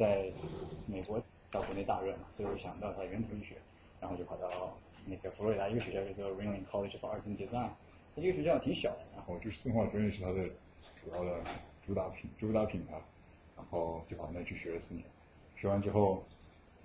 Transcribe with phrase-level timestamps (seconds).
[0.00, 0.32] 在
[0.86, 3.54] 美国到国内大热嘛，所以我想到它源头医学，
[4.00, 7.68] 然后就跑到那个佛罗里达一个学校叫做 Ringling College of Art and Design，
[8.16, 10.48] 它这个学校挺小的，然后就是动画专业是它的
[10.96, 11.44] 主要的
[11.82, 12.94] 主打品主打品牌，
[13.58, 15.04] 然后就跑那去学了四年，
[15.54, 16.24] 学完之后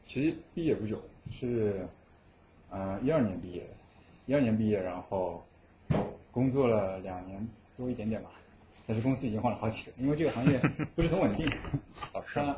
[0.05, 1.01] 其实毕业不久，
[1.31, 1.87] 是
[2.69, 3.69] 嗯一二年毕业的，
[4.25, 5.41] 一二年毕业，然后
[6.33, 7.47] 工作了两年
[7.77, 8.31] 多一点点吧。
[8.87, 10.59] 但是公司已经换了好几个，因为这个行业
[10.95, 11.49] 不是很稳定，
[12.13, 12.55] 它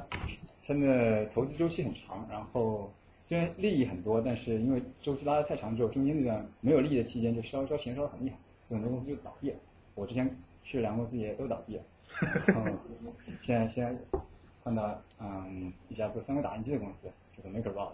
[0.67, 2.91] 它的投资周期很长，然后
[3.23, 8.37] 虽然利益很多，但是因为周期拉得太长之后，中间那段没有利益的期间就烧烧钱烧得很厉害，
[8.69, 9.57] 很多公司就倒闭了。
[9.95, 10.29] 我之前
[10.63, 11.83] 去两个公司也都倒闭了，
[13.41, 14.19] 现在现在
[14.61, 17.93] 换到嗯一家做三维打印机的公司，叫做 MakerBot，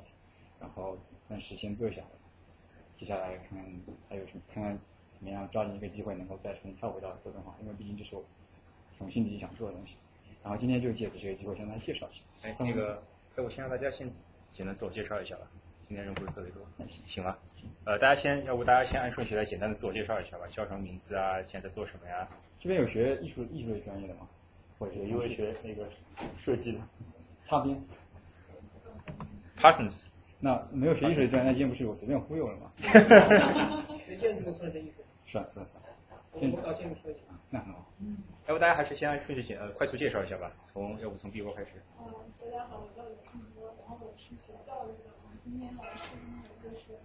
[0.59, 0.97] 然后
[1.29, 2.01] 暂时先做一下，
[2.95, 3.65] 接下来看看
[4.09, 4.79] 还有什么看看。
[5.15, 7.55] 怎么样抓紧一个机会，能够再重新跳回到自动化？
[7.61, 8.25] 因为毕竟这是我
[8.91, 9.95] 从心底想做的东西。
[10.43, 12.21] 然后今天就借此这个机会向大家介绍一下。
[12.43, 13.01] 哎，那个，
[13.35, 14.11] 哎，我先让大家先
[14.51, 15.41] 简单自我介绍一下吧。
[15.87, 17.37] 今天人不是特别多，行行吗？
[17.85, 20.45] 呃，大家先，要不大家先按顺序来简单的自我介绍一下吧。
[20.49, 21.41] 叫什么名字啊？
[21.43, 22.27] 现在在做什么呀？
[22.59, 24.27] 这边有学艺术艺术类专业的吗？
[24.79, 25.87] 或者因为学那个
[26.37, 26.79] 设计的？
[27.41, 27.81] 擦边。
[29.57, 30.07] Parsons。
[30.39, 32.71] 那没有学艺术类专业，那今天不是我随便忽悠了吗？
[34.05, 35.03] 学建筑的算是艺术。
[35.25, 35.81] 算算算，
[36.33, 37.85] 我搞建筑设计啊，那很好。
[37.99, 38.17] 嗯，
[38.47, 41.71] 要不大家还是先按顺序简呃快速介绍一下吧，从要不从 B 波开始。
[42.01, 42.09] 嗯，
[42.41, 46.97] 大家好，我叫刘庆波，然后我是学教育的，我今天来是因为就是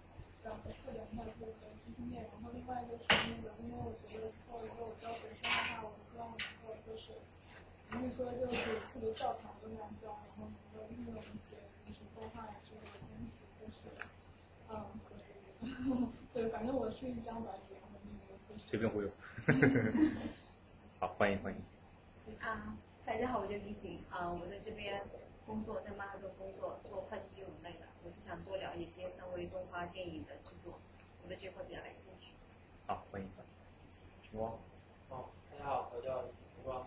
[0.42, 7.12] 想拓展一下自己的知识面，然后另外就是那个，因为我觉得做一个我教学生的话，我希望能够就是
[7.92, 13.92] 不是说就是特别教条的那样教，然后能够运用一些就是动画呀之类的东西，就是
[14.72, 17.76] 嗯，对，反正我是一张白纸。
[18.68, 19.08] 随便忽悠，
[21.00, 21.58] 好，欢迎欢迎。
[22.38, 25.02] 啊，大家好，我叫李醒啊，我在这边
[25.46, 27.86] 工作，在曼哈顿工作，做会计金融类的。
[28.04, 30.78] 我就想多聊一些三维动画电影的制作，
[31.22, 32.34] 我对这块比较感兴趣。
[32.86, 33.26] 好，欢迎。
[34.20, 34.52] 徐光。
[35.08, 36.82] 哦，大家好，我叫徐光，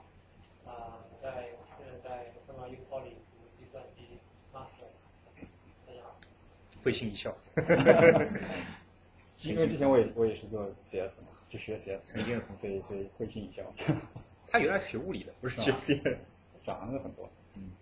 [0.64, 1.50] 啊，在
[1.80, 4.20] 现在在香港 U Poly 读计算机
[4.54, 4.86] Master。
[5.88, 6.16] 大家好。
[6.84, 7.36] 会心一笑。
[9.40, 11.30] 因为之前我也我也是做 CS 的嘛。
[11.52, 13.62] 就学 CS，曾经的同学所以会心一笑。
[14.48, 16.18] 他原来是学物理的，不是学 CS，
[16.64, 17.30] 长得很多。
[17.56, 17.74] 嗯。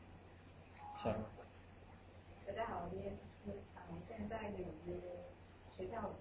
[0.98, 1.20] 下一个。
[2.48, 3.10] 大家好，我是
[3.76, 5.06] 啊，现在有一个
[5.78, 6.16] 学跳舞，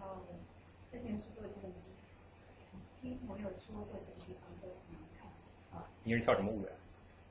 [0.00, 0.26] 然后
[0.90, 1.78] 之前是做计算机，
[3.00, 5.78] 听朋友说过这个地方都很难看。
[5.78, 5.86] 啊。
[6.02, 6.72] 你是跳什么舞的？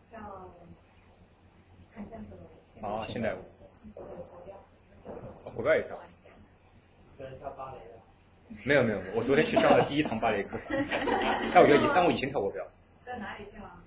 [0.10, 0.50] 跳
[1.94, 2.86] 看现代舞。
[2.86, 3.40] 啊，现代舞。
[3.94, 4.06] 国
[4.46, 4.56] 标。
[5.54, 6.00] 国标也跳。
[7.12, 7.95] 虽然跳芭蕾的。
[8.64, 10.58] 没有没有，我昨天去上了第一堂芭蕾课。
[11.54, 12.66] 但我觉得，但我以前跳过表。
[13.06, 13.82] 在哪里跳啊？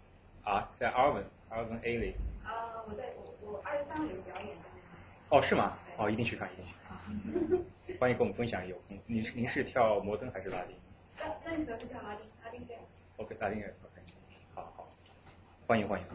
[0.45, 2.15] 啊，在 Arvin，Arvin A 里。
[2.45, 4.57] 啊，我在我我二十三号有个表演。
[5.31, 5.79] 哦，是吗？
[5.97, 6.97] 哦，一定去看，一定去看。
[7.99, 8.99] 欢迎跟我们分享有空。
[9.07, 10.77] 您您是跳摩登还是拉丁？
[11.19, 12.83] 那那你主要是跳拉丁，拉丁这样。
[13.17, 14.03] OK，拉丁也是 OK。
[14.55, 14.89] 好好，
[15.67, 16.07] 欢迎欢迎。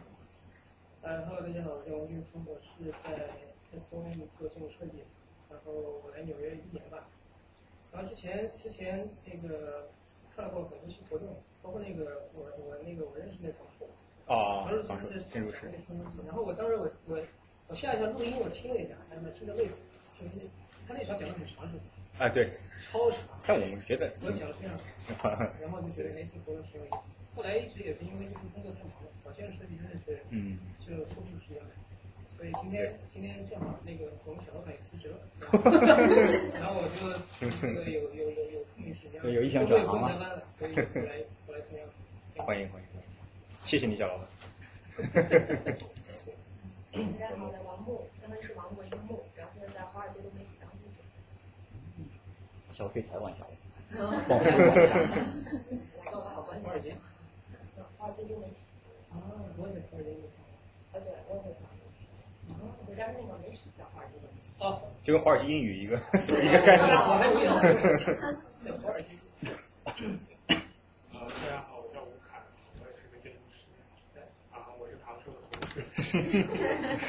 [1.02, 3.28] 呃，Hello，大家好，我叫王俊峰，我是在
[3.78, 5.04] SOM 做建筑设计，
[5.50, 7.06] 然后我来纽约一年吧。
[7.94, 9.88] 然后之前之前那个
[10.36, 11.28] 看过很多期活动，
[11.62, 13.86] 包括那个我我那个我认识那唐树，
[14.26, 15.70] 啊，唐树是建筑师。
[16.26, 17.20] 然后我当时我我
[17.68, 19.80] 我下一条录音我听了一下，哎呀妈听得累死，
[20.20, 20.44] 就是那
[20.88, 21.84] 他那场讲的很长是吧？
[22.20, 22.50] 啊对，
[22.82, 23.20] 超长。
[23.46, 24.76] 但我们觉得我讲的非常
[25.22, 25.32] 长，
[25.62, 27.08] 然后就觉得那期活动挺有意思。
[27.36, 31.70] 后来一直也是因为这份工作太忙了，搞建筑设计真的是嗯，就抽不出时间来。
[32.44, 35.16] 所以今天今天正好那个我们小老板也辞职了，
[36.60, 37.08] 然后我就
[37.62, 41.80] 那个有有有有空余时间，有意向转行了，所以过来 过来参加。
[42.44, 42.88] 欢迎欢迎，
[43.64, 44.28] 谢谢你小老板。
[46.92, 51.00] 大家好，我王木，咱们是王国一个木，然后现在在华尔街的媒体当记者。
[52.74, 53.56] 小可以采访一下我。
[54.28, 54.52] 报来
[56.12, 56.94] 到好关华尔街。
[57.98, 58.56] 华尔街的媒体。
[59.14, 60.12] 啊，我在华尔街。
[60.92, 61.00] 啊对，
[61.30, 61.48] 我在
[62.88, 64.14] 我家那个没史叫华尔街
[64.60, 66.88] 哦，就跟华尔街英语一个一个概念。
[66.96, 67.44] 我还以为
[68.64, 69.10] 叫华尔街。
[71.12, 72.40] 呃，大家好，我叫吴凯，
[72.80, 73.66] 我也是个建筑师。
[74.52, 76.20] 啊，我是唐硕的同事。
[76.22, 76.22] 所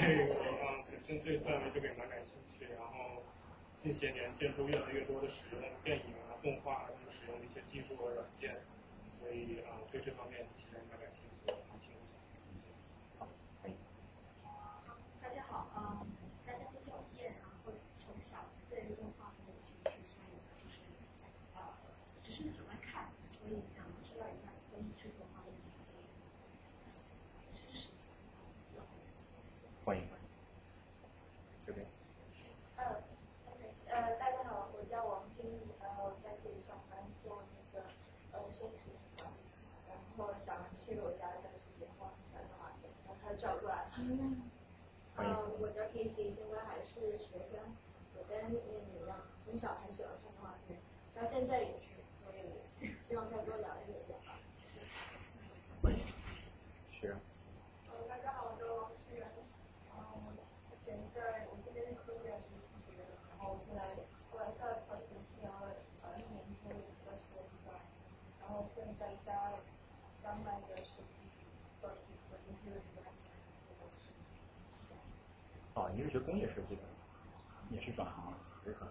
[0.09, 0.35] 以我
[0.65, 2.67] 啊，本身对三维这个也蛮感兴趣。
[2.75, 3.23] 然后
[3.77, 8.57] 近些年建筑越来越多的使用电影啊、动画，就使用一些技术和软件，
[9.13, 11.14] 所以啊，对这方面其实蛮感兴趣。
[44.05, 47.57] 呃，我叫 Casey，现在还是学生。
[48.13, 48.61] 我跟你
[49.01, 50.79] 一样，从小很喜欢看动画片，
[51.15, 54.37] 到现在也是，所以希望再多聊一点吧。
[56.93, 57.17] 是。
[57.89, 59.31] 呃，大家好，我叫王旭然。
[59.97, 60.37] 嗯，
[60.69, 63.81] 之前在我这边科研是数学，然后现在
[64.31, 65.65] 后来在跑程序，然后
[66.03, 66.69] 呃一年多
[67.09, 67.73] 在学一个，
[68.43, 69.57] 然后现在在
[70.23, 71.25] 刚买的手机，
[71.81, 73.01] 手机手机是一个。
[75.95, 76.83] 哦，你是学工业设计的，
[77.71, 78.35] 也是转行，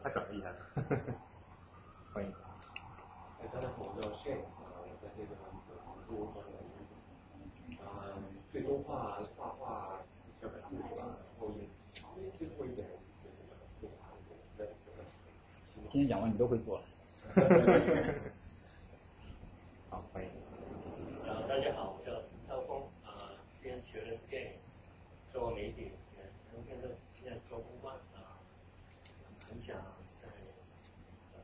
[0.01, 0.53] 他转的厉害。
[2.13, 2.31] 欢迎。
[3.41, 5.35] 哎，大家好，我叫 Shane，呃，在这个
[6.07, 6.41] 自由所
[7.67, 8.23] 嗯，
[8.53, 11.51] 最多画、画画比较感兴趣吧，然后
[12.21, 12.87] 也接触过一点
[13.21, 13.35] 这个
[13.81, 14.07] 动画
[14.57, 14.65] 的
[15.73, 16.85] 今天讲完你都会做了。
[19.89, 20.29] 好，欢迎。
[21.25, 23.11] 呃，大家好，我叫陈超峰，呃，
[23.59, 24.51] 之前学的是电影，
[25.33, 28.37] 做媒体，然后现在现在做公关，啊，
[29.47, 29.75] 很想
[30.21, 30.27] 在
[31.33, 31.39] 呃，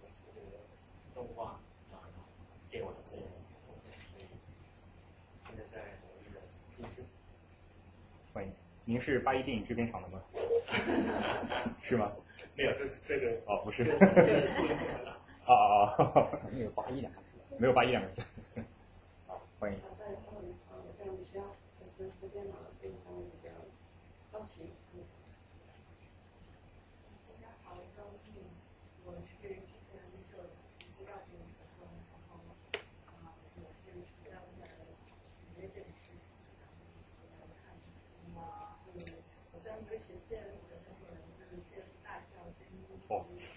[0.00, 0.40] 这个
[1.14, 1.60] 动画
[1.92, 2.08] 啊，
[2.70, 3.28] 电影之类的。
[8.32, 8.52] 欢迎，
[8.88, 10.18] 您是八一电影制片厂的吗？
[11.84, 12.10] 是吗？
[12.56, 13.82] 没有，这这个哦，不是。
[15.44, 16.40] 啊啊啊！
[16.50, 17.36] 没有八一两个字。
[17.58, 18.22] 没有八一两个字。
[19.26, 19.78] 好，欢迎。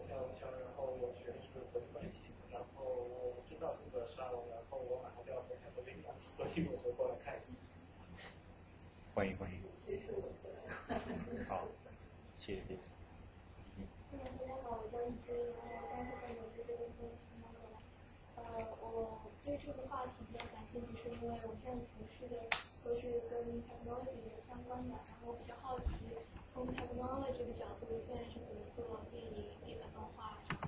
[0.07, 7.35] 叫小然后我学的是国际关系，然后我知道这个沙龙，然后我马上就要回台北了，所以我就过来看。
[9.13, 9.62] 欢迎欢迎。
[12.43, 12.79] 好，谢谢谢谢。
[13.77, 13.87] 嗯。
[14.11, 15.31] 大家好，我叫易真，
[15.71, 17.71] 然后刚是在纽约这边做新闻的。
[18.35, 18.43] 呃，
[18.83, 22.35] 我对这个话题比较感兴趣，是因为我现在从事的
[22.83, 26.03] 都是跟 technology 相关的，然后我比较好奇，
[26.53, 30.61] 从 technology 这个角度，现在是怎么做电影、日本动画这样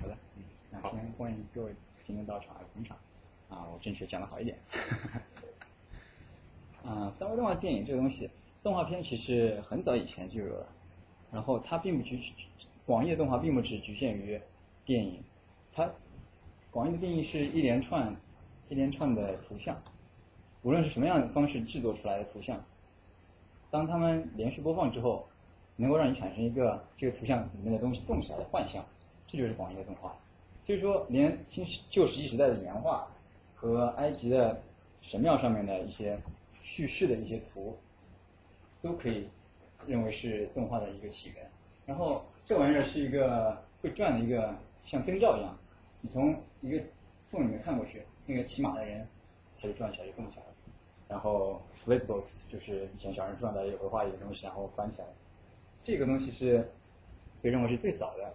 [0.00, 1.74] 好的，嗯，那先欢迎各位
[2.06, 2.96] 今天到场来捧场。
[3.50, 4.58] 啊，我争取讲的好一点。
[6.82, 8.30] 啊，三维动画电影这个东西，
[8.62, 10.66] 动画片其实很早以前就有了，
[11.32, 12.20] 然后它并不局
[12.86, 14.40] 广义的动画并不只局限于
[14.84, 15.22] 电影，
[15.72, 15.90] 它
[16.70, 18.14] 广义的定义是一连串
[18.68, 19.76] 一连串的图像，
[20.62, 22.64] 无论是什么样的方式制作出来的图像，
[23.70, 25.26] 当它们连续播放之后，
[25.74, 28.84] 能够让你产生一个这个图像里面的东西动起来的幻象，
[29.26, 30.16] 这就是广义的动画。
[30.62, 33.08] 所以说，连新旧石器时代的原画
[33.54, 34.62] 和埃及的
[35.00, 36.16] 神庙上面的一些。
[36.64, 37.76] 叙事的一些图，
[38.82, 39.28] 都可以
[39.86, 41.50] 认为是动画的一个起源。
[41.86, 45.56] 然后这玩意儿是一个会转的一个像灯罩一样，
[46.00, 46.82] 你从一个
[47.28, 49.06] 缝里面看过去，那个骑马的人
[49.60, 50.52] 他就转起来就动起来了。
[51.08, 55.08] 然后 flipbooks 就是以前小人书上的也会画一个东西，然后翻起来。
[55.84, 56.70] 这个东西是
[57.40, 58.32] 被认为是最早的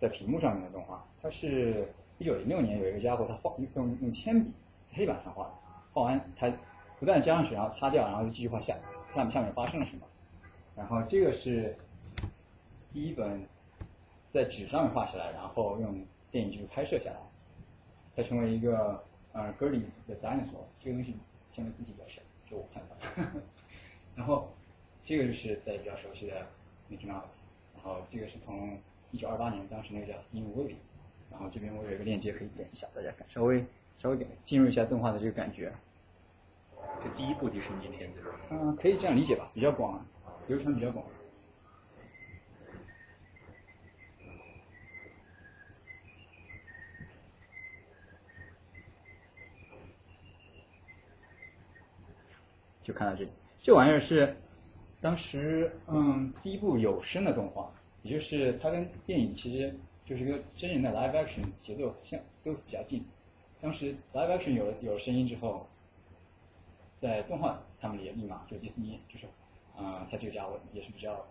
[0.00, 1.06] 在屏幕上面的动画。
[1.20, 1.88] 它是
[2.18, 4.50] 一九零六年有一个家伙他画用用铅笔
[4.90, 5.50] 在黑板上画的，
[5.92, 6.50] 画完他。
[6.98, 8.74] 不断加上去，然后擦掉，然后就继续画下
[9.12, 10.06] 看下面发生了什么。
[10.76, 11.76] 然后这个是
[12.92, 13.46] 第一本
[14.28, 17.16] 在纸上面画下来，然后用电影技术拍摄下来，
[18.16, 20.64] 它成为一个呃 g i r l i e s 的 dinosaur。
[20.78, 21.16] 这个东西
[21.52, 22.96] 现在自己比较小，就我看到。
[24.16, 24.52] 然后
[25.04, 26.46] 这个就是大家比较熟悉的
[26.90, 27.40] Mickey Mouse。
[27.74, 28.78] 然后这个是从
[29.10, 30.76] 一九二八年，当时那个叫 Steam Willy。
[31.30, 33.64] 然后这边我有一个链接可以点一下，大家看稍微
[33.98, 35.72] 稍微点进入一下动画的这个感觉。
[37.02, 40.04] 这第一部迪士尼片子，嗯，可以这样理解吧，比较广，
[40.48, 41.02] 流传比较广。
[52.82, 54.36] 就看到这里，这玩意儿是
[55.00, 57.72] 当时嗯第一部有声的动画，
[58.02, 63.06] 也就是它跟电影其实就是一个真人的 live action 节奏像都比较近。
[63.60, 65.66] 当时 live action 有了有了声音之后。
[67.00, 69.26] 在动画他们也立马就迪士尼就是，
[69.74, 71.24] 啊，他这个家伙也是比较，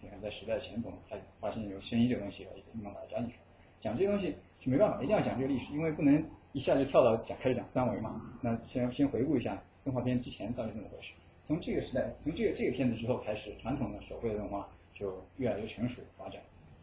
[0.00, 3.36] 你看在时代的前头，他发现有声音这个东西，立马把它加进去。
[3.82, 11.12] 讲这个东西是没办法，一定要讲这个历史，因为不能一下就跳到讲开始讲三维嘛，那先先回顾一下动画片之前到底怎么回事。
[11.44, 16.40] 从这个时代，从这个这个片子之后开始，传统的手绘的动画就越来越成熟发展，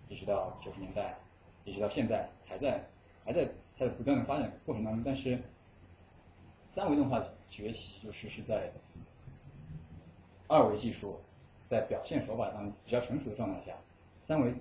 [0.07, 1.17] 一直到九十年代，
[1.65, 2.87] 一直到现在还在
[3.25, 5.01] 还在还在不断的发展过程当中。
[5.03, 5.41] 但是
[6.71, 8.71] 三维动画崛起就是是在
[10.47, 11.19] 二维技术
[11.67, 13.75] 在表现手法上比较成熟的状态下，
[14.21, 14.53] 三维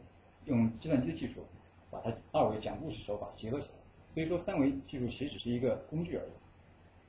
[0.47, 1.47] 用计算机的技术
[1.89, 3.75] 把它二维讲故事手法结合起来。
[4.11, 6.31] 所以说三维技术其实只是一个工具而已。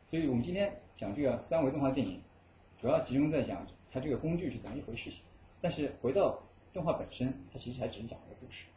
[0.05, 2.21] 所以我们今天讲这个三维动画电影。
[2.77, 5.23] 主要集中在讲它这个工具是怎么一回事情，
[5.59, 6.39] 但是回到
[6.73, 8.67] 动画本身，它其实还只是讲一个故事。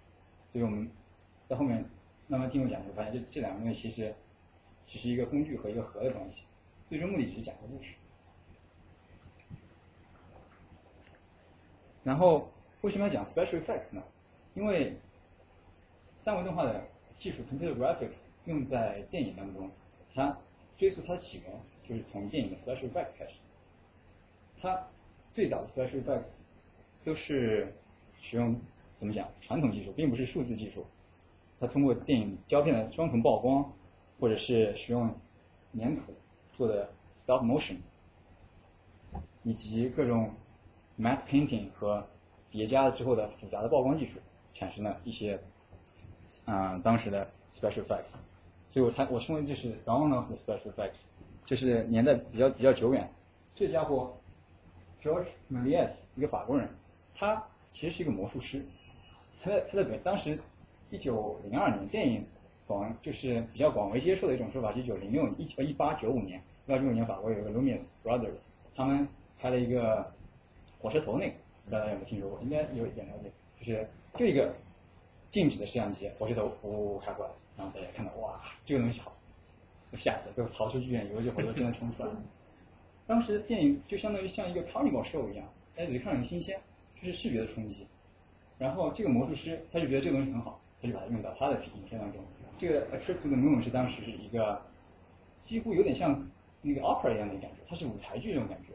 [0.48, 0.90] 所以我们
[1.46, 1.84] 在后面
[2.28, 4.14] 慢慢听我讲，就发现这这两个东西其实
[4.86, 6.44] 只是一个工具和一个核的关系，
[6.86, 7.94] 最终目的只是讲个故事。
[12.02, 12.50] 然后
[12.82, 14.02] 为什么要讲 special effects 呢？
[14.54, 14.96] 因为
[16.16, 16.86] 三维动画的
[17.18, 19.70] 技术 computer graphics 用在电影当中，
[20.14, 20.38] 它
[20.76, 23.34] 追溯它的起源就是从电影的 special effects 开始。
[24.60, 24.86] 它
[25.32, 26.34] 最早的 special effects
[27.04, 27.74] 都是
[28.20, 28.60] 使用
[28.96, 30.86] 怎么讲传统技术，并不是数字技术。
[31.58, 33.72] 它通过电影胶片的双重曝光，
[34.18, 35.14] 或者是使用
[35.78, 36.02] 粘土
[36.52, 37.76] 做的 stop motion，
[39.42, 40.32] 以及各种
[40.98, 42.06] matte painting 和
[42.50, 44.18] 叠加了之后的复杂的曝光技术，
[44.52, 45.40] 产生了一些
[46.44, 48.14] 啊当时的 special effects。
[48.70, 51.04] 所以我才我称为这是 dawn of the special effects，
[51.44, 53.12] 这是年代比较比较久远。
[53.54, 54.16] 这家伙。
[55.02, 56.66] George Méliès 一个法国人，
[57.14, 58.64] 他其实是一个魔术师。
[59.42, 60.38] 他在他在当时
[60.88, 62.24] 一九零二年电影
[62.66, 68.44] 广就是比较广为接受的一种说法是一九零六一呃一八九五年一八九五年法国有一个 Lumiere Brothers，
[68.74, 69.06] 他们
[69.38, 70.10] 拍了一个
[70.80, 72.40] 火车头那个，不知道大家有没有听说过？
[72.42, 74.54] 应该有一点了解，就是就一个
[75.30, 79.14] 静止的摄像机，火车头呜开过来，然后大家看到哇这个东西好，
[79.94, 82.16] 吓死，都逃出剧院，以为就火车真的冲出来了。
[83.06, 86.58] 当时电影就相当于像一个 carnival show 一样，大家只看很新鲜，
[86.94, 87.86] 就是视觉的冲击。
[88.56, 92.24] 然后这个魔术师他就觉得这个东西很好，他就把它用到他的影片当中。
[92.58, 94.60] 这个 A Trip to the Moon 是当时是一个
[95.40, 96.28] 几乎有点像
[96.62, 98.72] 那个 opera 一样的感觉，它是舞台剧那种感觉，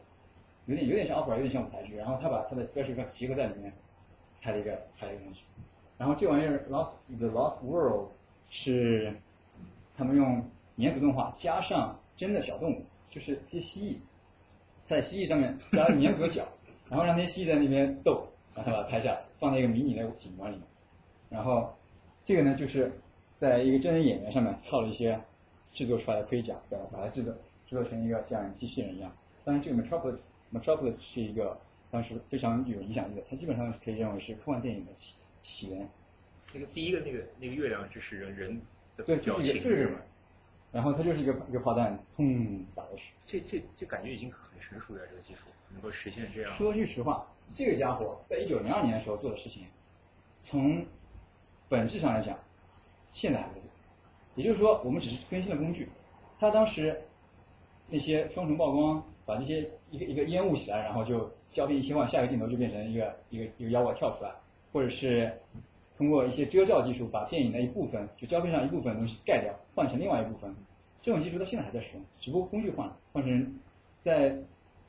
[0.66, 1.96] 有点有点像 opera，有点像舞台剧。
[1.96, 3.72] 然后他把他的 special effects 结合在里面，
[4.40, 5.44] 拍了一个拍了一个东西。
[5.98, 8.12] 然后这玩意儿 Lost the Lost World
[8.48, 9.14] 是
[9.96, 13.96] 他们用粘土动画加上真的小动物，就是一些蜥蜴。
[14.88, 16.44] 在蜥蜴上面加了粘土的脚，
[16.88, 20.66] 然后让那些蜥蜴在那边斗，然后把它拍下来，放在一个迷你的景观里面。
[21.28, 21.72] 然后
[22.24, 22.92] 这个呢，就是
[23.40, 25.18] 在一个真人演员上面套了一些
[25.72, 26.84] 制作出来的盔甲，对吧？
[26.92, 27.32] 把它制作
[27.66, 29.10] 制作成一个像机器人一样。
[29.44, 30.18] 当然，这个 Metropolis
[30.52, 31.58] Metropolis 是一个
[31.90, 35.88] 当时非常有影响力的，它基本上可以认为是科幻电影的起起源。
[36.52, 38.60] 那个第一个那个那个月亮就是人人
[38.96, 39.96] 的对，就是一个就是。
[40.72, 43.12] 然后它就是一个一个炮弹，砰打过去。
[43.26, 45.40] 这这这感觉已经很成熟了，这个技术
[45.72, 46.52] 能够实现这样。
[46.52, 49.66] 说句实话，这个家伙在一九零二年的时候做的事情，
[50.44, 50.86] 从
[51.68, 52.38] 本质上来讲，
[53.12, 53.62] 现在还在做。
[54.34, 55.88] 也就是说，我们只是更新了工具。
[56.38, 57.00] 他当时
[57.88, 64.30] 那些双重曝光，把这些一个一个烟雾起来，然后就胶片一切换，下一个镜头就变成一个一个一个妖怪跳出来，
[64.72, 65.32] 或者是。
[65.96, 70.50] 通过一些遮罩技术，把电影的一部分，就胶片上一部分东西盖掉，换成另外一部分。
[71.02, 73.58] 这种技术到现在还在使用，只不过工具换了，换成
[74.02, 74.34] 在，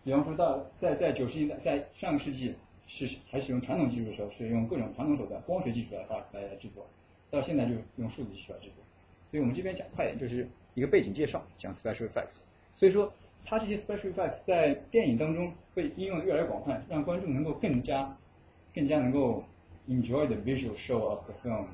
[0.05, 2.55] 比方说到在在九十年代，在上个世纪
[2.87, 6.87] 是还使用传统技术的时候，是用各种传统手段，光学技术来发来来制作。
[7.31, 8.83] 到现在就用数字技术来制作。
[9.31, 12.41] 所以我们这边讲快点，就是一个背景介绍，讲 special effects。
[12.75, 13.11] 所以说，
[13.43, 18.15] 它这些 special effects 在电影当中被应用的越来越广泛，让观众能够更加
[18.75, 19.43] 更加能够。
[19.89, 21.65] Enjoy the visual show of the film，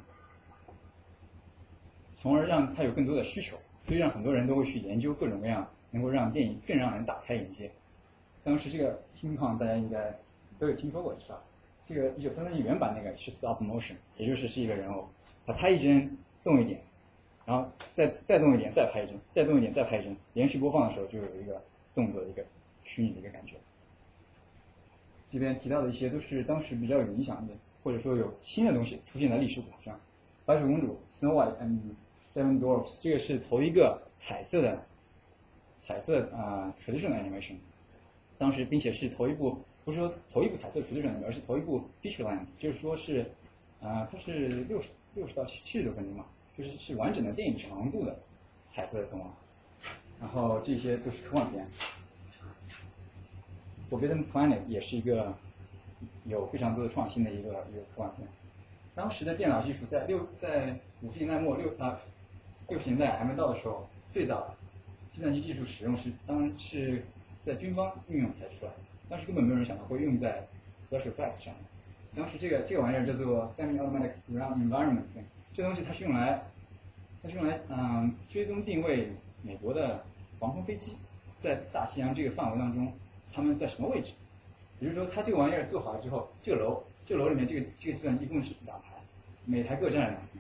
[2.16, 7.70] 从而让他有更多的需求，所以让很多人都会去研究各种各样能够让电影更让人打开眼界。
[8.46, 10.18] 当时这个 King Kong 大家应该
[10.58, 11.44] 都有听说过，是吧？
[11.88, 15.10] 这个一九三三年原版那个是 stop motion，也就是是一个人偶，
[15.48, 16.80] 他拍一帧动一点，
[17.46, 21.64] 然后再再动一点再拍一帧，再动一点再拍一帧，连续播放的时候就有一个
[21.96, 22.46] 动作的一个
[22.84, 23.56] 虚拟的一个感觉。
[25.32, 27.54] 这边提到的一些都是当时比较有影响的。
[27.84, 29.98] 或者说有新的东西出现在历史舞台上，
[30.46, 31.80] 白雪公主 Snow White and
[32.34, 34.84] Seven Dwarfs 这个是头一个彩色的
[35.80, 37.56] 彩色啊 traditional animation，
[38.38, 43.22] 当时并且是头一部不是说头一部彩色 traditional，而是头一部 feature line，就是说是
[43.82, 46.26] 啊它是六十六十到七七十多分钟嘛，
[46.58, 48.20] 就是是完整的电影长度的
[48.66, 49.32] 彩色的动画，
[50.20, 51.66] 然后这些都是科幻片
[53.90, 55.34] ，Forbidden Planet 也是一个。
[56.26, 58.28] 有非常多的创新的一个一个科幻片。
[58.94, 61.98] 当时的电脑技术在六在五十年代末六啊
[62.68, 64.54] 六十年代还没到的时候，最早
[65.10, 67.06] 计算机技术使用是当是
[67.46, 68.72] 在军方运用才出来，
[69.10, 70.46] 当时根本没有人想到会用在
[70.82, 71.54] special effects 上。
[72.16, 75.04] 当时这个这个玩意儿叫做 semi-automatic ground environment，
[75.54, 76.42] 这东西它是用来
[77.22, 79.12] 它是用来嗯追踪定位
[79.44, 80.04] 美国的
[80.40, 80.98] 防空飞机
[81.40, 82.92] 在大西洋这个范围当中
[83.32, 84.14] 他们在什么位置。
[84.80, 88.94] 比如说它这个玩意儿做好了之后，这个楼这个楼里面这个这个计算机一共是两台，
[89.46, 90.40] 每台各占两层。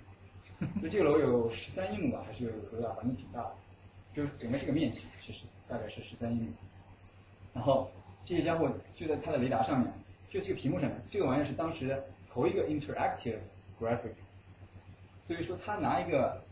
[0.81, 2.93] 就这个楼有十三英亩吧，还是有多大？
[2.93, 3.51] 反正挺大的。
[4.15, 6.51] 就是整个这个面积其实大概是十三英亩。
[7.53, 7.89] 然后
[8.27, 9.89] 这些家伙就在它的雷达上面，
[10.29, 13.37] 就这个屏幕上面，这个玩意儿是当时头一个 interactive
[13.79, 14.11] graphic。
[15.23, 16.43] 所以说他拿一个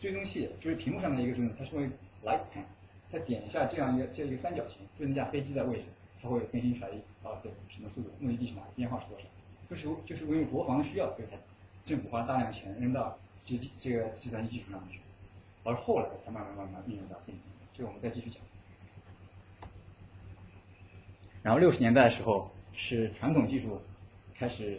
[0.00, 1.84] 追踪器，就是屏幕上的一个追踪，它是会
[2.24, 2.64] light pen，
[3.12, 5.84] 他点一下这样一个这一个三角形，就那架飞机的位置，
[6.22, 9.26] 它会更新出来一啊对什么速度，目的地是哪，编号是多少，
[9.68, 11.36] 就是就是因为国防需要，所以才
[11.84, 13.18] 政府花大量钱扔到。
[13.44, 15.00] 这这个计算机技术上面去，
[15.64, 17.42] 而后来才慢慢慢慢运用到电影。
[17.72, 18.42] 这个我们再继续讲。
[21.42, 23.80] 然后六十年代的时候，是传统技术
[24.34, 24.78] 开始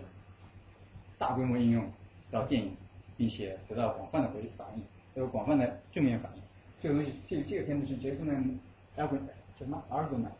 [1.18, 1.92] 大规模应用
[2.30, 2.76] 到电影，
[3.18, 4.84] 并且得到广泛的回反应，
[5.16, 6.42] 有广泛的正面反应。
[6.82, 8.30] 这个东西，这个这个片子是 Jason
[8.98, 9.20] Argon
[9.58, 10.32] 叫什么 Argonaut，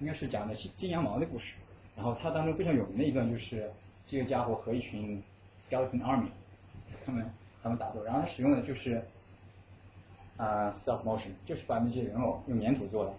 [0.00, 1.54] 应该是讲的金金羊毛的故事。
[1.96, 3.70] 然后它当中非常有名的一段就是，
[4.06, 5.22] 这个家伙和一群
[5.58, 6.28] Skeleton Army
[6.82, 7.30] 在他们。
[7.62, 9.02] 他们打斗，然后他使用的就是
[10.36, 13.14] 啊 stop motion，就是把那些人偶用粘土做的，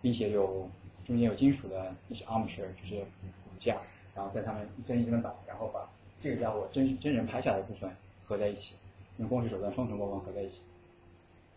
[0.00, 0.66] 并且有
[1.04, 3.76] 中间有金属的那是 armature，就是骨架，
[4.14, 5.88] 然后在他们一帧一帧的打，然后把
[6.20, 7.90] 这个家伙真真人拍下来的部分
[8.24, 8.76] 合在一起，
[9.18, 10.62] 用光学手段双重曝光合在一起，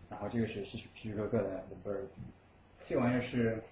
[0.09, 2.17] 然后这个是希区希区柯克的 The Birds，
[2.85, 3.63] 这玩意儿是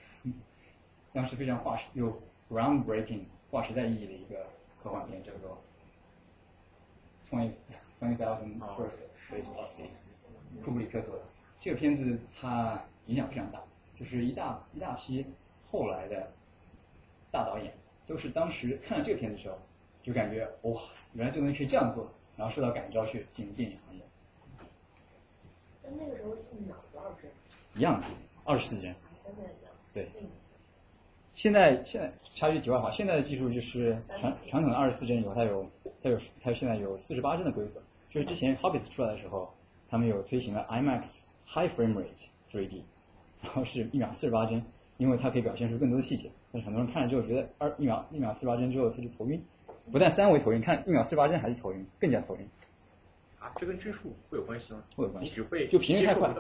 [1.12, 4.48] 当时非常划时有 groundbreaking 划时代意义的一个
[4.82, 5.58] 科幻片，叫做
[7.30, 7.52] Twenty
[8.00, 9.88] Twenty thousand first space odyssey，
[10.64, 11.22] 库布里克做的。
[11.60, 13.62] 这个片子，它影响非常大，
[13.98, 15.26] 就是一大一大批
[15.76, 16.32] 后来的
[17.32, 17.74] 大导演
[18.08, 19.58] 都是当时看了这个片子的时候，
[20.02, 24.02] 就感觉哇，原来这东西可以这样做，然后受到感召去进入电影行业。
[25.84, 27.30] 跟那个时候一秒多少帧？
[27.76, 28.08] 一样的，
[28.46, 28.96] 二十四帧。
[29.26, 29.72] 真的一样。
[29.94, 30.08] 对。
[31.34, 35.70] 现在现在插句题外话，现在的技术就是传传统的二十四帧以后，它有
[36.02, 37.82] 它有它现在有四十八帧的规格。
[38.10, 39.54] 就是之前 Hobbit 出来的时候，
[39.90, 42.84] 他们有推行了 IMAX High Frame Rate 3D，
[43.42, 44.64] 然后是一秒四十八帧，
[44.98, 46.32] 因为它可以表现出更多的细节。
[46.52, 49.44] 但是很多人看了之后觉得二一秒一秒四十八帧之后他就头晕，
[49.92, 52.48] 不但三维头晕，看一秒四十八帧还是头晕，更加头晕。
[53.40, 54.84] 啊，这跟帧数会有关系吗？
[54.96, 55.36] 会有关系。
[55.36, 56.34] 只会就频率太快，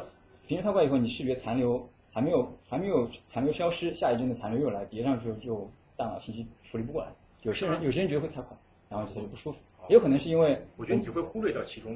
[0.48, 7.12] 频率太快以后，你视觉残留还没有还没有残留消失，下一帧的残留又来叠上去，就大脑信息处理不过来。
[7.44, 8.58] 有些人有些人觉得会太快，
[8.90, 9.62] 然后他就不舒服。
[9.88, 11.96] 也有可能是因为，我觉得你只会忽略掉其中，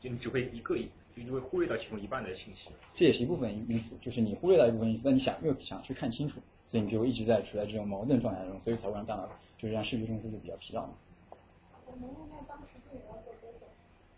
[0.00, 0.74] 就你只会一个，
[1.16, 2.68] 就你会忽略到其中一半的信息。
[2.94, 9.26] 这也是一部分因素，就是你忽略到一部分因素，但你想又想去看清楚，所以你就一直在处在这种矛盾状态中，所以才会让大脑
[9.56, 10.92] 就是让视觉中枢就比较疲劳嘛。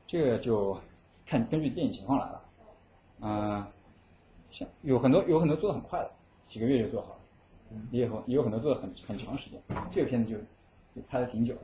[0.09, 0.77] 这个就
[1.25, 2.45] 看根据电影情况来了，
[3.21, 3.67] 嗯，
[4.51, 6.11] 像有很多有很多做的很快的，
[6.47, 7.21] 几个月就做好了，
[7.93, 10.33] 也有也有很多做的很很长时间，这个片子
[10.97, 11.55] 就拍的挺久。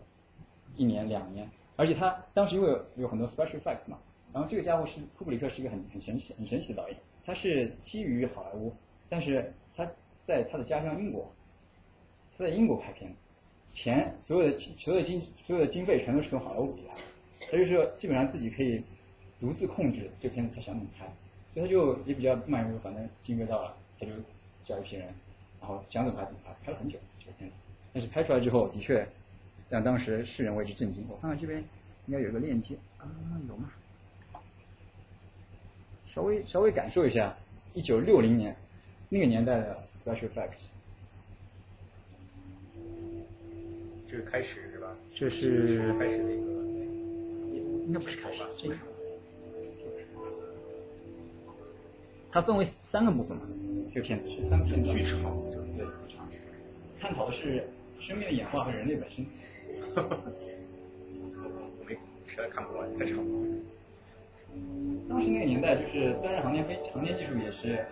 [0.77, 3.97] 一年两年，而且他当时因为有很多 special effects 嘛，
[4.35, 8.75] 然后这个家伙是库布里克是一个很很神奇很神奇的导演，他是基于好莱坞，
[9.09, 9.89] 但是他
[10.25, 11.33] 在他的家乡英国，
[12.37, 13.15] 他在英国拍片，
[13.73, 16.95] 钱所有的所有的经所有的经费全都是从好莱坞给他，
[17.49, 18.83] 他就说基本上自己可以
[19.39, 21.07] 独自控制这片子他想怎么拍，
[21.55, 24.13] 所以他就也比较慢悠悠，反正经费到了他就
[24.65, 25.07] 叫一批人，
[25.61, 27.55] 然后想怎么拍怎么拍，拍了很久这个片子，
[27.93, 29.07] 但是拍出来之后的确。
[29.71, 31.05] 让当时世人为之震惊。
[31.09, 31.59] 我看看这边
[32.07, 33.09] 应该有一个链接啊，
[33.49, 33.73] 有吗？
[36.15, 37.37] 稍微稍微感受一下，
[37.73, 38.55] 一九六零年
[39.09, 40.69] 那个年代的 special effects。
[44.09, 44.97] 这是开始是吧？
[45.13, 46.43] 这是开始那个，
[47.85, 48.77] 应该不是开始，这个。
[52.31, 53.43] 它分为三个部分嘛，
[53.93, 55.21] 这个片子是三个片剧场，
[55.77, 56.29] 对，剧场，
[57.01, 59.27] 探讨的是生命的演化和人类本身。
[59.97, 60.21] 哈哈，
[61.43, 61.95] 我没
[62.29, 63.54] 实在看不完，太长了。
[65.09, 67.85] 当时那个年代，就是载人航天飞航天技术也是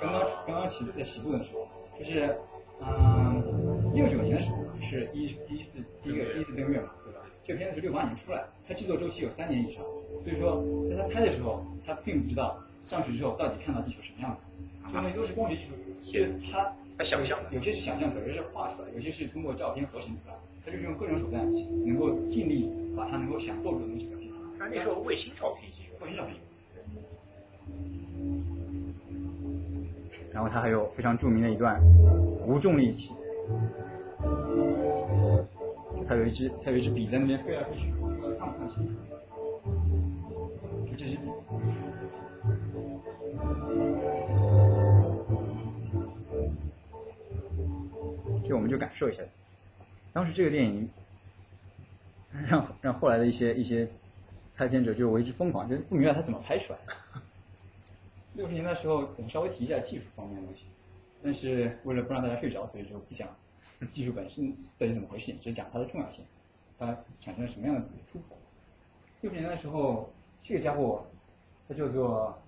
[0.00, 1.66] 刚刚刚刚起在起步的时候，
[1.98, 2.36] 就是
[2.80, 3.42] 嗯
[3.94, 7.20] 六九年的时候是一第一次第一个第一次登月嘛，对吧？
[7.44, 9.82] 这个片子是六八年出来，它制作周期有三年以上，
[10.22, 14.44] 所以说在他拍的时候，他并不知道上去之后到底看到地球什么样子，
[14.86, 15.74] 这东西都是光学技术，
[16.50, 20.34] 他他想象的，有些是想象出来，有些是画出来，有些是通过照片合成出来。
[20.64, 21.48] 他就是用各种手段，
[21.84, 24.40] 能够尽力把它能够想透露的东西表现出来。
[24.58, 25.70] 那那时候卫星照片
[30.32, 31.80] 然后他还有非常著名的一段
[32.46, 33.14] 无重力起，
[36.06, 37.90] 它有一只他有一只笔在那边飞来飞去，
[38.38, 38.92] 看不看清楚？
[40.86, 41.22] 就这只笔。
[48.44, 49.22] 这我们就感受一下，
[50.12, 50.88] 当时这个电影
[52.46, 53.88] 让让后来的一些一些
[54.56, 56.94] 拍片者就为之疯狂，就不明白他怎么拍出来的。
[58.34, 60.66] 六十年代时候，我们稍微提一下技术方面的东西，
[61.22, 63.28] 但是为了不让大家睡着，所以就不讲
[63.92, 66.24] 技术本身到底怎么回事，只讲它的重要性，
[66.78, 66.86] 它
[67.20, 68.36] 产生了什么样的突破。
[69.20, 70.10] 六十年代的时候，
[70.42, 71.06] 这个家伙
[71.68, 72.38] 他叫做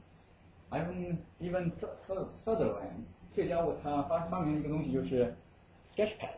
[0.70, 5.34] Ivan Ivan Sutherland，这个家伙他发发明了一个东西，就是
[5.84, 6.30] Sketchpad，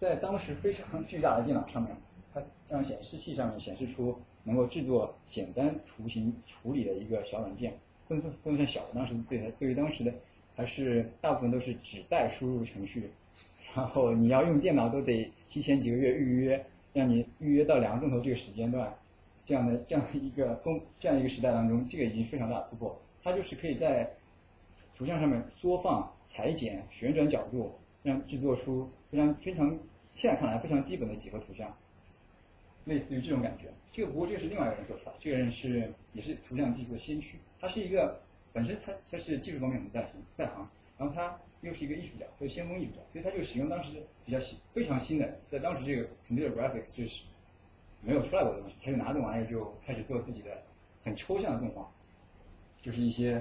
[0.00, 1.96] 在当时非常巨大的电脑上面，
[2.32, 7.72] 它让显示器上面显示出能够制作简单图形处理的一个小软件。
[8.08, 10.12] 不能不能算小，当时对对于当时的
[10.54, 13.08] 还是大部分都是纸带输入程序，
[13.74, 18.92] 然后你要用电脑都得提前几个月预约，让你预约到两个钟头这个时间段，
[19.46, 23.00] 这样的这样一个工这样一个时代当中，这个已经非常大的突破。
[23.22, 24.10] 它就是可以在
[24.94, 29.78] 图像上面缩放、裁剪、旋转角度，让制作出非常非常
[30.12, 31.74] 现在看来非常基本的几何图像，
[32.84, 33.72] 类似于这种感觉。
[33.90, 37.38] 这个不过这个是另外一个人做出来，这个人是也是图像技术的先驱。
[37.60, 38.20] 他是一个
[38.52, 40.68] 本身他他是技术方面很在行在行，
[40.98, 47.22] 然后他又是一个艺术家，是先锋艺术家，所以他就使用当时比较新非常新的，在当时这个 computer graphics 就是
[48.00, 50.62] 没有出来过的东西，他就拿这玩意儿就开始做自己的
[51.04, 51.88] 很抽象的动画，
[52.80, 53.40] 就是一些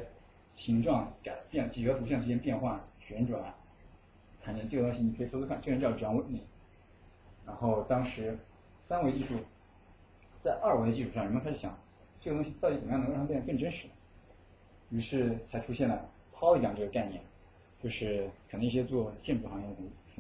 [0.54, 3.54] 形状改变、几何图像之间变换、旋转，
[4.42, 6.42] 反正这个东西你可以搜搜看，这个人叫 John Whitney，
[7.46, 8.38] 然后当时
[8.92, 9.36] 三维技术
[10.44, 11.80] 在二维的基础上，人们开始想
[12.20, 13.88] 这个东西到底怎么样能让它变得更真实。
[14.90, 17.24] 于是才出现了 polygon 这个概念，
[17.82, 19.76] 就是可能一些做建筑行业的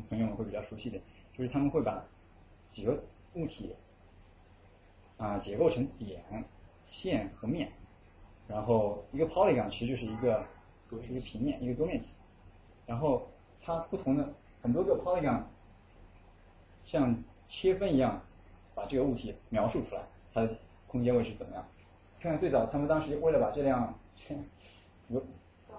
[0.07, 0.97] 朋友们会比较熟悉的，
[1.33, 2.01] 就是他们会把
[2.69, 2.97] 几个
[3.33, 3.75] 物体
[5.17, 6.23] 啊结构成点、
[6.85, 7.69] 线和面，
[8.47, 10.45] 然后一个 polygon 其实就是一个
[11.09, 12.11] 一个平面，一个多面体，
[12.85, 13.27] 然后
[13.61, 15.43] 它不同的很多个 polygon
[16.85, 18.23] 像切分一样
[18.75, 20.01] 把这个物体描述出来，
[20.33, 20.49] 它的
[20.87, 21.65] 空间位置怎么样？
[22.19, 23.97] 看看最早他们当时为了把这辆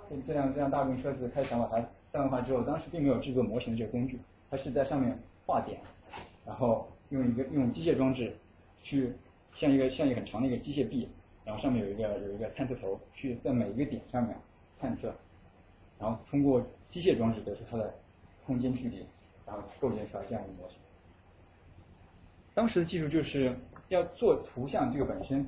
[0.09, 4.19] 这这辆这辆大众车子开始想把它三维化之后，当时并没有制作模型的这个工具，
[4.51, 5.81] 它是在上面画点，
[6.45, 8.37] 然后用一个用机械装置
[8.83, 9.13] 去
[9.53, 11.09] 像一个像一个很长的一个机械臂，
[11.45, 14.37] 然后上面有一个有一个探测头，去在每一个点上面
[14.81, 15.15] 探测，
[15.99, 17.95] 然后通过机械装置得出它的
[18.45, 19.07] 空间距离，
[19.47, 20.79] 然后构建出来这样一个模型。
[22.55, 23.57] 当时的技术就是
[23.89, 25.47] 要做图像这个本身，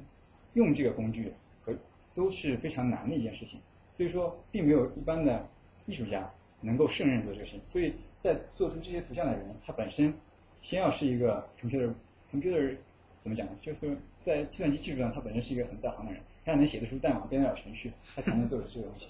[0.52, 1.32] 用这个工具
[1.64, 1.74] 和。
[2.14, 3.60] 都是非常难的一件事情，
[3.92, 5.44] 所以说并没有一般的
[5.84, 7.60] 艺术家能够胜任做这个事情。
[7.72, 10.14] 所以在做出这些图像的人，他本身
[10.62, 11.92] 先要是一个 computer
[12.32, 12.76] computer
[13.18, 13.52] 怎么讲呢？
[13.60, 19.08] 就是在计算机技术上，他本身是一个很在行的人，他能写得出代码、编得了程序，他才能做出这个东西。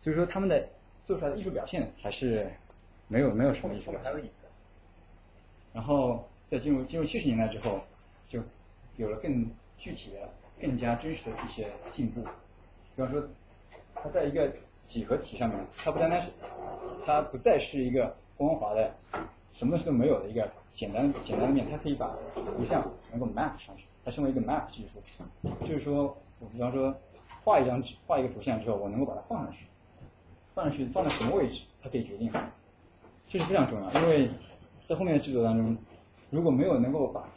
[0.00, 0.68] 所以说他们的
[1.04, 2.50] 做出来的艺术表现还是
[3.06, 4.28] 没有没有什么艺术表现。
[5.72, 7.80] 然后在进入进入七十年代之后，
[8.28, 8.38] 就
[8.96, 10.28] 有了更具体的。
[10.60, 13.20] 更加真实的一些进步，比方说，
[13.96, 14.48] 它在一个
[14.86, 16.30] 几何体上面，它不单单是，
[17.04, 18.94] 它不再是一个光滑的，
[19.54, 26.94] 什么东西都没有的一个简单简单的面，它可以把图像能够 map 上去，它称为一个 map 技术，就是说，我比方说
[27.42, 29.66] 画一张纸，画一个图像之后，我能够把它放上去，
[30.54, 32.30] 放上去放在什么位置，它可以决定，
[33.26, 34.30] 这是非常重要，因为
[34.84, 35.76] 在后面的制作当中，
[36.32, 37.28] 如果没有能够把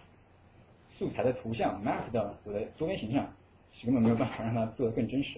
[0.87, 3.27] 素材的图像 map 到我的多边形象，
[3.73, 5.37] 是根本没有办法让它做的更真实。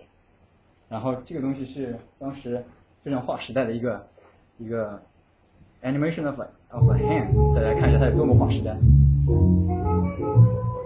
[0.87, 2.63] 然后这个东西是当时
[3.03, 4.07] 非常划时代的一个
[4.59, 5.01] 一个
[5.81, 6.39] animation of
[6.69, 8.77] of a hand，大家看一下它有多么划时代。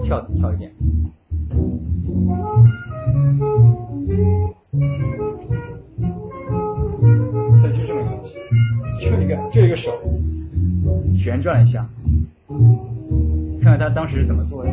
[0.01, 0.71] 跳跳一点。
[7.61, 8.39] 它就这么一个东西，
[8.97, 9.91] 就一个就一个手
[11.17, 11.85] 旋转一下。
[13.61, 14.71] 看看他当时是怎么做的，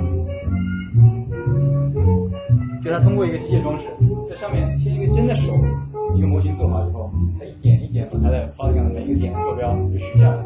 [2.82, 3.84] 就他通过一个机械装置，
[4.28, 5.52] 在上面先一个真的手，
[6.14, 10.44] 一个模型做好之后，他一点一点把它的 polygon 每一个点的坐标就取下来，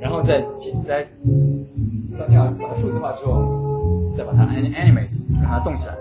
[0.00, 0.40] 然后再
[0.86, 1.02] 再
[2.18, 5.96] 到那样把它数字化之后，再把它 animate 让它动起来。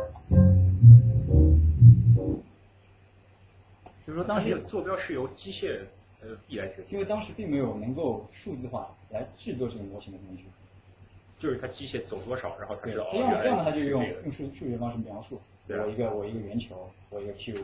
[4.05, 5.79] 就是说当时坐标是由机械
[6.21, 10.45] 呃臂来决定，因为当时并没有能够数字化来制作这个模型的工具。
[11.39, 13.11] 就是它机械走多少，然后它知道。
[13.13, 17.63] 要么要么它就用用数数学方式描述，我一个我一个圆球，我一个 cube，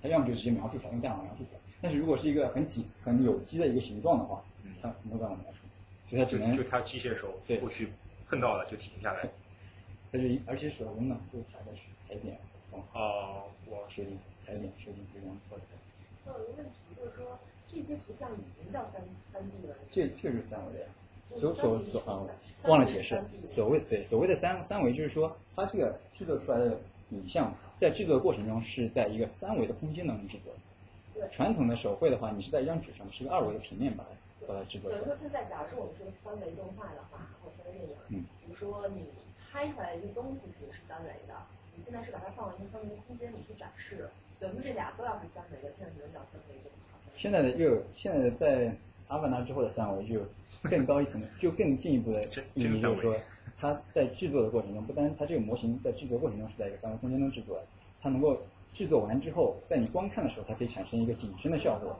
[0.00, 1.58] 它要么就直接描述出来，用代码描述出来。
[1.82, 4.40] 但是如果是一个很紧很有机的一个形状的话，
[4.80, 5.66] 它没有办法描述，
[6.08, 7.88] 所以它只能就它机械手过去
[8.28, 9.28] 碰到了就停下来。
[10.12, 11.74] 它就而且手工呢，就踩的
[12.08, 12.38] 踩点，
[12.70, 15.64] 哦，我确定踩点确定非常错的。
[16.24, 17.36] 那有一个问题就是说，
[17.68, 19.00] 这些图像已经叫三
[19.32, 19.76] 三 D 了。
[19.90, 20.86] 这这就是三维的呀。
[21.28, 22.24] 所所所啊，
[22.64, 23.22] 忘了解释。
[23.46, 30.60] 所谓对所谓的三三维，就是说它这个制作出来的影像，在制作的过程中是在一个三维的空间当中制作的。
[31.20, 31.28] 对。
[31.30, 34.90] 传统的手绘的话，你是在一张纸上，是个二维的平面把它把它制作。
[34.90, 41.36] 等于说现在，假如说我们说三维动画的话，或三维电影，嗯，比如说你拍出来一个东西肯定是三维的，
[41.76, 44.08] 你现在是把它放到一个三维的空间里去展示，
[44.40, 46.97] 等于这俩都要是三维的，现在只能叫三维动画。
[47.18, 48.72] 现在的又现在的在
[49.08, 50.20] 阿凡达之后的三维就
[50.62, 52.22] 更高一层，就更进一步的
[52.54, 53.12] 意义就是说，
[53.58, 57.64] 它在制作的过程中，不单它这个模型在制作过程中是在一个三维空间中制作的，
[58.00, 58.38] 它能够
[58.72, 61.98] 制作完之后，在你观看的时候，它可以产生一个景深的效果。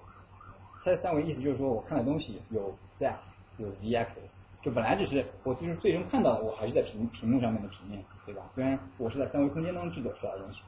[0.84, 3.16] 它的三维意思就是说我看的东西有 depth，
[3.56, 4.30] 有 z axis，
[4.62, 8.42] 就本来只是我就是最终看到的，我还是在屏屏幕上面的平面，对吧？
[8.54, 10.62] 虽然我是在三维空间中制作出来的东西，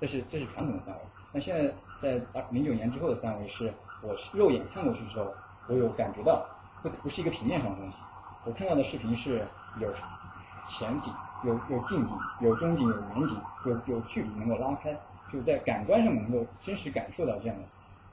[0.00, 1.00] 这是这是传统的三维。
[1.32, 5.32] 那现在在零九年之后的三维是，我肉眼看过去之后，
[5.68, 6.46] 我有感觉到
[6.82, 8.00] 不不是一个平面上的东西，
[8.44, 9.44] 我看到的视频是
[9.80, 9.92] 有
[10.68, 11.12] 前景、
[11.44, 14.96] 有有近景、有中景、有远景、有有距离能够拉开，
[15.32, 17.62] 就在感官上能够真实感受到这样的。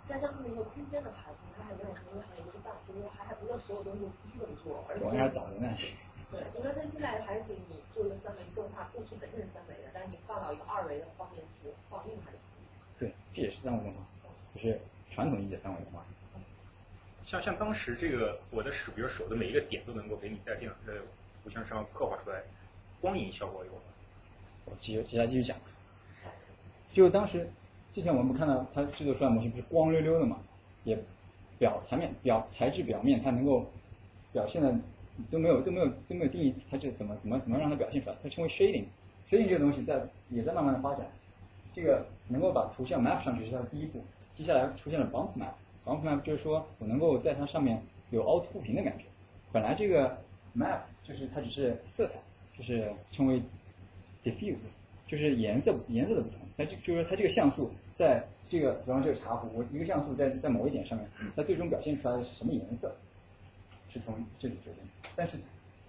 [0.08, 5.06] 但像这么一个空间的排布，它还没有成为行业一半，就是还还不是所有东西必须这么做，而且。
[5.06, 5.94] 我应该早的那些。
[6.30, 12.38] 对，就是说它现在还是给你做一个三维动画，物体本身是三维的，但是你放到一个二维的方面去放映还是。
[13.00, 14.02] 对，这也是三维动画，
[14.54, 14.82] 就是
[15.14, 16.04] 传统意义的三维动画。
[17.24, 21.00] 像像当时这个我的手，比如手的每一个点都能够给你在电脑的
[21.44, 22.42] 图像上刻画出来，
[23.00, 23.80] 光影效果有吗？
[24.66, 25.56] 我接接下来继续讲。
[26.92, 27.48] 就当时
[27.94, 30.38] 之前我们不看到它制作出来模型不是光溜溜的嘛，
[30.84, 30.98] 也
[31.60, 33.66] 表材面表材质表面它能够
[34.32, 34.76] 表现的
[35.30, 41.06] 都没有都没有都没有定义它是怎么怎么怎么让它表现出来，它称为 shading，shading 这个东西在也在慢慢的发展。
[41.74, 44.04] 这个能够把图像 map 上去是它的第一步，
[44.36, 49.06] 接下来出现了 bump map，bump map 就是说我能够在它上面有凹凸不平的感觉。
[49.52, 50.18] 本来这个
[50.56, 52.20] map 就是它只是色彩，
[52.58, 53.42] 就是称为
[54.24, 54.74] diffuse，
[55.08, 56.40] 就是颜色颜色的不同。
[56.56, 62.96] 在这就是说它这个像素在这个比方这个茶壶，我一个像素在在某一点上面，它最终表现出来的是什么颜色，
[63.90, 64.84] 是从这里决定。
[65.16, 65.38] 但是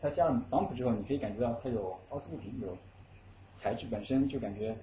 [0.02, 2.76] 它加了 bump 之后，你可以感觉到它有凹凸不平，有
[3.56, 4.76] 材质本身就感觉。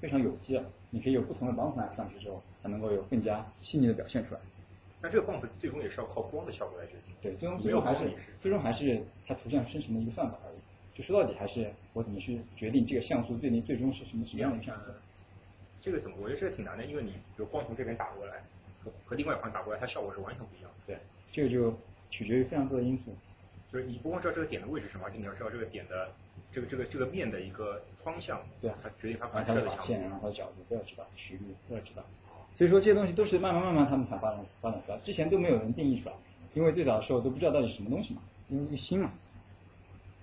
[0.00, 4.40] 非常有机了，你可以有不同的 bump map 上去之后，它能够有更加细腻的表现出来。
[5.00, 7.14] 那这个 bump 最终也是要靠光的效果来决定。
[7.20, 10.58] 对，最终最终还是最终还是它图像生成的一个算法而已。
[10.94, 14.92] 就说到底还是我怎么去决定这个像素最终最终是什么什么样的像素。
[15.80, 16.16] 这个怎么？
[16.20, 18.44] 我觉得这个挺难的，因为你比如光从这边打过来
[18.84, 20.76] 和和另外一环打过来，它效果是完全不一样的。
[20.86, 20.98] 对，
[21.32, 21.76] 这个就
[22.10, 23.12] 取决于非常多的因素。
[23.72, 26.12] 就是你不光知道这个点的位置是什么，而且你要知道这个点的
[26.52, 32.04] 这个这个这个面的一个方向，对啊，它决定它反射的线，然后角度都要知道，曲率都要知道。
[32.54, 36.14] 所以说这些东西都是慢慢慢慢他们才发展发展出来，之前都没有人定义出来，
[36.54, 39.10] 因为最早的时候都不知道到底什么东西嘛，因为一个新嘛。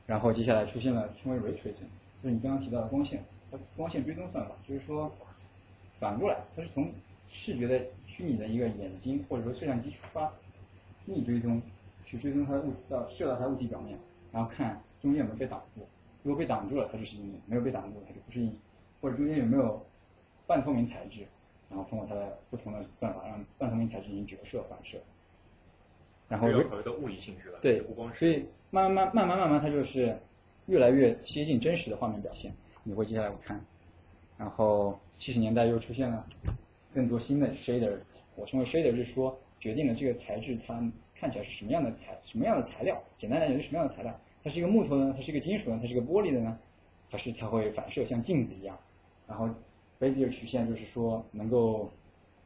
[0.05, 1.89] 然后接下来出现了称为 ray tracing，
[2.21, 5.11] 就是你刚刚提到的光线，它光线追踪算法，就是说
[5.99, 6.91] 反过来，它是从
[7.29, 10.31] 视觉的虚拟的一个眼睛或者说摄像机出发，
[11.05, 11.61] 逆追踪。
[12.05, 13.95] 去追踪它的物到射到它物体表面，
[14.31, 15.87] 然后看中间有没有被挡住，
[16.23, 18.57] 如果被挡住了，它就是阴影；没有被挡住，它就不是阴影。
[18.99, 19.85] 或者中间有没有
[20.47, 21.27] 半透明材质，
[21.69, 24.97] 然后通过它的不同的算法，让半透明材质进行折射、反射。
[26.27, 27.59] 然后有考虑到物理性质了。
[27.61, 27.81] 对，
[28.13, 30.17] 所以慢慢慢慢慢慢慢，它就是
[30.67, 32.53] 越来越接近真实的画面表现。
[32.83, 33.63] 你会接下来我看，
[34.37, 36.25] 然后七十年代又出现了
[36.93, 37.97] 更多新的 shader，
[38.35, 40.91] 我称为 shader，就是说决定了这个材质它。
[41.15, 42.97] 看起来是什么样的材什么样的材料？
[43.17, 44.17] 简单来讲是什么样的材料？
[44.41, 45.13] 它是一个木头呢？
[45.13, 45.77] 它是一个金属呢？
[45.81, 46.57] 它是个玻璃的呢？
[47.09, 48.79] 还是它会反射像镜子一样？
[49.27, 49.49] 然后
[49.99, 51.89] Bezier 曲线就是说能够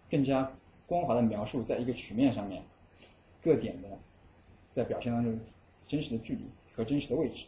[0.10, 0.52] 更加
[0.88, 2.64] 光滑的描述在一个曲面上面
[3.42, 3.88] 各点的
[4.72, 5.40] 在表现当中
[5.88, 7.46] 真实的距离和真实的位置。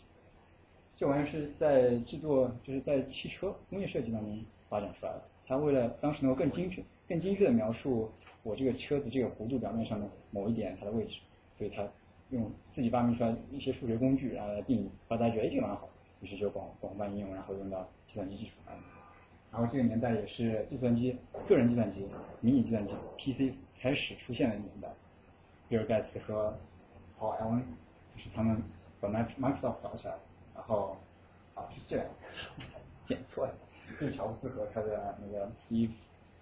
[0.95, 5.21] 这玩意儿是在制作就是在汽车工业设计当中发展出来的。
[5.47, 8.09] 它为了当时能够更精确、更精确的描述。
[8.43, 11.19] 我这个车子这个弧度表面上的某一点它的位置，
[11.57, 11.83] 所以他
[12.29, 15.89] 用自己发明出来一些数学工具然后来定义，大家觉得哎这个蛮好，
[16.21, 18.94] 于是就广广泛应用，然后用到计算机技术上。
[19.55, 22.05] 然后这个年代也是计算机个人计算机、
[22.41, 24.89] 迷你计算机 PC 开始出现的年代。
[25.69, 26.53] 比尔盖茨和
[27.17, 27.65] 鲍艾文
[28.13, 28.61] 就是他们
[28.99, 30.15] 把 Microsoft 搞起来，
[30.53, 30.97] 然后
[31.53, 32.05] 啊是这样，
[33.07, 33.53] 点错了，
[33.97, 35.91] 就是乔布斯和他的那个 Steve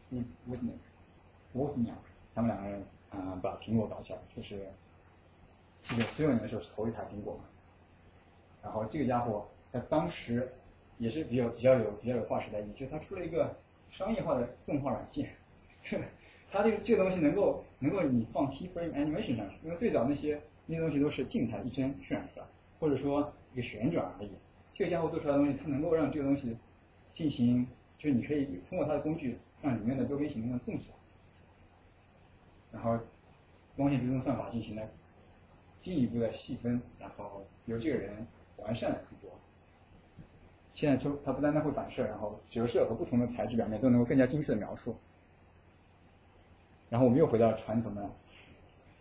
[0.01, 1.93] Steve Wozniak，Wozniak，
[2.33, 4.67] 他们两个人啊把苹果搞起来，就是
[5.83, 7.43] 这个所有年的时候是头一台苹果嘛。
[8.63, 10.51] 然后这个家伙在当时
[11.03, 13.53] 也是比较比较有比较有划时代意义，就他出了一个
[13.91, 15.35] 商业化的动画软件，
[16.49, 22.45] 他这个这个东西能够能够你放 keyframe animation 上去，因为最早那些那些东西都是静态一帧渲染出来，
[22.79, 24.29] 或者说一个旋转而已。
[24.73, 26.55] 这个家伙做出来的东西，它能够让这个东西
[27.11, 30.95] 进行，就是你可以通过它的工具让里面的多边形状动起来，
[32.71, 32.97] 然后
[33.75, 34.83] 光线追踪算法进行了
[35.81, 39.37] 进一步的细分，然后由这个人完善了很多。
[40.73, 44.95] 现在就它不单单会反射，然后折射和不同的材质表面都能够更加精确的描述。
[46.89, 48.09] 然后我们又回到传统的，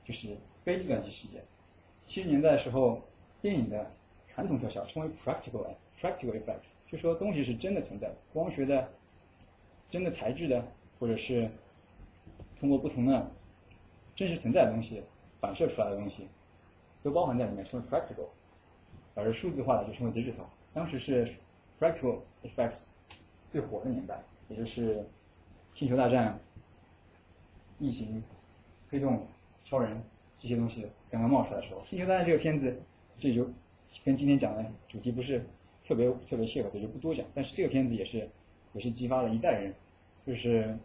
[0.05, 1.43] 就是非计算机世界。
[2.07, 3.03] 七十年代的时候，
[3.41, 3.91] 电影的
[4.27, 5.67] 传统特效称为 practical
[6.01, 8.89] practical effects，就说东西是真的存在，光学的、
[9.89, 10.65] 真的材质的，
[10.99, 11.51] 或者是
[12.59, 13.31] 通过不同的
[14.15, 15.03] 真实存在的东西
[15.41, 16.29] 反射出来的东西，
[17.03, 18.29] 都包含在里面，称为 practical。
[19.15, 20.47] 而数字化的就称为 digital。
[20.73, 21.29] 当时是
[21.83, 22.83] practical effects
[23.51, 25.05] 最火的年代，也就是
[25.75, 26.39] 星球大战、
[27.81, 28.23] 异形、
[28.89, 29.27] 黑洞、
[29.65, 30.01] 超人
[30.39, 32.81] 这些东西刚刚冒出来的时候，星球大战这个片子
[33.19, 33.51] 这就
[34.05, 35.45] 跟今天讲的主题不是
[35.85, 37.27] 特别特别切合，所以就不多讲。
[37.35, 38.29] 但是这个片子也是
[38.75, 39.75] 也是激发了一代人，
[40.25, 40.79] 就是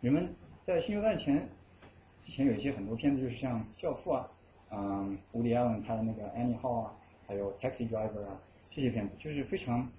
[0.00, 1.48] 人们在星球大战前
[2.22, 4.30] 之前有一些很多片子，就是像教父啊，
[4.70, 6.94] 嗯，伍迪·艾伦拍的那个《Annie Hall》啊。
[7.26, 9.90] 还有 Taxi Driver 啊，这些片子就是非常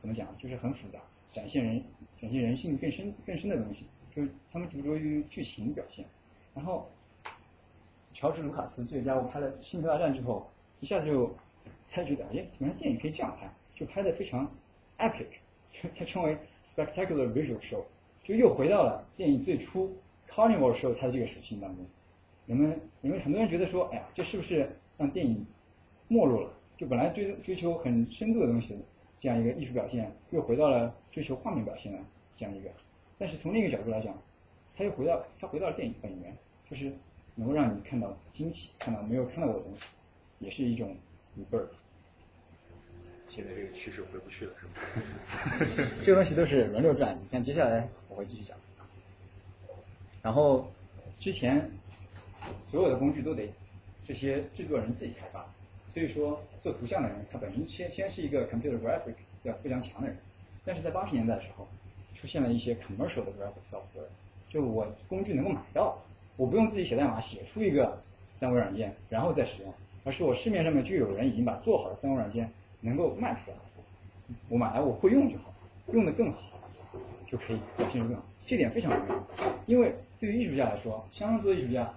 [0.00, 0.98] 怎么讲，就是很复杂，
[1.30, 1.82] 展现人
[2.16, 6.04] 展现人性更深更深的东西，就是他们执着于剧情表现。
[6.54, 6.90] 然后
[8.12, 11.34] 乔治卢卡斯这个家伙拍了《星球大战》之后，一下子就
[11.92, 14.50] 他觉得，哎，原来电影可以这样拍，就拍的非常
[14.98, 15.26] epic，
[15.94, 17.84] 他称为 spectacular visual show，
[18.24, 19.94] 就又回到了电影最初
[20.28, 21.84] carnival show 它的这个属性当中。
[22.46, 25.46] 人们人们很多人觉得说，哎呀，这是不是让电影
[26.08, 26.50] 没落了？
[26.76, 28.78] 就本来追追求很深度的东西，
[29.20, 31.98] 这样一个艺术表现，又回到了追求画面表现的
[32.36, 32.70] 这样一个。
[33.18, 34.16] 但是从另一个角度来讲，
[34.74, 36.34] 他又回到他回到了电影本源，
[36.68, 36.90] 就是
[37.34, 39.86] 能够让你看到惊奇，看到没有看到过的东西，
[40.38, 40.96] 也是一种
[41.38, 41.68] rebirth。
[43.28, 44.72] 现在这个趋势回不去了，是吗？
[46.04, 48.56] 这个东西都是轮流转，你看接下来我会继续讲。
[50.22, 50.66] 然后
[51.18, 51.70] 之前
[52.70, 53.52] 所有的工具都得
[54.02, 55.46] 这些制作人自己开发。
[55.90, 60.16] 所以说，做图像的人，他本身先先是一个 computer graphic 要非常强的人，
[60.64, 61.66] 但是在八十年代的时候，
[62.14, 64.06] 出现了一些 commercial 的 graphic software，
[64.48, 65.98] 就我工具能够买到，
[66.36, 68.00] 我不用自己写代码写出一个
[68.32, 69.74] 三维软件然后再使用，
[70.04, 72.48] 而是我市面上面就有人已经把做好的三维软件
[72.80, 73.56] 能够卖出来，
[74.48, 75.52] 我买来我会用就好，
[75.92, 76.40] 用的更好
[77.26, 79.24] 就可以表现出更好，这点非常重要，
[79.66, 81.92] 因为对于艺术家来说，相当多的艺术家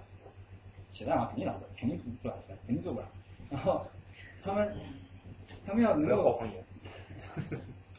[0.91, 3.05] 写代码肯定来不了，肯定不来塞，肯定做不了。
[3.53, 3.85] 然后
[4.43, 4.73] 他们
[5.63, 6.23] 他们要能够，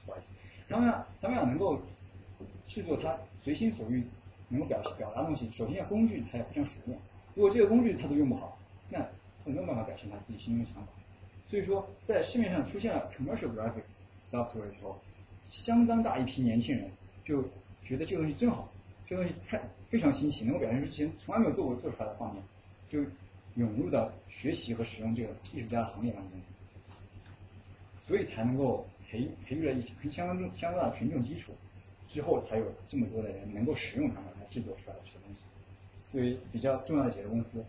[0.04, 0.34] 不好意思，
[0.68, 1.80] 他们要他们要能够
[2.66, 4.02] 制作他随心所欲
[4.48, 6.98] 能够表表达东西，首先要工具他要非常熟练，
[7.36, 8.58] 如果这个工具他都用不好，
[8.90, 10.88] 那他没有办法表现他自己心中的想法。
[11.46, 13.84] 所以说，在市面上出现了 commercial graphic
[14.26, 14.98] software 的时候，
[15.50, 16.90] 相当大一批年轻人
[17.22, 17.44] 就
[17.84, 18.68] 觉得这个东西真好，
[19.06, 22.42] 这个东西太非常新奇，能够表现出之前从来没有做过做出来的画面，
[22.88, 23.08] 就。
[23.56, 26.40] 涌入到学习和使用这个艺术家的行业当中，
[28.06, 31.52] 所以才能够培培育了一相当相当大的群众基础，
[32.08, 35.42] 之后才有这么多的人能够使用它们来制作出来的这些东西。
[36.10, 37.64] 所以比较重要的几个公司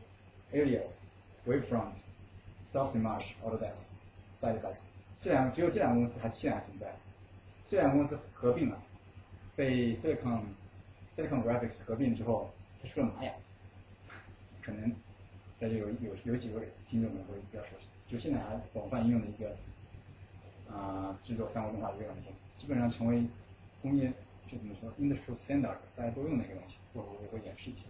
[0.51, 1.03] ，Alias、
[1.45, 1.93] Wavefront、
[2.65, 3.83] Softimage、Autodesk、
[4.39, 4.79] Sidefx，
[5.21, 6.95] 这两只有这两个公司还现在存在。
[7.67, 8.81] 这两个公司合并了，
[9.55, 10.41] 被 Silicon
[11.15, 13.33] Silicon Graphics 合并之后，它出了玛雅，
[14.63, 14.91] 可能。
[15.59, 19.55] 大家有有有几位听众们会比较熟悉，就现在还广泛应用的一个
[20.69, 23.23] 啊制作三维动画的一个软件，基本上成为
[23.81, 24.11] 工业
[24.45, 27.85] 就怎么说 industrial standard 大家都用的一个东西，我我会演示一下。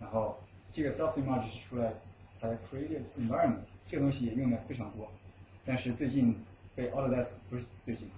[0.00, 0.38] 然后
[0.72, 1.92] 这个 Softimage 是出来
[2.40, 5.06] 它的 creative environment 这个东西也用的非常多，
[5.66, 6.34] 但是最近
[6.74, 8.08] 被 Autodesk 不是最近，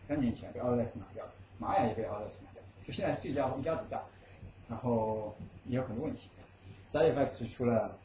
[0.00, 1.26] 三年前被 Autodesk 拿掉，
[1.58, 4.02] 玛雅也被 Autodesk 拿掉，就现在这家一家独大，
[4.68, 5.34] 然后
[5.66, 6.28] 也有很多问题。
[6.90, 7.98] Sidefx 出了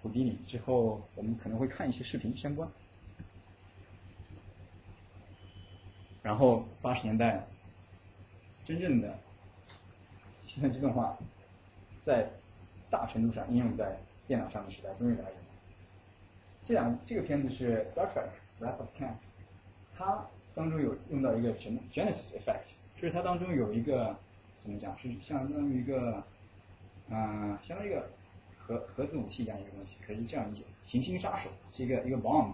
[0.00, 2.68] 普迪尼之后，我们可能会看一些视频相关。
[6.22, 7.44] 然后八十年代，
[8.64, 9.18] 真正的
[10.42, 11.18] 计算机动画
[12.02, 12.30] 在
[12.90, 15.38] 大程度上应用在电脑上的时代终于来临。
[16.64, 18.28] 这两这个片子是 Star Trek:
[18.60, 19.14] Wrath of Khan，
[19.94, 24.16] 它当中有用到一个什么 Genesis effect，就是它当中有一个
[24.58, 26.22] 怎么讲，是相当于一个，
[27.10, 28.08] 嗯，相当于一个
[28.66, 32.52] 核核子武器一样一个东西，可以这样理解，行星杀手是一个一个 bomb，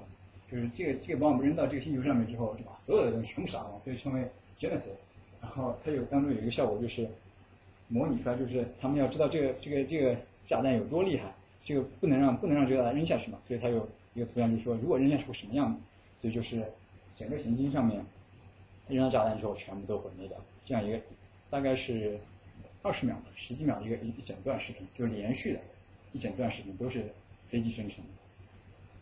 [0.51, 4.29] 就是这个这个 bomb 扔到这个星球上面之后，就把所有的东西全部杀光，所以称为
[4.59, 4.99] Genesis。
[5.41, 7.09] 然后它有当中有一个效果，就是
[7.87, 11.33] 模拟出来，就是他们要知道这个这个这个炸弹有多厉害，
[11.65, 15.81] 这个不能让不能让这个炸弹扔下去嘛，所以它有一个图像，就是说如果扔下去会什么样子，
[16.21, 16.65] 所以就是
[17.15, 18.05] 整个行星上面
[18.89, 21.01] 扔到炸弹之后全部都毁灭掉，这样一个
[21.51, 22.19] 大概是
[22.83, 25.61] 二十秒吧十几秒的一个一一整段视频，就是连续的
[26.13, 27.05] 一整段视频都是
[27.47, 28.11] CG 生成的，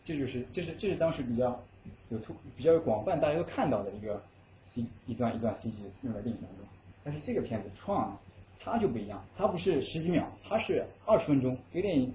[0.03, 1.63] 这就是这是这是当时比较
[2.09, 4.21] 有突比较广泛大家都看到的一个。
[4.69, 6.67] C 一段一段 CG 用在电影当中，
[7.01, 8.19] 但是这个片子创
[8.59, 12.13] 它就不一样，它不是十几秒，它是二十分钟，一个电影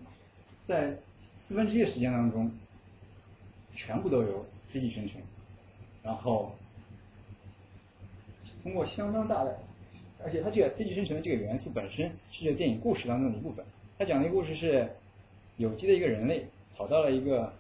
[0.63, 0.95] 在
[1.39, 2.53] 四分之一的时间当中
[3.73, 5.19] 全部都由 CG 生成，
[6.03, 6.55] 然后
[8.63, 9.59] 通过相当大的，
[10.23, 13.65] 而且它这个 CG 生成的这个元素本身是这个电影故事当中的一部分。
[13.99, 14.89] 他讲的故事是
[15.57, 17.53] 有机的一个人类跑到了一个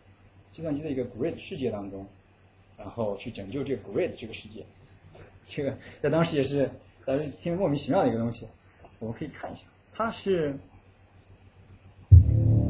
[0.52, 2.06] 计算机的一个 Grid 世界当中，
[2.76, 4.64] 然后去拯救这个 Grid 这个世界。
[5.46, 6.70] 这个在当时也是，
[7.04, 8.46] 大家听莫名其妙的一个东西，
[8.98, 10.56] 我们可以看一下，它是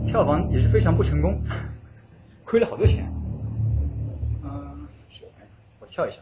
[0.06, 1.40] 票房也是非常不成功，
[2.44, 3.04] 亏了好多钱。
[4.42, 4.88] 嗯，
[5.80, 6.20] 我跳一下。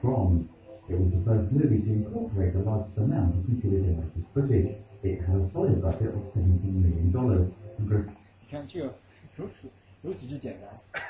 [0.00, 4.76] From，it was the first movie to incorporate the largest amount of computer-generated footage.
[5.02, 7.48] It had a solid budget of seventeen million dollars.
[7.78, 8.92] 你看这个
[9.36, 9.68] 如此
[10.02, 11.02] 如此之简单，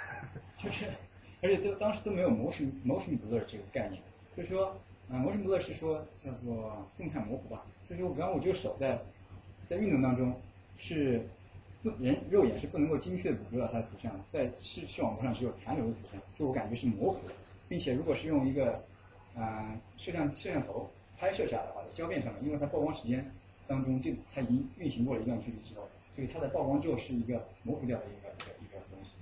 [0.62, 0.86] 就是
[1.40, 4.02] 而且都当时都没有 motion motion blur 这个概念，
[4.36, 4.76] 就是说
[5.10, 9.00] 啊 motion blur 是说叫做动态模糊吧，就是我比方我这个手在
[9.68, 10.34] 在运动当中
[10.76, 11.22] 是
[11.82, 17.34] 不人肉眼是不能够精确捕捉到它的图像，在视视网膜上只有残留的图像，就我感觉是模糊的，
[17.68, 18.82] 并且如果是用一个
[19.36, 23.24] 嗯，摄像摄像头拍摄下来的话，在胶片上面，因为它曝光时间
[23.66, 29.14] 当中，这它已经运行过了一段距离之后，所以它在曝光之后是一个模糊掉的一个一个一个东西。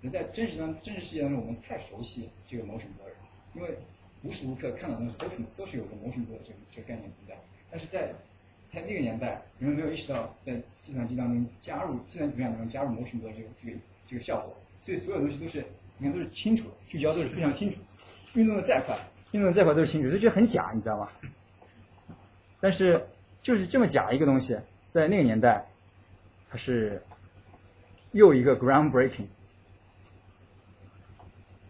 [0.00, 3.10] 人在真实当真实世界当中，我们太熟悉这个 motion blur，
[3.54, 3.76] 因为
[4.22, 7.36] 无时无刻看到东西都是都是有个 motion blur 这个这个概念存在。
[7.70, 8.14] 但是在
[8.68, 15.64] 在那个年代，人们没有意识到在计算机当中加入计算机图像当中加入 motion blur 这个这个这个效果，所以所有东西都是
[15.98, 17.78] 你看都是清楚的，聚焦都是非常清楚，
[18.34, 18.98] 运动的再快。
[19.32, 21.08] 运动的再快都是清楚，所以就很假，你知道吗？
[22.60, 23.06] 但是
[23.42, 24.58] 就是这么假一个东西，
[24.88, 25.66] 在那个年代，
[26.50, 27.02] 它是
[28.12, 29.26] 又一个 groundbreaking。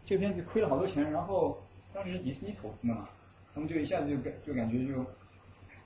[0.05, 3.09] 这个片子亏了好多钱，然后当时是迪士尼投资的嘛，
[3.55, 5.05] 他们就一下子就感就感觉就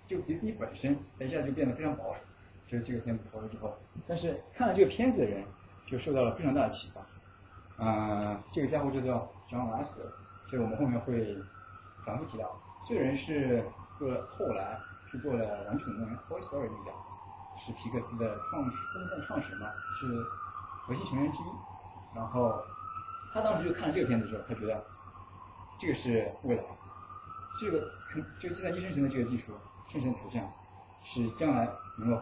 [0.07, 2.21] 就迪士尼本身，它一下子就变得非常保守，
[2.69, 5.43] 就是这个片子投了之后，但是看了这个片子的人
[5.89, 7.85] 就受到了非常大的启发。
[7.85, 10.13] 啊，这个家伙就叫 John Lasseter，
[10.53, 11.43] 这个我们后面会。
[12.05, 13.65] 反复提到，这个人是
[13.97, 14.77] 做了后来
[15.07, 16.91] 是做了《玩具总动员》Toy Story 那家，
[17.57, 20.21] 是皮克斯的创始公共创始人嘛，是
[20.85, 21.47] 核心成员之一。
[22.13, 22.61] 然后
[23.33, 24.85] 他当时就看了这个片子之后，他觉得
[25.79, 26.65] 这个是未来，
[27.57, 27.89] 这个
[28.41, 29.53] 这个计算机生成的这个技术
[29.87, 30.43] 生成图像
[31.05, 32.21] 是将来能够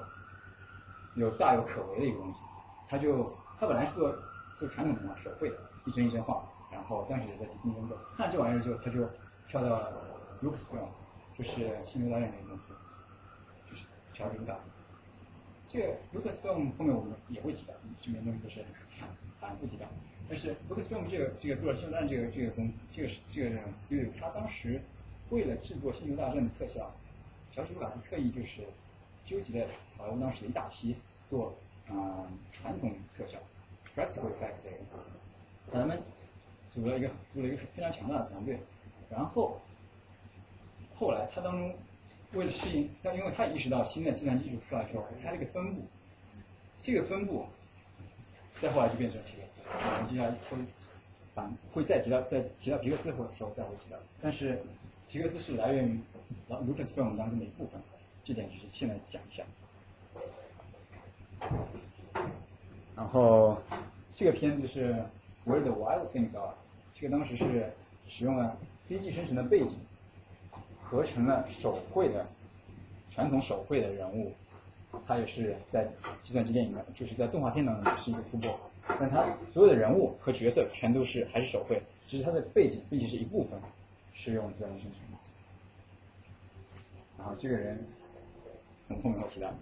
[1.14, 2.40] 有大有可为的一个东西。
[2.86, 4.14] 他就他本来是做
[4.58, 5.56] 做传统的嘛，手绘的，
[5.86, 6.44] 一帧一帧画，
[6.90, 9.08] 然后当时也在迪士尼工作，看这玩意儿就，他就。
[9.50, 9.90] 跳到
[10.44, 10.86] Lucasfilm，
[11.36, 11.50] 就是
[11.84, 12.72] 《星球大战》那个公司，
[13.68, 14.70] 就是乔治卢卡斯。
[15.66, 18.64] 这个 Lucasfilm 后面我们也会提到，这边东西都是
[19.40, 19.86] 反复提到。
[20.28, 24.80] 但是 Lucasfilm 这个这个做《星球大战》这个这个公司，这个这个 studio，他当时
[25.30, 26.92] 为了制作《星球大战》的特效，
[27.50, 28.62] 乔治卢卡斯特意就是
[29.24, 29.66] 纠集了
[29.98, 30.94] 好莱坞当时一大批
[31.26, 31.56] 做
[31.88, 33.36] 啊传统特效
[33.96, 34.78] practical effects 的人
[35.72, 36.00] 把，他们
[36.70, 38.58] 组了一个组了一个非常强大的团队。
[39.10, 39.60] 然后，
[40.96, 41.74] 后来他当中
[42.34, 45.82] 为了适应，但因为他意识到新的计算技术出来之后，他这个分布，
[46.80, 47.44] 这个分布，
[48.60, 49.60] 再后来就变成皮克斯。
[49.66, 50.56] 我们接下来会
[51.34, 53.96] 反会再提到，再提到皮克斯的时候再会提到。
[54.22, 54.62] 但是
[55.08, 56.00] 皮克斯是来源于
[56.48, 57.80] Lucasfilm 当中的一部分，
[58.22, 59.42] 这点就是现在讲一下。
[62.94, 63.60] 然后
[64.14, 64.94] 这个片子是
[65.46, 66.54] Where the Wild Things Are，
[67.00, 67.72] 这个当时是
[68.06, 68.56] 使用了。
[68.88, 69.78] CG 生成的背景
[70.82, 72.26] 合成了手绘的
[73.12, 74.32] 传统手绘的人物，
[75.06, 75.88] 他也是在
[76.22, 78.58] 计算机电影的，就是在动画片当中是一个突破。
[78.98, 83.60] 但他所有的人物和角色全都是还是手绘，只是他的背景并且是一部分
[84.12, 85.18] 是用计算机生成的。
[87.16, 87.78] 然后这个人
[88.88, 89.52] 很后面后时代，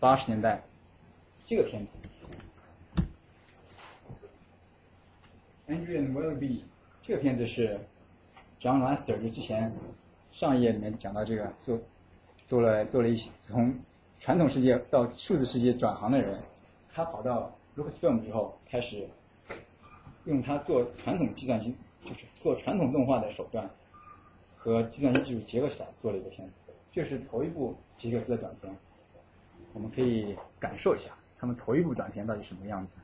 [0.00, 0.62] 八十年代
[1.44, 2.05] 这个片子
[5.68, 6.64] ，Andrew and Will Be
[7.02, 7.78] 这个片子是
[8.60, 9.72] John Lester 就之前
[10.32, 11.78] 上一页里面讲到这个做
[12.46, 13.78] 做了做了一些从
[14.20, 16.40] 传统世界到数字世界转行的人，
[16.92, 19.06] 他跑到 Lucasfilm 之后，开始
[20.24, 23.68] 用他做传统计算机，就是做传统动画的手段
[24.56, 26.54] 和计算机技术结合起来做了一个片子。
[26.90, 28.74] 这是头一部皮克斯的短片，
[29.74, 32.98] 我们可以感受一下他们头一部短片到底什么样子。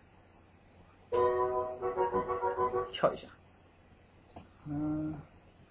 [2.92, 3.26] 跳一下，
[4.68, 5.12] 嗯，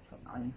[0.10, 0.52] 跳哪里？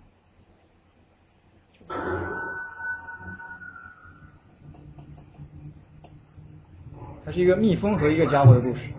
[7.25, 8.93] 它是一个蜜蜂和一个家伙的故事。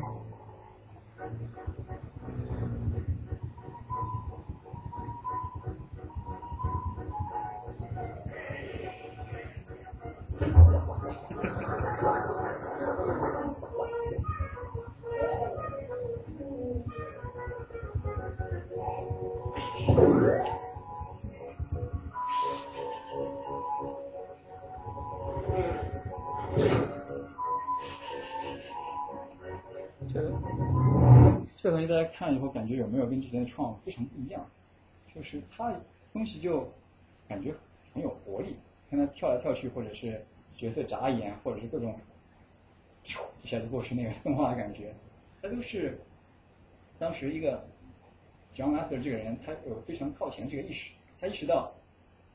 [31.65, 34.47] 这东西大家看了以后，感觉有没有跟之前的创非常不一样？
[35.11, 35.75] 就是它
[36.13, 36.71] 东西就
[37.27, 37.55] 感觉
[37.91, 38.57] 很有活力，
[38.87, 40.23] 看它跳来跳去，或者是
[40.55, 41.99] 角色眨眼，或者是各种
[43.03, 44.93] 咻一下就过去那个动画的感觉，
[45.41, 45.99] 它都是
[46.99, 47.65] 当时一个
[48.53, 51.73] John Lasseter 这个人，他有非常靠前的这个意识，他意识到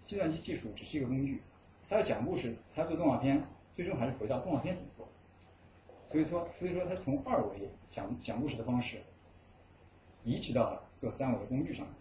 [0.04, 1.40] 计算机技术只是一个工具，
[1.88, 3.40] 他要讲故事，他要做动画片，
[3.76, 5.06] 最终还是回到动画片怎么做。
[6.08, 8.96] 所以说，所以说他从二维讲讲故事的方式。
[10.24, 11.94] 移植到了做三维的工具上面，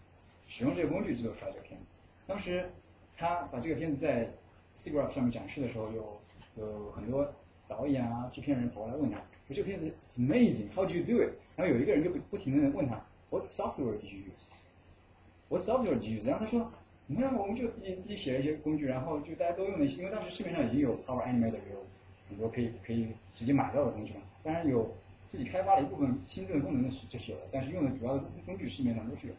[0.46, 1.86] 使用这个工具制作出来这个片子。
[2.26, 2.70] 当时
[3.16, 4.28] 他把这个片子在
[4.76, 6.20] SIGGRAPH 上面展示的时候，有
[6.56, 7.32] 有很多
[7.66, 11.32] 导演啊、制片人跑过来问他，说这个片子 is amazing，How do you do it？
[11.56, 13.00] 然后有一个人就不停的问他
[13.30, 16.26] ，What software did you use？What software did you use？
[16.26, 16.70] 然后他说，
[17.06, 21.86] 没有，我们就自己自己写了一些工具，然后就大家都用的，因为当时市面上已经有 Power Animator 有
[22.28, 24.94] 很多可以可以直接买到的工具嘛，当然有。
[25.30, 29.34] 自己开发了一部分新增的功能的是就是有的，但是用的主要的工具市面上都是有。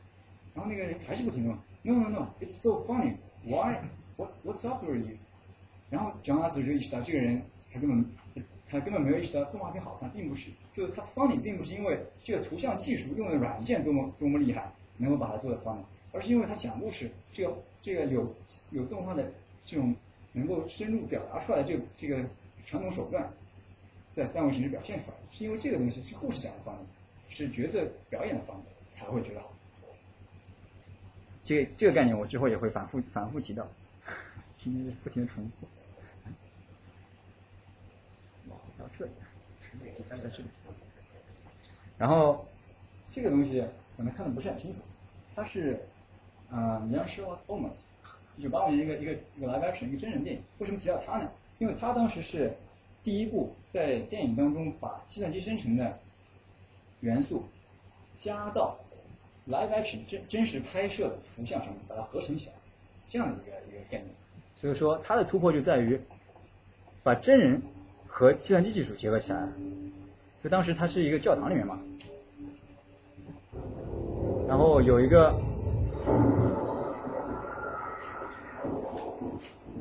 [0.56, 5.24] 然后那个人还是不停用，no no no，it's so funny，why？what what software use？
[5.89, 7.42] 然后 John Lasseter 就意识到这个人
[7.74, 8.06] 他根本
[8.70, 15.84] 他根本没有意识到动画片好看，并不是，就是他 funny 并不是因为这个图像技术用的软件多么多么厉害，能够把它做的 funny，
[16.14, 18.34] 而是因为他讲故事这个这个有
[18.70, 19.30] 有动画的
[19.66, 19.94] 这种
[20.32, 22.24] 能够深入表达出来这个这个
[22.66, 23.30] 传统手段。
[24.14, 26.86] 在三维形式表现出来，是因为这个东西是故事讲的方面，
[27.30, 29.53] 是角色表演的方面，才会觉得好。
[31.45, 33.66] 这个这个概念我之后也会反复反复提到，
[34.57, 35.68] 今天不停的重复。
[38.78, 39.12] 到这里，
[39.95, 40.49] 第三个这里。
[41.97, 42.45] 然后
[43.12, 43.64] 这个东西
[43.95, 44.80] 可能看的不是很清楚，
[45.34, 45.80] 它是
[46.49, 47.86] 啊，你要说 Thomas，
[48.36, 51.32] 一九八五年一个一个一个 live action 一个真人电影，为什么提到他呢？
[51.59, 52.53] 因为他当时是。
[53.04, 55.97] 第一部在电影当中把计算机生成的
[56.99, 57.43] 元素
[58.18, 58.78] 加到
[59.49, 62.54] live action 真真实拍摄的图像上面，把它合成起来，
[63.10, 64.06] 这样的一个一个概念。
[64.56, 65.99] 所以说它的突破就在于
[67.02, 67.60] 把真人
[68.08, 69.47] 和计算机技术结合起来。
[70.43, 71.80] 就当时它是一个教堂里面嘛，
[74.47, 75.34] 然后有一个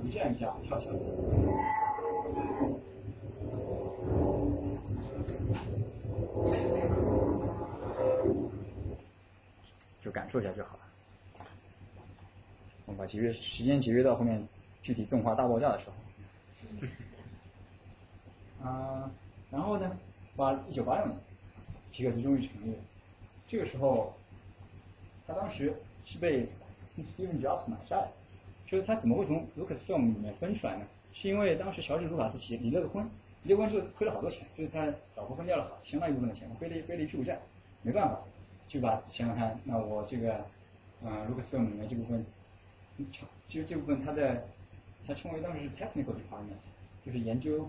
[0.05, 0.95] 一下一下跳起来。
[10.01, 10.80] 就感受一下就好了。
[12.86, 14.46] 我们把节约时间节约到后面
[14.82, 15.94] 具体动画大爆炸的时候。
[18.66, 19.11] 啊，
[19.51, 19.96] 然后呢，
[20.36, 21.16] 把一九八六年，
[21.92, 22.78] 皮克斯终于成立了。
[23.48, 24.12] 这个时候，
[25.26, 25.74] 他当时
[26.05, 26.46] 是被
[26.98, 28.09] Steven Jobs 买下来，
[28.66, 30.86] 就是他怎么会从 Lucasfilm 里面分出来呢？
[31.12, 33.09] 是因为当时乔治卢卡斯企业离了个婚，
[33.44, 34.84] 离了婚之后亏了好多钱，就是他
[35.16, 37.40] 老婆分掉了好相当一部分的钱，背了背了一屁股债，
[37.82, 38.20] 没办法。
[38.71, 40.47] 就把想想看，那我这个，
[41.03, 42.25] 嗯，Lucasfilm 里面这部分，
[43.49, 44.47] 就这部分它的，
[45.05, 46.62] 它称为当时是 technical department，
[47.05, 47.68] 就是研究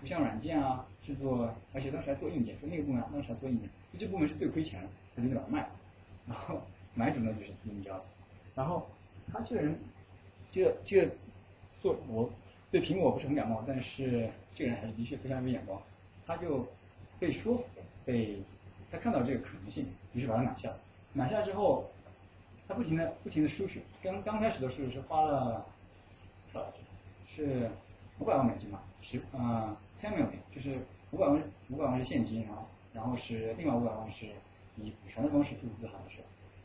[0.00, 5.70] 图像软件啊，制作，而且当时还做硬件，说那个部门当时还做硬件，就这部门是最亏钱的，他就把它卖了，
[6.26, 6.62] 然后
[6.94, 8.06] 买主呢就是 Steve Jobs，
[8.54, 8.88] 然后
[9.30, 9.78] 他这个人，
[10.50, 11.12] 这个这个
[11.78, 12.30] 做我
[12.70, 15.78] 对苹果不是很感冒，但是这个人还是的确非常有眼光，
[16.26, 16.66] 他就
[17.20, 17.68] 被说服，
[18.06, 18.42] 被
[18.90, 20.72] 他看到这个可能性，于是把它买下。
[21.12, 21.90] 买下之后，
[22.66, 25.66] 他不停的不停的输血，刚刚开始的时候是花了
[26.52, 26.72] 多少？
[27.26, 27.70] 是
[28.18, 28.80] 五百万美金嘛？
[29.00, 30.78] 十呃，ten million，就是
[31.10, 34.26] 五百万五百万是现金，然后然后是另外五百万是
[34.76, 36.18] 以股权的方式注资，好像是。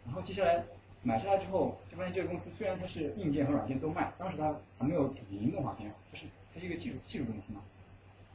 [0.05, 0.63] 然后接下来
[1.03, 7.61] 买下来之后，就发现这个公司虽然它是硬件和软件都卖，当时它还没有主营动画片，就是它是一个技术技术公司嘛，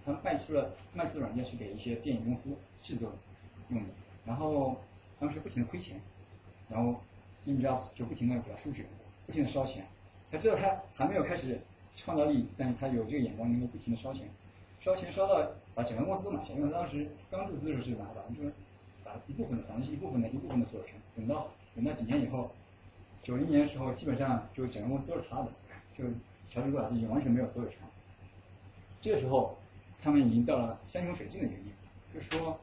[0.04, 2.50] 它卖出了卖出的软件是给一些电影公司
[2.82, 3.12] 制作
[3.68, 3.88] 用的，
[4.24, 4.76] 然后
[5.22, 6.00] 当时不停的亏钱，
[6.68, 7.00] 然后
[7.38, 8.84] Steve Jobs 就不停的给他输血，
[9.24, 9.86] 不停的烧钱，
[10.32, 11.60] 他知道他还没有开始
[11.94, 14.28] 创造利益，但是他有这个眼光，能够不停的烧钱，
[14.80, 18.52] 烧钱烧到把整个公司都买下，因为当时刚注资的时候是买百分之
[19.04, 21.46] 把一部分的反正是一部分的一部分的所有权，等到
[21.76, 22.50] 等到几年以后，
[23.22, 25.52] 九零年的时候，基本上就整个公司都是他的，
[25.96, 26.02] 就
[26.50, 27.78] 乔治·卢卡斯已经完全没有所有权。
[29.00, 29.56] 这个时候，
[30.02, 31.72] 他们已经到了山穷水尽的原因，
[32.12, 32.58] 就是说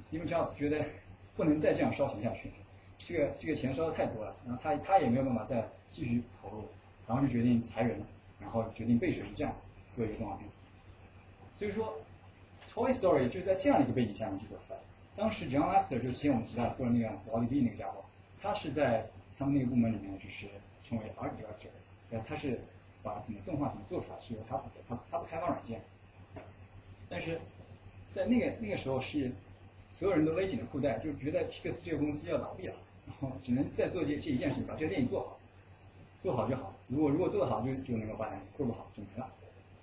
[0.00, 0.82] ，Steve Jobs 觉得
[1.40, 2.54] 不能再这样烧钱下去了，
[2.98, 6.68] 这个这个钱烧的太多了，然后他他也没有办法再继续投入，
[7.08, 7.98] 然后就决定裁员，
[8.38, 9.56] 然后决定背水一战
[9.96, 10.46] 做一个动画片。
[11.56, 11.98] 所以说
[12.70, 14.78] ，Toy Story 就是在这样一个背景下面制作出来。
[15.16, 18.04] 当时 John Lasseter 就是之前我们提到做的那个劳力比那个家伙，
[18.42, 19.06] 他是在
[19.38, 20.46] 他们那个部门里面就是
[20.84, 21.70] 成为 art director，
[22.10, 22.60] 呃，他是
[23.02, 25.80] 把怎么动画怎么做出来是由他负责，他他不开发软件。
[27.08, 27.40] 但是
[28.12, 29.32] 在那个那个时候是
[29.90, 32.74] 所有人都勒紧了裤带，就觉得皮克斯这个公司要倒闭了，
[33.06, 35.38] 然 后只能再做这这一件事情，把这个电影做好，
[36.20, 36.74] 做好就好。
[36.88, 39.28] 如果如果做得好就就能够发展，做不好就没了。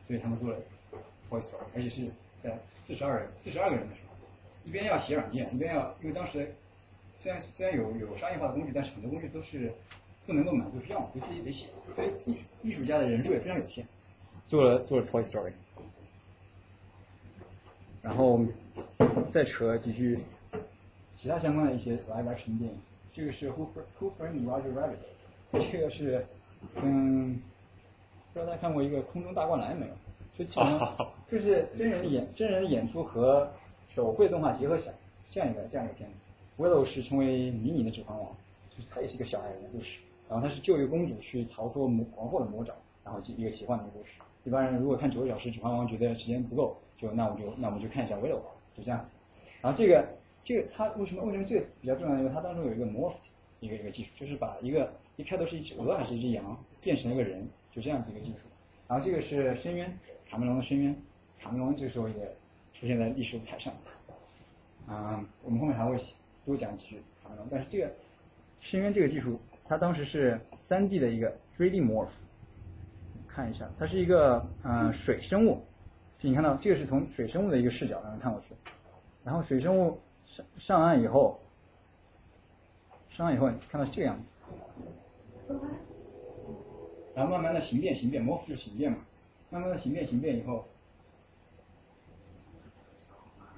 [0.06, 0.58] 所以他们做了
[1.30, 2.08] Toy Story，而且是
[2.42, 4.08] 在四十二人四十二个人的时候。
[4.64, 6.54] 一边要写软件，一边要，因为当时
[7.20, 9.72] 虽然虽然有有商业化的工具，但是很多工具都是
[10.26, 11.68] 不能够满足需要，所以自己得写。
[11.96, 13.86] 所以艺艺术家的人数也非常有限，
[14.46, 15.54] 做了做了 Toy Story，
[18.08, 18.40] 然后
[19.30, 20.18] 再扯几句
[21.14, 22.78] 其他相关的一些 live action 电影。
[23.12, 23.68] 这个是 Who
[24.00, 26.26] Who Framed Roger Rabbit，这个是
[26.76, 27.42] 嗯，
[28.32, 29.94] 不知道大家看过一个空中大灌篮没有？
[30.38, 33.52] 就基本上就是真人演真人演出和
[33.90, 34.96] 手绘动画结合起来，
[35.30, 36.16] 这样一个这样一个片子。
[36.64, 38.30] Willow 是成为迷你的指环王，
[38.70, 40.00] 就是他也是一个小矮人的故事。
[40.30, 44.12] 然后他是救一个公主去逃脱魔皇后的魔爪，然后一个奇幻的故事。
[44.46, 49.08] 一般人如果看九个小时指环王觉得时间不够，就那我就那我们就看一下 will 吧，就这样。
[49.62, 50.08] 然后这个
[50.44, 52.18] 这个他为什么为什么这个比较重要？
[52.18, 53.16] 因为它当中有一个 morph
[53.60, 58.40] 一个一个技术，就是把一个一开头是一只鹅还是一只羊变成了一个人，就这样子一个技术。
[58.88, 59.98] 然后这个是深渊，
[60.30, 60.96] 卡梅隆的深渊，
[61.40, 62.36] 卡梅隆这时候也。
[62.80, 63.74] 出现在历史舞台上，
[64.86, 65.98] 啊，我们后面还会
[66.46, 67.48] 多讲几句卡梅隆。
[67.50, 67.92] 但是这个
[68.60, 72.12] 深渊这个技术，它当时是三 D 的一个 3D morph，
[73.28, 75.60] 看一下，它是一个嗯水生物，
[76.22, 78.56] 你看到这个是从水生物的一个视角能看过去，
[79.24, 81.40] 然后水生物上上岸以后，
[83.10, 84.32] 上岸以后你看到这个样子，
[87.16, 88.98] 然后慢慢的形变形变，morph 就形变嘛，
[89.50, 90.66] 慢慢的形变形变以后。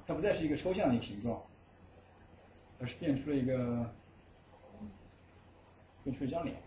[0.05, 1.39] 它不再是一个抽象的一个形状，
[2.79, 3.85] 而是变出了一个，
[6.03, 6.57] 变出一张脸。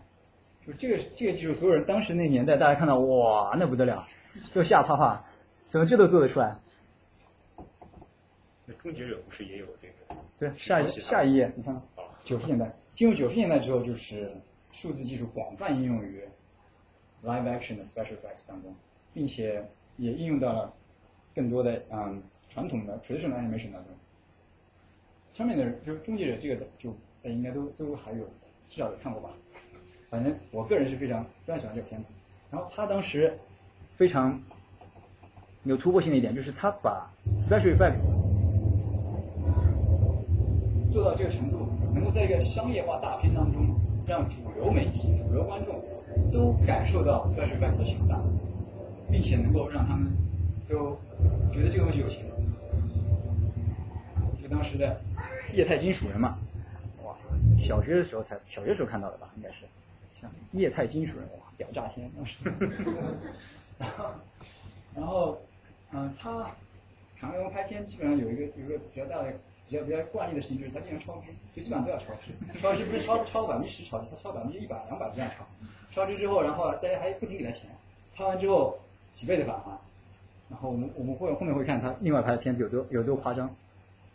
[0.65, 4.07] 就这个这个技术，所有人当时那个年代，大家看到哇，那不得了，
[4.53, 5.25] 都吓怕怕，
[5.73, 6.55] 怎么这都做得出来？
[8.67, 10.21] 那终结者不是也有这个？
[10.37, 11.81] 对，下一下一页，你看，
[12.23, 14.31] 九十年代，进入九十年代之后，就是
[14.71, 16.21] 数字技术广泛应用于
[17.23, 18.75] live action 的 special effects 当中，
[19.15, 19.67] 并且
[19.97, 20.71] 也应用到了
[21.33, 22.21] 更多的嗯。
[22.49, 23.95] 传统的 traditional animation 当中，
[25.31, 26.91] 上面的就终结者这个就
[27.23, 28.23] 大家应该都都还有
[28.69, 29.31] 至少有看过吧，
[30.11, 32.09] 反正我个人是非常非常喜欢这个片子。
[32.51, 33.35] 然后他当时
[33.95, 34.39] 非常
[35.63, 38.11] 有突破性的一点就是他把 special effects
[40.91, 45.81] 做到这个程度，能够在一个商业化大片当中让主流媒体、主流观众
[46.31, 48.19] 都感受到 special effects 的强大，
[49.09, 50.11] 并且能够让他们
[50.69, 50.97] 都
[51.51, 52.25] 觉得这个东西有钱。
[54.51, 55.01] 当时的
[55.53, 56.37] 液态金属人嘛，
[57.03, 57.15] 哇，
[57.57, 59.65] 小学的时候才小学时候看到的吧，应该是
[60.13, 62.37] 像液态金属人，哇，屌炸天当时。
[63.79, 64.05] 然后，
[64.95, 65.41] 然后，
[65.93, 66.51] 嗯，他
[67.19, 69.31] 卡梅隆拍片基本上有一个有一个比较大的
[69.67, 72.31] 比较比较惯例的事情，就是他经常超支，就基本上都要超支。
[72.59, 75.45] 超支不是超超百分之十超支，他超百分之一百两百这样超。
[75.91, 77.69] 超支之后，然后大家还不停给他钱，
[78.15, 78.77] 拍完之后
[79.11, 79.71] 几倍的返还。
[80.49, 83.55] 然后我们我们会后面会看他另外拍的片子有多有多夸张。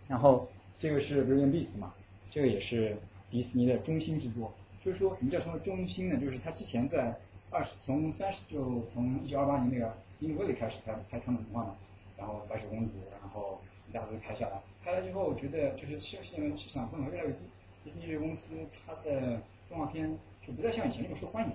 [0.06, 0.48] 然后
[0.78, 1.94] 这个是《Beauty and Beast》嘛，
[2.30, 2.96] 这个也是
[3.30, 4.52] 迪士尼的中心之作。
[4.84, 6.16] 就是说什么叫什么中心呢？
[6.16, 7.14] 就是他之前在
[7.50, 11.76] 二十从三十就从一九二八年那个 Steam Willie 开始拍拍传统童话嘛，
[12.16, 17.38] 然后白雪公主，然后一大堆拍下来，拍了之后我觉得就是市现在市场份额越来越低，
[17.84, 18.54] 迪士尼这个公司
[18.84, 21.52] 它的动画片就不再像以前那么受欢迎，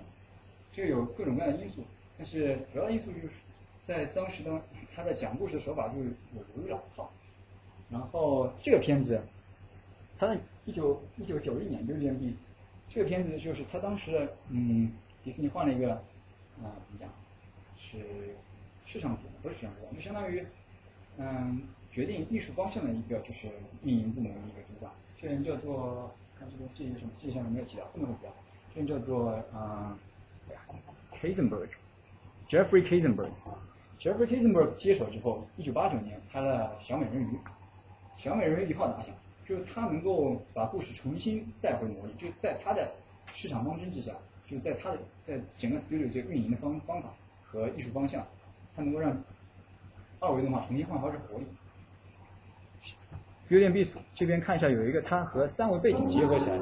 [0.72, 1.84] 这个有各种各样的因素，
[2.16, 3.34] 但是主要的因素就是
[3.84, 4.62] 在当时呢，
[4.94, 6.06] 他的讲故事的手法就有
[6.62, 7.10] 有老套，
[7.90, 9.20] 然后这个片子，
[10.18, 12.32] 他在一九一九九一年《六点 Beast》
[12.88, 14.92] 这个片子就是他当时嗯
[15.22, 15.92] 迪士尼换了一个
[16.62, 17.08] 啊怎么讲
[17.76, 17.98] 是
[18.86, 20.44] 市场主不是市场主就相当于
[21.18, 23.48] 嗯决定艺术方向的一个就是
[23.82, 28.32] 运营部门的一个主管，这人叫做看这个这个什么这项没有提到后面会提到，
[28.74, 29.98] 这人叫做啊
[31.12, 33.58] Kazenberg，Jeffrey Kisenberg 啊
[33.98, 37.38] ，Jeffrey Kazenberg 接手之后，一九八九年拍了小美人鱼，
[38.16, 39.14] 小美人鱼一炮打响。
[39.44, 42.90] 就是他能够把故事重新带回魔力，就在他的
[43.34, 44.14] 市场方针之下，
[44.46, 47.10] 就在他的在整个 studio 这个运营的方方法
[47.44, 48.26] 和艺术方向，
[48.76, 49.16] 他能够让
[50.20, 51.46] 二维动画重新焕发出活力。
[53.48, 56.56] 有点 e a s 这边看一下，有一个它和三维背景结合起来，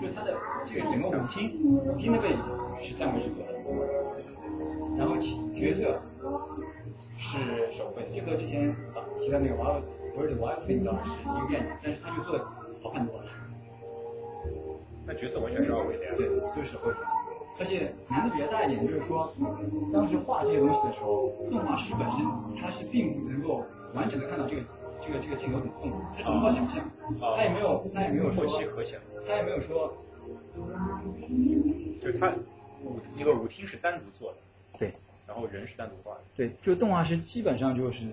[0.00, 2.38] 就是它的这个整个舞厅舞厅的背景
[2.80, 3.52] 是三维制作的，
[4.96, 5.16] 然后
[5.54, 6.00] 角色。
[7.22, 7.36] 是
[7.70, 8.74] 手绘的，这和之前
[9.20, 9.82] 提到那个 Wild
[10.16, 12.42] Bird Wild Things 是一个概念，但是它就做的
[12.82, 13.24] 好看多了。
[15.04, 16.14] 那角色完全是二维的呀？
[16.16, 16.26] 对，
[16.56, 16.98] 就是手绘的。
[17.60, 19.32] 而且难度比较大一点，就是说
[19.92, 22.24] 当时画这些东西的时候，动画师本身
[22.58, 24.62] 他是并不能够完整的看到这个
[25.00, 26.82] 这个这个镜头怎么动，他只能靠想象，
[27.20, 28.46] 他也没有他也没有说，
[29.26, 29.94] 他也没有说，
[32.00, 32.32] 对他
[32.82, 34.38] 舞一个舞厅是单独做的。
[34.78, 34.92] 对。
[35.26, 36.20] 然后人是单独画的。
[36.34, 38.04] 对，就动画师基本上就是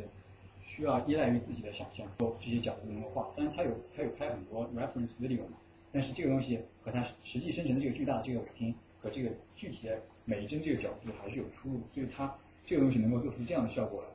[0.64, 3.28] 需要依赖于自己的想象，说这些角度能够画。
[3.36, 5.58] 当然他有他有拍很多 reference video 嘛，
[5.92, 8.76] 但是这个东西和他实际生成的这个巨大的这个舞厅
[9.10, 11.82] 这个具体的每一帧这个角度还是有出入。
[11.94, 12.34] 所以他
[12.66, 14.10] 这个东西能够做出这样的效果来，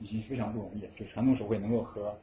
[0.00, 0.88] 已经非常不容易。
[0.96, 2.16] 就传统手绘能够和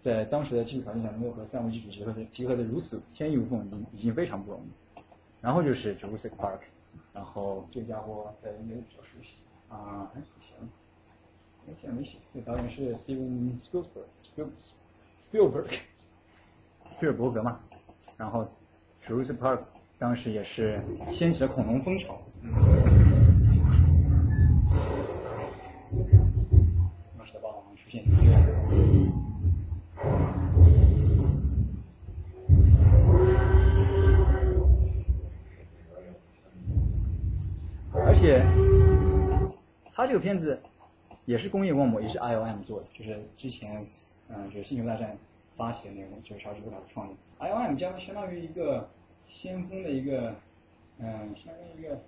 [0.00, 5.00] 在当时的技术条件下能够和三维技术结合的结合的如此天衣无缝，已经已经非常不容易。
[5.40, 6.60] 然后就是 Jurassic Park，
[7.12, 9.38] 然后这家伙大家应该比较熟悉。
[9.68, 10.56] 啊，哎，行，
[11.66, 15.66] 哎，现在没写，这导演是 Steven Spielberg，Spielberg，
[16.84, 17.60] 斯皮尔伯格嘛。
[18.16, 18.46] 然后
[19.02, 19.60] Jurassic Park
[20.02, 20.82] 当时也是
[21.12, 22.20] 掀起了恐龙风潮。
[27.16, 28.02] 当时的霸王出现
[38.04, 38.44] 而且。
[39.94, 40.58] 他这个片子
[41.26, 43.80] 也是工业光魔，也是 IOM 做的，就是之前
[44.28, 45.16] 嗯，就是星球大战
[45.54, 47.12] 发起的那个，就是超级卢卡的创意。
[47.38, 48.88] IOM 将相当于一个
[49.26, 50.34] 先锋的一个
[50.98, 52.00] 嗯，相当于一个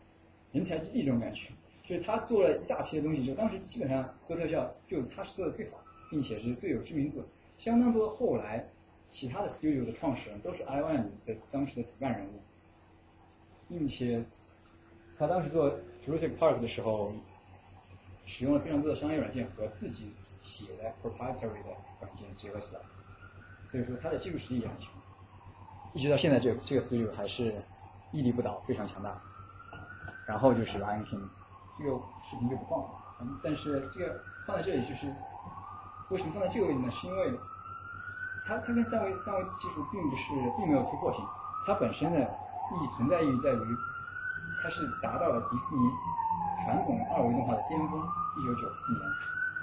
[0.52, 1.50] 人才基地这种感觉，
[1.86, 5.78] 所以他做了一大批的东西，就当时基本上做特效就他是做的最好，
[6.10, 7.24] 并且是最有知名度。
[7.58, 8.68] 相当多后来
[9.10, 12.40] 其他的 studio 的创始人都是 IOM 的当时的骨干人物，
[13.68, 14.24] 并且
[15.18, 15.72] 他当时做
[16.04, 17.12] Jurassic Park 的时候。
[18.26, 20.10] 使用了非常多的商业软件和自己
[20.42, 22.80] 写的 proprietary 的软件结合起来，
[23.68, 24.90] 所以说他的技术实力也很强，
[25.94, 27.54] 一直到现在这这个速度还是
[28.12, 29.16] 屹立不倒，非常强大。
[30.26, 31.22] 然后就是 Lion King，
[31.78, 31.96] 这个
[32.28, 32.90] 视频就不放了，
[33.42, 35.06] 但是这个放在这里就是
[36.10, 36.90] 为什么放在这个位置呢？
[36.90, 37.38] 是因为
[38.46, 41.24] 它它跟三维三维技术并不是并没有突破性，
[41.66, 43.76] 它本身的意义存在意义在于
[44.62, 45.82] 它是达到了迪士尼。
[46.62, 48.00] 传统二维动画的巅峰，
[48.38, 49.02] 一九九四年，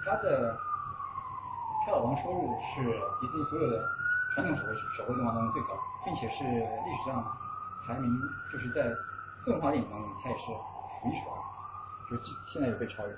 [0.06, 0.58] 它的
[1.86, 2.84] 票房收入是
[3.22, 3.82] 迪士尼所有的
[4.36, 5.70] 传统手绘手绘动画当中最高，
[6.06, 7.38] 并且是历史上
[7.86, 8.10] 排名
[8.52, 8.92] 就是在
[9.46, 11.38] 动画电影当中，它也是数一数二，
[12.10, 13.16] 就现在也被超越。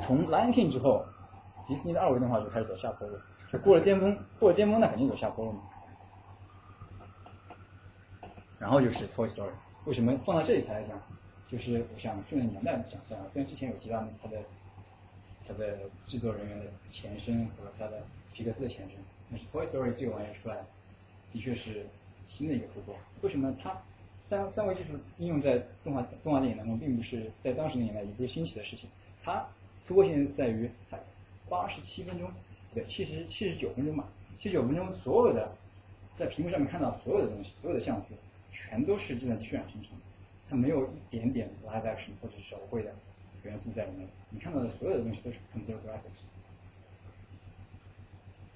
[0.00, 1.06] 从 Lion King 之后，
[1.66, 3.18] 迪士尼的二维动画就开始走下坡路，
[3.50, 5.62] 就过了巅峰，过了巅峰那肯定走下坡路嘛。
[8.58, 9.52] 然后就是 Toy Story。
[9.84, 10.98] 为什么放到这里才来讲？
[11.46, 13.20] 就是我想顺着年代讲下来。
[13.30, 14.42] 虽然之前有提到它的
[15.46, 18.02] 它的制作人员的前身和它的
[18.34, 18.98] 皮克斯的前身，
[19.30, 20.56] 但是 Toy Story 这个玩意儿出来，
[21.32, 21.86] 的确是
[22.28, 22.94] 新的一个突破。
[23.22, 23.80] 为什么呢它
[24.20, 28.90] 三三维技术应用在动画动画电影当中，并不是在当时的年代也不是新奇的事情。
[29.22, 29.46] 它
[29.86, 30.98] 突破性在于它
[31.48, 32.28] 八十七分钟，
[32.74, 34.08] 对，七十七十九分钟吧，
[34.38, 35.50] 七十九分钟所有的
[36.16, 38.08] 在屏幕上面看到所有的东西，所有的像素。
[38.56, 39.90] 全都是计算机渲染生成，
[40.48, 42.94] 它没有一点点 live action 或者是手绘的
[43.42, 44.06] 元素在里面。
[44.30, 46.22] 你看到的所有的东西都是 computer graphics，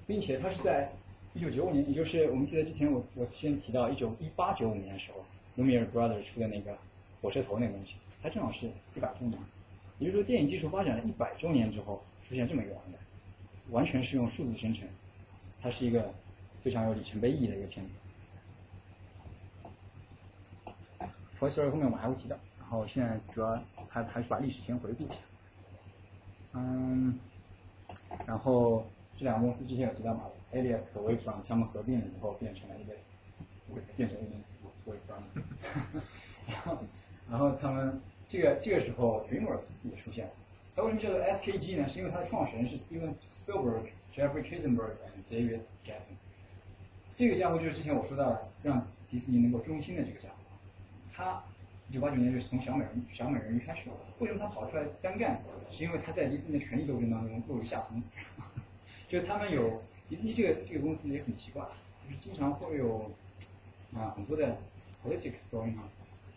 [0.09, 0.91] 并且它是在
[1.35, 5.23] 一九九五年，也就是我们记得之前我我先提到一九一八九五年的时候
[5.57, 6.77] ，Lumiere Brothers 出的那个
[7.21, 9.39] 火车头那个东西，它正好是一百周年。
[9.99, 12.95] 也就是说，电影技术发展了一百周年之后，出现这么一个玩意
[13.71, 14.89] 完全是用数字生成，
[15.61, 16.15] 它是一个
[16.63, 17.93] 非常有里程碑意义的一个片子。
[21.39, 25.19] Toy Story 后面我们还会提到，然后现在主要还还是把历史先回顾一下。
[26.55, 27.19] 嗯，
[28.27, 28.87] 然后
[29.19, 30.23] 这两个公司之前有提到嘛
[30.55, 33.01] ，Alias 和 Wavefront 他们合并了以后变成了 Alias，
[33.97, 34.47] 变成 Alias
[34.87, 35.43] Wavefront，
[36.47, 36.79] 然后
[37.29, 38.01] 然后他们。
[38.31, 40.33] 这个这个时候，DreamWorks 也出现了。
[40.77, 41.89] 它为什么叫做 SKG 呢？
[41.89, 46.19] 是因为它的创始人是 Steven Spielberg、Jeffrey Katzenberg 和 David Geffen。
[47.14, 50.35] 这个家伙就是之前我说到的让迪士尼能够中心的这个家伙。
[51.11, 51.43] 他
[51.89, 53.89] 一九八九年就是从小美人小美人鱼开始。
[54.19, 55.41] 为什么他跑出来单干？
[55.71, 58.03] 是因为他在迪士尼的权力斗争当中落入下风。
[59.09, 61.65] 就他们有迪士尼这个这个公司也很奇怪，
[62.07, 63.11] 就是经常会有
[63.95, 64.57] 啊很多的
[65.05, 65.89] politics going on，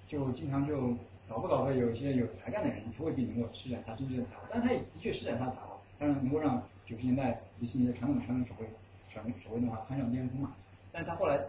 [0.08, 0.96] 就经常就。
[1.30, 8.66] 搞不搞的有一些有才干的人，他未必能够施展他真正的才华，但是他也的确施展他才华，当然能够让九十年代迪士尼的传统传统手绘
[9.08, 10.54] 传统手绘动画攀上巅峰嘛。
[10.92, 11.40] 但是他后来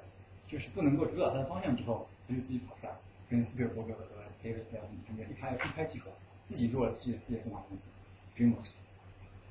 [0.46, 2.92] 就是不能够主导他的方向之后，他就自己跑出来，
[3.28, 4.04] 跟斯皮尔伯格和
[4.40, 6.12] David l e n 他们一拍一拍即合，
[6.46, 7.88] 自己做了自己的自己的动画公司
[8.36, 8.74] DreamWorks。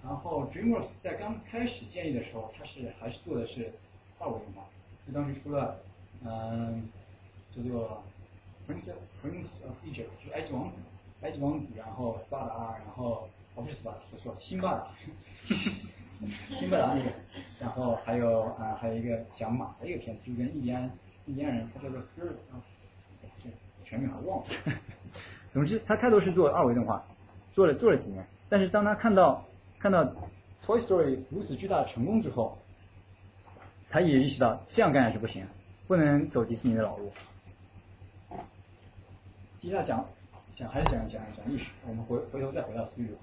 [0.04, 3.72] 然后 DreamWorks 在刚开始建立的时候，他是还是做的是
[4.20, 4.64] 二维动画，
[5.08, 5.80] 就当时出了
[6.24, 6.90] 嗯
[7.56, 8.02] 叫做。
[8.68, 8.92] Prince
[9.22, 10.76] Prince of Egypt 就是埃及王子，
[11.22, 14.88] 埃及王子，然后斯巴达，然后哦不是斯巴达，说错了，辛巴达，
[16.54, 17.12] 辛巴达那个，
[17.60, 20.90] 然后还有啊还有一个讲马的一个片子，就跟印第安
[21.26, 22.62] 印第安人，他叫做 Spirit of，
[23.40, 23.50] 这
[23.84, 24.46] 全名还忘了。
[25.50, 27.04] 总之，他开头是做二维动画，
[27.52, 29.44] 做了做了几年，但是当他看到
[29.82, 30.06] 看到
[30.64, 32.56] Toy Story 如此巨大的成功之后，
[33.90, 35.44] 他也意识到这样干下去不行，
[35.88, 37.12] 不能走迪士尼的老路。
[39.58, 40.08] 接下来讲
[40.54, 43.18] 讲还是讲讲讲历史，我们回回头再回到斯皮鲁，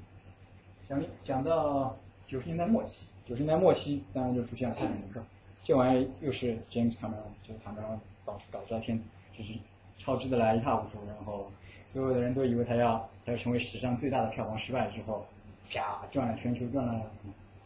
[0.84, 1.96] 讲讲到
[2.26, 5.20] 九十年代末期，九十年代末期当然就出现了《泰坦尼克》，
[5.62, 9.04] 这玩意又是 James Cameron 就是卡梅隆搞搞出来片子，
[9.36, 9.52] 就是
[9.96, 11.52] 超支的来一塌糊涂，然后
[11.84, 15.24] 所有的人都以为他要他要成为史上最大的票房失败之后，
[15.70, 17.10] 啪赚了全球赚了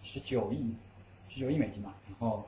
[0.02, 0.74] 十九亿
[1.28, 2.44] 十九亿美金嘛，然后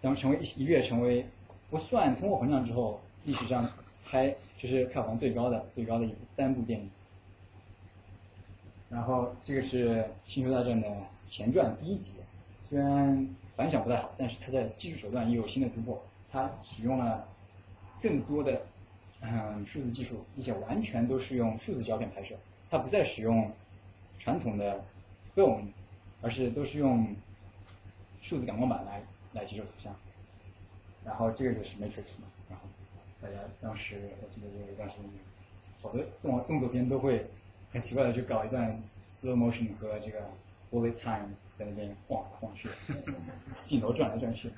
[0.00, 1.26] 当成为一一跃成为
[1.70, 3.68] 不算通货膨胀之后历史上
[4.04, 4.34] 拍。
[4.60, 6.90] 就是票房最高的最高的一部单部电影，
[8.90, 9.88] 然后这个是
[10.26, 10.86] 《星球大战》的
[11.30, 12.12] 前传第一集，
[12.68, 17.26] 虽然反响不太好，但是它的技术手段也有新的突破，它使用了
[18.02, 18.60] 更多的
[19.22, 22.34] 嗯数字技术，并且完全都是用数字胶片拍摄，
[22.68, 23.50] 它不再使用
[24.20, 24.84] 传统的
[25.34, 25.64] film，
[26.22, 27.16] 而是都是用
[28.22, 29.02] 数字感光板来
[29.32, 29.92] 来接受图像，
[31.04, 32.66] 然后这个就是 Matrix 嘛，然后。
[33.22, 35.04] 大家当时我记得有一段时间，
[35.82, 37.22] 好多动动作片都会
[37.70, 40.22] 很奇怪的去搞一段 slow motion 和这个
[40.70, 42.70] bullet time 在那边晃来晃去，
[43.68, 44.50] 镜头转来转去。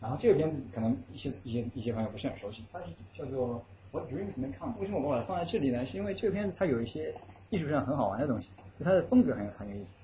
[0.00, 4.76] 然后这个片子可能一些一些一些朋友不是很熟悉，它是叫做 What Dreams May Come。
[4.78, 5.84] 为什么我把它放在这里呢？
[5.84, 7.12] 是因为这个片子它有一些
[7.50, 9.94] 艺术上很好玩的东西，就它的风格很有很有意思。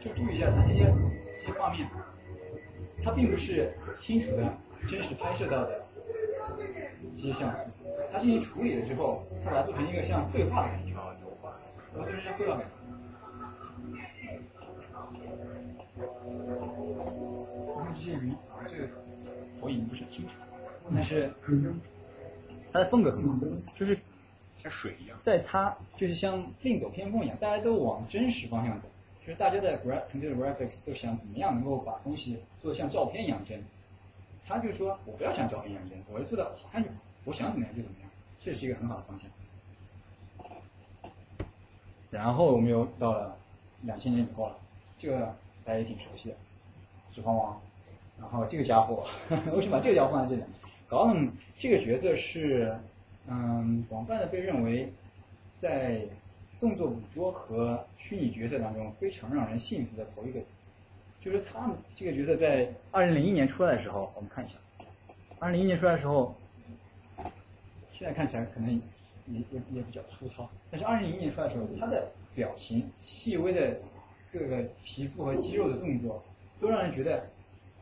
[0.00, 0.92] 就注意一下它这些
[1.36, 1.88] 这些画面。
[3.04, 4.44] 它并不是清楚的
[4.86, 5.84] 真实拍摄到的
[7.16, 7.64] 这些像素，
[8.12, 12.64] 它进行处理了之后，它把它做成一个像绘画的感觉，把它做成像绘画感。
[17.76, 18.32] 你看这些鱼，
[18.68, 18.88] 这个
[19.60, 20.38] 投影不是很清楚，
[20.94, 21.28] 但是
[22.72, 23.36] 它的风格很好，
[23.74, 23.98] 就是
[24.58, 28.88] 像水一样，在他就是像另走偏锋一样，大家都往真实方向走。
[29.20, 29.78] 就是大家的
[30.10, 33.62] computer graphics 都想怎么样能够把东西做的像照片一样真，
[34.44, 38.10] 他就说我不要像照片一样真，我要做的好看就好，我想怎么样就怎么样，
[38.40, 39.30] 这是一个很好的方向。
[42.10, 43.36] 然后我们又到了
[43.82, 44.56] 两千年以后了，
[44.98, 46.36] 这个大家也挺熟悉的，
[47.12, 47.60] 指环王。
[48.20, 49.06] 然后这个家伙，
[49.54, 50.48] 为什么把这个家伙放在这里？
[50.92, 52.76] 高冷这个角色是
[53.26, 54.92] 嗯广泛的被认为
[55.56, 56.02] 在。
[56.60, 60.38] 动作捕捉和虚拟角色当中非常让人信服的头一个，
[61.20, 64.54] 就是他们这个角色在二零零一年出来的时候，我们看一下，
[65.40, 66.32] 二零零一年出来的时候，
[67.90, 68.70] 现在看起来可能
[69.26, 73.76] 也也也比较粗糙，但是二零零一年出来的时候，他的表情、细微的
[74.32, 76.22] 各个皮肤和肌肉的动作，
[76.60, 77.26] 都让人觉得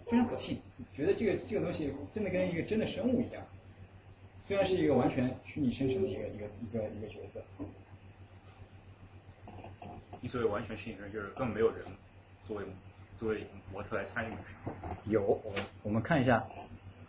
[0.07, 0.59] 非常可信，
[0.95, 3.43] 觉得这个这个东西真的跟一个真的生物一样，
[4.43, 7.43] 虽然是一个完全虚拟生成的一个一个一个一个角色。
[10.20, 11.85] 你所谓完全虚拟人，就是根本没有人，
[12.45, 12.64] 作为
[13.16, 14.35] 作为模特来参与？
[15.07, 15.53] 有，我
[15.83, 16.47] 我们看一下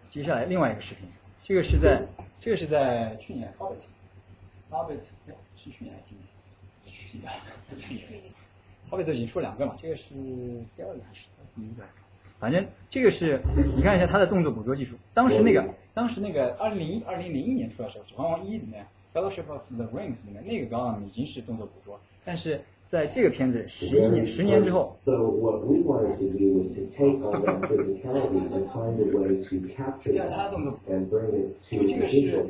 [0.09, 1.07] 接下来另外一个视频，
[1.43, 2.05] 这个是在
[2.39, 5.01] 这个是在去年 Hobbit，Hobbit
[5.57, 6.25] 是去年还是今年？
[6.85, 7.33] 去年，
[7.79, 8.23] 去年。
[8.89, 10.13] Hobbit 已经出了两个嘛，这个是
[10.75, 11.83] 第二个还是第一个？
[12.41, 13.39] 反正这个是，
[13.75, 14.95] 你看一下它的动作捕捉技术。
[15.13, 15.63] 当时那个，
[15.93, 24.97] 当时那个二零零一、二零零一年出来的时候，《指环王一》里面，《Fellowship of the Rings》里面那个 Gollum 已经是动作捕捉，但是在这个片子十一年、十年之后。
[25.05, 25.13] 就
[31.85, 32.41] 这个是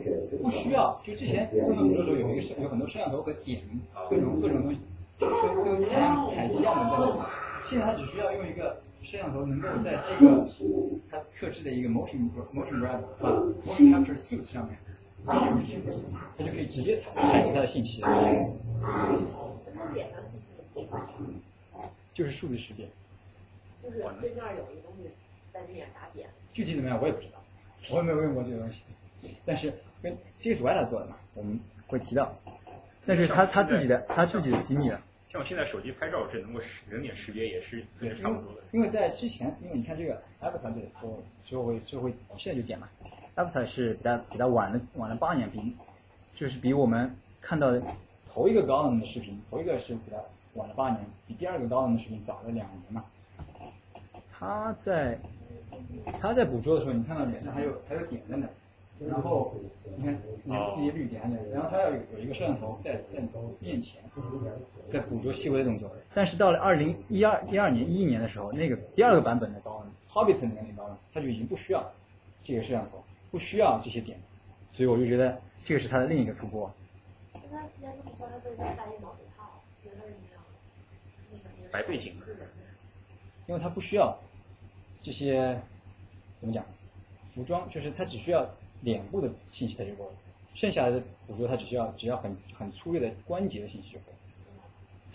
[0.41, 3.61] 不需要，就之前动作捕捉的时候有一个摄有很多摄像头和点，
[4.09, 4.79] 各种各种东西，
[5.19, 7.25] 都都采采集样本在里面。
[7.65, 8.77] 现在它只需要用一个。
[9.01, 10.47] 摄像头能够在这个
[11.09, 14.77] 它特制的一个 motion motion grab 啊 motion capture suit 上面，
[15.25, 18.01] 它就可以直接采采集它的信息。
[22.13, 22.87] 就是数字识别。
[23.81, 25.09] 就是对面有一个东西
[25.51, 26.29] 在脸打点。
[26.53, 27.41] 具体怎么样我也不知道，
[27.91, 28.83] 我也没有用过这个东西。
[29.45, 32.35] 但是跟这个是 Weta 做的嘛，我们会提到。
[33.05, 35.01] 那是他他自己的他自己的机密了。
[35.31, 36.59] 像我现在手机拍照，是能够
[36.89, 38.59] 人脸识别也是也是差不多的。
[38.73, 42.89] 因为在之前，因为你看这个 Avatar 这里，我就会就会现在就点嘛。
[43.37, 45.73] Avatar 是比它比它晚了晚了八年，比
[46.35, 47.81] 就是比我们看到的
[48.29, 50.17] 头一个高能的视频，头一个是比它
[50.55, 53.05] 晚了八年，比第二个高能的视频早了两年嘛。
[54.33, 55.17] 他在
[56.19, 58.45] 他在捕捉的时候，你看到脸上还有还有点在那。
[59.09, 59.55] 然后
[59.97, 61.21] 你看你看这些绿点
[61.51, 63.19] 然后它要有有一个摄像头在在
[63.59, 64.03] 面前，
[64.91, 65.91] 在捕捉细微的动作。
[66.13, 71.91] 但是到了二零一二一二年一一年的时候，那个第二个版本的刀呢，Hobbit 里面的刀呢，它就已经不需要
[72.43, 74.19] 这个摄像头，不需要这些点，
[74.71, 76.71] 所以我就觉得这个是它的另一个突破。
[77.33, 79.63] 那他既然这么说，他为什么戴一毛手套？
[79.83, 80.43] 觉得是一样
[81.31, 82.13] 那个白背景。
[83.47, 84.15] 因为它不需要
[85.01, 85.59] 这些
[86.37, 86.63] 怎么讲，
[87.33, 88.47] 服装就是它只需要。
[88.81, 90.11] 脸部的信息它就够了，
[90.53, 94.13] 剩下的捕捉它只需要只要很很粗略的关节的信息就可以，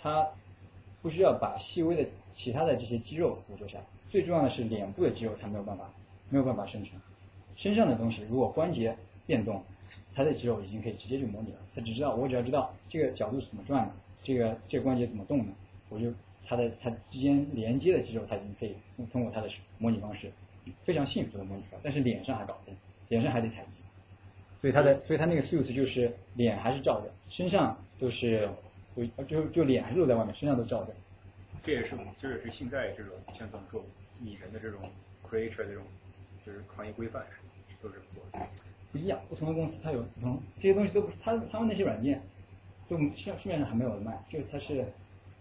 [0.01, 0.27] 它
[1.01, 5.89] 不需要把细微的其他的这些肌肉捕捉下来，最重要的是脸部的肌肉它没有办法
[6.29, 6.99] 没有办法生成，
[7.55, 9.63] 身上的东西如果关节变动，
[10.15, 13.93] 它的肌肉已经可以直接就模拟了，它只知道我只要知道这个角度是怎么转的，
[14.23, 15.53] 这个这个关节怎么动的，
[15.89, 16.11] 我就
[16.45, 18.75] 它的它之间连接的肌肉它已经可以
[19.11, 20.31] 通过它的模拟方式
[20.83, 22.75] 非常幸福的模拟出来，但是脸上还搞不定。
[23.09, 23.81] 脸上还得采集，
[24.59, 28.49] 所以他的，所以他那个 suit 就是脸还是照着，身上都是，
[28.95, 30.93] 就就就脸还是露在外面，身上都照着。
[31.63, 33.83] 这也是，这也是现在这种像怎么说
[34.19, 34.81] 拟人的这种
[35.27, 35.83] creature 这种，
[36.45, 37.23] 就是行业规范
[37.69, 38.45] 是都这么做的。
[38.91, 42.21] 不一样，不同的公司它有不同，这些东西都不是他他们那些软件，
[42.87, 44.85] 都市市面上还没有卖，就是它是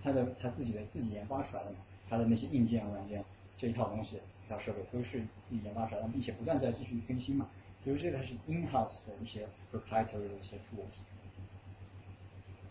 [0.03, 1.77] 他的他自己的自己研发出来的嘛，
[2.09, 3.25] 他的那些硬件软件
[3.57, 4.21] 这一套东西。
[4.47, 7.49] 一套设备都是自己研发出来的，并且不断在继续更新嘛。
[7.87, 11.05] 比如这个是 in-house 的一些 proprietary 的一些 tools。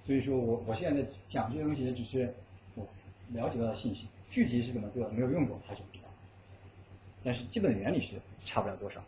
[0.03, 2.35] 所以说我我现在在讲这些东西，只是
[2.75, 2.85] 我
[3.29, 6.09] 了解到的信息，具体是怎么做的，没有用过，还是不知道。
[7.23, 9.01] 但是基本原理是差不了多少。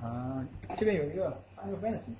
[0.00, 2.14] 啊，这边有一个 Final Fantasy，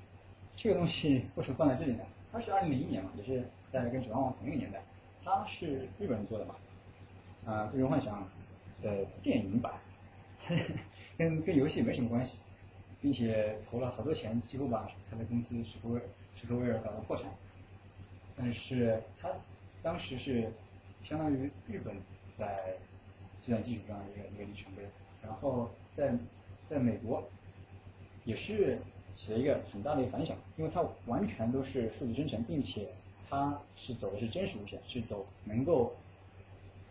[0.57, 2.05] 这个东西为什么放在这里呢？
[2.31, 3.43] 它是二零零一年嘛，也是
[3.73, 4.83] 在跟指环王同一个年代，
[5.25, 6.57] 它是日本人做的嘛。
[7.47, 8.29] 啊，最终幻想
[8.83, 9.73] 的电影版，
[11.17, 12.39] 跟跟游戏没什么关系，
[13.01, 16.01] 并且投了好多钱，几乎把他的公司史克威
[16.35, 17.31] 史克威尔搞到破产。
[18.37, 19.31] 但是他
[19.83, 20.51] 当时是
[21.05, 21.97] 相当于日本
[22.33, 22.77] 在
[23.39, 24.83] 计算技术上一个一个里程碑，
[25.23, 26.13] 然后在
[26.67, 27.23] 在美国
[28.25, 28.79] 也是
[29.15, 32.89] 起了一个很大的一个反响，因为它完全都是数字生成，并且
[33.29, 35.95] 它是走的是真实路线，是走能够。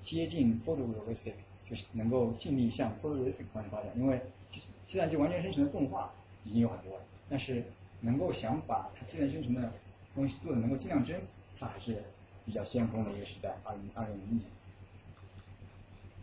[0.03, 1.31] 接近 photorealistic，
[1.75, 3.87] 是能够尽力向 photorealistic 方向发展。
[3.95, 6.11] 因为计算机完全生成的动画
[6.43, 7.63] 已经有很多了，但是
[8.01, 9.71] 能够想把它计算生成的
[10.13, 11.21] 东西做的能够尽量真，
[11.59, 12.03] 它还是
[12.45, 13.55] 比较先锋的一个时代。
[13.63, 14.41] 二零二零年，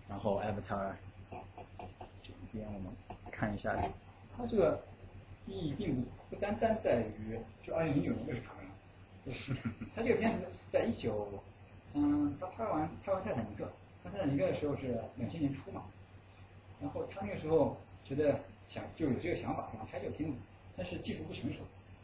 [0.08, 0.92] 然后 Avatar
[2.22, 2.92] 这边我们
[3.30, 3.76] 看一下，
[4.36, 4.82] 它这个
[5.46, 8.72] 意义并不不单单在于就二零零九年就是卡梅隆，
[9.26, 9.54] 就是
[9.96, 11.26] 它这个片子在一九。
[11.92, 13.68] 嗯，他拍完拍完泰坦尼克，
[14.02, 15.84] 他泰坦尼克的时候是两千年初嘛，
[16.80, 20.36] 然后他那个时候觉得想就有这个想法，想拍这个片子，
[20.76, 21.60] 但是技术不成熟，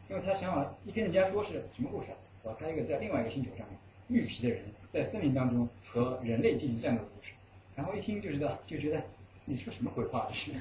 [0.09, 2.09] 因为他想法一听人家说是什么故事，
[2.43, 3.77] 我要拍一个在另外一个星球上面
[4.07, 7.33] 绿皮的人在森林当中和人类进行战斗的故事，
[7.75, 9.01] 然后一听就知道就觉得
[9.45, 10.51] 你说什么鬼话是，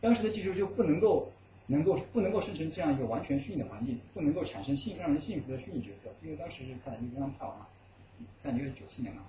[0.00, 1.30] 当时的技术就不能够
[1.66, 7.66] 能够不能够生成这样一个完全虚拟的环境，不能够产生幸让人幸福的虚拟角色，因为当时是泰坦尼克刚拍完嘛。
[8.42, 9.22] 但你是九七年嘛，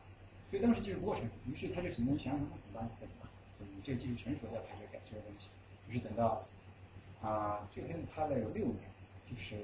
[0.49, 3.29] 所以当时技术不够成熟，于是他就只能想想看怎么办，怎么办？
[3.59, 5.49] 嗯，这个技术成熟再拍这个改这个东西。
[5.87, 6.43] 于是等到
[7.21, 8.79] 啊，这个片子拍了有六年，
[9.29, 9.55] 就是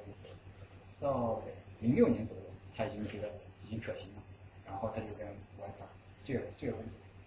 [0.99, 1.41] 到
[1.79, 2.43] 零六年左右，
[2.75, 3.29] 他已经觉得
[3.63, 4.23] 已经可行了，
[4.65, 5.25] 然后他就跟
[5.57, 5.88] w i f
[6.23, 6.77] 这个这个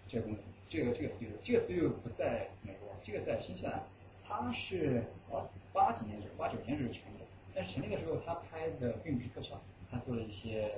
[0.07, 3.83] 这个公司，这个这个 studio，这个 studio 不在美国，这个在新西兰，
[4.27, 9.59] 他是八八几年就八九年时候成立的，但是成立的时候他拍的并不是特效，
[9.91, 10.71] 他做了一些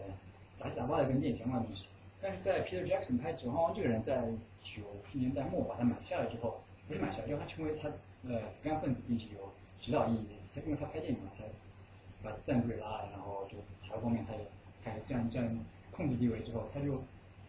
[0.57, 1.87] 杂七杂八的跟电影相关的东西。
[2.21, 4.21] 但是在 Peter Jackson 拍《指环王》这个人，在
[4.61, 7.89] 九十年代末把它买下来之后，不是买下来，因为他成为他
[8.29, 10.27] 呃主干分子，并且有指导意义。
[10.53, 11.43] 他因为他拍电影嘛，他
[12.21, 14.39] 把赞助给拉了，然后就财务方面他也
[14.83, 15.57] 开始占占
[15.89, 17.01] 控制地位之后，他就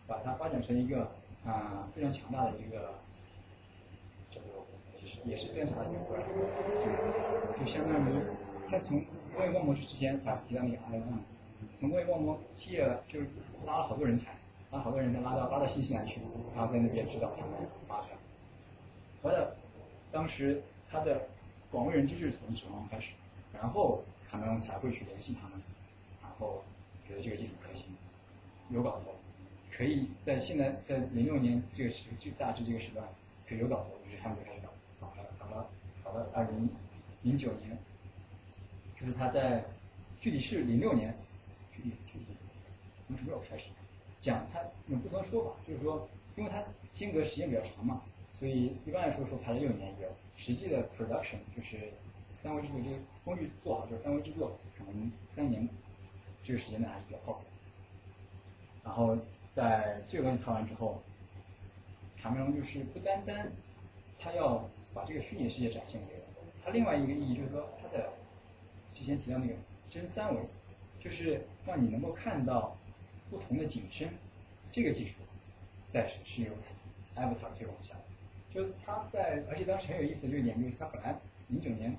[0.06, 1.10] 把它发展成一个
[1.44, 2.94] 啊非常强大的一个
[4.30, 4.64] 叫做
[5.02, 6.24] 也是也是非常大的一个国家，
[7.58, 8.22] 就相当于
[8.70, 9.00] 他从
[9.36, 11.18] 《工业光魔》之前反复提到那个 I N，
[11.78, 13.20] 从《工业光魔》借了就
[13.66, 14.32] 拉了好多人才。
[14.72, 16.18] 把好多人都拉到拉到新西兰去，
[16.56, 18.08] 然后在那边指导他们发展。
[19.20, 19.54] 完了，
[20.10, 21.28] 当时他的
[21.70, 23.12] 广为人知是从《什么》开始，
[23.52, 25.60] 然后卡梅隆才会去联系他们，
[26.22, 26.64] 然后
[27.06, 27.84] 觉得这个技术可行，
[28.70, 29.14] 有搞头，
[29.70, 33.06] 可以在现在在零六年这个时这大致这个时段
[33.46, 35.68] 可以有搞头，于是他们就开始搞，搞了搞了
[36.02, 36.66] 搞了二零
[37.20, 37.76] 零九年，
[38.98, 39.62] 就是他在
[40.18, 41.14] 具体是零六年，
[41.76, 42.24] 具体具体
[43.02, 43.66] 从什么时候开始？
[44.22, 46.62] 讲它有不同的说法，就是说，因为它
[46.94, 51.76] 间隔时间比较长嘛，所以一般来说说拍了六年有，实际的 production 就是
[52.32, 55.68] 三维制作这个工具做好就是三维制作，可能三年
[56.44, 57.40] 这个时间呢还是比较靠谱。
[58.84, 59.18] 然后
[59.50, 61.02] 在这个东西拍完之后，
[62.20, 63.50] 卡梅隆就是不单单
[64.20, 66.22] 他要把这个虚拟世界展现给人，
[66.64, 68.12] 他另外一个意义就是说他的
[68.94, 69.54] 之前提到那个
[69.90, 70.40] 真三维，
[71.00, 72.76] 就是让你能够看到。
[73.32, 74.10] 不同的景深，
[74.70, 75.14] 这个技术
[75.90, 76.50] 在是由
[77.16, 78.00] Avatar 推广下来，
[78.52, 81.18] 就他在，而且当时很有意思的这个点就是，他本来
[81.48, 81.96] 零九年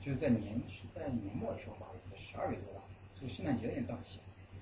[0.00, 2.80] 就是在年是在年末的时候吧，我记得十二月多吧，
[3.20, 4.20] 就圣诞节那天档期，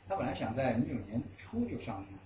[0.08, 2.18] 他本来想在零九年初就上映，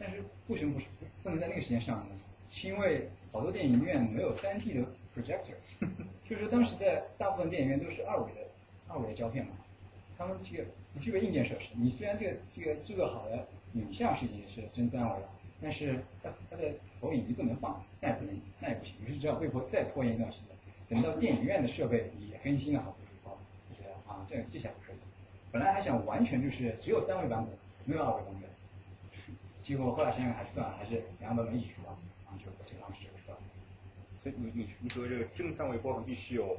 [0.00, 0.86] 但是为什么不是
[1.22, 2.20] 不能在那个时间上映呢？
[2.50, 4.84] 是因为好多电影院没有三 D 的
[5.14, 5.54] projector，
[6.28, 8.40] 就是当时的大部分电影院都是二维的
[8.88, 9.52] 二维的胶片嘛。
[10.16, 10.64] 他们这个
[10.94, 15.28] 不具备硬件设施，你虽然这个这个制作好的影像是已经是真三维了，
[15.60, 20.50] 但是它它的投影仪不能放，那也不能那也不行，于是只好被迫再拖延一段时间，
[20.88, 24.96] 等到电影院的设备也更新了好多后，就觉得啊这这下可以，
[25.52, 28.50] 本来还想完全就是只有三维版本，没有二维版本，
[29.60, 33.38] 结果后来想想还是算了，还是两个版本一起出吧，然后就这个当时就出了。
[34.16, 36.56] 所以你你你说这个真三维包含必须有。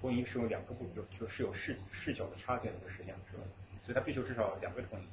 [0.00, 3.42] 投影是用两个步骤，就是有视视角的插件来实现的，是吧？
[3.82, 5.04] 所以它必须至少两个投影。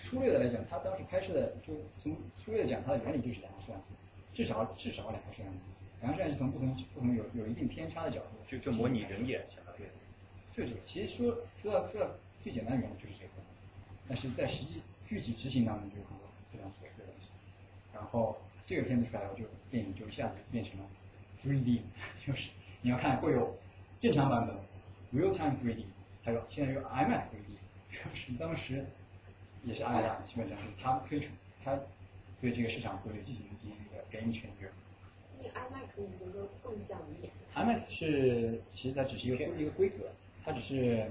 [0.00, 3.90] 粗略的来讲，它当时拍摄的就从粗略的讲，它的原理就是两个摄像机，
[4.32, 5.58] 至少至少两个摄像机，
[6.00, 9.82] 两个摄像机从不同不同有有一定偏差的角度，就就模拟人眼相当于。
[10.50, 12.10] 就这个，其实说说到说到
[12.42, 13.30] 最简单的原理就是这个，
[14.08, 17.28] 但是在实际具体执行当中就有很多非常琐碎的东西。
[17.92, 20.86] 然后这个片子出来后，就电影就一下子变成了
[21.42, 21.80] 3D，
[22.26, 22.50] 就是
[22.80, 23.54] 你要看会有。
[24.00, 24.56] 正常版本
[25.18, 25.84] ，real time 3D，
[26.22, 27.56] 还有现在有 IMAX 3D，
[28.14, 28.84] 是当时
[29.64, 31.32] 也是阿达，基本上是他推出，
[31.64, 31.78] 他
[32.40, 34.68] 对这个市场规律进行进行一个 game changer。
[35.38, 40.10] 那 IMAX 你比如说更像于？IMAX 是其实它只是一个一个规格，
[40.44, 41.10] 它只是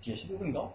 [0.00, 0.72] 解析度更高，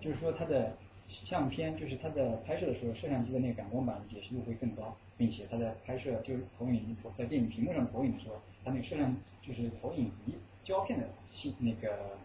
[0.00, 0.76] 就是说它的
[1.08, 8.34] 相片，就是它的拍摄的时候，摄像机的那个感光板解析度会更高，并且它在拍摄就是投影投在电影屏幕上投影的时候，
[8.64, 10.34] 它那个摄像就是投影仪。
[10.64, 12.16] 胶片的细那个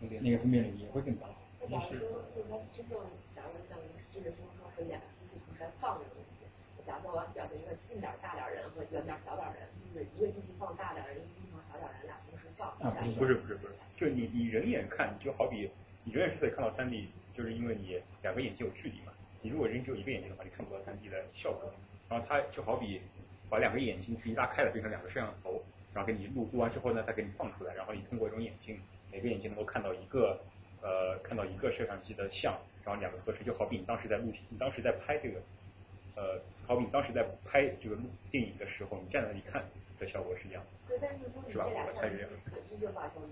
[0.00, 1.26] 那个那个分辨率也会更高。
[1.60, 2.98] 那假如说，就是说真正，
[3.36, 3.78] 假如像
[4.10, 6.46] 这个就是说是两个机器同时在放这个东西，
[6.86, 12.68] 假如说我要表现一个近点大点人和远点小点人，就是一个机器放大点人，一个机器放小点人，俩同时放。
[12.80, 15.70] 啊，不是不是不是，就你你人眼看，就好比
[16.04, 19.12] 你人眼是可以看到三 D，就是因为你两个眼睛有距离嘛。
[19.40, 21.72] 你如果人只有一个眼睛的话，你看不到三 D 的效果。
[22.08, 23.00] 然后它就好比
[23.48, 25.62] 把两个眼睛距离拉开了，变成两个摄像头。
[25.94, 30.40] 然后给你录录完之后呢，再给你放出来，然后你通过一种眼镜，每个眼睛能够看到一个
[30.80, 35.40] 呃看到一个摄像机的像，然后两个合成，就好比你当时在录，你当时在拍这个
[36.14, 39.64] 呃，好比你当时在拍这个录电影的时候，你站在那里看
[39.98, 40.68] 的效果是一样的。
[40.88, 41.66] 对，但是是吧？
[41.66, 42.30] 我猜是这样。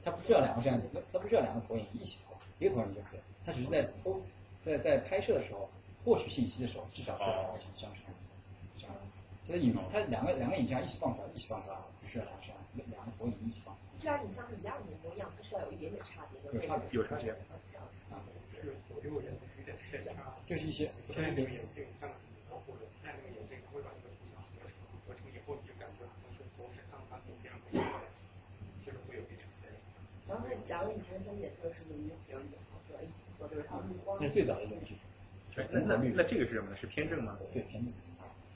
[0.04, 3.20] 它不需要两个摄像机，它不需要两个投影一起投，一个投影就可以。
[3.44, 4.20] 它只是在偷
[4.62, 5.68] 在在拍摄的时候
[6.04, 8.29] 获取信息的时候，至少需要两个像摄像机。
[9.90, 12.42] 它两个两个影像一起放出来，一起放出来，不需要两个。
[12.86, 13.76] 两个投影一起放。
[13.98, 16.38] 这俩影像是一样的，模样，但是要有一点点差别。
[16.54, 17.34] 有差别，有差别。
[17.34, 18.22] 啊，
[18.54, 20.32] 是左右眼有点偏差。
[20.46, 20.90] 就是一些。
[21.06, 22.08] 不太对眼镜看。
[23.02, 28.06] 看这个眼镜，他会把这个图像合成，合成以后你就感觉好像是从身上看图片上拍下来，
[28.86, 29.42] 就是会有一点。
[30.28, 34.16] 然后假如以前分检测是用于比如以后可以做就是它目光。
[34.20, 35.02] 那是最早的一种技术。
[35.72, 36.76] 那那那这个是什么呢？
[36.76, 37.36] 是偏正吗？
[37.52, 37.92] 对，偏正。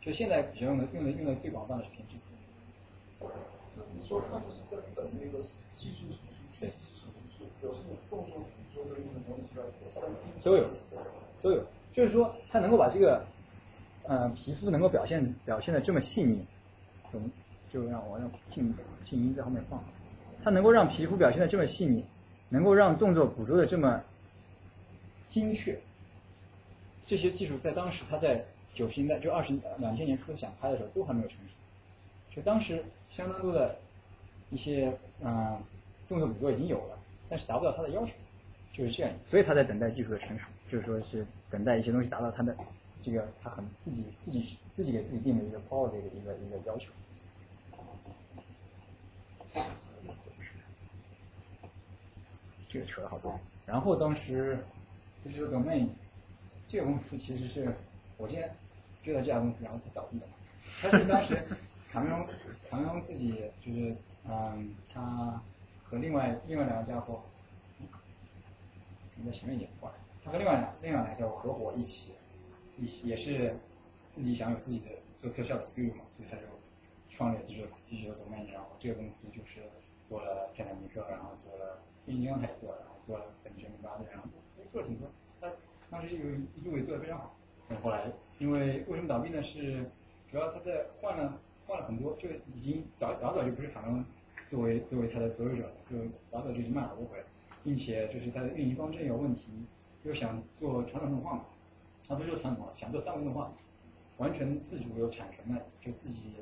[0.04, 2.18] 就现在比较用的用的用的最广泛的是平均。
[3.20, 3.26] 那。
[3.96, 5.38] 你说它就是在等那个
[5.76, 10.68] 技术成熟，确实是成熟，表示你动作捕捉的那个东西要三 D 都有，
[11.40, 11.64] 都有。
[11.92, 13.24] 就是说，它能够把这个，
[14.02, 16.44] 呃，皮肤能够表现表现的这么细腻，
[17.12, 17.20] 就
[17.68, 18.74] 就让我让静
[19.04, 19.82] 静音在后面放，
[20.42, 22.04] 它能够让皮肤表现的这么细腻，
[22.48, 24.02] 能够让动作捕捉的这么
[25.28, 25.80] 精确，
[27.06, 28.44] 这些技术在当时，它在
[28.74, 31.54] 九十年代就二十两千年初想拍的时候都还没有成熟，
[32.34, 33.78] 就当时相当多的
[34.50, 34.92] 一些
[35.22, 35.58] 嗯
[36.06, 36.98] 动作捕捉已经有了，
[37.28, 38.12] 但是达不到他的要求。
[38.72, 42.56] 就是这样，所以他在等待技术的成熟，就是说是等待一些东西达到他的
[43.00, 46.90] 这个他很自己自己自己给自己定的一个高的一个一个一个要求。
[52.66, 53.38] 这个扯了好多。
[53.64, 54.58] 然后当时
[55.24, 55.86] 就是 Domain
[56.66, 57.72] 这个公司其实是
[58.16, 58.52] 我今天
[59.04, 60.26] 追到这家公司然后倒闭的，
[60.80, 61.40] 他是当时
[61.92, 62.26] 卡梅隆
[62.68, 63.94] 卡梅隆自己就是
[64.26, 65.40] 嗯他
[65.84, 67.22] 和另外另外两个家伙。
[69.16, 69.88] 你在前面演过，
[70.24, 72.12] 他和另外两另外两个家伙合伙一起，
[72.76, 73.56] 一起也是
[74.12, 74.86] 自己想有自己的
[75.20, 76.42] 做特效的 skill 嘛，所以他就
[77.08, 77.44] 创立了
[77.88, 79.60] digital Domain，然后这个公司就是
[80.08, 84.28] 做了泰坦尼克，然后做了变形金刚他也做，然后做了本杰明巴顿，然后
[84.72, 85.08] 做了挺多，
[85.40, 85.48] 他
[85.88, 87.36] 当时有一度也做的非常好，
[87.68, 89.42] 但后来因为为什么倒闭呢？
[89.42, 89.84] 是
[90.26, 94.04] 主要他在换了换了很多，就已经早早早就不是卡通
[94.48, 95.96] 作为作为他的所有者了，就
[96.30, 97.18] 早早就已经卖了不回。
[97.62, 99.50] 并且就是它的运营方针有问题，
[100.02, 101.46] 又想做传统动画嘛，
[102.06, 103.50] 他不是说传统想做三维动画，
[104.18, 106.34] 完全自主有产权的，就自己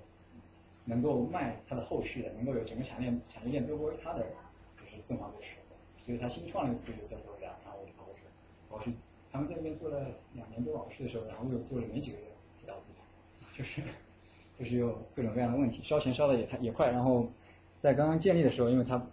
[0.85, 4.27] 能够卖它的后续的，能够有整个产业链产业链都归他的，
[4.77, 5.55] 就是动画故事，
[5.97, 8.23] 所以他新创了一个 studio 在佛罗里达，然后我就跑过去，
[8.69, 8.93] 跑过去，
[9.32, 12.24] 他们在那边做了两年多，老师的时候，然后又做了没几个月
[12.60, 13.82] 就倒闭，就是
[14.59, 17.26] 就是有各种各样的问题，烧钱烧的也也快，然后
[17.80, 19.04] 在刚刚建立的时候，因为他。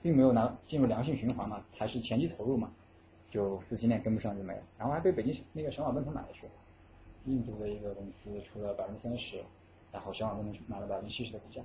[0.00, 2.72] 并没有拿进入良性循环嘛，还是前期投入嘛，
[3.28, 6.52] 就资金链跟不上就没了，然后还被北京那个小马奔腾买了去了，
[7.24, 9.42] 印度的一个公司出了百分之三十，
[9.90, 11.60] 然后小马奔腾买了百分之七十的股价，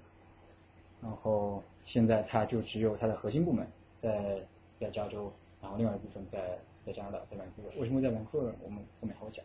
[0.99, 3.67] 然后现在它就只有它的核心部门
[4.01, 4.43] 在
[4.79, 5.31] 在加州，
[5.61, 9.43] 然后另外一部分在在加拿大在兰克为什么在兰克我们后面还会讲，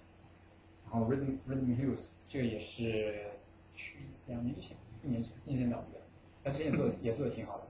[0.90, 3.30] 然后 Rhythm Rhythm Hills 这个也是
[3.74, 6.00] 去两年之前一年前一年倒闭的，
[6.44, 7.64] 他之前做的也做的挺好的。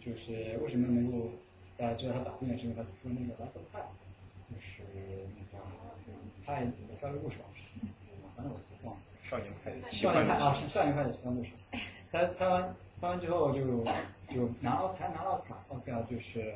[0.00, 1.28] 就是为什么能够
[1.76, 2.56] 大家知道他打病呢？
[2.56, 3.80] 是因为他出那个《拉夫派》，
[4.48, 4.82] 就是
[5.36, 5.62] 那个
[6.46, 7.44] 他也讲个故事吧，
[8.34, 9.00] 反正我忘了。
[9.24, 9.74] 少年派。
[9.90, 11.50] 少年派啊，是少年派的奇幻故事。
[12.10, 13.84] 他拍完拍完之后就
[14.30, 16.54] 就拿奥还拿了奥斯卡，奥斯卡就是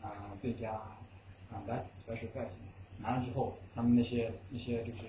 [0.00, 0.80] 啊最佳
[1.50, 2.54] 啊 Best Special Effects，
[2.98, 5.02] 拿了之后他们那些那些就是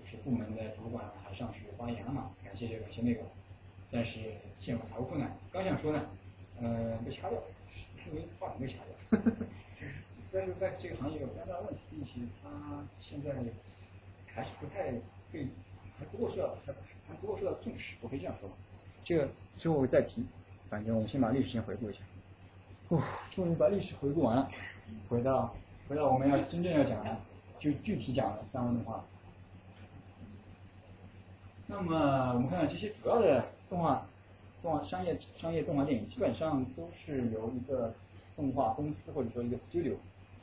[0.00, 3.22] 就是部门的主管还上去发言了嘛，感谢这个感谢那个，
[3.90, 4.18] 但是
[4.58, 6.02] 陷入财务困难，刚想说呢。
[6.60, 7.40] 嗯，被掐掉，
[8.08, 9.20] 因为话筒被掐掉。
[10.20, 13.32] Special Effects 这个行业有非常大的问题，并且它现在
[14.26, 14.90] 还是不太
[15.30, 15.46] 被，
[15.96, 16.72] 还不够受到，还
[17.06, 18.56] 还不够受到重视，我可以这样说吗？
[19.04, 20.26] 这个之后再提，
[20.68, 22.00] 反正我们先把历史先回顾一下。
[22.88, 24.48] 哦，终于把历史回顾完了，
[25.08, 25.54] 回到
[25.88, 27.16] 回到我们要真正要讲的，
[27.58, 29.04] 就具体讲的三维动画。
[31.66, 34.06] 那么我们看看这些主要的动画。
[34.60, 37.94] 动画商业商业动画电影基本上都是由一个
[38.34, 39.94] 动画公司或者说一个 studio，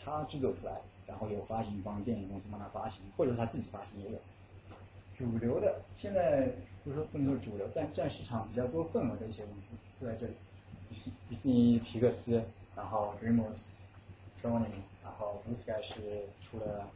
[0.01, 0.71] 它制作出来，
[1.05, 4.17] 然后由发行方电影公司帮他发行，或者说他自己发行也有。
[5.17, 6.49] 主流的现在
[6.85, 9.67] 不是说不能说主流，但占市场比较多份额的一些公司
[9.99, 10.33] 都在这里，
[11.29, 12.43] 迪士尼、皮克斯，
[12.75, 13.73] 然后 DreamWorks、
[14.41, 16.87] Sony，然后 Blue Sky 是出了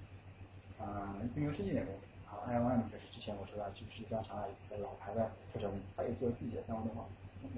[0.80, 2.02] 嗯运用世界的公司。
[2.26, 7.06] 然后 i o m 就是之前我说的，就是非常长的一个老牌的特效公司，它也做自己的三维动画，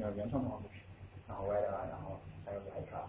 [0.01, 0.81] 呃原创动画故事。
[1.27, 3.07] 然后 w i d e 然后还有莱卡，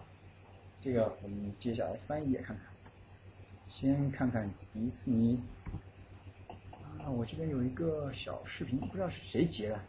[0.81, 2.65] 这个我们接下来翻一页看看。
[3.69, 5.41] 先看看迪士尼，
[6.99, 9.79] 啊，我这边有一个小视频，不知道是谁截的。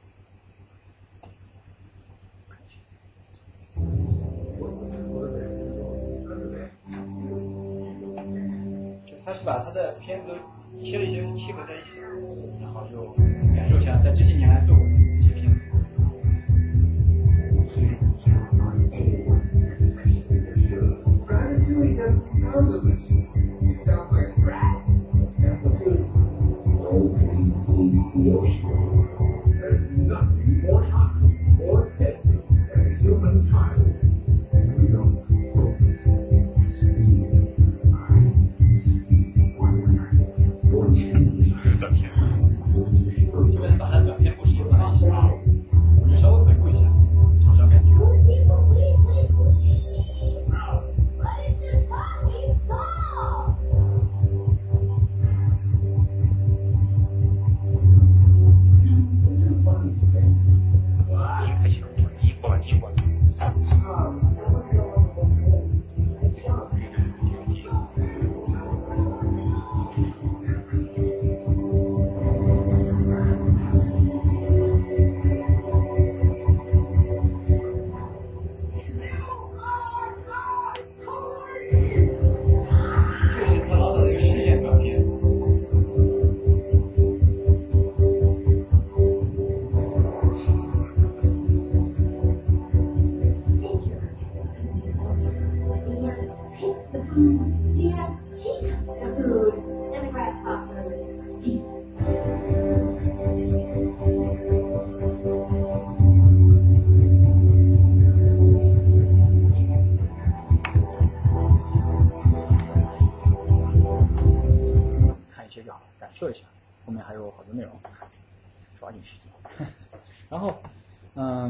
[9.25, 10.35] 他是把他的片子。
[10.83, 12.01] 切了一些契合在一起，
[12.61, 13.13] 然后就
[13.55, 15.55] 感受一下在这些年来做过的一些片子。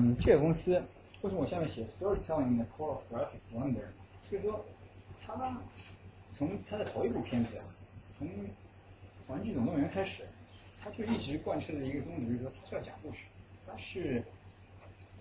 [0.04, 0.74] 嗯，这个公司
[1.22, 3.86] 为什么我下面写 storytelling the core of graphic wonder？
[4.30, 4.62] 就是说，
[5.26, 5.58] 他
[6.30, 7.52] 从他的头一部片子，
[8.18, 8.28] 从
[9.28, 10.24] 《玩具总动员》开始，
[10.78, 13.24] 他就一直贯彻的一个宗旨，就是说他是要讲故事，
[13.66, 14.22] 他是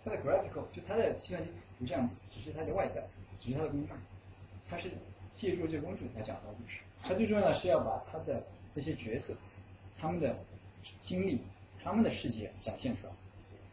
[0.03, 1.49] 他的 graphical，就他的计算机
[1.79, 3.01] 图像只是他的外在，
[3.39, 3.93] 只是他的工具，
[4.69, 4.91] 他是
[5.37, 6.81] 借助这个工具来讲他的故事。
[7.01, 8.43] 他最重要的是要把他的
[8.73, 9.33] 那些角色。
[9.97, 10.35] 他们的
[10.99, 11.39] 经历，
[11.81, 13.13] 他们的世界展现出来，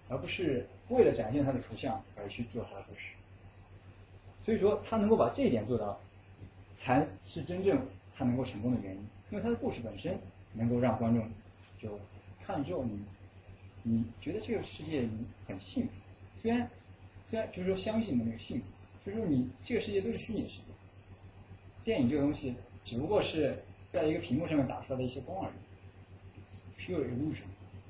[0.08, 3.12] 而不是为了展现他的图像而去做他的故事。
[4.42, 5.98] 所以说，他能够把这一点做到，
[6.76, 7.80] 才是真正
[8.14, 9.00] 他能够成功的原因。
[9.30, 10.18] 因为他的故事本身
[10.52, 11.26] 能够让观众
[11.78, 11.98] 就
[12.44, 13.00] 看了之后，你
[13.82, 15.92] 你觉得这个世界你很幸福。
[16.36, 16.68] 虽然
[17.24, 18.64] 虽然就是说相信的那个幸福，
[19.04, 20.64] 就是说你这个世界都是虚拟的世界。
[21.84, 22.54] 电影这个东西
[22.84, 23.62] 只不过是
[23.92, 25.54] 在一个屏幕上面打出来的一些光而已。
[26.80, 27.44] pure illusion，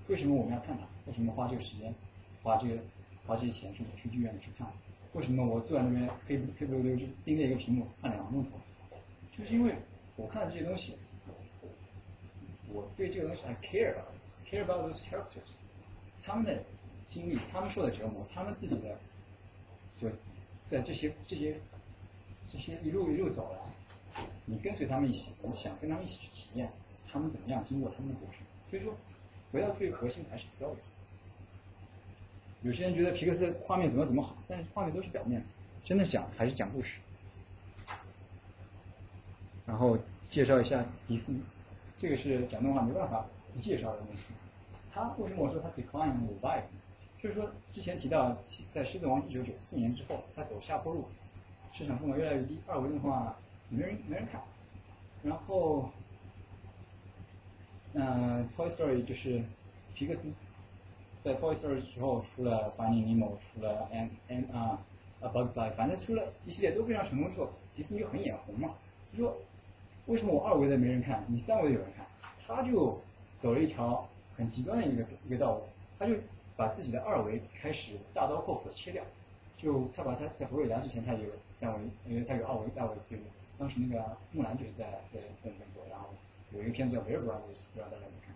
[0.08, 0.84] 为什么我们要看它？
[1.06, 1.94] 为什么花这个时间，
[2.42, 2.76] 花这个
[3.26, 4.66] 花这些钱去去剧院去看？
[5.12, 8.58] 为什么我坐在那边黑黑不溜溜就盯着一个屏幕看两个钟头？
[9.36, 9.74] 就是因为
[10.14, 10.96] 我看的这些东西，
[12.72, 15.50] 我对这个东西 I care about，care about those characters，
[16.22, 16.62] 他们的
[17.08, 18.96] 经历，他们受的折磨，他们自己的
[19.90, 20.08] 所
[20.68, 21.60] 在这些这些
[22.46, 26.70] 这些一路一路走来，你跟随他们一起，你想跟他们一起去体验
[27.10, 28.46] 他们怎么样经过他们的过程。
[28.68, 28.94] 所以说，
[29.50, 30.76] 回到最核心还是 story。
[32.62, 35.44] 有些人觉得皮克斯画面怎么怎么好，但是画面都是表面，
[35.82, 36.98] 真的讲还是讲故事。
[39.66, 39.96] 然后
[40.28, 41.40] 介绍一下迪士尼，
[41.96, 43.24] 这个是讲动画没办法
[43.54, 44.24] 不介绍的东西。
[44.92, 46.12] 他为什么我说他 decline
[46.42, 46.64] revive？
[47.18, 48.36] 就是说之前提到
[48.72, 51.06] 在狮子王一九九四年之后，他走下坡路，
[51.72, 53.36] 市场份额越来越低，二维动画
[53.68, 54.42] 没人没人看，
[55.22, 55.90] 然后。
[57.92, 59.42] 嗯，Toy Story 就是
[59.94, 60.30] 皮克斯
[61.22, 64.78] 在 Toy Story 之后出了 Finding Nemo，出了 M M 啊
[65.20, 68.74] ，A Bug's Life，反正出了一系列都非常成功之后，迪士尼就很眼红嘛，
[69.12, 69.36] 就说
[70.06, 72.06] 为什么我二维的没人看，你三维的有人看？
[72.46, 72.98] 他就
[73.38, 75.62] 走了一条很极端的一个一个道路，
[75.98, 76.14] 他就
[76.56, 79.04] 把自己的二维开始大刀阔斧的切掉，
[79.56, 83.18] 就他把他在佛罗里达之前他有三维，因为他有二维大维 studio，
[83.58, 86.08] 当时那个木兰就是在在那边做，然后。
[86.52, 88.34] 有一个片子叫《Bear Brothers》，不知道大家有没有看？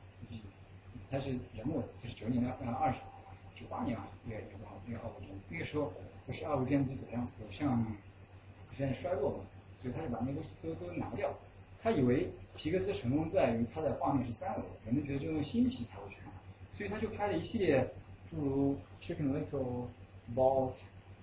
[1.14, 2.98] 他是人物，就是九零年呃二十
[3.54, 4.58] 九八年啊，一个一个
[4.88, 5.30] 一个二维片。
[5.48, 5.92] 那个时候
[6.26, 7.84] 不是二维片子走向走向
[8.66, 9.44] 走向衰落嘛，
[9.78, 11.32] 所以他就把那东西都都拿掉。
[11.80, 16.32] 他以为皮克斯成功在于他的画面是三维，人们觉得这种新奇才会去看，
[16.72, 17.88] 所以他就拍了一系列
[18.28, 19.46] 诸如《Chicken Little》、
[20.34, 20.72] 《Vault》、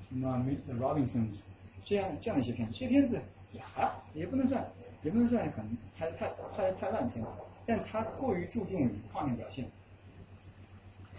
[0.08, 1.40] 什么《Meet the Robinsons》
[1.84, 2.74] 这样这样的一些片子。
[2.74, 4.66] 这些片子也还好，也不能算。
[5.04, 5.66] 也不能算很
[5.98, 7.26] 拍的太拍的太烂片，
[7.66, 9.68] 但他过于注重于画面表现，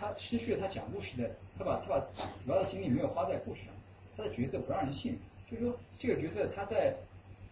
[0.02, 2.00] 他失去了他讲故事的，他把他把
[2.44, 3.72] 主要的精力没有花在故事上，
[4.16, 6.92] 他的角色不让人信服，就是说这个角色他在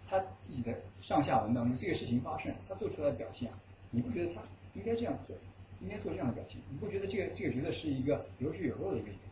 [0.09, 3.49] 他自己的上下文当中这个事情发生，他做出来的表现，
[3.93, 4.43] 你不觉得他
[4.75, 5.37] 应该这样做，
[5.81, 6.61] 应该做这样的表现？
[6.69, 9.31] 你不觉得这个这个角色是一个有血有肉的一个角色？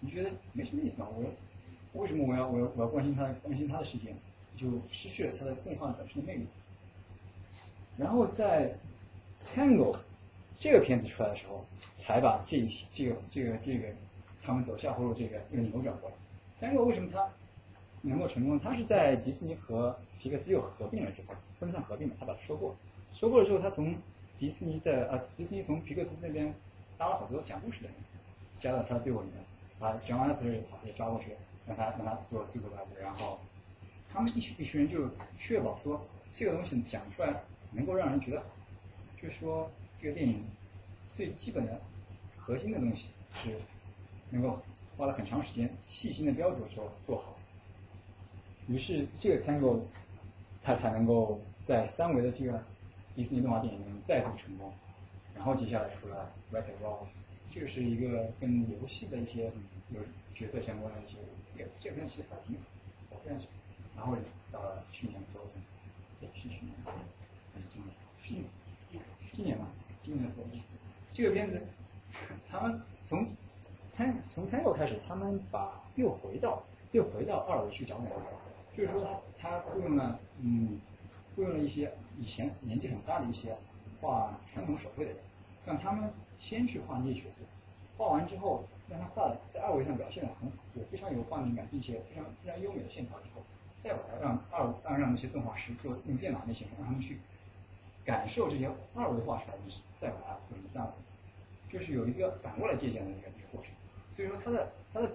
[0.00, 1.06] 你觉得没什么意思吗？
[1.14, 4.12] 我为什么我要我要我要关心他关心他的事件？
[4.56, 6.46] 就失去了他的动画本身的魅力。
[7.96, 8.74] 然后在
[9.46, 9.96] Tangle
[10.60, 11.64] 这个片子出来的时候，
[11.96, 13.88] 才把这一期这个这个这个
[14.42, 16.14] 他们走下坡路这个又扭转过来。
[16.60, 17.26] Tango 为什么它
[18.02, 18.60] 能够成功？
[18.60, 22.76] 它是在迪士尼和皮克斯又合并了之后，不能算合并吧，他把它收购。
[23.14, 23.96] 收购了之后，他从
[24.38, 26.54] 迪士尼的呃迪士尼从皮克斯那边
[26.98, 27.96] 拉了好多讲故事的人，
[28.58, 29.42] 加到他的队伍里面，
[29.78, 31.30] 把 John Lasseter 也抓过去，
[31.66, 33.38] 让他让他做 supervisor，然后。
[34.12, 35.08] 他们一群一群人就
[35.38, 36.04] 确保说
[36.34, 38.42] 这个东西讲出来能够让人觉得，
[39.22, 39.70] 就是说
[40.00, 40.42] 这个电影
[41.14, 41.78] 最基本的
[42.38, 43.54] 核心的东西是
[44.30, 44.58] 能够
[44.96, 47.36] 花了很长时间细心的雕琢之后做好。
[48.66, 49.80] 于是这个 Tango
[50.62, 52.64] 它才能够在三维的这个
[53.14, 54.72] 迪士尼动画电影中再度成功。
[55.34, 57.08] 然后接下来出了 Wreck-It Ralph，
[57.50, 59.52] 这个是一个跟游戏的一些
[59.90, 60.00] 有
[60.34, 61.18] 角色相关的一些，
[61.58, 62.62] 也这片其实还挺好，
[63.10, 63.54] 我非常喜欢。
[63.96, 64.16] 然后
[64.50, 65.60] 到了去年 Frozen，
[66.22, 67.94] 也，是去年还是今年？
[68.22, 68.44] 去年，
[69.32, 69.66] 今年吧，
[70.02, 70.60] 今年 Frozen。
[71.12, 71.60] 这个片子，
[72.50, 73.26] 他们从
[73.94, 76.62] 开从开头开始，他们把又回到
[76.92, 79.02] 又回到二维去找感觉，就是说
[79.38, 80.80] 他他雇佣了嗯
[81.36, 83.56] 雇佣了一些以前年纪很大的一些
[84.00, 85.20] 画传统手绘的人，
[85.66, 87.42] 让他们先去画那些角色，
[87.96, 93.42] 画完之后让他画的在二维上表现的很好，有非常有画面感，并且非常非常优美的线条之后。
[93.82, 97.18] 再把它让二让让那些动画师做用电脑那些人让他们去
[98.04, 100.90] 感受这些二维画出来的东西，再把它做成三维，
[101.68, 103.72] 就是有一个反过来借鉴的一个一个过程。
[104.14, 105.10] 所以说它的它的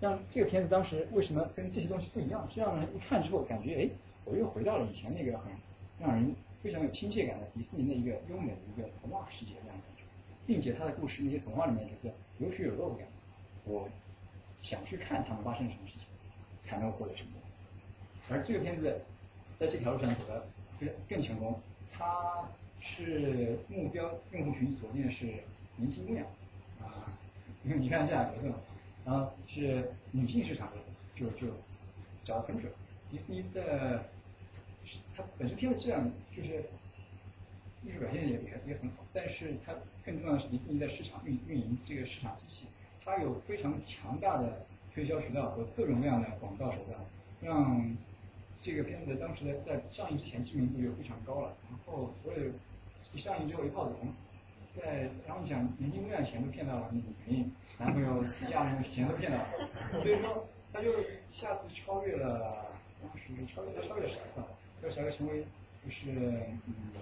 [0.00, 3.88] 让这个片子当时为什么跟这些东西不一样，是让人一看之后感觉哎，
[4.24, 5.52] 我又回到了以前那个很
[5.98, 10.04] 让人非常有亲切感的迪士尼的一个优美的一个童话世界这样的感觉，
[10.46, 13.12] 并且它的故事那些童话里面就是有血有肉的感觉，
[13.64, 13.88] 我
[14.60, 16.06] 想去看他们发生什么事情，
[16.60, 17.40] 才能获得成功。
[18.30, 19.00] 而这个片子
[19.58, 20.46] 在这条路上走的
[20.78, 21.58] 更更成功，
[22.00, 22.48] 它
[22.80, 25.26] 是目标用户群锁定是
[25.76, 26.24] 年轻姑娘
[26.80, 27.12] 啊，
[27.62, 28.54] 你看你看这样格子嘛，
[29.04, 30.72] 然后是女性市场
[31.14, 31.48] 就就
[32.24, 32.72] 找的很准。
[33.10, 34.06] 迪士尼的
[35.14, 36.64] 它本身片子质量就是
[37.84, 42.66] 艺术表现也也也很好，但是它更重要的是迪士尼的市场运运营这个市场机器，
[43.04, 44.64] 它有非常强大的
[44.94, 46.98] 推销渠道和各种各样的广告手段，
[47.42, 47.94] 让
[48.60, 52.50] 这个片子当时在在上映之前知名度就非常高了，然后所有
[53.14, 54.12] 一上映之后一炮而红，
[54.76, 59.46] 在然后你想年轻姑娘钱都骗到了，你肯定男朋友家人钱都骗到了，
[60.02, 62.66] 所以说他就一下子超越了
[63.02, 64.48] 当时超越他超越了十二个，
[64.82, 65.46] 让十二个成为
[65.82, 66.10] 就是
[66.66, 66.92] 嗯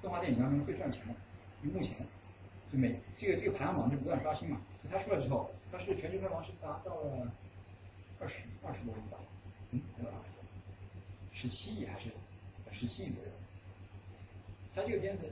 [0.00, 1.14] 动画电影当中最赚钱的，
[1.62, 1.96] 就目前
[2.70, 7.32] 就每这个这个排行榜就不断刷新嘛，他出来之后，他是全球票房是达到了
[8.20, 9.18] 二十二十多亿吧，
[9.72, 9.80] 嗯，
[11.34, 11.46] 十。
[11.46, 12.08] 七亿还是
[12.72, 13.30] 十七亿左右？
[14.74, 15.24] 他这个片子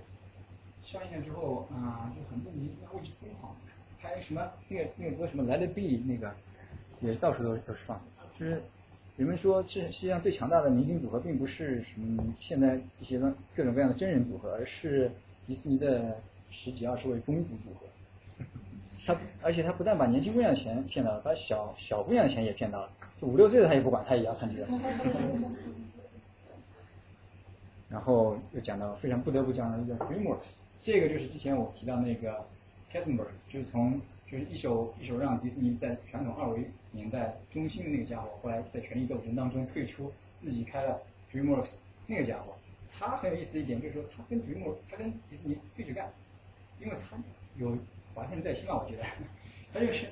[0.84, 3.56] 上映了之后啊，就很多迷为之疯狂，
[4.00, 6.32] 拍什么那个那个歌什么 Let It Be 那个
[7.00, 8.00] 也到处都都是放，
[8.38, 8.62] 就是
[9.16, 13.18] 人们说，世世界上最强大的明星组合并不是什么现在一些
[13.56, 15.10] 各种各样的真人组合，而是
[15.46, 16.20] 迪士尼的
[16.50, 17.86] 十几二十位公主组合。
[19.04, 22.92] 他而且他不但把年轻姑娘的钱骗到了，把小小姑娘的钱也骗到了，
[23.22, 24.66] 五六岁的他也不管，他也要看这个。
[27.88, 32.44] 然后又讲到非常不得不讲的一个 DreamWorks，这个就是之前我提到那个
[32.92, 41.00] Katzenberg，就是从就是一手一手让迪士尼在传统二维年代中心的那个家伙，后来在权力斗争当中退出，自己开了
[41.30, 41.74] DreamWorks
[42.06, 42.54] 那个家伙，
[42.90, 46.10] 他很有意思的一点就是说他跟 DreamWorks 他跟迪士尼对着干，
[46.80, 47.16] 因为他
[47.58, 47.76] 有
[48.14, 49.04] 怀恨在心嘛，我觉得，
[49.72, 50.06] 他就是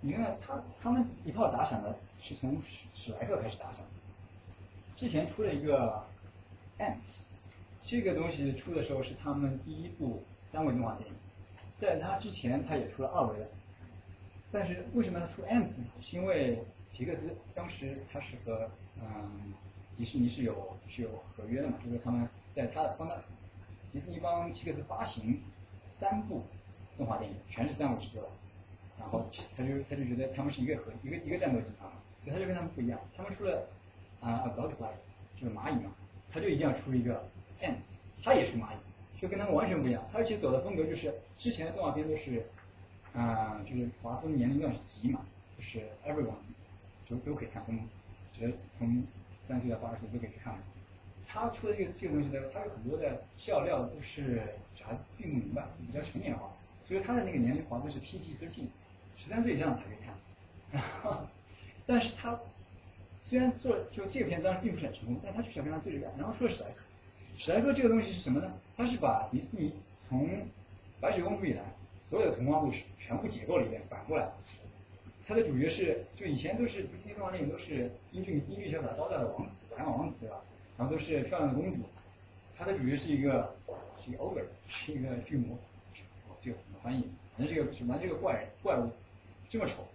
[0.00, 3.90] 你看他他们一炮打响的是从史史莱克开始打响的，
[4.96, 6.02] 之前出了一个。
[6.78, 7.22] Ants，
[7.82, 11.14] 这个东西出的时候是他们第一部三维动画电影，
[11.78, 13.46] 在它之前它也出了二维的，
[14.50, 15.84] 但是为什么它出 Ants 呢？
[16.00, 18.68] 是因为皮克斯当时它是和
[19.00, 19.54] 嗯
[19.96, 23.16] 迪士尼是有是有合约的嘛，就是他们在他帮他
[23.92, 25.40] 迪士尼帮皮克斯发行
[25.88, 26.42] 三部
[26.96, 28.28] 动画电影，全是三维制作的，
[28.98, 31.88] 然后他就他就觉得他们是一个合一个一个战斗集团，
[32.22, 33.68] 所以他就跟他们不一样，他们出了
[34.20, 34.94] 啊 A Bug's Life
[35.36, 35.92] 就是蚂蚁嘛。
[36.30, 37.22] 他就一定要出一个
[37.60, 40.02] ants，他也出蚂蚁，就跟他们完全不一样。
[40.10, 42.42] 他而且走的风格就是之前的动画片都是，
[43.12, 45.20] 啊，就是划分年龄段是级嘛，
[45.58, 46.36] 就是 everyone
[47.04, 47.78] 就都可以看，从
[48.32, 49.02] 只从
[49.42, 50.56] 三岁到八十岁都可以看。
[51.26, 54.42] 他出的这个这个东西呢，他有很多的笑料都是
[54.74, 56.50] 小孩子并不明白，比较成年化，
[56.86, 58.64] 所以他的那个年龄划分是 PG13，
[59.16, 60.14] 十三岁以上才可以看。
[60.70, 61.26] 然后，
[61.86, 62.38] 但是他。
[63.24, 66.12] 虽然做就这个片当然并不是很成功，但他就想跟他对着干。
[66.18, 66.78] 然后说史莱克，
[67.36, 68.52] 史莱克这个东西是什么呢？
[68.76, 70.28] 他是把迪士尼从
[71.00, 71.62] 白雪公主以来
[72.02, 74.28] 所有的童话故事全部解构了一遍，反过来。
[75.24, 80.42] 他的主角是就以前都是迪士尼动画电影都是英俊英俊潇洒高大的王子，白马王子对吧？
[80.76, 81.78] 然后都是漂亮的公主。
[82.58, 83.54] 他的主角是一个
[83.98, 85.56] 是一个 ogre，是一个巨魔。
[86.28, 87.08] 哦这个怎么翻译？
[87.36, 88.90] 反正这个什么这个怪怪物
[89.48, 89.86] 这么丑。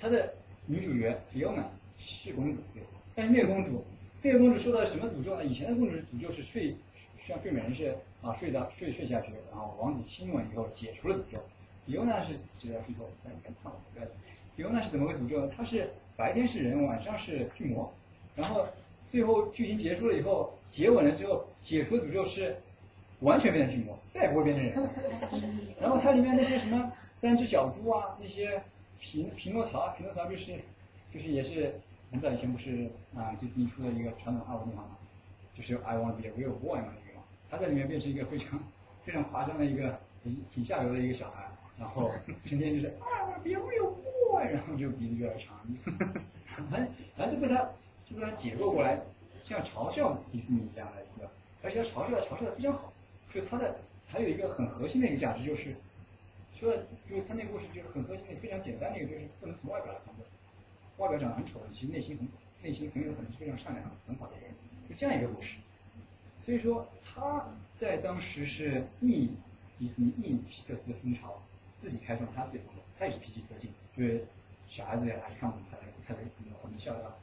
[0.00, 0.32] 他的
[0.70, 1.64] 女主角 Fiona。
[2.02, 2.82] 是公主对，
[3.14, 3.84] 但是那个公主，
[4.22, 5.44] 那个公主受到什么诅咒呢？
[5.44, 6.74] 以前的公主诅咒是睡，
[7.18, 11.38] 像睡美人是啊，睡到睡睡下去，然后王子亲吻以后解除了诅咒。
[11.84, 14.08] 迪欧娜是只要睡觉，但你看胖了，对。
[14.56, 15.52] 迪欧娜是怎么个诅咒呢？
[15.54, 17.92] 她是白天是人，晚上是巨魔，
[18.34, 18.66] 然后
[19.10, 22.56] 最后剧情结束了以后，接吻了之后解除诅咒是
[23.20, 24.90] 完全变成巨魔，再也不会变成人。
[25.78, 28.62] 然后它里面那些什么三只小猪啊，那些
[29.00, 30.60] 匹匹诺曹，匹诺曹就是
[31.12, 31.74] 就是也是。
[32.12, 34.98] 很早以前不是啊，迪士尼出的一个传统二维动画嘛，
[35.54, 38.58] 就是 I want to be a real boy 嘛那个嘛，他在里面变成一个非常
[39.04, 41.48] 非常夸张的一个挺挺下流的一个小孩，
[41.78, 42.10] 然后
[42.44, 43.92] 成天就是 I want to be a real
[44.28, 45.56] boy，然后就鼻子越来越长，
[46.68, 47.70] 反正反正就被他
[48.04, 49.00] 就被他解构过来，
[49.44, 51.30] 像嘲笑迪士尼一样的一个，
[51.62, 52.92] 而且他嘲笑的嘲笑的非常好，
[53.32, 53.76] 就他的
[54.08, 55.76] 还有一个很核心的一个价值就是，
[56.54, 60.26] 说的就是他那个故事就是很核心的非常简单的一个就是不能从外表来判断。
[60.98, 62.28] 外表长得很丑，其实内心很
[62.62, 64.50] 内心很有可能是非常善良、很好的人，
[64.88, 65.56] 就这样一个故事。
[66.40, 69.30] 所以说他在当时是逆
[69.78, 71.42] 迪士尼逆皮克斯的风潮，
[71.80, 74.26] 自己开创他自己的风格，他也是 PG 特进，就是
[74.68, 76.20] 小孩子也还看不懂他的他的
[76.62, 77.18] 很笑料。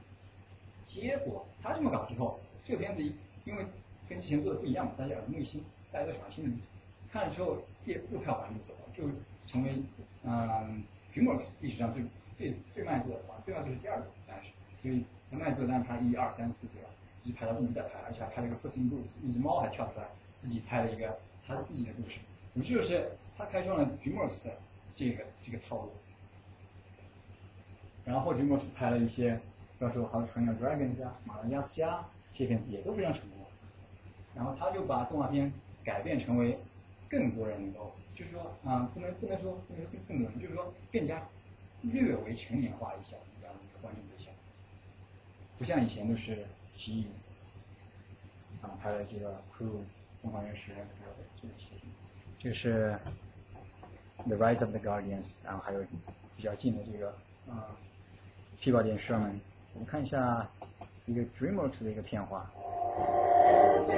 [0.85, 3.03] 结果他这么搞之后，这个片子
[3.45, 3.65] 因为
[4.09, 6.65] 跟之前做的不一样嘛，大家耳目一新，大家都喜欢新的东西，
[7.11, 9.03] 看了之后又又票房又走了，就
[9.45, 9.81] 成为
[10.23, 12.03] 嗯 DreamWorks 历史上最
[12.37, 14.51] 最最卖座的，最卖座是第二个，但是
[14.81, 16.89] 所以他卖座，但是他一二三四对吧？
[17.23, 22.19] 一直排到不能再排了，而且还拍了一个 Puss in Boots，一只猫还跳出来，自己拍了一个他自己的故事，
[22.53, 24.57] 总之就是他开创了 DreamWorks 的
[24.95, 25.91] 这个这个套路，
[28.05, 29.39] 然后 DreamWorks 拍了一些。
[29.79, 32.03] 比方说《How to Train Your Dragon》家，马达加斯加
[32.33, 33.45] 这片子也都非常成功。
[34.33, 35.53] 然后他就把动画片
[35.83, 36.57] 改变成为
[37.09, 41.27] 更多人能够，就是说啊，不能不能说不能说更更多人，就是说更加
[41.81, 44.33] 略为成年化一些这样的一个观众对象，
[45.57, 47.07] 不像以前都是集影
[48.61, 49.69] 啊拍了这个《Cruise》
[50.21, 51.53] 疯狂原始人这个这个
[52.39, 52.99] 这是
[54.27, 55.83] 《The Rise of the Guardians》，然后还有
[56.35, 57.09] 比较近的这个
[57.49, 57.77] 啊
[58.59, 59.39] 皮宝电视们。
[59.73, 60.49] 我们看一下
[61.05, 62.49] 一个 DreamWorks 的一个片花，
[63.87, 63.93] 还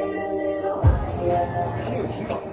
[1.98, 2.42] 有挺搞的。
[2.42, 2.49] 整个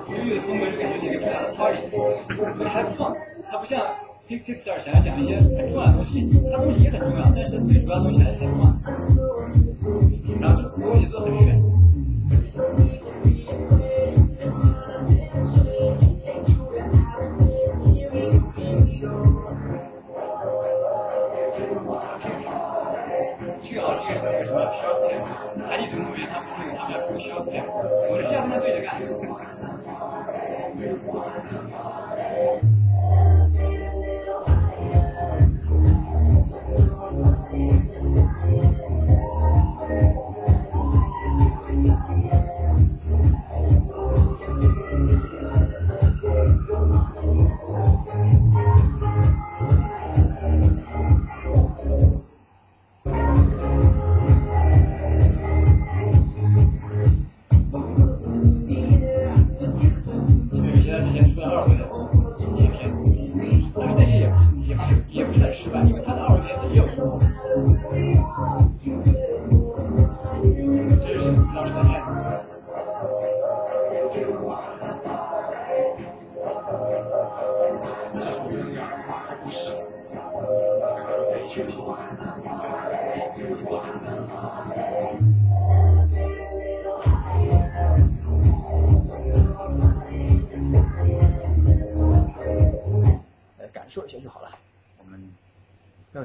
[0.00, 3.16] 所有的风格就感觉是一个巨大的 party，have fun。
[3.50, 3.80] 它不像
[4.28, 8.74] Pixar 想要讲一些很重要的东西，它东西也很重要，但是最主要的东西还是 have fun。
[10.40, 11.60] 然后这个东西做的很炫。
[26.46, 27.02] time that
[30.78, 32.01] I'm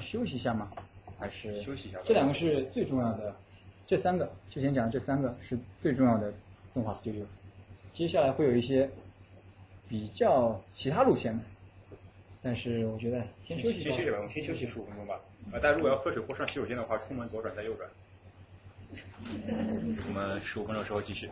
[0.08, 0.72] 休息一下吗？
[1.20, 2.00] 还是休息一下？
[2.06, 3.36] 这两个是最重要的，
[3.86, 6.34] 这三个之前讲的这三个是最重要的
[6.74, 7.26] 动画 studio。
[7.92, 8.90] 接下来会有一些
[9.90, 11.44] 比较其他路线的，
[12.42, 13.82] 但是我觉得先休息。
[13.84, 15.20] 先休息吧，我们先休息十五分钟吧。
[15.52, 17.90] 啊，大家如果要喝水或上洗手间的话，出门左转再右转。
[20.08, 21.30] 我们十五分钟之后继续。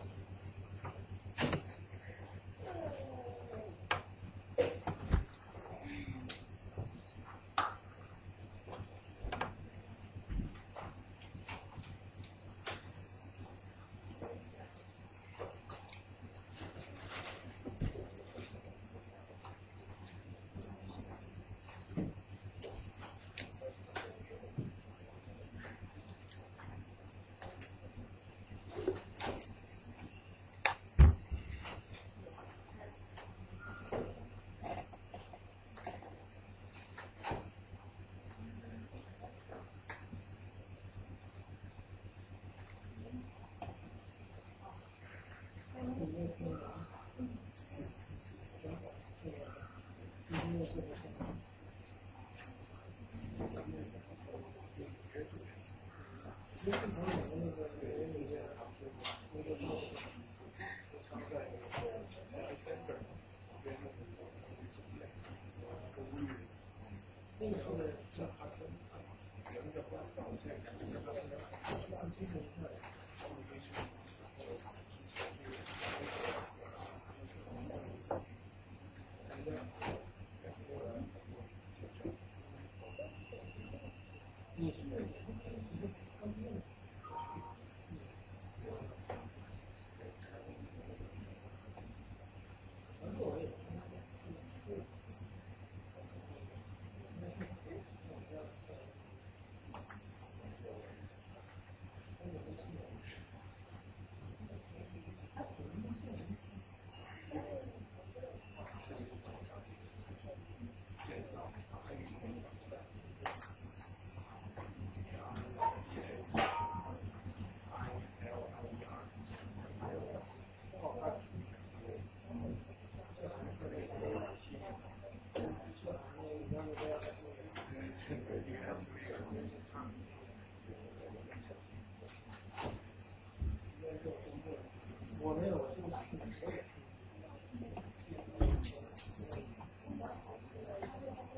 [135.18, 135.56] 我没有，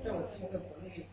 [0.05, 1.09] 在我现在国内。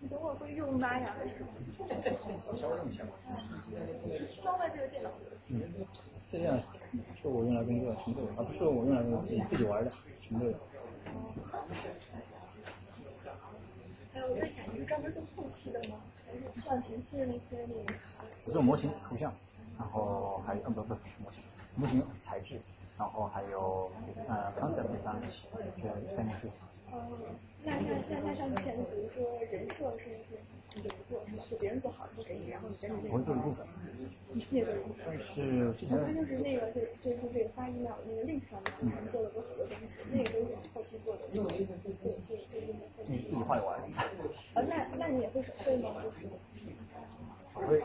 [0.00, 1.48] 你等会儿会用玛雅的是吗？
[2.56, 3.10] 稍微用一下吧。
[4.42, 5.10] 装在这个电脑。
[5.48, 5.60] 嗯，
[6.30, 6.58] 这样
[7.20, 9.90] 是我用来工作的，全都有，而不是我用来自己自己玩的，
[10.20, 10.52] 全都有。
[14.14, 15.96] 哎，我问一下，你是专门做后期的吗？
[16.26, 17.94] 还是像前期的那些那个？
[18.46, 19.32] 我做模型、图像，
[19.78, 21.42] 然后还有嗯不不是模型，
[21.74, 22.60] 模型材质，
[22.96, 23.90] 然后还有
[24.28, 26.60] 呃 concept design，就是概念设计。
[26.90, 26.96] 哦，
[27.64, 30.38] 那那那那像之前的，比如说人设设计，
[30.74, 31.42] 你就不做是吧？
[31.50, 33.14] 就别人做好了不给你，然后你跟着这个。
[33.14, 33.66] 我会做一部分。
[34.32, 35.04] 你也做一部分。
[35.06, 35.98] 但是之前。
[35.98, 43.12] 他就是那个就就是这个发 email 那个 link 上面，他们做了不好多东西，那个都是后期做的，就就就就就后期。
[43.12, 43.80] 自己画一玩。
[44.54, 45.94] 呃，那那你也会手绘吗？
[46.02, 46.26] 就是。
[47.54, 47.80] 手绘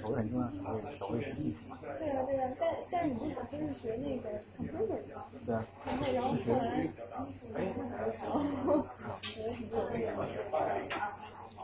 [0.00, 1.78] 手绘手绘很重要，手绘手绘是基础嘛。
[1.98, 5.14] 对啊对啊，但但是你这好像是学那个 computer 的。
[5.44, 5.64] 对啊。
[5.86, 6.88] 然后然后后来。
[7.10, 8.86] 然后。
[9.20, 10.06] 学了很多那个。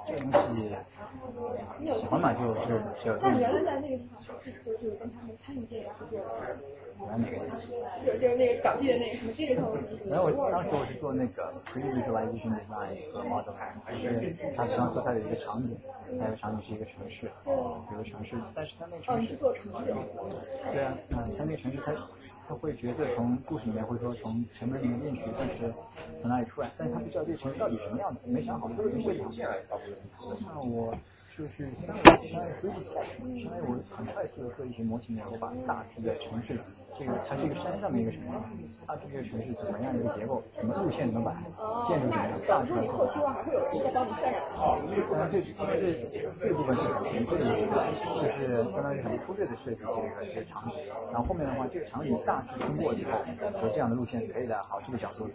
[0.06, 0.70] 这东西
[1.98, 3.16] 喜欢嘛就就就。
[3.20, 6.20] 那原来在那个地方是就就是跟他们参与这个合作
[7.08, 7.36] 来哪个？
[8.00, 9.76] 就就是那个港地的那个什么 digital
[10.08, 13.52] 没有，我当时我是做那个 pre-visualization design 和 model，
[13.92, 15.76] 就是他比方说他有一个场景，
[16.18, 19.18] 他的场景是一个城市，有个城市，但是他那个城市。
[19.18, 19.92] 哦，你是做城市。
[20.72, 21.92] 对啊，嗯，他那个城市他。
[22.48, 25.74] 他会角色从故事里面会说从前面里面进去，但是
[26.22, 29.80] 从哪里出来，但是他不知道这个城市到底什么样子，没想好，都是设计好。
[30.54, 30.94] 那我
[31.36, 36.58] 就是相当于相当于规划，相当于我很快速的做一些模型，然后把大致的城市，
[36.98, 38.32] 这个它是一个山上的一个城市，
[38.86, 41.36] 它这个城市怎么样一个结构，什么路线怎么摆，
[41.84, 42.72] 建筑怎么样，大致。
[42.74, 44.80] 那你后期的话还会有人在帮你渲染哦，
[45.12, 47.52] 当然这这这部分是很纯粹的，
[48.16, 50.80] 就是相当于很粗略的设计这个这个场景，
[51.12, 53.12] 然后后面的话这个场景大致通过以后，
[53.60, 55.28] 说这样的路线可以的，好这个角度。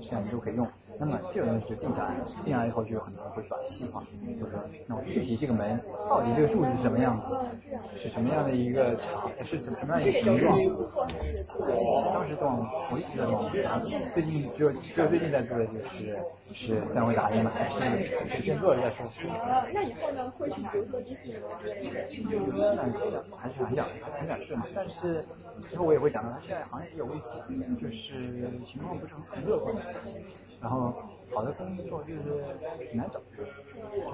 [0.00, 0.66] 这样你都可以用，
[0.98, 4.02] 那么这个东西就定下来了，定下来以后就有很多人会把它细化，
[4.38, 7.36] 就是说那我具体这个门到底这个柱子是什么样子，
[7.96, 10.56] 是什么样的一个长，是什么样一个形状？
[12.12, 13.50] 当时动我一直在动，
[14.14, 16.18] 最近只有只有最近在做的就是
[16.52, 17.50] 是三维打印嘛，
[18.30, 19.06] 是先做一下说。
[19.72, 22.76] 那以后呢会去比如说迪士尼之类的？
[22.76, 23.88] 但是还是很想
[24.18, 25.24] 很想去嘛，但是
[25.68, 27.38] 之后我也会讲到，它现在好像也有危机，
[27.80, 29.74] 就是情况不是很乐观，
[30.62, 30.94] 然后
[31.32, 32.22] 好的工作就是
[32.88, 33.20] 挺难找，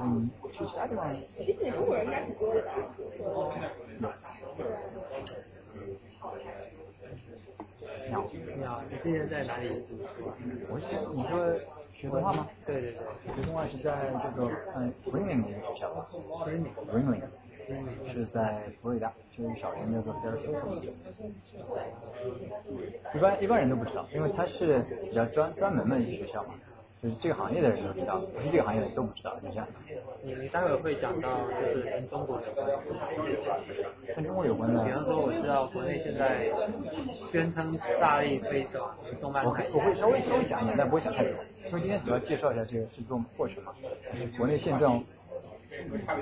[0.01, 1.15] 嗯，去其他地方。
[1.37, 2.73] 迪士尼中国人应该挺多的吧？
[8.09, 10.35] 你好，你之前在哪里读书啊？
[10.71, 11.55] 我是你说
[11.93, 12.49] 学动画吗？
[12.65, 16.09] 对对对，学动画是在这个嗯 Ringling 的一个学校
[16.47, 17.21] ，Ringling，Ringling
[18.07, 20.63] 是在佛罗里达，就是小学叫做 Sarasota。
[23.15, 26.55] 一般一般人都不知道，因为它是比较专专门的一个学校嘛。
[27.01, 29.65] 就是这个行业的人都知道，不是这个行业的人都不知道，就这样。
[30.25, 32.67] 你你待会会讲到就是跟中国有关，
[34.17, 34.83] 跟中国有关的。
[34.85, 36.51] 比方说，我知道国内现在
[37.31, 38.85] 宣称大力推动
[39.21, 39.71] 动漫产业。
[39.73, 41.35] 我会稍微稍微讲一点，但不会讲太多，
[41.69, 43.73] 因为今天主要介绍一下这个制作过程嘛，
[44.13, 45.01] 就是国内现状。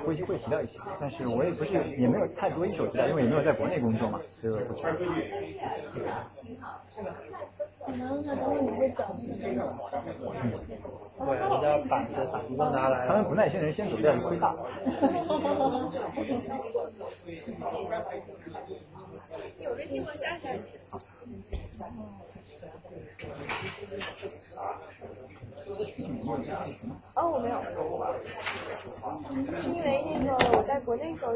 [0.04, 4.92] 会会提到一些，但是我也不是也没有太多一手资料，因为也没有在国内工作嘛，所以我不知道。
[7.86, 9.60] 可能那等会你会讲那个。
[11.18, 13.06] 对，人家板子板子都拿来。
[13.06, 14.56] 他们不耐心的人先走掉， 亏大。
[19.60, 20.10] 有微信吗？
[20.20, 20.50] 加一下。
[27.14, 27.56] 哦，我没有，
[29.72, 31.32] 因为那个我在国内时候，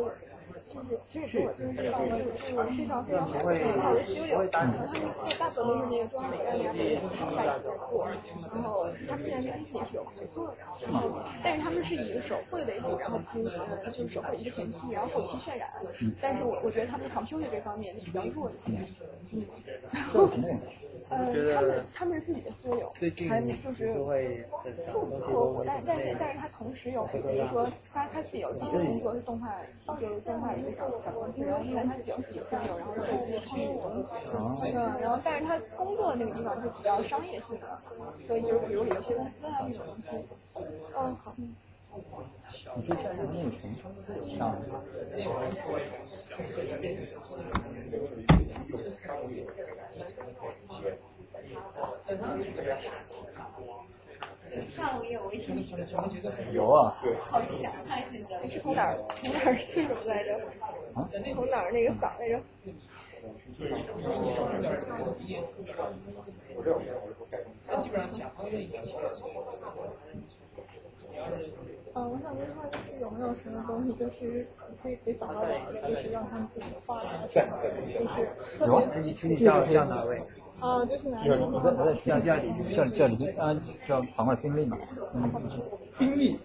[0.68, 5.02] 就是其实我就是放的是非常非常好的好的修友，然后他们
[5.38, 7.00] 大部分都是那个中央美院那边的
[7.36, 8.06] 在一起在做，
[8.54, 11.10] 然后他们现在跟也是有合作的，然后
[11.42, 15.68] 但是他们是以手绘为主，然后拼呃就是手绘一个前期，然后后期渲染，
[16.20, 18.78] 但是我我觉得他们 computer 这方面比较弱一些，
[19.32, 19.44] 嗯。
[21.10, 22.92] 呃，他们他们是自己的私有，
[23.28, 29.52] 还就是不合伙，但但是但是他同时有，比如说他他自己有自己的工作是动画，
[29.98, 33.60] 就是动画一个小小公司，然后因为他自己有自己的私有，然后做这些创
[34.04, 34.06] 作，
[34.64, 37.82] 嗯，然后但是他工作的那个地方是比较商业性的，
[38.26, 40.08] 所以就是比如游戏公司啊那种东西，
[40.96, 41.34] 嗯好。
[42.76, 43.74] 你可以加上内存
[44.36, 44.56] 上。
[54.66, 55.52] 上个月我一起
[56.52, 56.96] 有啊。
[57.20, 58.02] 好强啊！
[58.10, 60.36] 现在是从哪儿从哪儿是什么来着？
[60.94, 61.08] 啊？
[61.34, 62.40] 从哪儿那个嗓来着？
[67.66, 68.94] 他基本上甲方愿意给钱。
[71.92, 74.46] 嗯，我想问一下，就是有没有什么东西，就是
[74.80, 75.48] 可以可以扫到的，
[75.88, 78.28] 就是让他们自己画的，就是
[78.64, 80.22] 有啊，你你叫叫哪位？
[80.60, 81.30] 啊，就是哪位？
[81.36, 84.78] 我在我在叫叫你叫叫李啊，叫反过来宾利嘛，
[85.14, 85.28] 嗯，
[85.98, 86.38] 宾利。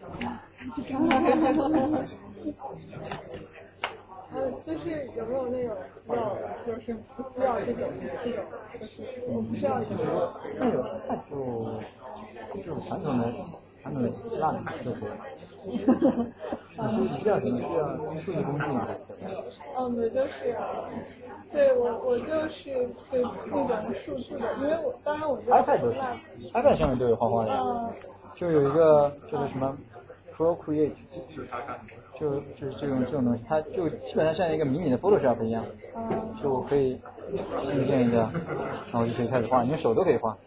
[4.33, 5.77] 呃，就是有没有那种
[6.07, 6.35] 要，
[6.65, 7.87] 就是不需要这种
[8.23, 8.43] 这种，
[8.79, 10.05] 就是我不需要这种。
[10.57, 11.69] 那种那就
[12.63, 13.31] 就是传统的。
[13.85, 15.15] 他们拉的就可以了。
[16.75, 17.57] 你需要什么？
[17.59, 18.87] 需要数据工具吗？
[19.77, 20.55] 嗯，对，就是，
[21.51, 25.99] 对我我就是对那种数字的，因为我当然我觉得 iPad 都是
[26.53, 27.93] ，iPad 上面都有画画的，
[28.35, 29.77] 就有一个就是什么
[30.35, 30.91] Procreate，
[32.19, 35.63] 就就是这种这种东西，它就基本上像一个迷你的 Photoshop 一样，
[36.43, 36.99] 就可以
[37.61, 38.29] 新建一下，
[38.91, 40.37] 然后就可以开始画，你手都可以画，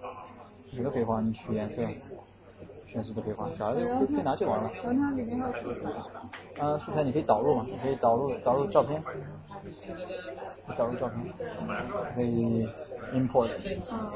[0.76, 1.82] 手都可以画，你取颜色。
[2.90, 4.70] 全是都可以画，找就可以拿去玩了。
[4.82, 6.62] 然后它里面还有素材。
[6.64, 9.02] 啊，素材你可以导入嘛，你可以导入导入照片，
[10.76, 11.32] 导入照片，
[12.14, 12.66] 可以
[13.12, 13.50] import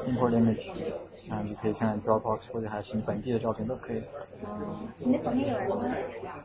[0.07, 0.71] import image，
[1.31, 4.03] 啊，你可以看 Dropbox 或者还是你本地的照片都可以。
[4.97, 5.85] 你那旁边有人吗？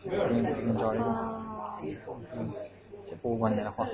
[0.05, 1.05] 嗯，给你找一个。
[2.37, 2.53] 嗯，
[3.23, 3.87] 博物馆里面的画。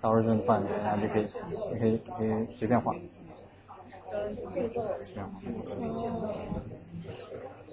[0.00, 1.26] 导入之后你放然后就可以，
[1.72, 2.94] 你可以可以随便画。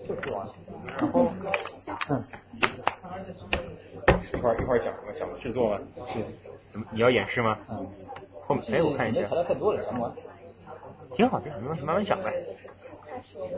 [0.07, 0.53] 就做完了，
[0.98, 1.32] 然后，
[2.10, 2.24] 嗯，
[4.34, 5.80] 一会儿一会儿讲什么讲制作吗？
[6.07, 6.20] 是，
[6.68, 7.57] 怎么你要演示吗？
[7.70, 7.86] 嗯，
[8.48, 9.28] 后面哎我看一下。
[9.28, 10.11] 材料太多了，讲不完。
[11.16, 12.34] 挺好挺好，慢慢讲呗。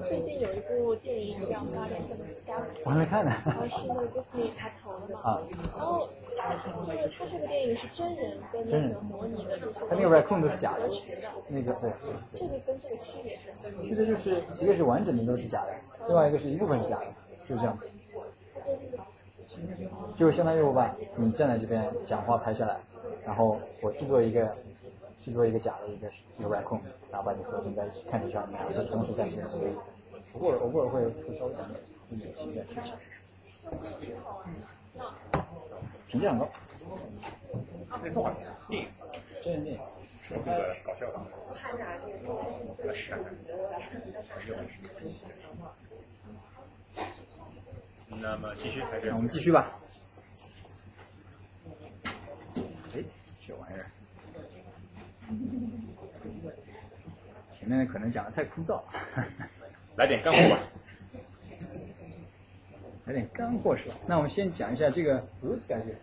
[0.08, 3.32] 最近有一部电影叫《Guardians of the Galaxy》，我还没看呢。
[3.46, 5.22] 然后是那个 Disney 他投的嘛。
[5.22, 5.42] 啊。
[5.78, 10.90] 然后他就是他这个电影是真人跟那个模拟的，就是他那个 raccoon 都是假的。
[11.48, 11.92] 那个对。
[12.34, 13.88] 这个跟这个区别是？
[13.88, 15.74] 区别就是一个是完整的都是假的，
[16.08, 17.06] 另外一个是一部分是假的，
[17.48, 17.78] 就这样。
[20.16, 22.78] 就相当于我把你站在这边讲话拍下来，
[23.26, 24.56] 然后我制作一个
[25.22, 26.82] 制作一个假的一个一个 raccoon。
[27.12, 29.76] 然后把你合成在一起，看着像两个同时在线，所以
[30.34, 31.80] 偶尔偶尔会会稍微讲点
[32.10, 32.94] 一点一点事情。
[36.08, 36.50] 评价很高。
[38.14, 38.88] 动画电影，
[39.44, 39.82] 真人电影，
[40.24, 41.20] 是那个搞笑的。
[48.08, 49.10] 那么继续还是？
[49.10, 49.78] 我们继续吧。
[52.94, 53.04] 哎，
[53.40, 53.86] 这玩意儿。
[57.52, 58.82] 前面可能讲的太枯燥，
[59.98, 60.62] 来点干货吧。
[63.06, 63.96] 来点干货是吧？
[64.08, 65.96] 那我们先讲一下这个 Bruce 感觉，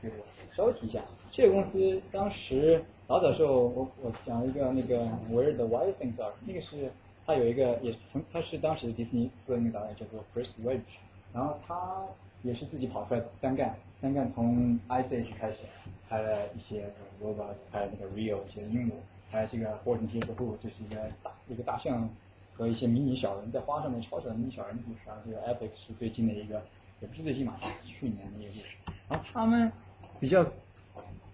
[0.52, 1.00] 稍微提一下。
[1.30, 6.90] 这个公司当时老早时候，我我讲了一个那个 Where the Wild Things Are，那个是
[7.24, 10.80] 他有一个也是从他是当时的迪士尼做的那个导演叫做 Chris Wedge，
[11.32, 12.04] 然后他
[12.42, 15.58] 也是自己跑出来单干，单干从 Ice Age 开始
[16.08, 16.90] 拍了一些
[17.22, 18.92] robots，拍了那个 Real 一些鹦鹉。
[19.30, 22.08] 还有这个《霍尔金 Tears of Who》，就是一个大一个大象
[22.54, 25.00] 和一些迷你小人在花上面超小的迷你小人的故事。
[25.06, 26.62] 然后这个《Epic》是最近的一个，
[27.00, 28.64] 也不是最近嘛，去年的一个故事。
[29.08, 29.70] 然后他们
[30.18, 30.44] 比较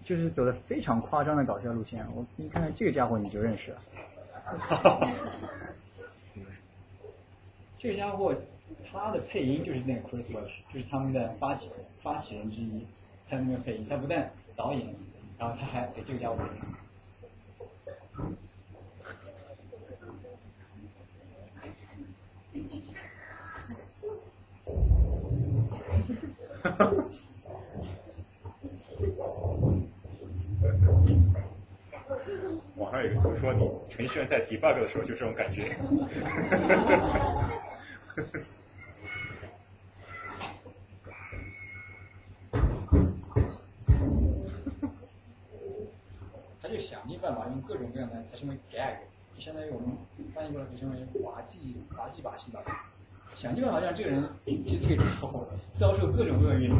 [0.02, 2.04] 就是走的非常夸张的搞笑路线。
[2.14, 3.80] 我你看看这个家伙，你就认识了。
[7.78, 8.34] 这个家伙
[8.90, 11.70] 他的配音就是那个 Chris Welch，就是他们的发起
[12.02, 12.86] 发起人之一。
[13.28, 14.94] 他那个配音，他不但导演，
[15.38, 16.50] 然后他还给这个家伙配音。
[32.76, 35.76] 网上有个图说你程序员在 debug 的时候就这种感觉。
[46.64, 47.18] 他就想尽。
[47.24, 48.96] 办法用各种各样的它称为 gag，
[49.34, 49.88] 就相当于我们
[50.34, 52.60] 翻译过来就称为滑稽滑稽把戏吧，
[53.34, 55.46] 想尽办法让这个人这这个家伙
[55.78, 56.70] 遭受各种各样运。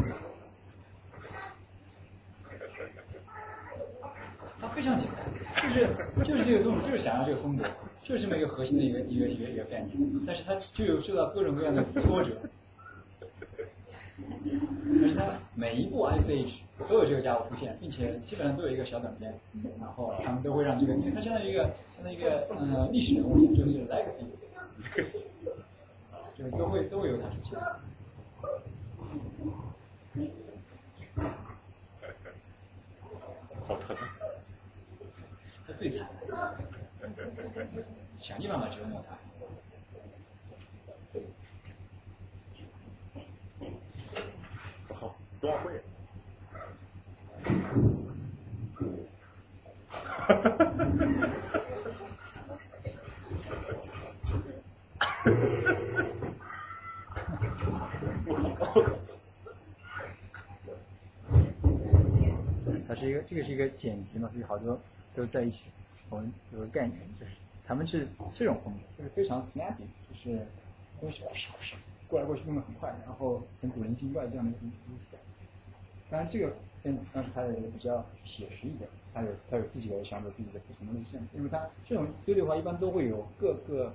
[4.61, 5.25] 他非常简单，
[5.63, 5.89] 就是
[6.25, 7.65] 就是这个风格，就是想要这个风格，
[8.03, 9.97] 就是这么一个核心的一个一个一个一个概念，
[10.27, 12.33] 但是他就有受到各种各样的挫折。
[14.17, 19.35] 而且它每一部 S H 都有这个家伙出现，并且基本上都有一个小短片，
[19.81, 24.25] 然后他们都会让这个，因为它相当于一个相当于一个呃历史人物，就是 legacy，
[26.37, 27.59] 就是都会都会有它出现。
[33.67, 33.97] 好疼。
[35.67, 36.07] 他最惨，
[38.21, 39.17] 想尽办法折磨他。
[45.45, 45.79] 冬奥会。
[62.89, 64.81] 它是一个，这个是一个剪辑嘛，所以好多
[65.15, 65.69] 都在一起。
[66.09, 67.33] 我们有个概念，就是
[67.67, 70.47] 他们是这种风格，就是非常 snappy，就是
[71.01, 71.75] 东西呼哧呼哧
[72.09, 75.09] 过来过去动得很快，然后很古灵精怪这样的一种东西。
[76.15, 81.21] 当然，这个片当时拍的也比较写实一点，他有他有自己的想法，自己的不同的路线。
[81.35, 83.93] 因为他这种 studio 的话，一般都会有各个，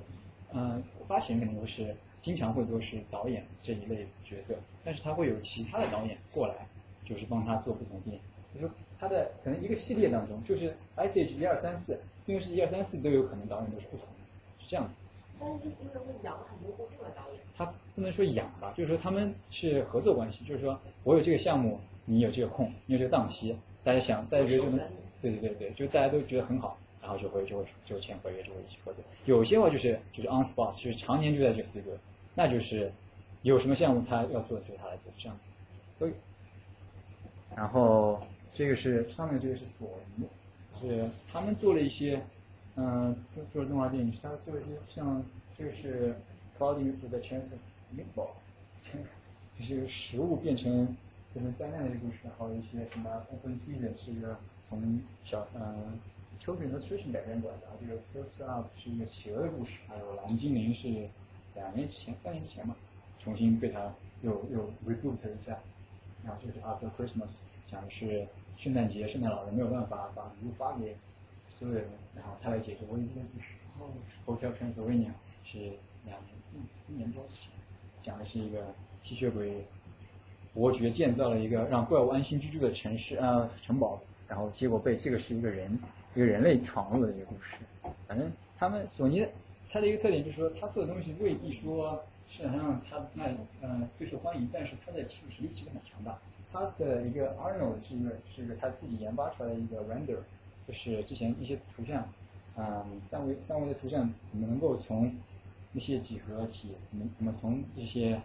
[0.54, 6.68] 嗯，发行人肯定都是经常会都是导演这一类角色，但是他会有其他的导演过来，
[7.06, 8.22] 就是帮他做不同的电影。
[8.54, 14.92] 就是他的可能一个系列当中，就是 S H 一二三四，因为是一二三四都有可能导演都是不同的，是这样子。
[15.40, 17.40] 但是这些人会养很多固定的导演。
[17.56, 17.66] 他
[17.96, 21.80] 不能说养吧，就是说他们是合作关系，就是说我有这个项目。
[22.12, 24.80] 你有这个空，你有这个档期，大家想，大家觉得就能，
[25.22, 29.04] 对对对对，就大家都觉得很好，然后就会就会就签合约，就会一起合作。
[29.26, 31.96] 有些话就是就是 on spot，就是常年就在这个 studio，
[32.34, 32.92] 那就是
[33.44, 35.46] 有什么项目他要做，就他来做，这样子
[36.00, 36.14] 都有。
[37.56, 38.20] 然后
[38.56, 40.26] 这个是上面这个是索尼，
[40.82, 42.20] 是他们做了一些，
[42.76, 45.24] 嗯，做做动画电影，他做了一些像
[45.56, 46.16] 这个是
[46.58, 47.60] Cloudy with the Chance of
[47.96, 48.32] Meatball，
[49.60, 50.98] 就是食物变成。
[51.34, 54.38] 变成灾难的故事，还有一些什么 Open Season 是一个
[54.68, 56.00] 从小嗯
[56.42, 60.88] Children Nutrition 改编过来的，这个 Surfs Up 是一个企鹅的故事，还有蓝精灵是
[61.54, 62.76] 两年之前、三年之前嘛，
[63.20, 65.60] 重新被他又又 reboot 了一下，
[66.24, 67.36] 然后这是 After Christmas
[67.68, 68.28] 讲的是
[68.58, 70.96] 圣诞节，圣诞老人没有办法把礼物发给
[71.50, 71.86] 所有人，
[72.16, 73.50] 然后他来解决危机的故事。
[73.78, 73.94] 然后
[74.26, 75.12] Hotel Transylvania
[75.44, 75.60] 是
[76.06, 77.52] 两年一一年多之前，
[78.02, 78.74] 讲的是一个
[79.04, 79.66] 吸血鬼。
[80.54, 85.78] 伯爵建造了一个让怪物安心居住的城市啊城堡，然后结果被这个是一个人
[86.16, 87.56] 一个人类闯入的一个故事。
[88.08, 89.26] 反正他们索尼
[89.70, 96.18] 它的一个特点就是说，他做的东西未必说市场上他卖嗯最受欢迎，但是他的技术实力其实很强大。
[96.52, 100.18] 他的一个 Arnold 是一个是一个他自己研发出来的一个 render，
[100.68, 102.08] 就是之前一些图像
[102.58, 105.16] 嗯三维三维的图像怎么能够从
[105.72, 108.20] 那些几何体怎么怎么从这些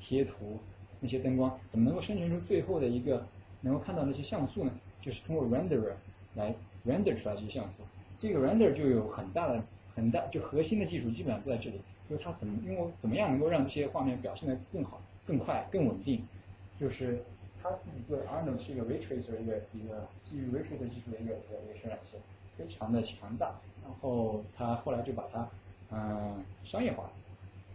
[0.00, 0.58] 贴图。
[1.00, 3.24] 那些灯光怎么能够生成出最后的一个
[3.60, 4.72] 能够看到那些像素呢？
[5.00, 5.92] 就是通过 renderer
[6.34, 6.52] 来
[6.84, 7.84] render 出来这些像素。
[8.18, 9.62] 这个 render 就有很大的
[9.94, 11.80] 很大就核心的技术基本上都在这里，
[12.10, 16.26] 就是它怎么因为怎么样能够让这些画面表现的更好、更快、更稳定。
[16.78, 17.22] 就是
[17.62, 22.16] 他自己做的 Arnold 是一个 ray tracer 一个一个基于 ray tracer 技术的一个一个一个渲染器，
[22.56, 23.54] 非常的强大。
[23.82, 25.48] 然后他后来就把它
[25.90, 27.10] 嗯商业化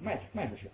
[0.01, 0.69] 卖卖出去，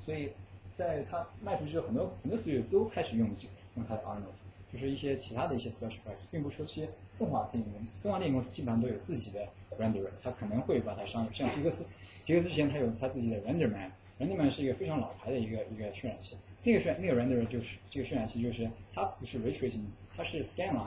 [0.00, 0.32] 所以。
[0.78, 3.28] 在它卖出去之后，很多很多 studio 都开始用
[3.74, 6.88] 用它的 Arnold，就是一些其他的一些 special effects，并不是说些
[7.18, 9.44] 动画电影公司，动画电影公司基本上都有自己的
[9.76, 11.84] renderer，它可能会把它商业，像皮克斯，
[12.24, 19.82] 皮克斯之前它有它自己的 renderman，renderman 是一个非常老牌的一个一个渲染器，那个渲那个 renderer 就是这个渲染器就是它不是 ray tracing，
[20.16, 20.86] 它是 scanline，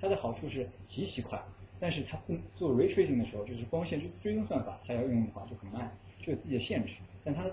[0.00, 1.42] 它的好处是极其快，
[1.80, 5.90] 但是它不做 ray tracing 的时候，就是光线追追踪算法，它要用的话就很慢，
[6.20, 6.94] 就有自己的限制，
[7.24, 7.44] 但它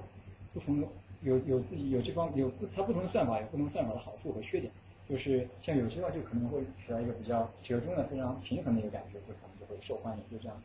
[0.54, 0.88] 不同的。
[1.22, 4.72] 有有自己有这方有它不同的算法有不同算法的好处和缺点，
[5.10, 10.56] 就是像有些话就可能会出来一个比较折中的非常平衡的一个感觉，就可能就会受欢迎，就这样。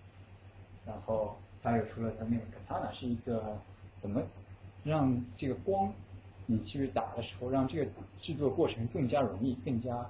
[0.84, 3.56] 然后还有除了它那个它呢是一个
[3.98, 4.22] 怎么
[4.84, 5.92] 让这个光
[6.46, 10.04] 你去打的时候，让这个制作过程更加容易，更加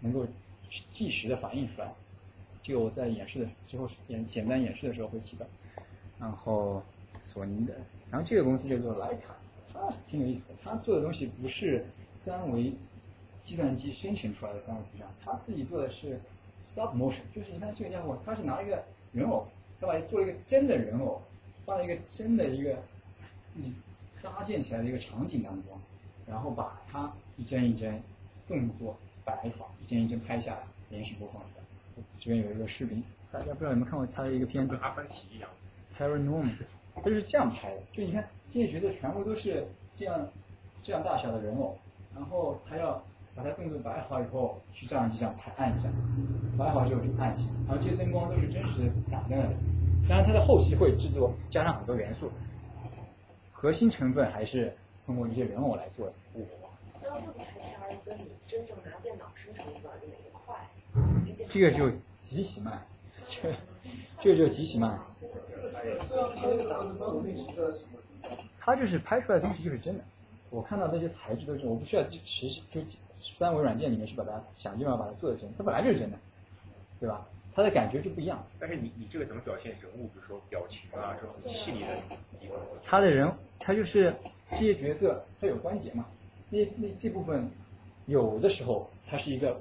[0.00, 0.26] 能够
[0.68, 1.92] 即时的反映出来。
[2.62, 5.46] 这个我在演示的之后演简单演示的时候会提到。
[6.18, 6.82] 然后
[7.24, 7.74] 索尼的，
[8.10, 9.34] 然后这个公司叫做徕卡。
[9.80, 11.84] 它挺有意思的，他做的东西不是
[12.14, 12.72] 三维
[13.42, 16.20] 计算机生成出来的三维图像，他自己做的是
[16.60, 19.46] stop motion，就是你看这个家伙，他是拿一个人偶，
[19.80, 21.22] 他把做了一个真的人偶，
[21.64, 22.76] 放在一个真的一个
[23.54, 23.72] 自己
[24.22, 25.78] 搭建起来的一个场景当中，
[26.26, 28.00] 然后把它一帧一帧
[28.46, 32.04] 动作摆好，一帧一帧拍下来，连续播放出来。
[32.18, 33.02] 这边有一个视频，
[33.32, 34.78] 大家不知道有没有看过他的一个片子？
[34.82, 35.48] 阿凡提一样。
[35.96, 36.52] Paranormal，
[36.94, 39.66] 他就是这样拍的，就你看这些角色全部都是
[39.96, 40.28] 这样
[40.82, 41.78] 这样大小的人偶，
[42.14, 43.02] 然后他要
[43.34, 45.88] 把它动作摆好以后，去照相机上拍按一下，
[46.58, 49.54] 摆好之后就按一下，然后这些灯光都是真实打灯的，
[50.08, 52.30] 当然它的后期会制作加上很多元素，
[53.52, 56.12] 核心成分还是通过一些人偶来做的。
[57.02, 60.68] 那这个拍片跟你真正拿电脑生成的哪个快？
[61.48, 61.90] 这个就
[62.20, 62.82] 极其慢，
[63.28, 63.54] 这
[64.20, 64.98] 这个就极其慢。
[68.58, 70.04] 他就是拍出来的东西就是真的，
[70.50, 72.80] 我看到那些材质都是，我不需要实就
[73.18, 76.18] 三维软件里面去把它想尽办法把它做的真，它本来就是真的，
[76.98, 77.26] 对吧？
[77.54, 78.46] 它的感觉就不一样。
[78.58, 81.96] 但是你你这个怎么表现人物，比如说表情啊这种很细腻的
[82.40, 82.58] 地方？
[82.84, 84.14] 他的人，他就是
[84.50, 86.06] 这些角色，他有关节嘛？
[86.50, 87.50] 那那这部分
[88.06, 89.60] 有的时候它是一个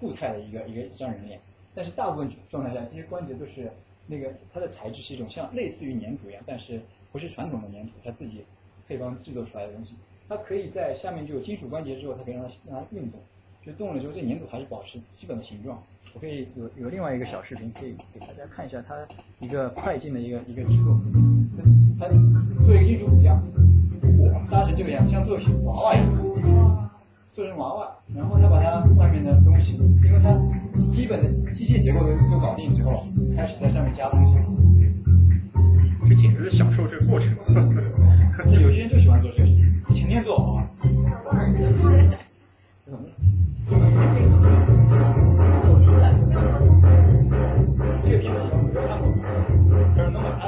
[0.00, 1.40] 固态的一个一个一张人脸，
[1.74, 3.70] 但是大部分状态下这些关节都是。
[4.08, 6.82] 那个它的材质是一种像类似于粘土一样，但是
[7.12, 8.42] 不是传统的粘土，它自己
[8.88, 9.94] 配方制作出来的东西。
[10.28, 13.20] 它可以在下面就有金属关节之后，它可以让它让它运动，
[13.64, 15.82] 就动了之后这粘土还是保持基本的形状。
[16.14, 18.94] 我可以有有另外一个小视频可以给大家看一下它
[19.40, 20.98] 一个快进的一个一个制作。
[21.98, 22.08] 它
[22.64, 23.40] 做一个金属骨架，
[24.50, 26.90] 搭成这个样，像做娃娃一样，
[27.32, 30.36] 做成娃娃，然后它把它外面的东西，因为它
[30.78, 33.04] 基本的机械结构都都搞定之后。
[33.34, 34.34] 开始在上面加东西，
[36.42, 37.30] 是享受这个过程。
[38.60, 39.48] 有些人就喜欢做这个，
[39.94, 40.68] 成天做啊。
[48.04, 49.14] 这个片子你看过？
[49.96, 50.42] 这是那么暗。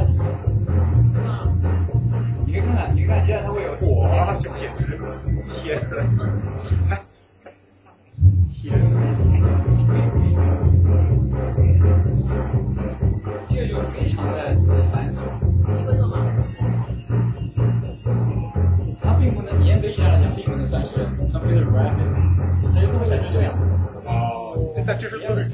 [2.46, 4.08] 你可以看看，你看现在它会有火，
[4.40, 4.98] 这简直，
[5.62, 6.98] 天呐！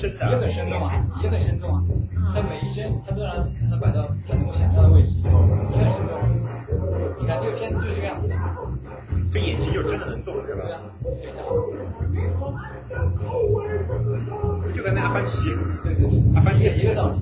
[0.01, 1.85] 真的，也很生动啊，也很生动啊。
[2.35, 6.17] 他每一帧，他都让他摆到他能够想象的位置，也很生动。
[7.21, 8.27] 你看这个片子就是这个样子。
[9.31, 10.63] 这眼睛就真的能动，是吧？
[14.75, 15.55] 就跟那阿凡提，
[15.85, 17.21] 对对对，阿凡提一个道理。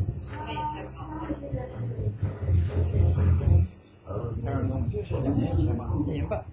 [4.45, 6.45] 开始弄，就是两年前吧，一年半。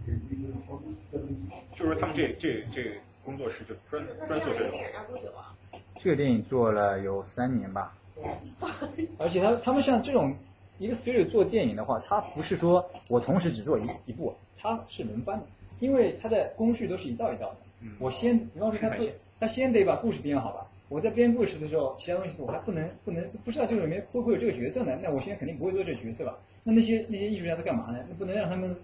[1.75, 2.99] 就是说他们这这这。
[3.25, 4.77] 工作室就专专做这种。
[6.05, 7.91] 这个电影做了有三年吧。
[9.17, 10.35] 而且他他们像这种
[10.77, 15.45] 一个 studio 做电影的话，他不是说我同时只做一一部，他是轮番的，
[15.79, 17.57] 因为他的工序都是一道一道的。
[17.97, 19.07] 我先，比方说他做，
[19.39, 20.67] 他先得把故事编好吧。
[20.89, 24.99] 我在编故事的时候，其他东西我还不能不能不知道这里面会不会有这个角色呢？
[25.01, 26.37] 那我现在肯定不会做这个角色吧？
[26.63, 27.97] 那那些那些艺术家在干嘛呢？
[28.07, 28.75] 那不能让他们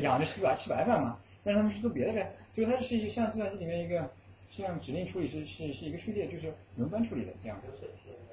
[0.00, 1.18] 养着吃白吃白饭嘛？
[1.42, 2.36] 让他们去做别的呗。
[2.54, 4.08] 所以它是一个像计算机里面一个
[4.50, 7.60] 像指令处理是是是一个序列，就是轮番处理的这样。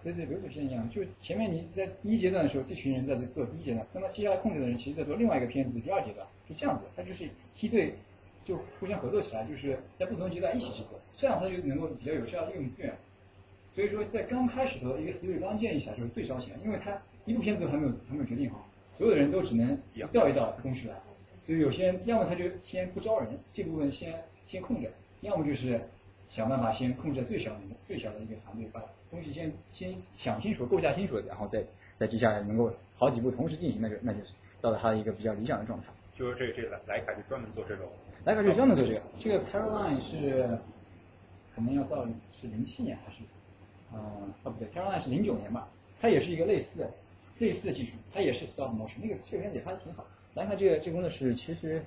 [0.03, 0.87] 对对，流水线一样。
[0.89, 6.85] 就前面你在第一阶段的时候，这群人在做第一阶段，那么接下来控制的人其实在做另外一个片子的第二阶段，就这样子。
[6.95, 7.95] 它就是梯队
[8.43, 12.93] 就互相合作起来，就是在不同阶段一起去做，这样它就能够比较有效利用资源。
[13.71, 18.65] 所以说在刚开始的一个 studio 刚建立起来就是最烧钱，因为它一部片子都还没有还没有决定好，
[18.95, 20.95] 所有的人都只能一道一道工序来。
[21.41, 24.89] 所以有些人要么他就先不招人，这部分先先空着，
[25.21, 25.81] 要么就是
[26.29, 31.63] 想办法先控制最小的最小的一个团队，把东西先先想清楚、构架清楚，然后再
[31.97, 35.87] 再接下来能够好几步同时进行，那就那就是到了他一个比较理想的状态。
[36.13, 37.87] 就是这个这个莱卡就专门做这种，
[38.23, 39.01] 莱卡就专门做这个。
[39.19, 40.57] 这个 Caroline 是
[41.53, 43.21] 可能要到是零七年还是
[43.91, 43.99] 啊
[44.43, 45.67] 啊不对，Caroline 是零九年吧，
[46.01, 46.89] 它也是一个类似的
[47.39, 50.05] 类似的技术，它也是 stop motion，那个这个片子也拍的挺好。
[50.35, 51.83] 莱卡这个这个工作室，其实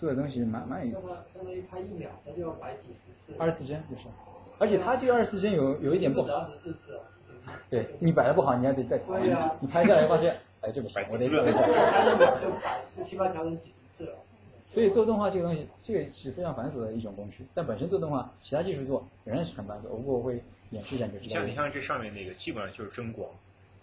[0.00, 1.02] 做的东西蛮蛮有意思。
[1.34, 3.34] 相当于拍一秒，他就要摆几十次。
[3.38, 4.06] 二十四帧就是，
[4.58, 6.32] 而且他这个二十四帧有有一点不好。
[6.32, 6.98] 二十四次。
[7.68, 9.18] 对你摆的不好，你还得再调。
[9.18, 9.52] 对呀。
[9.60, 11.52] 你拍下来发现， 哎，这不行，我得再调。
[11.52, 14.16] 一秒就摆起码调整几十次了。
[14.64, 17.44] 所以做动画这个东西，这个是非常繁琐的一种工序。
[17.54, 19.88] 但本身做动画，其他技术做仍然是很繁琐。
[19.90, 21.34] 不过我会演示一下就知道。
[21.34, 23.28] 像你像这上面那个，基本上就是真光。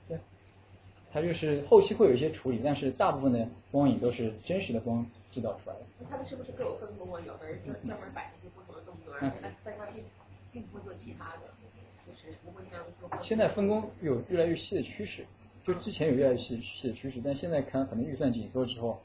[0.07, 0.17] 对。
[1.09, 5.05] 它就是后期会有一些处理，但是大部分的光影都是真实的光
[5.37, 5.85] 制造出来的。
[6.09, 7.21] 他们是不是各有分工啊？
[7.21, 9.31] 有的人专专门摆那些不同的动作，但
[9.63, 10.03] 但他并
[10.51, 11.53] 并不会做其他的。
[12.07, 12.79] 就是不会像
[13.21, 15.25] 现在分工有越来越细的趋势，
[15.65, 18.97] 就之前有越来越细细的趋势，但现在看可能预算紧缩之后，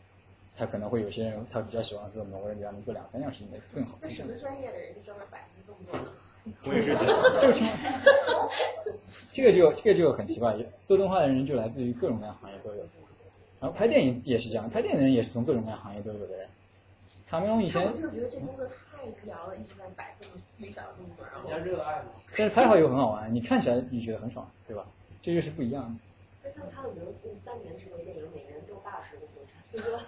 [0.57, 3.99] 他可能会有些人他比较喜欢说某个人比方能做两三样事情的更好。
[4.01, 6.13] 那什么专业的人就专门摆这些动作呢？
[6.65, 6.95] 我也是，
[7.41, 8.49] 这个情况，
[9.33, 12.87] 这个就这个就很奇怪，做动画的人就来自于各种各样行业都有，
[13.63, 16.49] 然后拍电影也是这样，拍电影的人也是从各种各样行业都有的人。
[17.29, 21.49] 卡梅隆以前，我就是觉得这工作太无聊了，一直在摆这么微小的工作，然后。
[21.49, 22.11] 人家热爱嘛。
[22.37, 24.85] 但是拍好又很好玩，你看起来你觉得很爽，对吧？
[25.23, 26.53] 这就是不一样的。
[26.57, 27.15] 那他有没有
[27.45, 29.99] 三年之内电影每个人都八十个工程，就是说。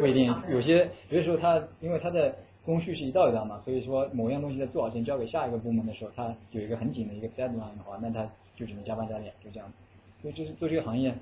[0.00, 2.34] 不一定，有些有的时候他因为他的。
[2.66, 9.74] 工序是一道一道嘛，所以说某样东西在做好前交给下一个部门的时候，他有一个很紧的一个 deadline 的话，那他就只能加班加点，就这样子。
[10.20, 11.14] 所以这是做这个行业，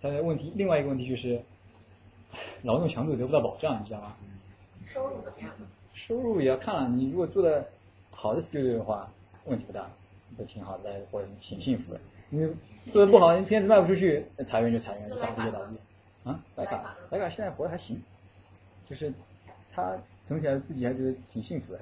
[0.00, 0.52] 它的问题。
[0.54, 1.40] 另外一个问题就是，
[2.62, 4.16] 劳动强度得不到保障，你知道吗？
[4.86, 5.50] 收入怎么样？
[5.92, 7.68] 收入也要看了，你如果做的
[8.10, 9.10] 好的 studio 的话，
[9.44, 9.90] 问题不大，
[10.38, 12.00] 都挺好的，或者挺幸福的。
[12.28, 12.46] 你
[12.92, 15.76] 做的不好，你片子卖不出去，那裁员就裁员，倒闭就倒闭。
[16.28, 18.02] 啊，白卡，白卡现在活的还行，
[18.88, 19.12] 就是
[19.72, 19.96] 他。
[20.26, 21.80] 总体来自己还觉得挺幸福的。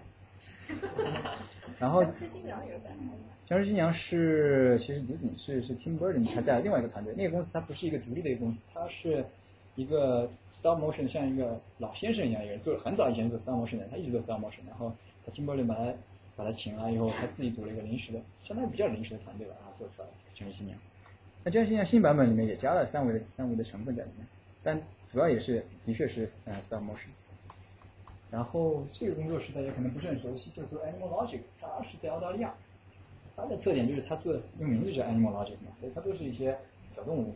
[1.79, 9.25] 然后，僵尸新娘是其实迪士尼是是 Tim Burton 他带了另外一个团队，那个公司它不是一个独立的一个公司，它是
[9.77, 14.93] 一个 stop motion 像一个老先生一样，一个人做了很早以前做 stop motion 的，他一直做 stop motion，然后
[15.25, 15.95] 他 Tim Burton 把他
[16.37, 20.79] 把他请来以后，他自己组了一个临时的，相当于比较临时的团队吧，然后做出来僵尸新娘。
[21.45, 24.27] 那僵尸新娘新版本里面也加了三维的三维的成分在里面，
[24.63, 24.79] 但
[25.09, 27.09] 主要也是的确是呃 stop motion。
[28.31, 32.53] 然后这个工作室大家可能不是很熟悉，叫做 Animal Logic，它是在澳大利亚。
[33.37, 36.59] 它的特点就是它做，因为名字叫 Animal Logic 嘛，所以它都是一些
[36.95, 37.35] 小动物。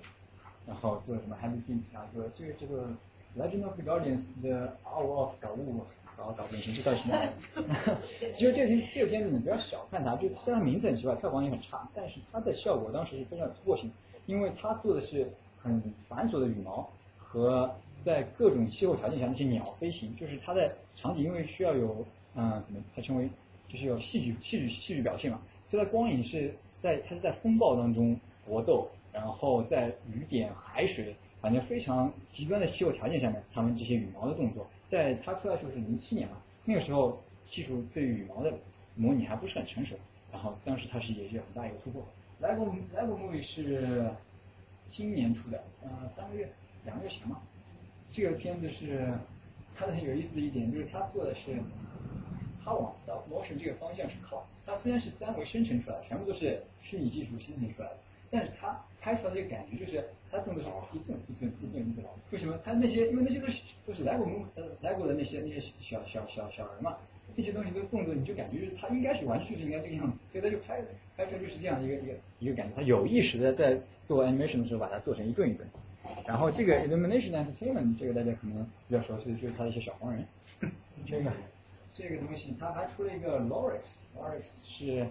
[0.67, 2.89] 然后做什么 Happy Feet 啊，做这个这个
[3.37, 5.81] Legend of the Guardians 的 Hour of 搞物
[6.17, 7.99] 搞搞变形，这到底什么？
[8.37, 13.91] 其实这个片这个片子你不要小看它，就虽然名字很奇怪，票房也很差，但是它的效果当时是非常有突破性，
[14.27, 15.27] 因为它做的是
[15.61, 17.75] 很繁琐的羽毛和。
[18.03, 22.05] 在各种气候条件下，那些鸟飞行，就是它的场景，因为需要有，
[22.35, 23.29] 嗯，怎么它称为，
[23.69, 25.41] 就是有戏剧、戏剧、戏剧表现嘛。
[25.67, 38.53] 所以它光影是在它是在风暴当中搏斗，然后在雨点、海水，反正非常极端的气候条件下面，他们这些羽毛的动作，在它出来的时候是零七年嘛，那个时候技术对羽毛的
[38.95, 39.97] 模拟还不是很成熟，
[40.31, 42.03] 然后当时它是也有很大一个突破。
[42.41, 44.11] LEGO LEGO Movie 是
[44.91, 46.53] 今年出的，嗯，三个月、
[46.85, 47.41] 两个月前嘛。
[48.13, 49.11] 这个片子是
[49.75, 51.57] 它的很有意思的一点，就是它做的是，
[52.63, 54.47] 它往 stop motion 这个方向去靠。
[54.67, 57.97] 它虽然是三维生成出来的，全部都是虚拟技术生成出来的，
[58.31, 62.05] 但是它拍出来的个感觉就是它动作是一顿一顿一顿一顿。
[62.31, 62.57] 为什么？
[62.63, 66.97] 它那些因为那些都是都是 LEGO 呃 LEGO 的那些那些小小小小人嘛，
[67.35, 70.85] 那些东西都动作你就感觉就是它应该是玩具是应该这个样子，所以他就拍
[71.17, 72.75] 拍出来就是这样一个一个一个感觉。
[72.77, 75.67] 他有意识的在做 animation 的时候把它做成一顿一顿。
[76.27, 80.25] 然后这个 Illumination Entertainment 这个大家可能比较熟悉的就是他的一些小黄人，
[81.07, 81.33] 这个
[81.95, 85.07] 这个东西他还出了一个 Loris，Loris 是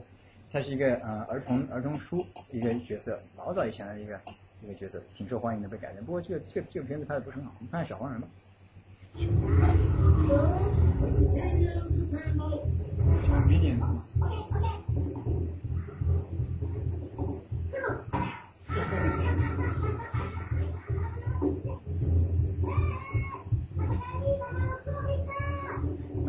[0.52, 4.20] 他是一个呃儿童儿童书一个角色，老早以前的一个
[4.64, 6.04] 一个角色，挺受欢迎的被改编。
[6.04, 8.28] 不过这个这个这个片子拍的不是很好，你看小黄人吧。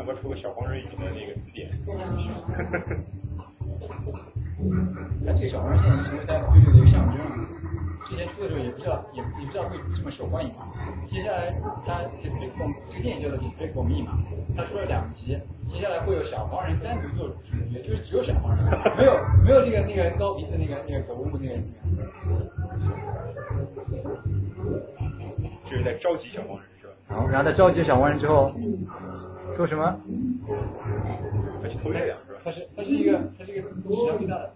[0.05, 0.21] Minions。
[0.21, 1.71] 出个小黄人语的那个字典。
[5.27, 7.25] 他这个小黄人现在成为 Dance Studio 的一个象征了。
[8.09, 10.53] 之前出的时候也不知道，也也不知道会这么受欢迎。
[11.09, 11.55] 接下来
[11.87, 14.19] 他 Despicable 这个电影叫做 Despicable Me 嘛，
[14.57, 15.39] 他出了两集，
[15.69, 18.65] 接下来会有小黄人单独做主角，就是只有小黄人，
[18.97, 21.55] 没有没有这个那个高鼻子那个那个狗乌那个。
[25.65, 26.93] 这是在召集小黄人是吧？
[27.09, 28.53] 然后，然后他召集小黄人之后。
[29.55, 30.01] 说什么？
[31.63, 32.41] 他是偷月亮是吧？
[32.45, 33.75] 他是他是一个他是一个史
[34.07, 34.53] 上最大的。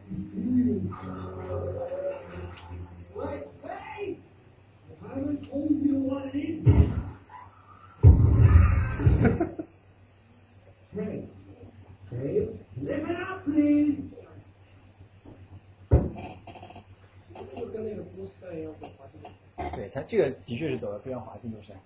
[19.75, 21.77] 对他这个的确是走的非常滑稽路线。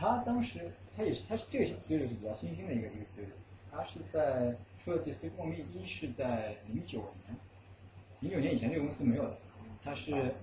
[0.00, 0.60] 他当时
[0.96, 3.34] 他也是他是这个小 studio 是比较新兴的一个一个 studio，
[3.70, 7.36] 他是在出了 Despicable Me 一是在零九年，
[8.20, 9.36] 零九年以前这个公司没有的，
[9.84, 10.34] 他是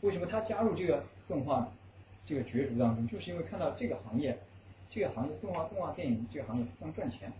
[0.00, 1.70] 为什么他加入这个动画
[2.24, 4.38] 这个角逐当中，就是因为看到这个行业
[4.88, 7.30] 这个行业动画动画电影这个行业非常赚钱，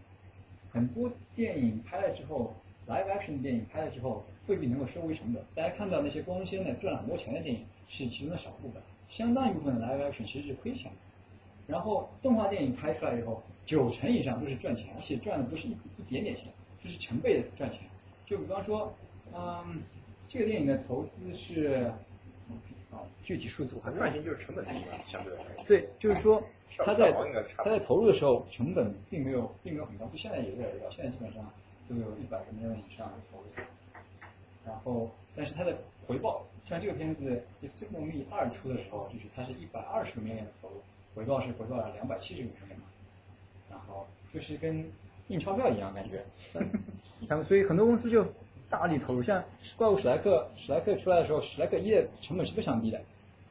[0.70, 2.54] 很多电影拍了之后
[2.86, 5.42] live action 电影拍了之后未必能够收回成本。
[5.54, 10.98] 大家看到那些光鲜的赚了很多钱的电影是其中的少部分，相当一部分的 live action 其实是亏钱的。
[11.68, 16.46] 然后动画电影拍出来以后，九成以上都是赚钱，而且赚的不是一一点点钱，
[16.82, 17.82] 就是成倍的赚钱。
[18.26, 18.92] 就比方说，
[19.32, 19.80] 嗯，
[20.28, 21.92] 这个电影的投资是。
[22.90, 25.64] 啊，具体数字我还赚钱就是成本低嘛，相对来说。
[25.66, 26.42] 对，就是说
[26.78, 27.12] 他在
[27.58, 31.44] 他在投入的时候成本并没有并没有很高，就现在也越来越高，现在基本上
[31.86, 33.44] 都有一百个 million 以上的投入。
[34.64, 35.76] 然后，但是它的
[36.06, 40.80] 回报，像这个片子《Despicable Me 二》出的时候，就是它是一百二十个 million 的投入，
[41.18, 42.84] 回报是回报了两百七十个 million 嘛。
[43.68, 44.88] 然后就是跟
[45.26, 46.24] 印钞票一样感觉，
[47.28, 48.24] 他们所以很多公司就。
[48.70, 49.42] 大力投入，像
[49.78, 53.00] 怪物史莱克，史莱克出来的时候，史莱克一的成本是非常低的，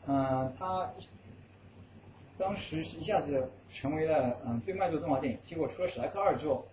[0.06, 0.88] 嗯，它
[2.38, 6.68] 当时是一下子成为了嗯最卖座动画电影，结果出了史莱克二之后，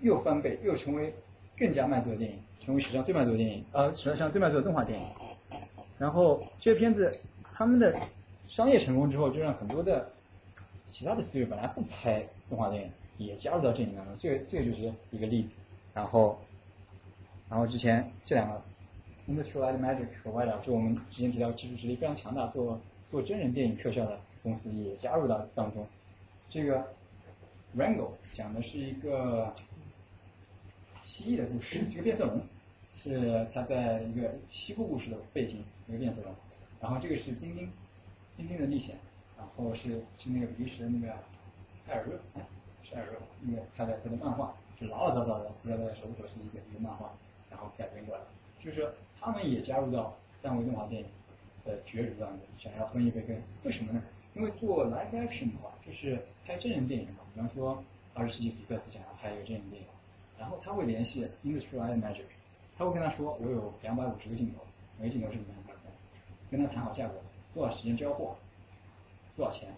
[0.00, 1.14] 又翻倍，又成为
[1.56, 5.08] 更加卖座的电影，成为史上最卖座的电影，呃，史上最卖座的动画电影。
[5.98, 7.10] 然后这个片子
[7.54, 7.98] 他们的
[8.48, 10.10] 商业成功之后，就让很多的
[10.90, 12.90] 其他的 studio 本来不拍动画电影，
[13.26, 15.60] 也加入到阵营当中，这个这个就是一个例子。
[15.92, 16.38] 然后。
[17.46, 18.60] 然后之前这两个
[19.28, 22.80] ，Industrial Magic 和外了，就我们之前提到技术实力非常强大，做
[23.10, 25.86] 做真人电影特效的公司也加入到当中。
[26.48, 26.82] 这个
[27.76, 29.54] Rango 讲的是一个
[31.02, 32.40] 蜥蜴的故事，是个变色龙，
[32.90, 36.34] 是它在一个西部故事的背景，一个变色龙。
[36.80, 37.70] 然后这个是丁丁，
[38.36, 38.96] 丁丁的历险，
[39.36, 41.12] 然后是是那个比利时的那个
[41.88, 42.18] 艾尔热，
[42.82, 47.12] 是艾尔热，那个他的他的漫画，就老老早早的，不知道大家熟不熟悉一个一个漫画。
[47.50, 48.22] 然后改编过来，
[48.58, 51.06] 就是他们也加入到三维动画电影
[51.64, 53.40] 的角逐当中，想要分一杯羹。
[53.62, 54.02] 为什么呢？
[54.34, 57.20] 因为做 live action 的话，就是拍真人电影嘛。
[57.32, 57.80] 比方说
[58.12, 59.86] 二十世纪福克斯想要拍一个真人电影，
[60.36, 62.24] 然后他会联系 Industrial Magic，
[62.76, 64.64] 他会跟他说我有两百五十个镜头，
[64.98, 65.74] 每个镜头是五万块，
[66.50, 67.14] 跟他谈好价格，
[67.54, 68.36] 多少时间交货，
[69.36, 69.68] 多少钱，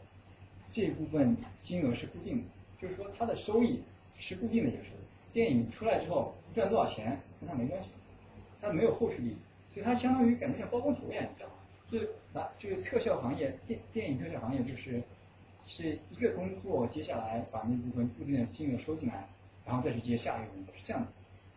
[0.72, 2.44] 这一部分金额是固定的，
[2.80, 3.82] 就是说它的收益
[4.18, 5.32] 是固定的一个收益。
[5.32, 7.92] 电影出来之后赚多少钱跟他没关系，
[8.60, 9.36] 他没有后续利益，
[9.70, 11.54] 所以他相当于感觉像包工头一样，你知道吗？
[11.90, 15.02] 就是拿这个特效行业电电影特效行业就是
[15.66, 19.28] 是一个工作，接下来把那部分固定的金额收进来，
[19.64, 21.08] 然后再去接下一个工作，是这样的。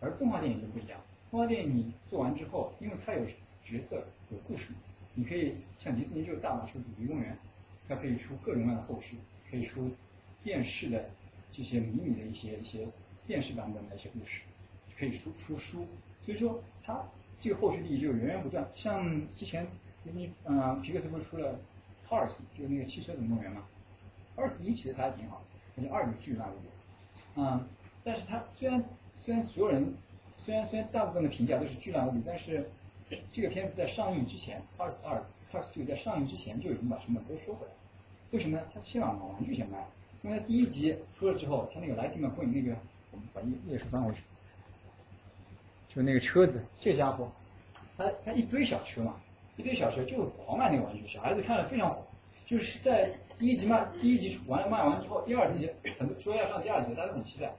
[0.01, 0.99] 而动画电影就不一样，
[1.31, 3.25] 动画电影你做完之后，因为它有
[3.63, 4.71] 角色有故事，
[5.19, 7.37] 你可以像迪士尼就是大马出主题公园，
[7.87, 9.17] 它可以出各种各样的后续，
[9.51, 9.91] 可以出
[10.43, 11.09] 电视的
[11.51, 12.87] 这些迷你的一些一些。
[13.27, 14.41] 电视版本的一些故事，
[14.97, 15.85] 可以出出书，
[16.25, 16.99] 所以说它
[17.39, 18.67] 这个后续利益就源源不断。
[18.73, 19.05] 像
[19.35, 19.67] 之前
[20.03, 21.59] 迪士尼，嗯，皮克斯不是出了
[22.07, 23.63] Cars，就是那个汽车总动员嘛
[24.35, 25.43] ，Cars 一其实拍的挺好，
[25.77, 26.67] 而且二就巨烂无比。
[27.35, 27.67] 嗯，
[28.03, 28.83] 但是它虽然
[29.13, 29.93] 虽然所有人
[30.35, 32.67] 虽然虽然大部分的评价都是巨烂无比，但是
[33.31, 37.71] 这个片子在上映之前，Cars 二 Cars two 在上映之前就已经把成本都收回来。
[38.31, 38.63] 为什么呢？
[38.73, 39.87] 他先把玩具先卖了，
[40.21, 42.77] 因为第一集出了之后，他那个 Lightning McQueen 那个。
[43.11, 44.21] 我们把页页数翻回去，
[45.89, 47.27] 就那个车子，这家伙，
[47.97, 49.19] 他他一堆小车嘛，
[49.57, 52.05] 一堆小车就狂卖那个玩具，小孩子看了非常火。
[52.45, 53.09] 就是在
[53.39, 57.51] 第一集卖，第一集完了卖完之后，第二集很多说要上第二集，大家都很期待。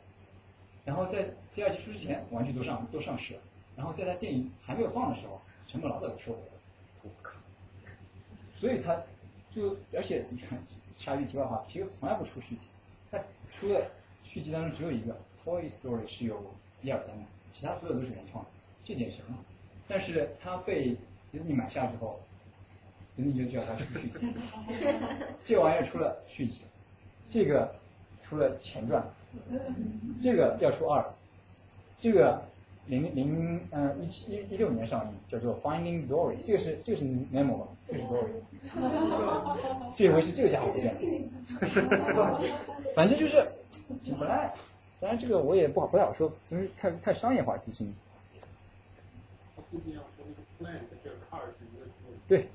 [0.85, 3.41] 然后在第二集出之前，玩具都上都上市了。
[3.81, 6.53] 然后在他电影还没有放的时候，成本老早就收回了。
[7.03, 7.39] 我靠！
[8.59, 9.01] 所以他
[9.51, 10.63] 就而且你看，
[10.99, 12.67] 插一句题外话，皮克斯从来不出续集，
[13.11, 13.19] 他
[13.51, 13.91] 出的
[14.23, 15.17] 续集当中只有一个。
[15.43, 16.39] Toy Story 是有
[16.83, 18.45] 一二三的，其他所有都是原创，
[18.85, 19.35] 这点行了。
[19.89, 20.95] 但是他被
[21.33, 22.21] 迪士尼买下之后，
[23.17, 24.35] 迪士尼就叫他出续集。
[25.47, 26.65] 这玩意儿出了续集，
[27.31, 27.75] 这个
[28.23, 29.03] 出了前传，
[30.23, 31.03] 这个要出二，
[31.99, 32.43] 这个
[32.87, 37.69] 零零呃一七一一六年上映，叫做 Finding Dory，这个是这个是 Nemo 吧？
[37.87, 38.29] 这是 Dory，
[39.97, 40.95] 这回是这个家伙出现
[42.17, 42.41] 了，
[42.95, 43.47] 反正就是
[44.19, 44.53] 本来。
[45.01, 47.95] 当然，这个我也不好不太好说，因为太太商业化基金。
[52.29, 52.47] 对，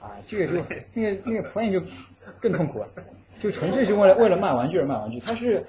[0.00, 0.64] 啊，这个就
[0.94, 1.80] 那个那个 plan 就
[2.40, 2.88] 更痛苦了，
[3.38, 5.20] 就纯粹是为了为了卖玩具而卖玩具。
[5.20, 5.64] 它是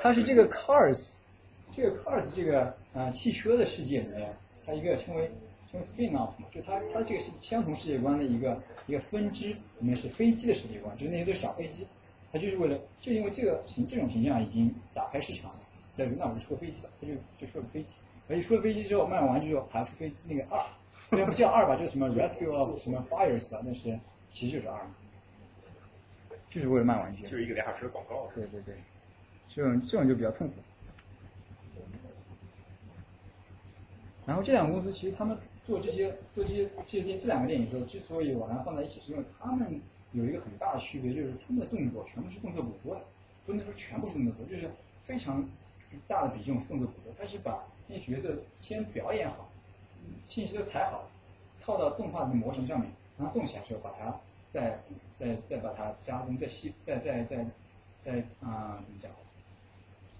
[0.00, 1.12] 它是这个 cars，
[1.72, 4.34] 这个 cars 这个啊汽车的世界里面，
[4.66, 5.30] 它一个称为
[5.70, 11.86] 称为 spin off 嘛，就它它这个是相同世界观的一个一个分支，里面是飞机的世界观，就是那些都是小飞机。
[12.30, 15.60] 它就是为了，就因为这个形这种形象已经打开市场了，
[15.94, 17.94] 在那我就出个飞机了，它就就出了飞机，
[18.28, 20.62] 而且出了飞机之后卖完玩具之后还要出飞机那个二，
[21.08, 23.98] 虽然不叫二吧，就是什么 Rescue of 什么 Fires 吧，但是
[24.30, 24.78] 其实就是二，
[26.50, 28.28] 就是为了卖玩具，就是一个俩小时的广告。
[28.34, 28.74] 对对对，
[29.48, 30.54] 这种这种就比较痛苦。
[34.28, 35.34] 然后这两个公司其实他们
[35.66, 39.80] 做这些做这些这些这两个电影的时候，之所以把它放在一起，是因为他们
[40.12, 43.00] 有一个很大的区别，就是他们的动作全部是动作捕捉的，
[43.46, 44.70] 不能说全部是动作捕捉，就是
[45.02, 45.48] 非常
[46.06, 47.14] 大的比重是动作捕捉。
[47.18, 49.48] 他是把那些角色先表演好，
[50.26, 51.08] 信息都采好，
[51.58, 54.14] 套到动画的模型上面，然后动起来之后，把它
[54.50, 54.78] 再
[55.18, 57.46] 再再把它加工，再细再再再
[58.04, 59.10] 再啊怎么讲？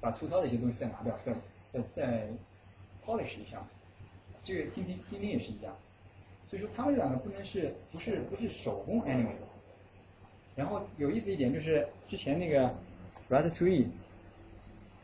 [0.00, 1.34] 把粗糙的一些东西再拿掉，再
[1.74, 2.28] 再再
[3.04, 3.62] polish 一下。
[4.44, 5.74] 这个钉钉钉钉也是一样，
[6.48, 9.34] 所以说他们这两个不能是不是不是手工 animate。
[10.56, 12.64] 然后有意思一点就是之前那个
[13.28, 13.86] r a t a t o u i e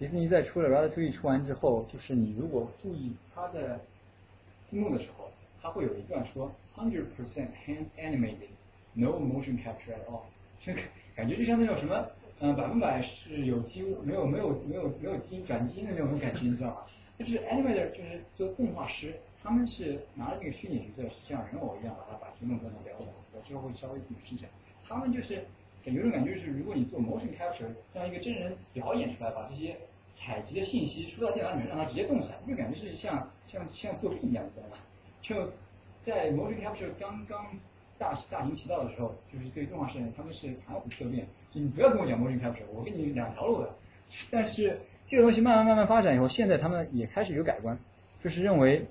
[0.00, 3.78] 迪士尼在出了 r a t a t o u i e 出完之后，就是你如果注意它的
[4.64, 5.30] 字幕的时候，
[5.62, 10.22] 它会有一段说 hundred percent hand animated，no motion capture at all，
[10.60, 10.80] 这个
[11.14, 12.04] 感觉就像那种什么
[12.40, 16.76] 嗯百分百是有机物没有没有没有没有基因转基因的那种感觉，你知道吗？
[17.18, 19.14] 就是 animator 就是做动画师。
[19.42, 24.46] 他们是拿着那个虚拟角色，像人偶一样，把它把这种动作表演，我之后会稍微演示一下。
[24.82, 25.44] 他们就是
[25.84, 29.76] 有种感觉，就是如果你做 motion capture，让一个真人表演出来，把这些
[30.16, 34.78] 采集的信息输到电脑里面，让它直接动起来，就感觉是像像像作弊一样，知道吗？
[35.20, 35.52] 就
[36.00, 37.46] 在 motion capture 刚刚
[37.98, 43.74] 大大行其道的时候，就是对动画师他们是谈虎色变，你不要跟我讲 motion capture，我给你两条路的。
[44.30, 47.78] 但是这个东西慢慢慢慢发展以后，现在他们也开始有改观，
[48.22, 48.86] 就是认为。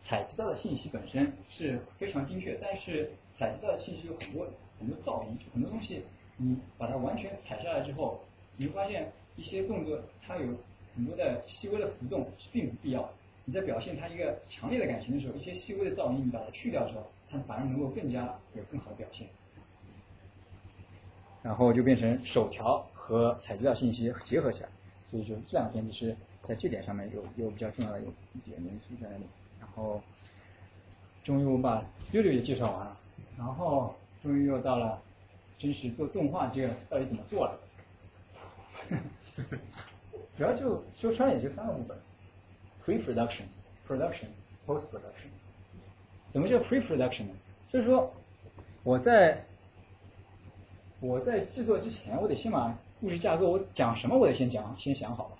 [0.00, 4.46] 采集到的信息本身是非常精确，但是采集到的信息有很多
[4.78, 6.04] 很多噪音，很多东西
[6.36, 8.20] 你把它完全采下来之后，
[8.56, 10.46] 你会发现一些动作它有
[10.94, 13.08] 很多的细微的浮动是并不必要的。
[13.44, 19.26] 你在表现它一个强烈的感情的时候，一些细微的噪音你把它去掉之后，它反而能够更加有更好的表现。
[21.42, 24.68] 然后就变成手调和采集到信息结合起来，
[25.10, 26.14] 所以说这两个片子是
[26.46, 29.24] 在这点上面有有比较重要的有一点因素在那里。
[29.60, 30.00] 然后，
[31.24, 32.96] 终于我把 Studio 也介绍完了，
[33.36, 35.00] 然后终于又到了
[35.56, 37.58] 真实做动画这个到底怎么做了。
[40.36, 41.96] 主要就说穿了也就三个部分
[42.84, 43.42] ：pre-production、
[43.86, 44.26] production、
[44.66, 45.28] post-production。
[46.30, 47.34] 怎么叫 pre-production 呢？
[47.68, 48.12] 就是说
[48.84, 49.44] 我在
[51.00, 55.38] 我在制作之前，我得先把故事架构，我讲什么我得先讲，先想好了。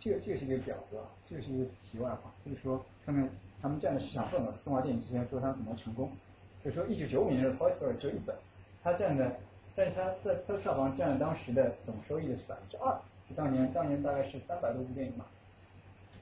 [0.00, 0.98] 这个这个是一个表格，
[1.28, 3.28] 这个是一个题外话，就是说上面。
[3.62, 6.12] 他们占的市场份额，动画电影之前说它怎么成功，
[6.62, 8.36] 就说一九九五年的《Toy Story》只有一本，
[8.84, 9.34] 它占的，
[9.74, 12.94] 但是它在它的票房占了当时的总收益的是百分之二，
[13.28, 15.24] 就当年当年大概是三百多部电影嘛，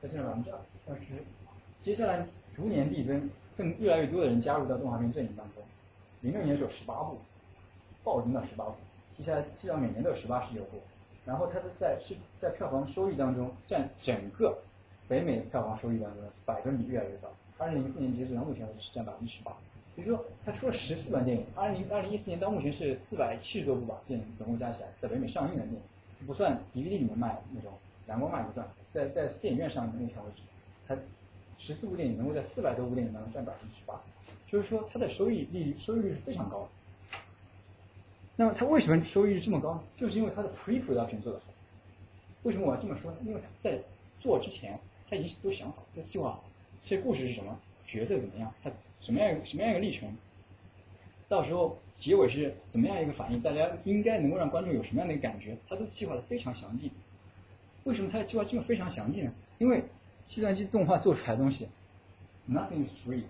[0.01, 1.02] 它占了百分之二，但是
[1.82, 2.24] 接下来
[2.55, 3.28] 逐年递增，
[3.59, 5.62] 更越来越多的人加入到动画片阵营当中，
[6.20, 7.18] 零六年是有十八部，
[8.05, 8.76] 暴增到十八部，
[9.16, 10.78] 接下来基本上每年都有十八十九部，
[11.24, 14.58] 然后它的在是在票房收益当中占整个。
[15.06, 17.28] 北美票房收益当中百分比越来越高，
[17.58, 19.52] 二零零四年截止到目前为止是占百分之十八，
[19.96, 25.80] 也就是说它出了十四版电影，二零二零一四年到目前是四百七十多部吧电影总共加起来在北美上映的电影，
[26.26, 27.70] 不算 DVD 里面卖那种
[28.06, 30.42] 蓝光卖不算，在在电影院上映的目前为止，
[30.88, 30.96] 它
[31.58, 34.00] 十四部电影能够在四百多部电影当中占百分之十八，
[34.46, 36.68] 就是说它的收益率收益率是非常高的。
[38.36, 39.82] 那么它为什么收益率这么高呢？
[39.97, 41.44] 就是因为它的 pre-production 做的好。
[42.43, 43.19] 为什么我要这么说呢？
[43.24, 43.78] 因为在
[44.20, 44.78] 做之前。
[45.06, 46.44] 他已经都想好，都计划好，
[46.82, 50.16] 这故事是什么，角色怎么样，他什么样什么样一个历程，
[51.28, 56.90] 到时候结尾是怎么样一个反应，大家应该能够让观众有什么样的一个感觉，他都计划的非常详尽。
[57.85, 59.32] 为什么他的计划这么非常详尽呢？
[59.59, 59.85] 因为
[60.27, 61.69] 计算机动画做出来的东西
[62.48, 63.24] ，nothing is free，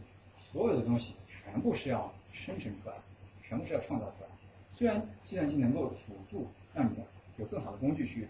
[0.53, 2.95] 所有的东西全部是要生成出来，
[3.43, 4.29] 全部是要创造出来。
[4.75, 6.99] 虽然计算机能够辅助让你
[7.39, 8.29] 有更好的工具去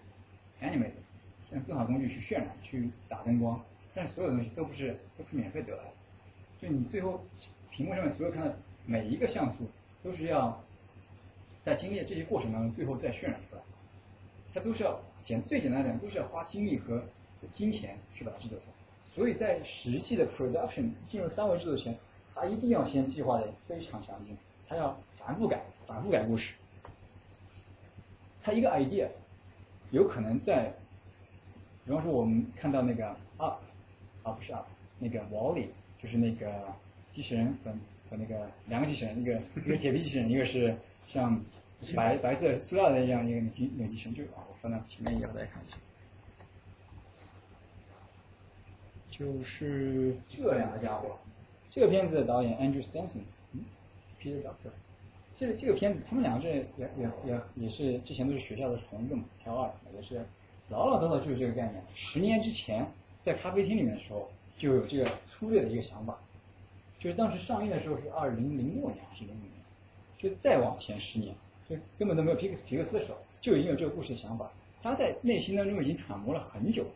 [0.63, 0.93] animate。
[1.51, 3.63] 让更好工具去渲染、去打灯光，
[3.95, 5.91] 但是所有东西都不是都是免费得来的，
[6.59, 7.21] 所以你最后
[7.71, 8.53] 屏幕上面所有看到
[8.87, 9.69] 每一个像素
[10.03, 10.61] 都是要
[11.63, 13.63] 在经历这些过程当中，最后再渲染出来，
[14.53, 17.05] 它都是要简最简单的讲，都是要花精力和
[17.53, 18.73] 金钱去把它制作出来。
[19.15, 21.97] 所以在实际的 production 进入三维制作前，
[22.35, 26.55] 它一定要先计划的非常详尽，它要反复改、反复改故事，
[28.43, 29.09] 它一个 idea
[29.91, 30.73] 有可能在
[31.85, 33.61] 比方说，我们看到那个 up，
[34.23, 34.67] 啊不是 up，
[34.99, 35.67] 那个 Wally
[36.03, 36.51] 就是那个
[37.13, 37.71] 机器人和
[38.11, 41.43] 和那个两个机器人，一个一个铁皮机器人，一个是像
[41.95, 45.77] 白白色塑料的一样一个机那个机器人，就啊我翻到前面也大家看一下，
[49.11, 51.19] 就是这两个家伙，
[51.71, 53.21] 这个片子的导演 Andrew Stanton，
[53.53, 53.65] 嗯
[54.21, 54.73] ，Peter Doctor，
[55.37, 56.67] 这个这个片子他们两个这也
[56.99, 60.25] 也也也是之前都是学校的同一个嘛，跳二也是。
[60.71, 61.75] 老老早早就是这个概念。
[61.95, 62.87] 十年之前，
[63.23, 66.19] 在咖啡厅里面的时候，就有这个粗略的一个想法，
[66.99, 69.53] 就是当时上映的时候是二零零六年还是零五年，
[70.17, 71.35] 就再往前十年，
[71.69, 74.51] 就根本都没有皮克皮克斯的时候，就已经有这个故事的想法，
[74.83, 76.87] 他在内心当中已经揣摩了很久，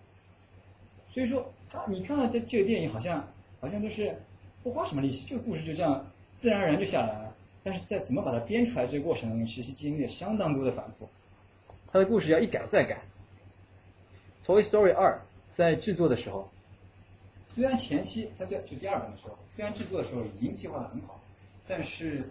[1.11, 3.29] 所以说他你看到这这个电影好像
[3.61, 4.17] 好像就是
[4.63, 6.07] 不花什么力气，这个故事就这样
[6.41, 7.28] 自然而然就下来了，
[7.69, 11.07] 但是在怎么把它编出来这个过程中，其实经历了相当多的反复，
[11.93, 13.03] 他的故事要一改再改。
[14.47, 15.21] Toy Story 二
[15.53, 16.51] 在制作的时候，
[17.55, 21.21] 虽然前期它在就第二版的时候，虽然制作的时候已经计划的很好，
[21.67, 22.31] 但是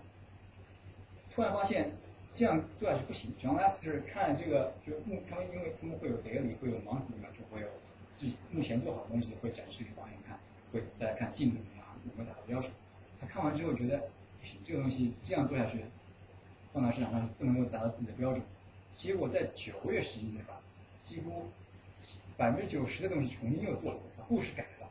[1.29, 1.91] 突然发现
[2.33, 3.31] 这样做下去不行。
[3.39, 7.67] John Lasseter 看这个，就目他们因为他们会有 daily 会有 monthly 嘛，就会有
[8.15, 10.39] 自己目前做好的东西会展示给导演看，
[10.73, 12.69] 会大家看进度怎么样，有没有达到要求。
[13.21, 14.01] 他看完之后觉得
[14.63, 15.83] 这个东西这样做下去，
[16.73, 18.41] 放到市场上不能够达到自己的标准。
[18.95, 20.57] 结果在九月十一那版，
[21.03, 21.47] 几乎。
[22.37, 24.87] 百分之九十的东西重新又做了，把故事改了，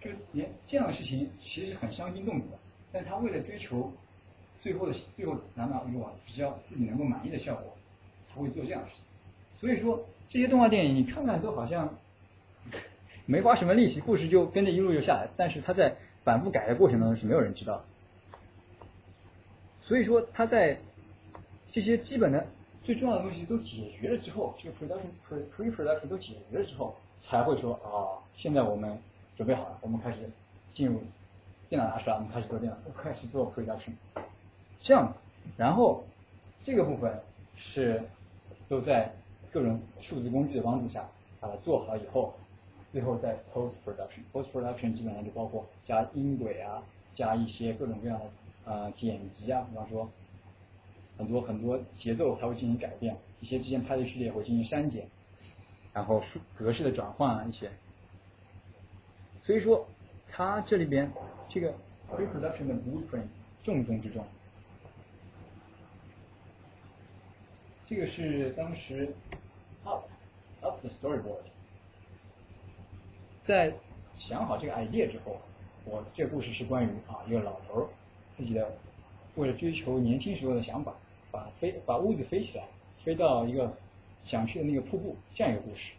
[0.00, 2.58] 就连这样的事情其实很伤筋动骨的。
[2.92, 3.92] 但他为了追求
[4.60, 7.76] 最后的最后拿到一个比较自己能够满意的效果，
[8.32, 9.04] 他会做这样的事情。
[9.58, 11.98] 所以说这些动画电影你看看都好像
[13.26, 15.28] 没花什么力气，故事就跟着一路就下来。
[15.36, 17.84] 但是他在反复改的过程当中是没有人知道。
[19.90, 20.78] 所以说他在
[21.68, 22.46] 这些基本的。
[22.84, 28.98] 最重要的东西都解决了之后，这个 production pre pre production 都解决了之后，才会说啊，现在我们
[29.36, 30.18] 准备好了，我们开始
[30.72, 31.02] 进入
[31.68, 33.92] 电脑拿出来，我们开始做电脑，开始做 production，
[34.78, 35.14] 这样子。
[35.58, 36.02] 然后
[36.62, 37.20] 这个部分
[37.56, 38.02] 是
[38.66, 39.12] 都在
[39.52, 41.06] 各种数字工具的帮助下
[41.38, 42.32] 把它做好以后，
[42.90, 48.24] 最后在 post production，post production 基本上就包括加音轨啊，加一些各种各样的
[48.70, 50.08] 呃剪辑啊，比方说。
[51.18, 55.06] 很多很多节奏它会进行改变，一些之前拍的序列会进行删减，
[55.92, 57.70] 然后数格式的转换啊一些，
[59.42, 59.86] 所以说
[60.30, 61.12] 它这里边
[61.46, 61.74] 这个
[62.10, 63.26] pre-production 的 blueprint
[63.62, 64.24] 重中之重，
[67.84, 69.14] 这个是当时
[69.84, 70.04] up
[70.62, 71.42] up the storyboard，
[73.44, 73.74] 在
[74.14, 75.38] 想好这个 idea 之后，
[75.84, 77.88] 我这个故事是关于啊一个老头儿
[78.36, 78.76] 自己的
[79.34, 80.94] 为了追求年轻时候的想法。
[81.32, 82.64] 把飞把屋子飞起来，
[83.04, 83.72] 飞到一个
[84.24, 85.92] 想去的那个瀑布，这样一个故事。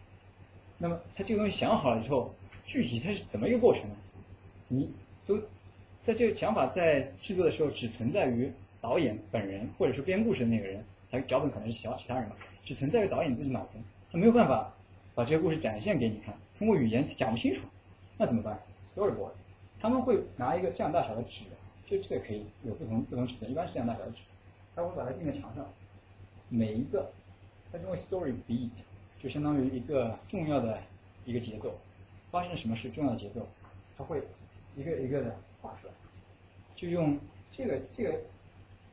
[0.76, 2.34] 那么他这个东西想好了之后，
[2.66, 3.96] 具体它是怎么一个过程呢？
[4.68, 4.90] 你
[5.26, 5.38] 都
[6.02, 8.52] 在这个想法在制作的时候只存在于
[8.82, 14.74] 导演本人，或者是编故事的那个人，他脚本可能是其他其他人嘛，只存在于导演自己脑中，他没有办法
[15.14, 17.62] 把这个故事展现给你看，通过语言讲不清楚，
[18.18, 18.60] 那怎么办
[18.94, 19.32] ？Storyboard，
[19.80, 21.44] 他们会拿一个这样大小的纸，
[21.92, 24.22] 就这个可以有不同不同尺寸，一般是这样大小的纸。
[24.74, 25.70] 他会把它钉在墙上，
[26.48, 27.12] 每一个，
[27.70, 28.70] 他称为 story beat，
[29.22, 30.78] 就相当于一个重要的
[31.26, 31.74] 一个节奏，
[32.30, 33.46] 发生什么事，重要的节奏，
[33.98, 34.22] 他会
[34.74, 35.92] 一个一个的画出来，
[36.74, 37.18] 就用
[37.50, 38.18] 这个这个，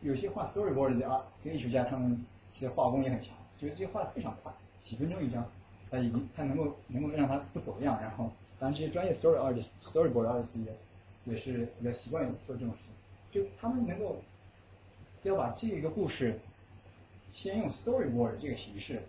[0.01, 2.21] 有些画 storyboard 的啊，跟艺术家他们
[2.51, 4.51] 其实画工也很强，就是这些画的非常快，
[4.81, 5.49] 几分钟一张，
[5.89, 10.75] 他已经他能够能够让他不走样，然后当然这些专业 story artist storyboard artist 也
[11.25, 12.93] 也是比较习惯做这种事情，
[13.31, 14.21] 就他们能够。
[15.23, 16.39] 要把这个故事
[17.33, 19.01] 先用 storyboard 这个形式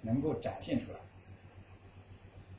[0.00, 0.98] 能够展现出来，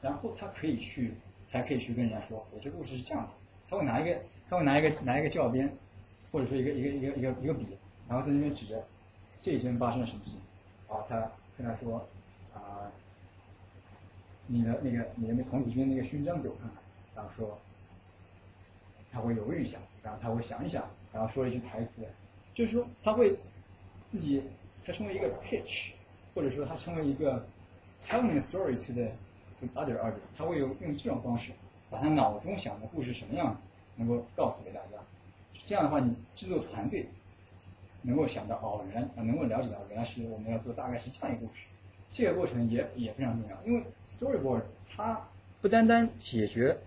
[0.02, 1.14] 然后他可以去，
[1.48, 3.30] 才可以去跟人家说，我这故事是这样的。
[3.70, 5.72] 他会拿一个，他会拿一个拿一个教鞭，
[6.34, 7.78] 或者说一个一个一个一个一个笔，
[8.10, 8.86] 然后在那边指着
[9.42, 10.42] 这一帧发生了什么事情，
[10.90, 12.06] 啊，他跟他说
[12.54, 12.92] 啊，
[14.48, 16.78] 你的那个你的那童子军那个勋章给我看看，
[17.16, 17.58] 然后说
[19.12, 22.08] 他会犹豫一下，然后他会想一想，然后说一句台词。
[22.54, 23.38] 就是说，他会
[24.12, 24.44] 自己，
[24.86, 25.92] 他成为一个 pitch，
[26.36, 27.46] 或者说他成为一个
[28.06, 29.10] telling a story to the
[29.60, 31.52] to other artists，他会有用这种方式，
[31.90, 33.62] 把他脑中想的故事什么样子，
[33.96, 34.98] 能够告诉给大家。
[35.66, 37.08] 这样的话，你制作团队
[38.02, 41.62] 能够想到哦，原来能够了解到原来是我们要做大概是这样一个故事。
[42.12, 45.28] 这个过程也也非常重要，因为 storyboard 它
[45.62, 46.78] 不单单解决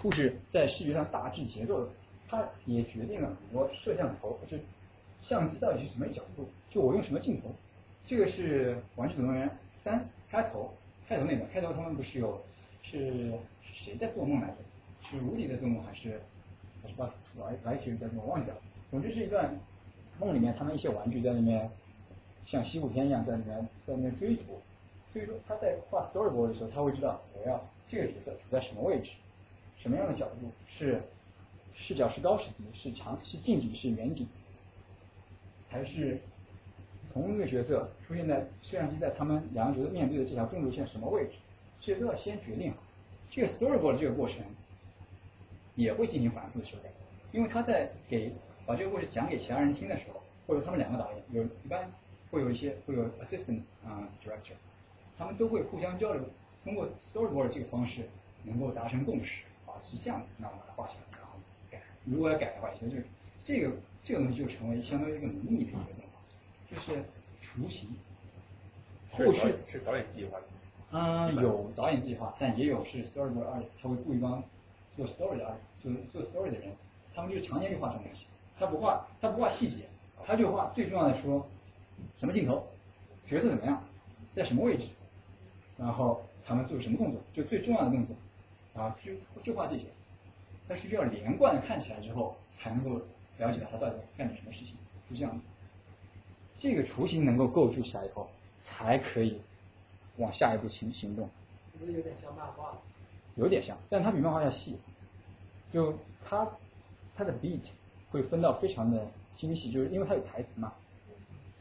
[0.00, 1.88] 故事在视觉上大致节奏，
[2.28, 4.56] 它也决定了很多摄像头就。
[5.20, 6.48] 相机到底是什么角度？
[6.70, 7.50] 就我用什么镜头？
[8.06, 9.98] 这个是《玩具总动员三》
[10.30, 10.72] 开头，
[11.08, 12.40] 开头那个开头他们不是有
[12.84, 13.32] 是
[13.64, 14.56] 谁在做梦来着？
[15.10, 16.20] 是吴迪在做梦还是
[16.80, 18.28] 还是巴斯莱莱奇在做梦？
[18.28, 18.56] 忘记了。
[18.92, 19.52] 总之是一段
[20.20, 21.68] 梦里面，他们一些玩具在那边
[22.46, 24.44] 像西部片一样在里面在那边追逐。
[25.12, 29.10] 所以说他在画 storyboard 的时候，他会知道我要这个角色处在什么位置，
[29.78, 30.50] 什么样的角度？
[30.66, 31.02] 是
[31.74, 33.74] 视角是高是低，是长是近景？
[33.74, 34.26] 是远景。
[35.70, 36.18] 还是
[37.12, 41.38] 同一个角色出现在摄像机在他们两个角色面对的这条中轴线什么位置，
[41.80, 42.78] 这些都要先决定好。
[43.30, 44.42] 这个 storyboard 这个过程
[45.74, 46.90] 也会进行反复的修改，
[47.32, 48.32] 因为他在给
[48.64, 51.90] 把这个故事讲给其他人听的时候，或者他们两个导演有一般
[52.30, 54.54] 会有一些会有 assistant 啊 director，
[55.18, 56.24] 他们都会互相交流，
[56.64, 58.08] 通过 storyboard 这个方式
[58.44, 59.44] 能够达成共识。
[59.78, 61.38] 啊是这样的，那我们把它画出来，然后
[61.70, 63.02] 改，如果要改的话，其实就
[63.42, 63.72] 这个
[64.02, 65.82] 这个东西就成为相当于一个模拟的一个动
[66.12, 66.20] 画，
[66.68, 67.04] 就是
[67.40, 67.88] 雏形。
[69.10, 70.44] 后续是导演自己画的。
[70.90, 74.42] 嗯，有导演自己画，但也有是 storyboard artist，他会雇一帮
[74.96, 76.72] 做 story 的 artist，做做 story 的人，
[77.14, 78.26] 他们就是常年就画这种东西，
[78.58, 79.84] 他不画他不画细节，
[80.26, 81.46] 他就画最重要的说
[82.18, 82.66] 什么镜头，
[83.26, 83.82] 角色怎么样，
[84.32, 84.88] 在什么位置，
[85.76, 88.16] 然后他们做什么动作，就最重要的动作，
[88.78, 89.86] 啊，就就画这些，
[90.68, 93.00] 但是需要连贯的看起来之后，才能够
[93.38, 94.76] 了解到他到底干点什么事情，
[95.08, 95.42] 是这样的。
[96.58, 98.28] 这个雏形能够构筑起来以后，
[98.62, 99.40] 才可以。
[100.16, 101.30] 往下一步行行动，
[101.78, 102.76] 不是有点像漫画？
[103.36, 104.76] 有点像，但它比漫画要细。
[105.72, 106.44] 就它
[107.14, 107.68] 它的 beat
[108.10, 109.06] 会分到非常的
[109.36, 110.72] 精细，就是因为它有台词嘛。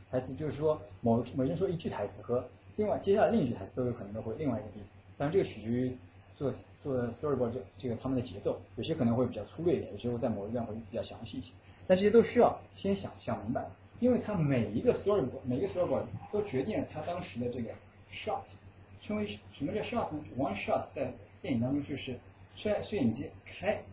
[0.10, 2.44] 台词就是说某某人说一句台词和
[2.78, 4.88] 另外接下来另一句台词都有可能都会另外一个 beat，
[5.20, 5.98] 但这个取决于
[6.38, 11.52] 做做 storyboard 这这个他们的节奏，有些可能会比较粗略一点，有些会在某一段会比较详细一些。
[11.88, 13.68] 但这些都需要先想想明白，
[14.00, 17.72] 因为它每一个 storyboard 每一个 storyboard 都决定了它当时的这个。
[18.10, 18.54] shot，
[19.02, 21.12] 称为什么叫 shot 呢？one shot 在
[21.42, 22.18] 电影当中就是
[22.56, 23.84] 摄摄影机开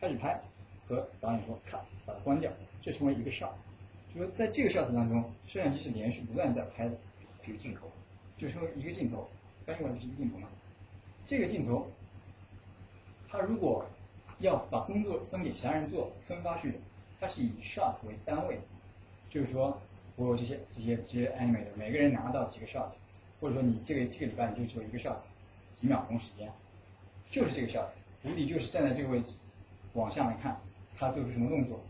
[0.00, 0.42] 开始拍
[0.88, 2.50] 和导演说 cut 把它关掉，
[2.82, 3.52] 这称为一个 shot。
[4.12, 6.94] 就说在这个 shot 当中，摄像机是连续不断在拍的
[7.46, 7.86] 一个镜头，
[8.36, 9.28] 就说一个镜头，
[9.64, 10.48] 翻译过来就是一个镜头嘛。
[11.30, 11.86] 这个镜头，
[13.28, 13.86] 他如果
[14.40, 16.74] 要把工作分给其他人做，分发去，
[17.20, 18.58] 他是以 shot 为单位，
[19.28, 19.80] 就是说
[20.16, 22.90] 我有这些这些这些 animator，每个人拿到几个 shot。
[23.40, 25.18] 或者说你这个这个礼拜你就只有一个 shot，
[25.72, 26.50] 几秒钟时间，
[27.30, 27.86] 就是这个 shot，
[28.24, 29.34] 无敌就是站在这个位置，
[29.92, 30.60] 往下来看
[30.98, 31.80] 他做出什么动作，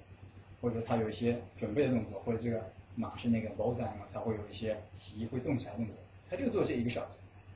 [0.60, 2.62] 或者他有一些准备的动作，或者这个
[2.94, 5.94] 马是那个 bullseye 嘛，他会有一些蹄会动起来动作，
[6.28, 7.06] 他就做这一个 shot，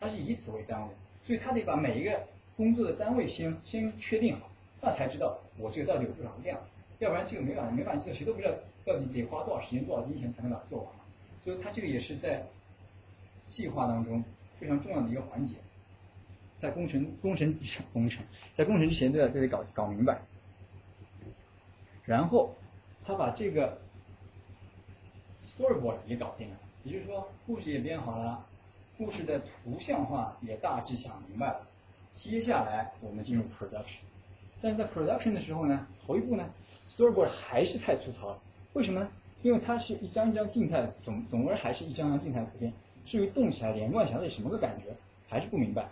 [0.01, 0.89] 他是以此为单位，
[1.27, 2.27] 所以他得把每一个
[2.57, 6.59] 工作的单位先先确定好，那才知道我这个到底有多少量，
[6.99, 8.53] 要不然这个没法没法这个谁都不知道
[8.85, 10.89] 到底得花多少时间多少金钱才能把它做完，
[11.43, 12.45] 所以他这个也是在。
[13.47, 14.25] 计划当中
[14.59, 15.55] 非常重要的一个环节，
[16.61, 17.57] 在工程工程
[17.93, 18.25] 工程
[18.57, 20.19] 在工程之前都要都得搞搞明白，
[22.05, 22.57] 然后
[23.05, 23.79] 他把这个
[25.43, 28.45] storyboard 也搞定了，也就是说故事也编好了，
[28.97, 31.67] 故事的图像化也大致想明白了，
[32.15, 33.99] 接下来我们进入 production，
[34.63, 36.49] 但是在 production 的时候呢，头一步呢
[36.87, 38.39] storyboard 还是太粗糙了，
[38.73, 39.09] 为什么呢？
[39.43, 42.73] 因为它是一张一张静态的，总总而还是一张张静态图片。
[43.05, 44.97] 至于动起来连贯起来是什么个感觉，
[45.29, 45.87] 还是不明白。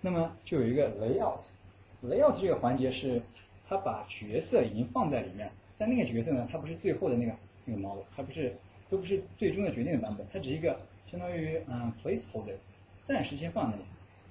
[0.00, 3.20] 那么就有一个 layout，layout 这个环节是，
[3.68, 7.32] 他把角色已经放在里面，但那个角色呢，它不是最后的那个
[7.64, 8.54] 那个 model，它不是
[8.88, 10.78] 都不是最终的决定的版本，它只是一个
[11.10, 12.54] 相当于嗯 placeholder，
[13.02, 13.82] 暂时先放那里，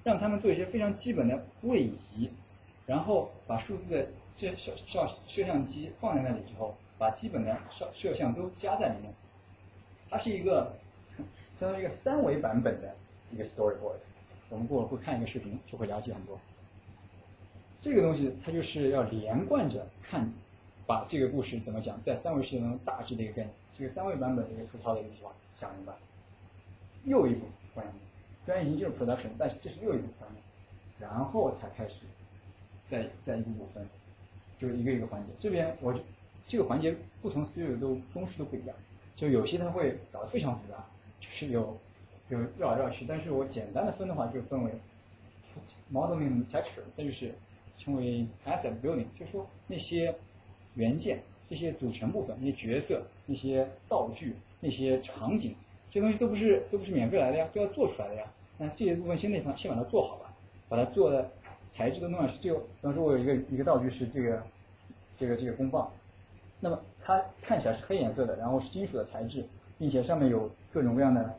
[0.02, 2.30] 让他们做一些非常基本的位移，
[2.86, 9.12] 然后把数字的这摄摄摄像机放在那里之后，把基本的摄摄像都加在里面，
[10.08, 10.72] 它是一个。
[11.60, 12.96] 相当于一个三维版本的
[13.30, 13.98] 一个 storyboard，
[14.48, 16.40] 我们过会看一个视频就会了解很多。
[17.82, 20.32] 这个东西它就是要连贯着看，
[20.86, 25.92] 把这个故事怎么讲，在三维世界当中大致的一个概念，这个三维版本的一个粗糙的一个计划想明白。
[27.04, 27.42] 又一种
[27.74, 27.96] 观念，
[28.44, 30.42] 虽然已经进入 production，但是这是又一种观念，
[30.98, 32.00] 然后才开始
[32.88, 33.86] 再再一步步分，
[34.58, 35.28] 就是一个一个环节。
[35.38, 35.94] 这边我
[36.46, 38.76] 这个环节不同 studio 都公式都不一样，
[39.14, 40.84] 就有些它会搞得非常复杂。
[41.20, 41.76] 就是有
[42.30, 44.72] 有绕来绕去，但是我简单的分的话，就分为
[45.92, 47.34] modeling texture，那就是
[47.76, 50.14] 称为 asset building，就说那些
[50.74, 55.54] 元件、这些组成部分、那些角色、那些道具、那些场景，
[55.90, 58.24] 这东西都不是都不是免费来的呀，都要做出来的呀。
[58.58, 60.32] 那这些部分先得把先把它做好吧，
[60.68, 61.30] 把它做的
[61.70, 62.38] 材质都弄上去。
[62.38, 64.42] 就比方说，我有一个一个道具是这个
[65.16, 65.90] 这个这个公放，
[66.60, 69.44] 那么它看起来是黑颜色的，然后是金属的材质。
[69.80, 71.38] 并且上面有各种各样的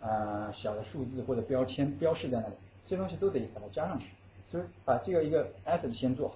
[0.00, 2.54] 呃小的数字或者标签标示在那里，
[2.84, 4.10] 这东西都得把它加上去，
[4.50, 6.34] 所以把这个一个 asset 先做好，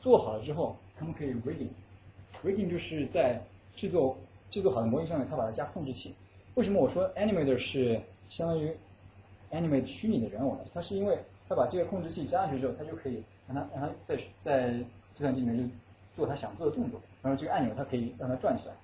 [0.00, 3.40] 做好了之后，他们可以 rigging，rigging 就是在
[3.76, 4.18] 制作
[4.50, 6.12] 制作好的模型上面，他把它加控制器。
[6.54, 8.72] 为什么我说 animator 是相当于
[9.50, 10.60] animate 虚拟的人偶呢？
[10.74, 11.18] 它是因为
[11.48, 14.72] 它把这个控制器加上去之后，它就可以让它让它在在
[15.14, 15.64] 计算机里面就
[16.16, 18.74] 做它想做的动作，然后这个按钮它可以让它转起来。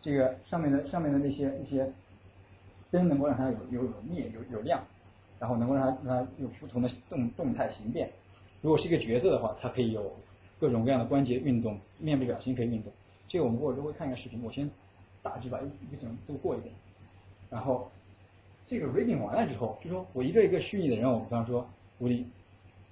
[0.00, 1.90] 这个上面的上面的那些那些
[2.90, 4.84] 灯能够让它有有有灭有有亮，
[5.38, 8.10] 然后能够让它让它有不同的动动态形变，
[8.60, 10.12] 如果是一个角色的话，它可以有
[10.58, 12.92] 各种各样的关节运动，面部表情可以运动。
[13.28, 14.68] 这个我们过会儿会看一个视频，我先
[15.22, 16.74] 大致把一一个整都过一遍。
[17.52, 17.90] 然后
[18.66, 22.24] 这个 reading 完了之后，就说我一个一个虚拟的人偶，比方说狐狸、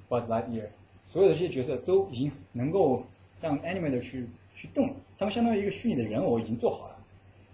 [0.08, 0.66] Buzz Lightyear，
[1.06, 3.02] 所有的这些角色都已经能够
[3.40, 6.96] 让 Animator 去去动，他们相当于一个虚拟的人偶已经做好了。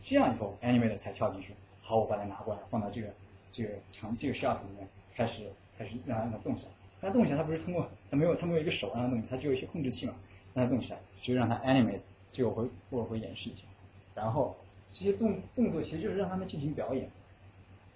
[0.02, 3.08] 这样以后 Animator 才跳进去，好，我把它拿过来放到这个
[3.52, 5.44] 这个场这个 shot 里面，开始
[5.78, 6.72] 开始让它动起来。
[6.98, 10.14] 让它动起来，它不是通过它没有它没有一个手让它动，它只有一些控制器嘛，
[10.54, 12.00] 让它动起来，就让它 animate。
[12.32, 13.64] 这个我会我会演示一下。
[14.14, 14.56] 然后
[14.98, 17.10] 这些动动作其实就是让他们进行表演，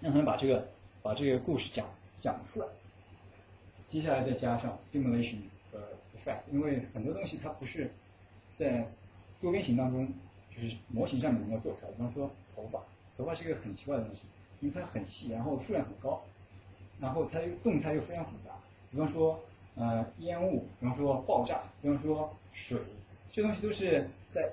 [0.02, 0.68] 让他们把这个
[1.02, 1.86] 把这个故事讲
[2.20, 2.66] 讲出来。
[3.88, 5.38] 接下来再加上 stimulation
[5.72, 5.78] 和
[6.14, 7.90] effect，因为很多东西它不是
[8.54, 8.86] 在
[9.40, 10.06] 多边形当中，
[10.54, 11.92] 就是模型上面能够做出来。
[11.92, 12.82] 比方说头发，
[13.16, 14.24] 头发是一个很奇怪的东西，
[14.60, 16.22] 因为它很细，然后数量很高，
[17.00, 18.50] 然后它又动态又非常复杂。
[18.90, 19.40] 比方说
[19.74, 22.78] 呃烟雾，比方说爆炸，比方说水，
[23.32, 24.52] 这东西都是在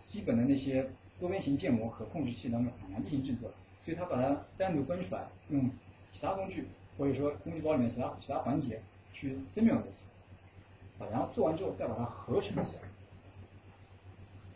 [0.00, 0.88] 基本的那些
[1.20, 3.50] 多边形建模和控制器当中很难进行制作，
[3.84, 5.70] 所以它把它单独分出来，用
[6.10, 6.66] 其他工具
[6.98, 8.80] 或者说工具包里面其他其他环节
[9.12, 10.04] 去 simulate，
[10.98, 12.82] 啊，然后做完之后再把它合成起来。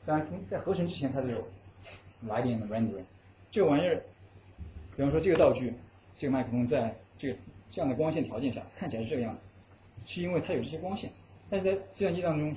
[0.04, 1.46] 当然从在合成之前它就有
[2.26, 3.04] lighting and rendering，
[3.50, 4.02] 这个玩意儿，
[4.96, 5.74] 比方说这个道具，
[6.16, 7.38] 这个麦克风在这个
[7.70, 9.40] 这样的光线条件下看起来是这个样子，
[10.04, 11.10] 是因为它有这些光线，
[11.50, 12.54] 但是在计算机当中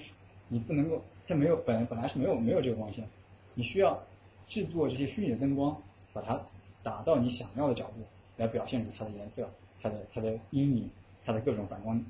[0.47, 3.05] 你不能够，它没有本本来是没有没有这个光线，
[3.53, 4.01] 你需要
[4.47, 5.81] 制作这些虚拟的灯光，
[6.13, 6.41] 把它
[6.83, 8.05] 打到你想要的角度，
[8.37, 9.49] 来表现出它的颜色、
[9.81, 10.89] 它的它的阴影、
[11.25, 12.03] 它的各种反光，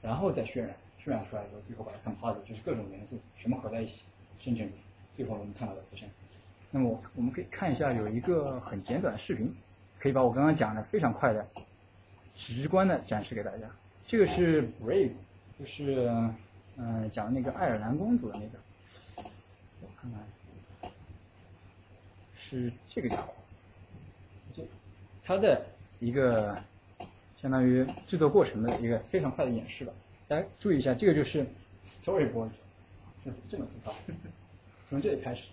[0.00, 4.04] 然后再渲染，渲染出来以后，最后把它 composite，就是各种元素全部合在一起，
[4.38, 4.68] 生成
[5.16, 6.08] 最后我们看到的图像。
[6.70, 9.54] 那么我们可以看一下有一个很简短的视频，
[9.98, 11.46] 可以把我刚刚讲的非常快的、
[12.34, 13.66] 直观的展示给大家。
[14.06, 15.12] 这个是 Brave，
[15.58, 16.10] 就是
[16.76, 18.58] 嗯讲那个爱尔兰公主的那个，
[20.02, 20.90] 看看，
[22.36, 23.32] 是这个家伙，
[24.52, 24.64] 这
[25.24, 25.64] 它的
[26.00, 26.60] 一个
[27.36, 29.92] 相当于制作过程的一个非常快的演示吧。
[30.26, 31.46] 大家注意一下，这个就是
[31.86, 32.50] Storyboard，
[33.24, 33.94] 就是这么粗糙，
[34.90, 35.44] 从这里开始。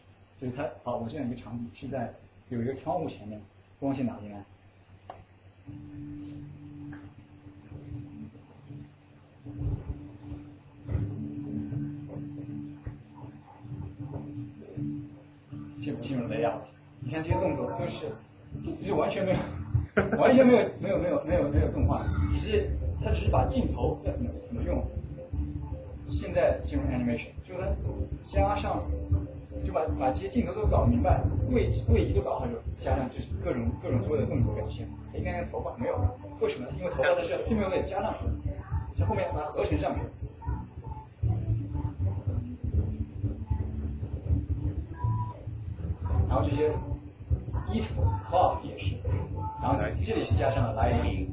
[0.42, 2.14] 就是它，好，我这样一个场景是在
[2.48, 3.40] 有一个窗户前面，
[3.78, 4.46] 光线打进来，
[16.10, 16.62] 进不进入 layout？
[17.02, 18.08] 你看这些动作都是，
[18.64, 19.38] 其实完全没有，
[20.18, 22.70] 完全没有没有没有没有没有动画，只是
[23.04, 24.84] 他只是把镜头要怎么怎么用，
[26.08, 27.68] 现在进入 animation，就是它
[28.26, 28.82] 加上。
[29.62, 34.88] 就把把这些镜头都搞明白，位位移都搞好，就加上就是各种各种所有的动作表现。
[35.14, 36.00] 你看看头发没有？
[36.40, 36.66] 为什么？
[36.78, 38.20] 因为头发它是要 simulate 加上去，
[38.98, 40.02] 像后面把它合成上去。
[46.30, 46.72] 然后这些
[47.74, 48.96] 衣服 cloth 也是，
[49.60, 51.28] 然后这里是加上了 lying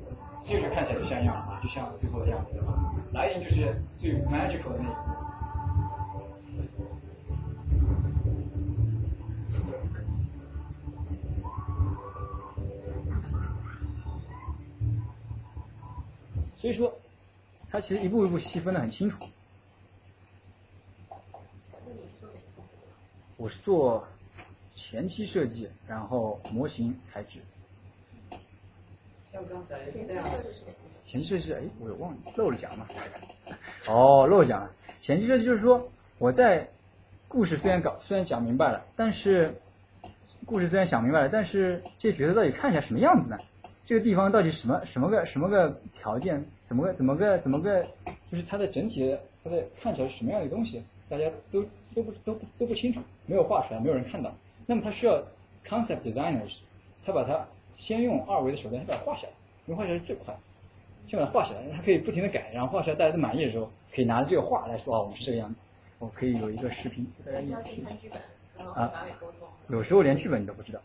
[0.46, 2.52] 这个看起来就像样啊，就像最后的样子。
[3.12, 5.16] lighting 就是最 magical 的那一个。
[16.56, 16.92] 所以说，
[17.70, 19.24] 它其实一步一步细分的很清楚。
[23.36, 24.06] 我是做
[24.76, 27.40] 前期设计，然后模型材质。
[29.32, 30.20] 像刚才前期设
[30.52, 30.60] 计
[31.06, 32.86] 前期设计，哎，我有忘了漏了讲嘛？
[33.88, 34.70] 哦，漏讲了。
[34.98, 35.88] 前期设计就是说，
[36.18, 36.68] 我在
[37.26, 39.54] 故事虽然搞虽然讲明白了，但是
[40.44, 43.38] 故事虽然想明白了，但是这角色到底看起来什么样子呢？
[43.84, 46.44] 这个地方到底什么什么个什么个条件？
[46.66, 47.82] 怎么个怎么个怎么个？
[48.30, 50.84] 就是它的整体的它的看起来是什么样的东西？
[51.08, 51.64] 大家都
[51.94, 54.34] 都不都不都不清楚，没有画出来，没有人看到。
[54.66, 55.22] 那么它需要
[55.66, 56.58] concept designers，
[57.04, 57.46] 他把它
[57.76, 59.32] 先用二维的手段先把它画下来，
[59.66, 60.40] 因为画下来是最快的。
[61.08, 65.56] 先把它画下来，它可以不停的改，然后画出来大家都满意的时候，可以拿着这个画来说啊，我们是这个样子。
[65.98, 67.56] 我可以有一个视频给大家演
[69.18, 70.80] 沟通，有时候连剧本你都不知道，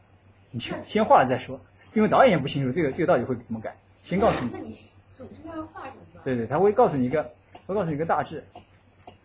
[0.52, 1.60] 你先先画了再说。
[1.94, 4.52] 因为导演也不清楚这个这个到底会怎么改，先告诉你。
[4.54, 4.74] 那你
[5.12, 6.22] 总是要画什么？
[6.24, 7.34] 对对，他会告诉你一个，
[7.66, 8.46] 会告诉你一个大致。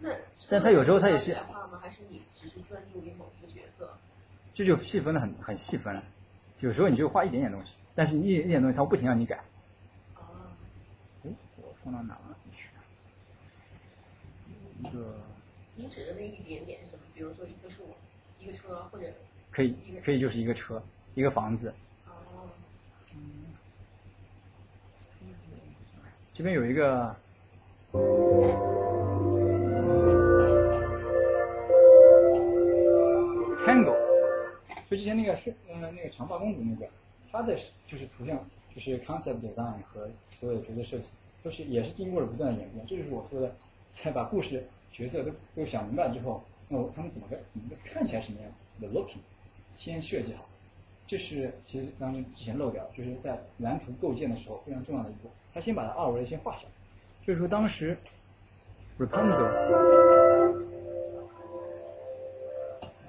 [0.01, 0.11] 那
[0.51, 1.35] 但他有时候他也是。
[1.47, 1.79] 画吗？
[1.81, 3.97] 还是你只是专注于某一个角色？
[4.57, 6.03] 这就细分的很很细分了，
[6.61, 9.37] 有时候你就画一点点东西，但是一一点东西它不停让你改。
[10.15, 10.23] 哦。
[11.27, 12.35] 哎，我放到哪了？
[12.45, 12.71] 你去。
[14.81, 15.15] 一个。
[15.75, 17.03] 你指的那一点点是什么？
[17.15, 17.83] 比如说一个树，
[18.41, 19.05] 一个车，或者。
[19.51, 20.83] 可以，可以就是一个车，
[21.15, 21.69] 一个房子。
[22.07, 22.49] 哦
[26.33, 27.15] 这边有一个
[33.59, 34.06] Tango，
[34.89, 36.89] 就之前那个是嗯那个长发公主那个，
[37.31, 37.57] 她的
[37.87, 40.09] 就是图像就是 concept design 和
[40.39, 41.11] 所有的角色设计，
[41.43, 42.87] 都是也是经过了不断的演变。
[42.87, 43.55] 这就是我说的，
[43.93, 49.19] 在把故事角色都都想明白之后，那我他们怎么个怎么个看起来什么样子？The looking，
[49.75, 50.47] 先设计好。
[51.07, 55.31] 这是其实当中之前漏掉，就是在蓝图构建的时候非常重要的一步。
[55.55, 56.71] 他先把它二维先画下来，
[57.25, 57.97] 就是说当时
[58.99, 60.36] Rapunzel，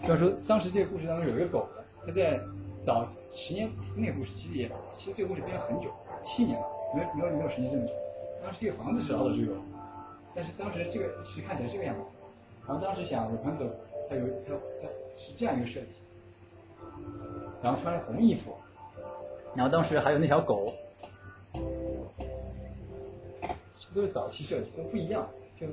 [0.08, 2.40] 要说当时这个故事当中有一个狗的，他在
[2.86, 5.90] 早十年那个故事其实也其实这个故事编了很久，
[6.24, 7.94] 七年了，没有没有没有十年这么久。
[8.42, 9.54] 当时这个房子是老早就有，
[10.34, 12.02] 但是当时这个是看起来这个样子，
[12.66, 13.70] 然后当时想 Rapunzel
[14.10, 15.98] 他有他他是这样一个设计。
[17.62, 18.56] 然后穿着红衣服，
[19.56, 20.72] 然后当时还有那条狗，
[23.94, 25.28] 都是早期设计，都不一样。
[25.60, 25.66] 就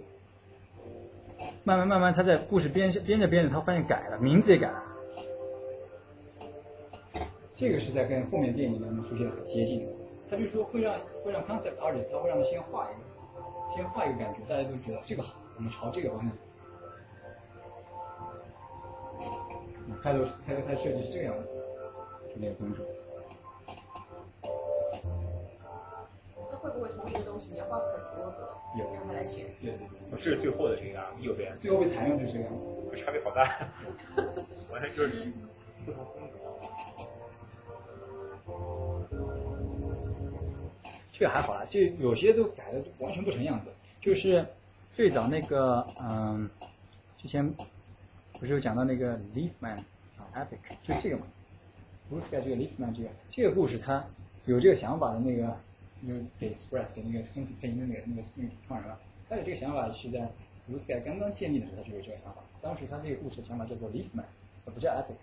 [1.64, 4.82] 慢慢慢慢，他在故事编编着编着，他发现改了，名字也改了。
[7.54, 9.92] 这个是在跟后面电影当中出现很接近的。
[10.30, 13.00] 他就说会让会让 concept artist，他会让他先画一个，
[13.74, 16.36] 先画一个感觉，大家都觉得这个好，我们朝这个方向走。
[20.02, 21.48] 开头开头他设计是这个样子。
[22.36, 22.82] 那个公主，
[27.34, 28.54] 东西你要画很多个，
[28.94, 29.46] 让他来选？
[29.60, 33.42] 对对对，是最后的这个右边，最后被采用就是这个样子，差别好大，
[34.70, 35.32] 完全就是
[35.84, 36.38] 不同风格。
[41.10, 43.66] 这个还好啦，就有些都改的完全不成样子，
[44.00, 44.46] 就是
[44.94, 46.48] 最早那个嗯，
[47.16, 47.52] 之前
[48.38, 49.78] 不是有讲到那个 Leafman
[50.18, 51.26] 啊，Epic 就这个嘛。
[52.08, 54.04] Blue 这个 Leafman 这个这个故事，他
[54.44, 55.56] 有这个想法的那个，
[56.06, 58.98] 就给 Spread 给那个声配音的那个那个那个主创人了。
[59.28, 60.30] 他有这个想法是在
[60.68, 62.42] Blue Sky 刚刚建立的时候，他就有这个想法。
[62.60, 64.24] 当时他这个故事的想法叫做 Leafman，
[64.64, 65.16] 不叫 Epic。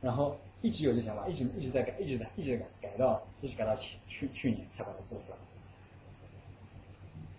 [0.00, 5.36] 然后一直有这想法，一直一直在改，一直在一直在改，改到一直改到去去去年才把它做出来。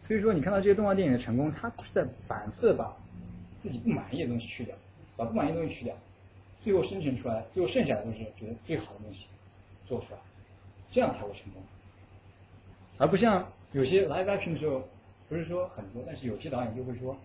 [0.01, 2.95] 所以说，你看到这些动画电影的成功，它是在反复的把
[3.61, 4.75] 自己不满意的东西去掉，
[5.15, 5.95] 把不满意的东西去掉。
[6.61, 9.27] 最后生成出来，最后剩下的都是觉得最好的东西
[9.85, 10.19] 做出来，
[10.91, 11.61] 这样才会成功。
[12.99, 14.83] 而不像有些 live action 的时候，
[15.29, 17.17] 不是说很多，但是有些导演就会说，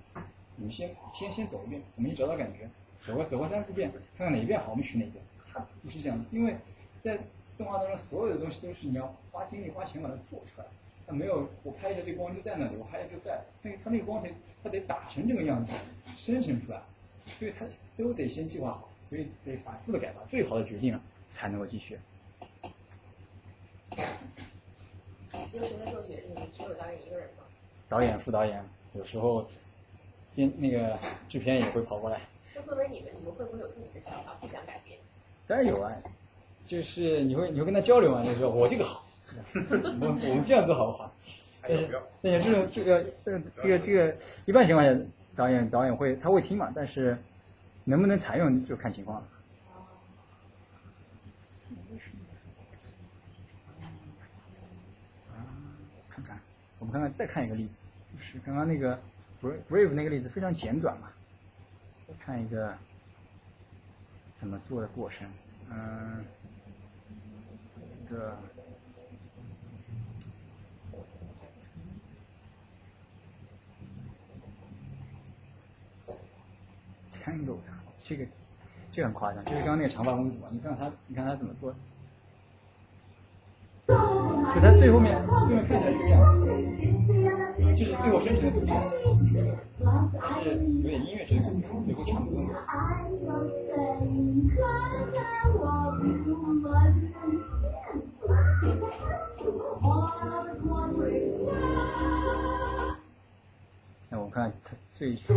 [0.54, 2.70] 你们先先先走一遍，我们一找到感觉，
[3.04, 5.22] 走过走过三四遍，看看哪一遍好，我们取哪一遍。
[5.52, 6.56] 他不是这样，因为
[7.02, 7.18] 在
[7.58, 10.66] 动画当中，所有的东西都是你要花精力花钱把它做出来。
[11.08, 14.30] 他没有我拍一下这光就在那里，我拍一下就在，那他那个光得
[14.62, 15.72] 他得打成这个样子，
[16.16, 16.80] 生成出来，
[17.34, 18.88] 所以他都得先计划好。
[19.06, 21.98] 所以得反复的改吧，最好的决定了才能够继续。
[25.54, 26.34] 由谁来做决定？
[26.56, 27.44] 只有导演一个人吗？
[27.88, 29.46] 导演、副导演，有时候
[30.34, 32.20] 编那个制片也会跑过来。
[32.54, 34.98] 那作为你们，你们会不会有自己的想法，不想改变？
[35.46, 35.92] 当然有啊，
[36.66, 39.04] 就是你会你会跟他交流嘛，就说我这个好，
[39.54, 41.12] 我我们这样子好不好？
[41.62, 41.88] 但是
[42.20, 44.16] 但是这种这个这个这个这个
[44.46, 45.00] 一般情况下，
[45.36, 47.16] 导演导演会他会听嘛，但是。
[47.86, 49.28] 能不能采用就看情况了。
[56.08, 56.40] 看看，
[56.84, 57.82] 我们看看，再看一个例子，
[58.12, 59.00] 就是刚刚那个
[59.42, 61.08] Brave 那个例子非常简短嘛。
[62.20, 62.76] 看一个
[64.34, 65.26] 怎么做的过程，
[65.70, 66.22] 嗯，
[68.02, 68.36] 一个。
[77.24, 77.56] Tango
[78.02, 78.26] 这个
[78.92, 81.74] 这很夸张，就是刚刚那个长发公主啊，你看她，你看她怎么做，
[83.86, 86.46] 就她最后面最后面配起来这个样子，
[87.76, 88.80] 这是最后生成的图片，
[90.30, 90.50] 是
[90.82, 91.44] 有点音乐质感，
[91.84, 92.30] 最后唱歌。
[104.10, 105.34] 那我看他最初，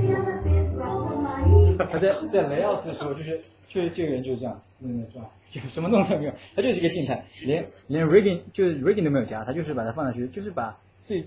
[1.80, 5.26] 他在 在雷奥斯的时候，就是就是这个人就是这样，嗯，是吧？
[5.50, 11.26] 就什么动作没有，他就是一个静态，连连 rigging 就是 rigging 都没有加，他就是把它放上去，就是把最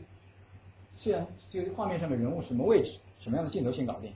[0.94, 4.12] 虽然这个画面上的人物什么位置、什么样的镜头先搞定，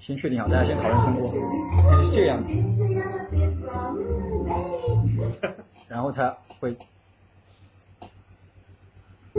[0.00, 1.30] 先确定好，大家先讨论通过，
[2.02, 2.48] 是这个样子，
[5.88, 6.76] 然后他会。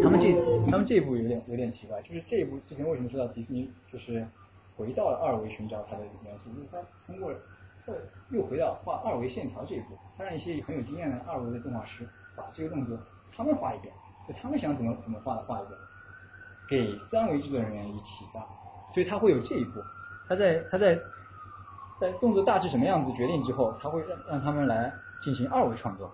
[0.02, 0.32] 他们这
[0.70, 4.26] 他们这一步有点有点奇怪，就是这一步之前为什么说到迪士尼就是
[4.76, 7.34] 回到了二维寻找它的元素，就是他通过
[8.30, 12.98] 又回到画二维线条这一步，他让一些很有经验的二维的动画师把这个动作
[13.36, 13.94] 他们画一遍，
[14.28, 15.80] 就他们想怎么怎么画的画一遍，
[16.70, 18.46] 给三维制作人员以启发，
[18.94, 19.82] 所以他会有这一步。
[20.28, 21.00] 他在他在
[22.00, 24.94] 在动作大致什么样子决定之后，他会让让他们来
[25.24, 26.12] 进行二维创作。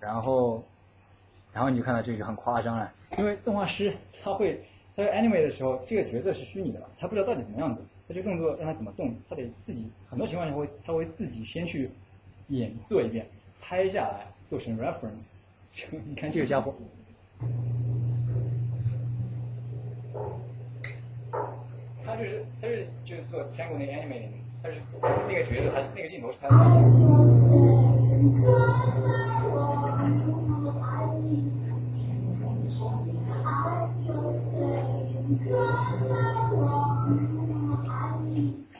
[0.00, 0.62] 然后，
[1.52, 4.60] 然后你就看到这个就很夸张了，因为动画师他会
[4.94, 11.90] 他在 anime 的时候，这个角色是虚拟的嘛，他不知道到底怎么样子，他这个动作让他怎么动，他得自己很多情况下会他会自己先去
[12.48, 13.26] 演做一遍，
[13.60, 15.34] 拍下来做成 reference。
[16.04, 16.72] 你看这个家伙。
[22.18, 24.28] 就是他是就是做全国那个 anime，
[24.62, 24.76] 他是
[25.28, 26.54] 那个角色，他是那个镜头是他的。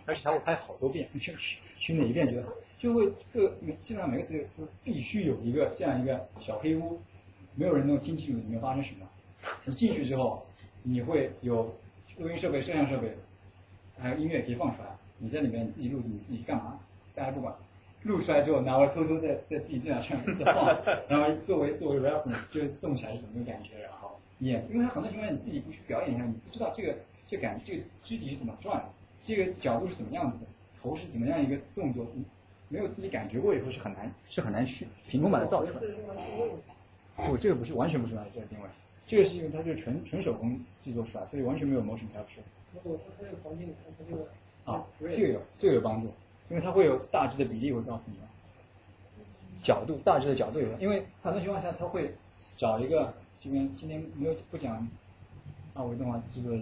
[0.06, 1.32] 而且他会拍好多遍，就
[1.76, 2.44] 去哪一遍觉得
[2.78, 6.98] 就会各基本上每个词就必须有一个这样一个小黑屋，
[7.54, 9.06] 没有人能听清楚里面发生什么。
[9.64, 10.46] 你进去之后，
[10.82, 11.74] 你会有。
[12.18, 13.16] 录音设备、摄像设备，
[13.98, 14.88] 还有音乐可以放出来。
[15.18, 16.78] 你在里面你自己录，你自己干嘛？
[17.14, 17.54] 大家不管。
[18.02, 20.78] 录出来之后，拿回偷偷在在自己电脑上再放，
[21.08, 24.64] 然后作为作为 reference，就动起来是什么个感觉，然后演。
[24.70, 26.96] 因为它很多情况下你自己不去表演一下，你不知道这个
[27.26, 28.84] 这感这个肢体是怎么转，
[29.24, 30.38] 这个角度是怎么样子，
[30.80, 32.06] 头是怎么样一个动作，
[32.68, 35.80] 没有自己感觉过以后是很难是很难去凭空把它造出来。
[37.16, 38.68] 不，这个不是完全不是这个定位。
[39.06, 42.42] 这个是因为它是纯纯手工制作出来，所以完全没有 motion capture。
[44.64, 46.08] 啊，这个有这个有帮助，
[46.50, 48.16] 因为它会有大致的比例会告诉你，
[49.62, 52.12] 角度大致的角度有，因为很多情况下它会
[52.56, 54.86] 找一个这边今天没有不讲
[55.74, 56.58] 二维动画制作的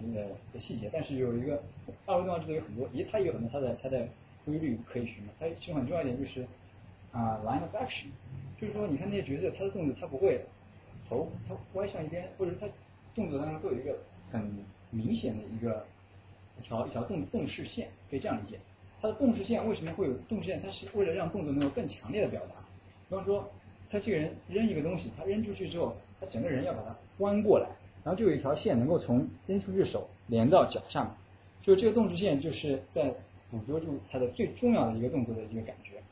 [0.53, 1.63] 的细节，但是有一个
[2.05, 4.07] 二维动画制作有很多，也，它也有很多它的它的
[4.45, 5.33] 规律可以循嘛。
[5.41, 6.47] 它其实很重要一点就是
[7.11, 8.09] 啊 line of action，
[8.61, 10.45] 就是说你看那些角色他的动作他不会。
[11.15, 12.67] 头它歪向一边，或者它
[13.15, 13.97] 动作当中都有一个
[14.31, 14.53] 很
[14.91, 15.87] 明显的一个
[16.61, 18.59] 一条一条动动视线，可以这样理解。
[19.01, 20.61] 它的动视线为什么会有动视线？
[20.63, 22.55] 它是为了让动作能够更强烈的表达。
[23.09, 23.49] 比方说，
[23.91, 27.69] 他这个人扔一个东西，他扔出去之后，他整个人要把它弯过来，
[28.03, 31.15] 然后就有一条线能够从扔出去的手连到脚上面。
[31.63, 33.15] 就这个动视线就是在
[33.51, 36.03] 捕捉住它的最重要的一个动作的一个感觉。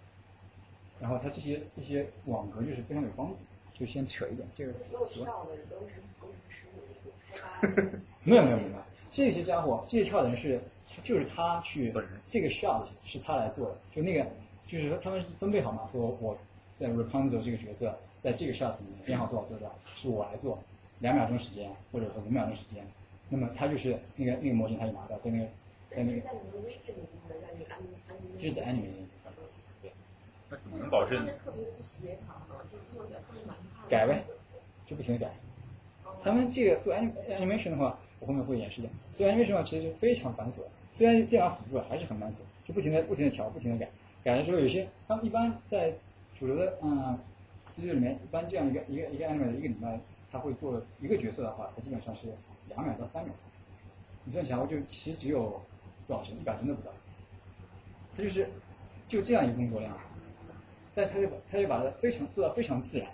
[1.00, 3.36] 然后它这些这些网格就是非常有帮助。
[3.82, 4.72] 就先扯一点，这个。
[8.22, 8.68] 没有没有没有，
[9.10, 10.60] 这些家伙，这些跳的人是，
[11.02, 11.92] 就是他去，
[12.30, 14.24] 这个 shot 是他来做的，就那个，
[14.68, 16.38] 就是说他们是分配好嘛，说我
[16.76, 20.62] 在 Rapunzel 这个角色，在这个 shot 里面编好多少多少，是我来做，
[21.00, 22.86] 两秒钟时间，或者说五秒钟时间，
[23.28, 25.46] 那么他就是那个那个模型他就拿到，在那个
[25.90, 26.20] 在那个。
[28.38, 28.86] 就是在 anime
[30.52, 31.26] 那怎么能保证？
[33.88, 34.22] 改呗，
[34.86, 35.32] 就不停的改。
[36.22, 38.88] 他们这个做 animation 的话，我后面会演示的。
[39.14, 40.56] 做 animation 的话，其实是非常繁琐。
[40.92, 43.90] 虽然电脑辅助还是很繁琐，就不停的不停的调，不停的改。
[44.22, 45.94] 改的时候，有些他们一般在
[46.34, 47.18] 主流的嗯
[47.66, 49.98] 资料里面，一般这样一个一个一个 animation 一个礼拜，
[50.30, 52.26] 他会做一个角色的话，他基本上是
[52.68, 53.32] 两秒到三秒。
[54.24, 55.62] 你算起来，就其实只有
[56.06, 56.36] 多少帧？
[56.36, 56.92] 一百帧都不到。
[58.14, 58.46] 他就是
[59.08, 59.96] 就这样一个工作量。
[60.94, 63.08] 但他就把他就把它非常做到非常自然。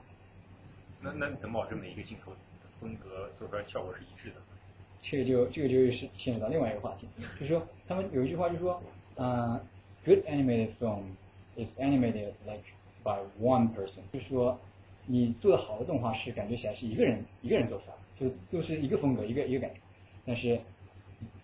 [1.01, 2.33] 那那你怎么保证每一个镜头
[2.81, 4.37] 风格做出来效果是一致的？
[5.01, 7.07] 这个就这个就是牵扯到另外一个话题，
[7.39, 8.83] 就是说他们有一句话就是说，
[9.17, 9.61] 嗯
[10.05, 11.03] ，good animated film
[11.57, 12.65] is animated like
[13.05, 14.59] by one person，就是说
[15.07, 19.81] 你做的好的动画是感觉起来是一个人一个人做出来，就都是一个风格一个一个感觉。
[20.27, 20.61] 但是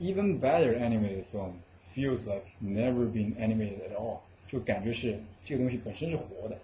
[0.00, 1.52] even better animated film
[1.94, 4.18] feels like never been animated at all。
[4.54, 6.56] 就感觉是这个东西本身是活的，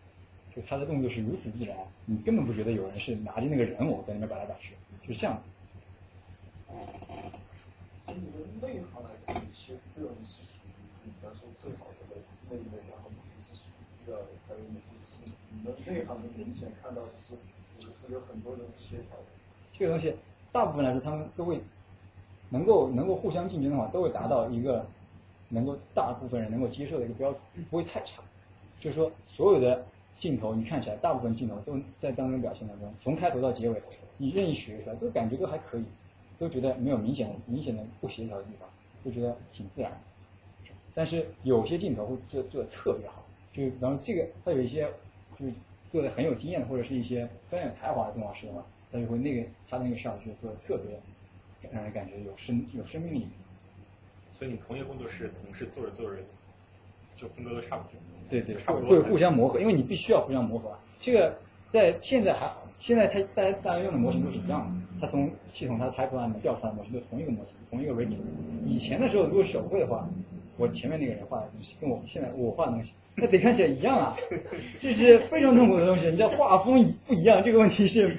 [0.55, 5.43] 就它的动作是如此自然，你根本不觉得有人是拿着那个人偶在那边摆来摆去，就是这样。
[8.07, 10.71] 从你的内行来看，一些个人是属于
[11.03, 12.15] 你来说最好的
[12.49, 17.35] 那一类，然后其实是属于比较还有那些是你的内行能明显看到就是
[17.91, 19.25] 是有很多人协调的。
[19.73, 20.15] 这个东西
[20.53, 21.61] 大部分来说他们都会
[22.51, 24.87] 能够能够互相竞争的话，都会达到一个。
[25.51, 28.23] 能够大部分人能够接受的一个标准，不会太差。
[28.79, 29.85] 就是说，所有的
[30.19, 33.83] 镜头你看起来，大部分镜头都在当中表现当中，从开头到结尾，
[34.17, 35.85] 你任意学出来，都感觉都还可以，
[36.39, 38.67] 都觉得没有明显的明显的不协调的地方，
[39.05, 39.93] 都觉得挺自然。
[40.95, 43.23] 但是有些镜头会做做的特别好，
[43.53, 44.91] 就然后这个他有一些
[45.39, 45.53] 就是
[45.89, 50.99] 做的很有经验的，或者是一些非常有才华的动画师的话，他就会那个他那个上就做的特别
[51.71, 53.27] 让人感觉有生有生命力。
[54.41, 56.17] 所以你同一个工作室，同事做着做着，
[57.15, 58.01] 就风格都差不多。
[58.31, 60.73] 对对，差不多会互相磨合，因为你必须要互相磨合。
[60.99, 61.37] 这个
[61.69, 68.17] 在现在还，现在它大家大家用的模型都是一样的，它从系统它 pipeline 里面调出来的模型都同一个模型，同一个 ready。
[68.65, 70.09] 以前的时候如果手绘的话，
[70.57, 74.17] 我前面那个人画的东西跟我现在我画的东西，那得看起来一样啊，
[74.81, 76.07] 这是非常痛苦的东西。
[76.07, 78.17] 你知道画风不一样，这个问题是，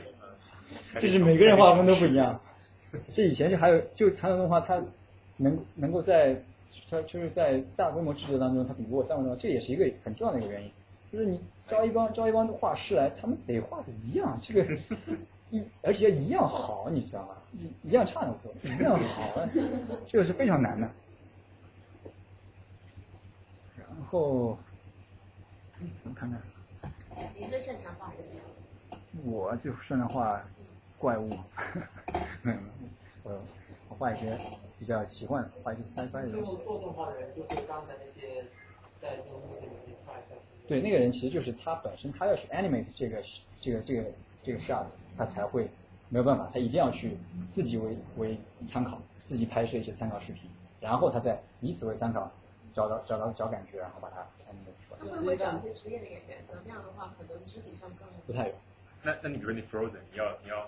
[1.01, 2.41] 就是每个人画风都不一样。
[3.11, 4.83] 这以前就还有就传统动画，它
[5.41, 6.41] 能能够在
[6.89, 10.71] 它就是在大规模制作当中，它比不过三维动画，这也是一个很重要的一个原因。
[11.11, 14.65] 就是你招一帮招一帮画师来，他们得画的一样，这个
[15.49, 17.35] 一而且一样好，你知道吗？
[17.51, 19.45] 一一样差的多，一样好，
[20.07, 20.89] 这个是非常难的。
[23.75, 24.57] 然后，
[25.79, 26.41] 我们看看。
[27.37, 29.29] 你最擅长画什么？
[29.29, 30.41] 我就擅长画
[30.97, 31.29] 怪物。
[32.41, 33.41] 没 有没有，
[34.01, 34.35] 画一些
[34.79, 36.57] 比较奇幻，画一些 sci-fi 的东西。
[36.63, 38.43] 做动画的人就是刚才那些
[38.99, 40.35] 在这个里面画一下。
[40.67, 43.21] 对，那个人其实就是他本身，他要去 animate 这个
[43.61, 44.03] 这个这个
[44.41, 45.69] 这个 shot，他才会
[46.09, 47.15] 没有办法，他一定要去
[47.51, 50.49] 自己为为参考，自己拍摄一些参考视频，
[50.79, 52.31] 然后他再以此为参考，
[52.73, 54.99] 找到找到找感觉，然后把它 animate 出来。
[54.99, 56.43] 他会不会找一些职业的演员？
[56.47, 58.55] 可能这样的话，可能肢体上更不太有。
[59.03, 60.67] 那那你比如说你 Frozen，你要你要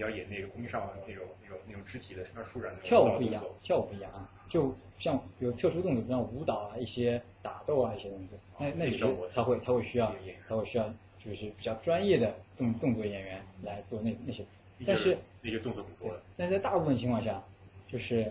[0.00, 10.10] 你要演那个冰上那种那种那种肢体的，像树软的跳舞不一样，跳舞不一样啊，就像有特殊动作，像舞蹈啊，一些打斗啊一些东西，那那时候他会他会需要
[10.48, 10.88] 他会需要
[11.18, 14.42] 就是比较专业的动动作演员来做那那些，
[14.86, 17.44] 但是那些动作很多，但是在大部分情况下，
[17.86, 18.26] 就是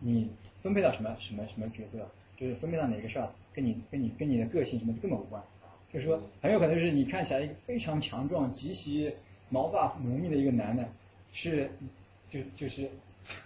[0.00, 0.28] 你
[0.60, 2.04] 分配到什么什么什么角色，
[2.36, 5.40] 就是分配到哪个 shot，跟你跟你跟你的个性什么根本无关。
[5.92, 9.14] 就是说，很有可能是你看起来一个非常强壮、极其
[9.48, 10.84] 毛发浓密的一个男的，
[11.32, 11.70] 是
[12.28, 12.88] 就就是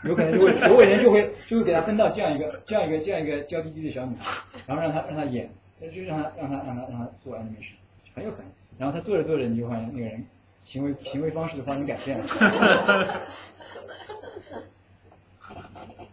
[0.05, 5.51] 有可能就会有伟人就会就会给他分到这样一个这样一个这样一个娇滴滴的小女孩，然后让他让他演，
[5.91, 7.73] 就让他让他让他让他做 animation，
[8.15, 8.47] 很有可能。
[8.79, 10.25] 然后他做着做着，你就发现那个人
[10.65, 12.25] 行为行为方式发生改变了。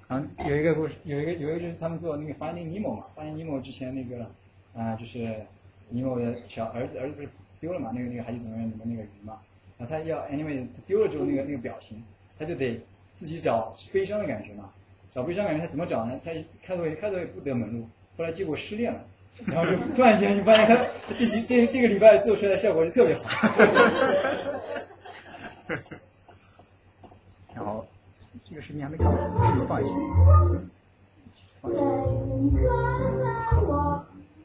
[0.08, 4.26] 啊，有一个故事，有一个有一个就是他们做那个 Finding Nemo 嘛，Finding Nemo 之前那个
[4.74, 5.46] 啊就是。
[5.90, 7.30] 尼莫的小儿子，儿子不是
[7.62, 7.94] 丢了嘛？
[7.96, 9.40] 那个那个海底总动员里面那个鱼嘛，
[9.78, 12.04] 然后他要 anyway 丢了之后那个那个表情，
[12.40, 12.82] 他就得
[13.12, 14.72] 自己找悲伤的感觉嘛，
[15.12, 16.20] 找悲伤感觉他怎么找呢？
[16.26, 16.32] 他
[16.64, 19.04] 开头开头也不得门路，后来结果失恋了，
[19.46, 20.76] 然后就 突然间就发现他
[21.16, 23.54] 这几这这个礼拜做出来的效果就特别好。
[27.54, 27.86] 然后
[28.44, 29.94] 这个视频还没看完，继续放一下，
[31.62, 31.82] 放一下，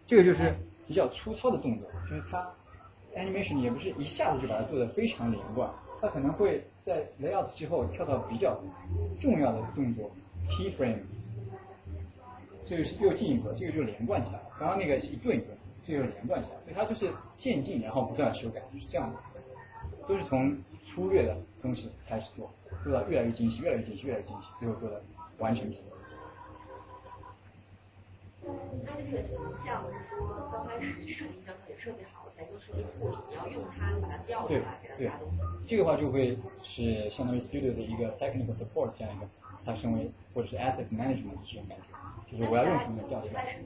[0.06, 0.54] 这个就是。
[0.88, 2.50] 比较粗糙的动作，就是它
[3.16, 8.58] animation 也不是一下子就把它做的非常连贯，它可能会在 layout 之后跳到比较
[9.20, 10.10] 重要的动作
[10.50, 10.98] key frame，
[12.66, 14.46] 这个是又进一步，这个就连贯起来了。
[14.58, 19.18] 刚刚那个是一顿一顿，这个连贯起来，所以它就是渐进，然后不断修改，就是这样子，
[20.06, 22.50] 都是从粗略的东西开始做，
[22.82, 25.02] 做到越来越精细，越来越精细，越来越精细，最后做的
[25.38, 25.78] 完成品。
[28.84, 35.38] 它这个形象是说刚开始设计当中也设计好了，再做设计处理，你要用它把它调出来给它加东西。
[35.66, 39.26] 这个话就会是相当于 studio 的一个 technical support 这样一个，
[39.64, 43.56] 它身为或者是 asset management 这种感觉，就是我要用什么调出来。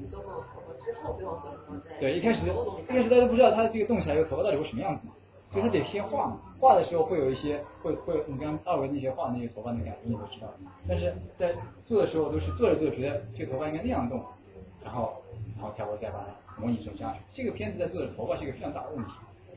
[1.99, 5.13] 对，一开始一开始大家不知道它这个动起来以后头发到底会什么样子嘛，
[5.51, 10.49] 所以他得先画嘛，画的时候会有一些会会你刚二维那些画那些头发的感觉你都知道，
[10.89, 14.23] 但是在做的时候都是做着做着觉得这个头发应该那样动。
[14.85, 15.21] 然后，
[15.57, 17.17] 然后才会再把它模拟成这样。
[17.31, 19.13] 这个片子在做的头发是一个非常大的问题。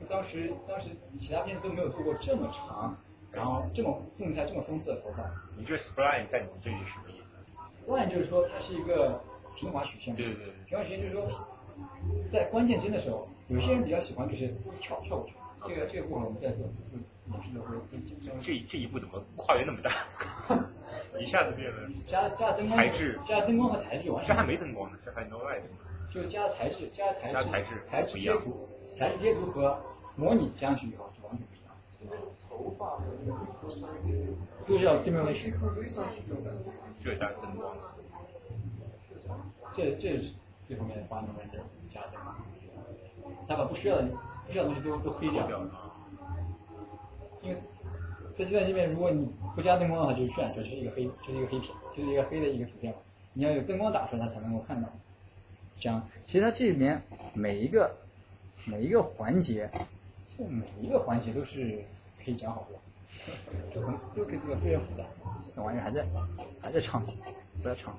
[0.09, 2.95] 当时，当时其他片子都没有做过这么长，
[3.31, 5.29] 然后这么动态这么丰富的头发。
[5.57, 9.21] 你这 spline 在你们这里什么意思？spline 就是说它是一个
[9.55, 10.15] 平滑曲线。
[10.15, 10.53] 对对对。
[10.67, 11.29] 平滑曲线就是说，
[12.29, 14.47] 在关键帧的时候，有些人比较喜欢就是
[14.79, 15.35] 跳跳过去。
[15.67, 16.97] 这个这个部分我们在做，就
[17.37, 18.41] 也是会。
[18.41, 19.91] 这这一步怎么跨越那么大？
[21.19, 25.61] 一下子变了，加加灯光材质，加灯光和材质，这还没灯光呢，这还 no light。
[26.09, 29.79] 就是加材质，加材质，材质，材质贴图，材质贴图和
[30.15, 31.73] 模拟加上去以后是完全不一样。
[32.49, 32.99] 头发
[34.67, 35.53] 都是要 simulation。
[37.03, 37.75] 这加灯光。
[39.71, 40.33] 这这是
[40.67, 41.59] 最后面的发明的是
[41.93, 42.35] 加灯光，
[43.47, 44.07] 他把不需要的
[44.45, 45.47] 不需要的东西都都黑掉。
[47.41, 47.57] 因为。
[48.37, 52.99] 在计算机里面，如果你不加灯光的话，就是渲染出来是一个黑，就是一个黑屏，就是一个黑的一个图片嘛。
[53.33, 54.87] 你要有灯光打出来，它才能够看到。
[55.79, 57.01] 这样，其实它这里面
[57.33, 57.95] 每一个
[58.65, 59.69] 每一个环节，
[60.37, 61.81] 这每一个环节都是
[62.23, 62.79] 可以讲好多，
[63.73, 65.03] 都很都可以做的非常复杂。
[65.55, 66.05] 那玩意儿还在
[66.61, 67.05] 还在唱，
[67.61, 67.97] 不要唱。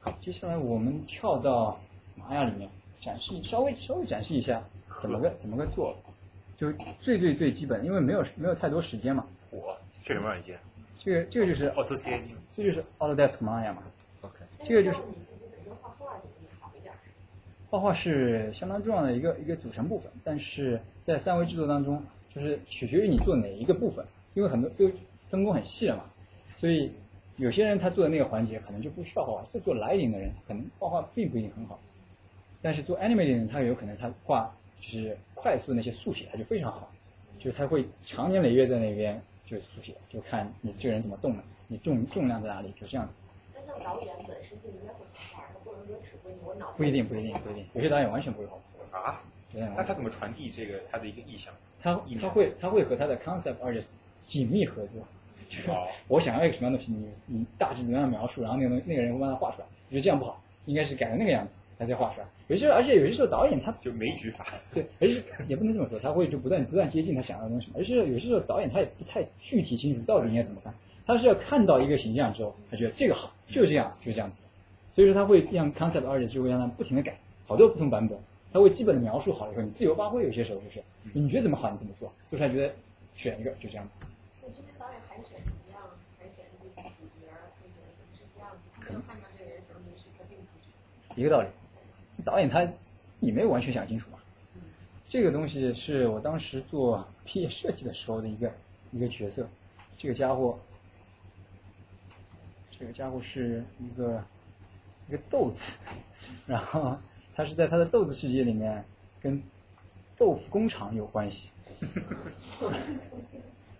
[0.00, 0.16] 好。
[0.20, 1.80] 接下来我们跳到
[2.14, 2.68] 玛雅里面
[3.00, 4.62] 展示，稍微稍微展示一下
[5.02, 5.96] 怎么个怎么个做，
[6.56, 9.26] 就最最最基本，因为没有没有太多时间嘛。
[9.50, 10.58] 我这什么软件？
[10.98, 12.22] 这个这个就是 AutoCAD，
[12.56, 13.82] 这就是 Autodesk Maya 嘛。
[14.64, 14.98] 这个就是。
[17.70, 24.88] 画画是相当重要的一个一个组成部分，但是在三维制作当中，就是取决于你做哪一个部分，因为很多都
[25.28, 26.04] 分工很细了嘛，
[26.54, 26.92] 所以
[27.36, 31.80] 有些人他做的那个环节可能就不需要画画，做做 lighting 的人可能画画并不一定很好，
[32.62, 36.92] 但是做 animating 的人他有可能他画就是快速那些速写他就非常好，
[37.40, 43.12] 就是他会长年累月在那边就是速写，就看你这个人怎么动的，你重重量在哪里，就这样子。
[43.66, 49.22] 那像导演本身就应该会画画，或者说指挥你，我脑不一定不一定不一定，有些导演完全不会画啊。
[49.52, 51.54] 那他怎么传递这个他的一个意向？
[51.80, 53.90] 他他会他会和他的 concept artist
[54.22, 55.02] 紧密合作。
[55.72, 55.86] 哦。
[56.08, 59.66] 我想要一个什么样的东西，你你大致怎么样描述，然后那个东那个人会帮他画出来。
[59.88, 62.26] 我觉得这样不好，应该是改成那个样子，他再画出来。
[62.48, 64.44] 有些而且有些时候导演他就没举法。
[64.72, 67.70] 对，而且也不能这么说，他会就不断不断接近他想要的东西。
[67.76, 70.74] 而且有些时候导演他也不太具体清楚到底应该怎么干，
[71.06, 74.36] 他是要看到一个形象之后，他觉得这个好，就这样就这样子。
[74.94, 78.18] 所以说他会让 concept artist 就会让他不停的改，好多不同版本。
[78.52, 80.22] 他会基本的描述好了以后，你自由发挥。
[80.22, 80.80] 有些时候就是，
[81.12, 82.72] 你觉得怎么好，你怎么做，做出来觉得
[83.12, 84.06] 选一个就这样子。
[84.40, 85.80] 我今天导演海选一样，
[86.16, 87.26] 海选这个主角，
[87.58, 87.82] 配角
[88.16, 88.70] 是这样子。
[88.78, 91.20] 他没有看到这个人时候，你是肯定不选。
[91.20, 91.48] 一个道理，
[92.24, 92.64] 导演他
[93.18, 94.18] 你没有完全想清楚嘛。
[95.08, 98.52] 这个东西是我当时做毕业设计的时候的一个
[98.92, 99.48] 一个角色，
[99.98, 100.56] 这个家伙，
[102.84, 104.22] 这个家伙是一个
[105.08, 105.78] 一个豆子，
[106.46, 106.98] 然后。
[107.36, 108.84] 他是在他的豆子世界里面
[109.20, 109.42] 跟
[110.16, 111.50] 豆腐工厂有关系，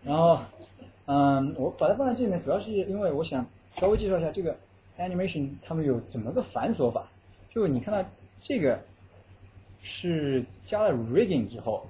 [0.02, 0.40] 然后
[1.06, 3.46] 嗯，我把它放在这里面，主要是因为我想
[3.78, 4.56] 稍微介绍一下这个
[4.98, 7.06] animation 他们有怎么个繁琐法。
[7.48, 8.10] 就你看到
[8.40, 8.82] 这个
[9.84, 11.86] 是加了 rigging 之后，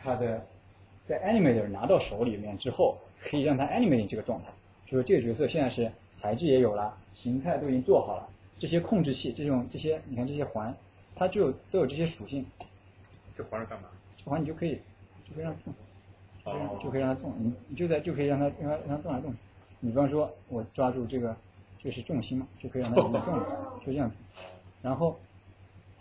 [0.00, 0.46] 它的
[1.08, 4.50] 在 animator 拿到手里面之后，可以让它 animating 这个状态，
[4.86, 5.90] 就是这个角色现在是
[6.22, 8.28] 材质也有了，形态都已经做好了，
[8.58, 10.74] 这些控制器这种这些你看这些环。
[11.14, 12.44] 它就有都有这些属性，
[13.36, 13.88] 这环是干嘛？
[14.16, 14.80] 这环你就可以
[15.28, 19.38] 就可以让它动，哦，就可以让它动，你你就在就可以让它让它让它动来动去。
[19.80, 21.36] 你比方说，我抓住这个，
[21.78, 23.12] 这个是重心嘛，就可以让它动，
[23.84, 24.16] 就 这样子。
[24.80, 25.20] 然后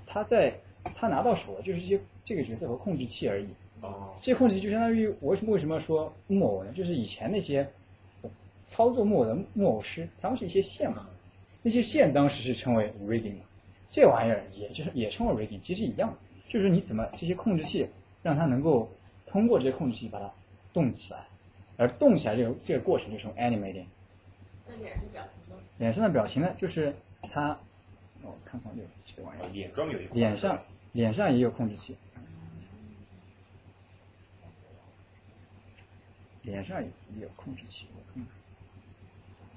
[0.08, 0.54] 它在
[0.96, 3.48] 它拿到手的就是这些这个角色和控制器而已。
[3.82, 4.14] 哦。
[4.22, 6.72] 这控制器就相当于我为什么为什么说木偶呢？
[6.72, 7.70] 就是以前那些
[8.66, 11.08] 操作木偶的木偶师，他们是一些线嘛，
[11.62, 13.36] 那些线当时是称为 rigging。
[13.90, 16.18] 这玩意儿也就是也称为 rigging，其实一样，
[16.48, 17.90] 就是你怎么这些控制器
[18.24, 18.90] 让它能够
[19.26, 20.32] 通过这些控制器把它
[20.74, 21.26] 动起来，
[21.78, 23.86] 而动起来这个这个过程就是用 animating。
[24.68, 25.62] 那脸上的表情呢？
[25.78, 27.60] 脸上的表情呢，就是它，
[28.22, 29.50] 我看看这这个玩意儿。
[29.50, 30.14] 脸装有一个。
[30.14, 31.98] 脸上脸上也有控制器，
[36.44, 36.90] 脸上也
[37.22, 38.34] 有控制器，我看看，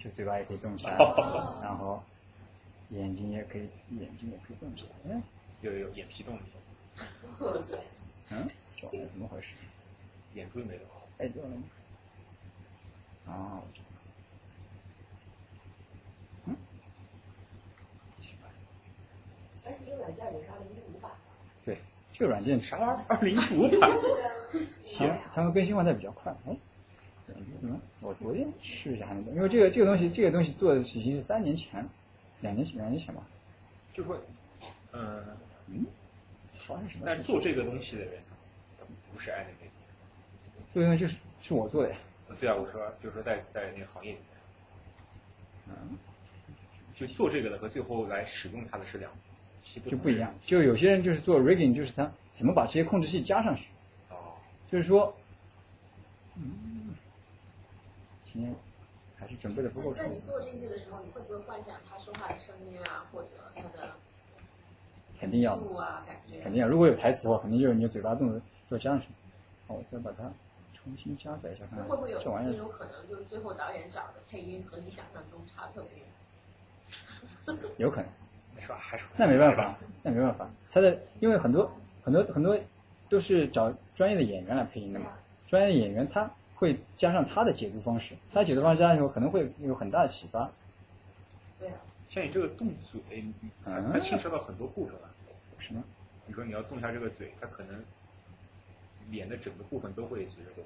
[0.04, 0.92] 就嘴巴也可以动起来，
[1.64, 2.02] 然后。
[2.90, 3.66] 眼睛也可以，
[3.98, 4.90] 眼睛也可以动起来。
[5.04, 5.22] 嗯，
[5.62, 6.38] 有有眼皮动。
[8.28, 9.54] 嗯，这玩意怎么回事？
[10.34, 10.82] 眼珠没了。
[11.18, 11.48] 哎，对了。
[13.26, 13.62] 啊，
[16.44, 16.54] 嗯。
[18.18, 18.50] 奇怪。
[19.64, 21.10] 而且这个软件也是二零一五版。
[21.64, 21.78] 对，
[22.12, 23.04] 这个软件啥玩意儿？
[23.08, 23.90] 二零一五版。
[24.84, 26.32] 行，他们更新换代比较快。
[26.46, 26.54] 哎，
[27.26, 27.34] 怎
[27.68, 27.80] 么？
[28.00, 31.86] 我昨天试一下那个，因为这个这个东西，这个东西做的已经是三年前。
[32.40, 33.22] 两年前，两年前吧。
[33.94, 34.20] 就说，
[34.92, 35.24] 嗯
[35.68, 35.86] 嗯，
[36.58, 37.04] 好像什么？
[37.06, 38.20] 但做这个东西的人，
[38.78, 39.70] 他不是 animator。
[40.74, 41.96] 这个东西就是是我做的呀。
[42.38, 44.26] 对啊，我说就是说在在那个行业里面，
[45.68, 45.96] 嗯，
[46.94, 49.10] 就做这个的和最后来使用它的是两，
[49.88, 50.34] 就不一样。
[50.44, 53.70] 就有些人就是做 rigging，就是他怎么把这些控制器加上去。
[54.10, 54.34] 哦。
[54.70, 55.16] 就是说，
[56.36, 56.73] 嗯，
[58.34, 58.54] 今天。
[59.16, 59.94] 还是准备的不够充。
[59.94, 63.92] 在你做这些的时候，你会不会幻想他说话的声音啊，或者他的
[65.18, 66.66] 肯定要啊，感觉肯定要。
[66.66, 68.40] 如果有台词的话，肯定就是你的嘴巴动作
[68.70, 69.08] 要加上去。
[69.68, 70.24] 好，我再把它
[70.74, 77.58] 重新加载一下，看看会不会有那种可能，就是最后导演找的配音和你想象中差特别远？
[77.78, 78.76] 有可能，是吧？
[78.76, 80.50] 还是那没办法，那没办法。
[80.72, 81.70] 他的因为很多
[82.02, 82.58] 很多很多
[83.08, 85.12] 都是找专业的演员来配音的嘛，
[85.46, 86.28] 专业的演员他。
[86.54, 90.50] 会加上他的解读方式，他的解读方式加上以后可能会有很大的启发。
[91.58, 91.76] 对啊。
[92.08, 93.00] 像你这个动嘴，
[93.64, 95.10] 它牵涉到很多步骤啊。
[95.58, 95.82] 什么？
[96.26, 97.82] 你说你要动一下这个嘴，它可能
[99.10, 100.64] 脸的整个部分都会随着动。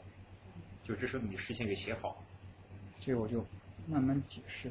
[0.84, 2.22] 就这时候你事先给写好。
[3.00, 3.42] 这个我就
[3.86, 4.70] 慢慢解释，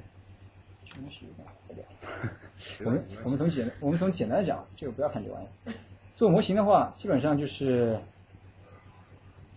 [0.85, 1.83] 真的是有点无聊。
[2.85, 5.73] 我们我们从简我们从简单的讲，这个不要看这玩意儿。
[6.15, 7.99] 做模型的话，基本上就是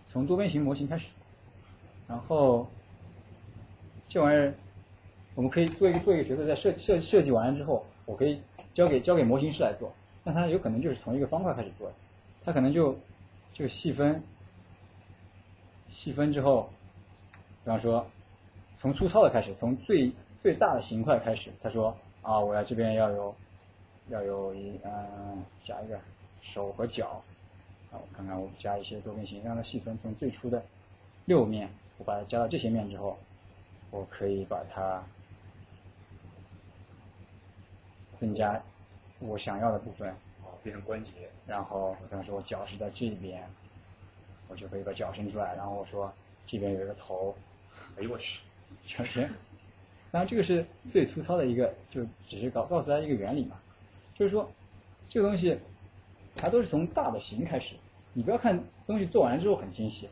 [0.07, 1.07] 从多边形模型开始，
[2.11, 2.67] 然后
[4.09, 4.53] 这玩意儿
[5.33, 8.41] 我们可以做一个做一个角色，在设设设计完了之后，我可以
[8.73, 9.93] 交给交给模型师来做。
[10.25, 11.93] 那他有可能就是从一个方块开始做的，
[12.43, 12.97] 他可能就
[13.53, 14.21] 就细分
[15.87, 16.69] 细分之后，
[17.63, 18.05] 比方说
[18.77, 20.11] 从粗糙的开始，从最
[20.43, 23.33] 最大的形块开始，他说啊，我要这边要有
[24.09, 25.97] 要有一嗯加一个
[26.41, 27.23] 手和脚，
[27.89, 30.61] 啊我看看我加一些多边形，让它细分，从最初的
[31.23, 31.69] 六面，
[32.01, 33.15] 我把它加到这些面之后，
[33.91, 35.03] 我可以把它
[38.17, 38.59] 增加
[39.19, 40.11] 我想要的部分，
[40.63, 41.11] 变成关节，
[41.45, 43.47] 然后比方说我脚是在这边，
[44.47, 46.11] 我就可以把脚伸出来，然后我说
[46.47, 47.35] 这边有一个头，
[47.99, 48.41] 哎呦我去，
[48.83, 49.31] 全身。
[50.09, 53.59] 然后这个是最粗糙的一个，就只是告告诉大家一个原理嘛，
[54.15, 54.49] 就是说
[55.07, 55.55] 这个东西
[56.35, 57.75] 它都是从大的形开始，
[58.13, 60.09] 你不要看东西做完了之后很精细，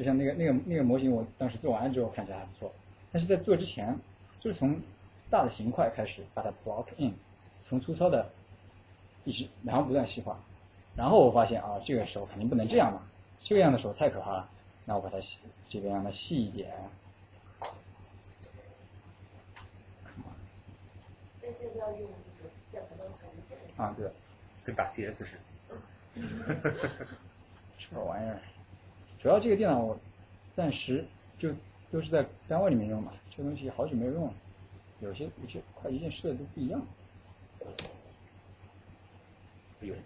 [0.00, 2.72] 就像那个那个那个模型我当时做完了之后看起来还不错，
[3.12, 3.98] 但是在做之前
[4.40, 4.80] 就是从
[5.28, 7.12] 大的形块开始把它 block in，
[7.68, 8.30] 从粗糙的
[9.24, 10.40] 一直然后不断细化，
[10.96, 13.02] 然后我发现啊这个手肯定不能这样嘛，
[13.42, 14.48] 这个样的手太可怕了，
[14.86, 15.38] 那我把它细
[15.68, 16.72] 这边让它细一点。
[23.76, 24.10] 啊，对，
[24.64, 25.24] 跟打 CS 似
[25.68, 25.76] 的。
[27.78, 28.40] 这玩意儿，
[29.20, 29.98] 主要这个电脑我
[30.54, 31.04] 暂时
[31.38, 31.50] 就
[31.92, 34.34] 都是在单位里面用嘛，这个东西好久没有用了，
[35.00, 36.80] 有些有些快一件事都不一样。
[39.80, 40.00] 有就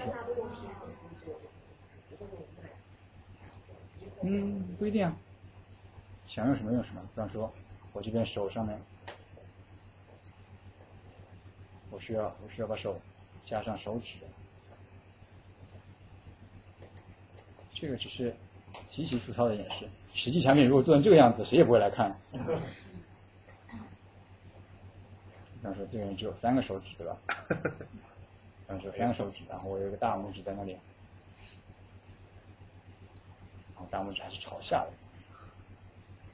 [0.00, 0.10] 是
[4.22, 5.16] 嗯，不一定啊，
[6.26, 7.00] 想用什么用什么。
[7.14, 7.52] 比方说，
[7.92, 8.78] 我这边手上面。
[11.90, 12.98] 我需要我需要把手
[13.44, 14.16] 加上手指，
[17.82, 18.32] 这个只是
[18.88, 19.88] 极其粗糙的演示。
[20.14, 22.16] 实际产品如果做成这个样子，谁也不会来看。
[22.30, 22.38] 比
[25.64, 27.16] 方说，这个人只有三个手指，对吧？
[27.48, 30.70] 比方说三个手指，然后我有一个大拇指在那里，
[33.74, 34.92] 然后大拇指还是朝下的，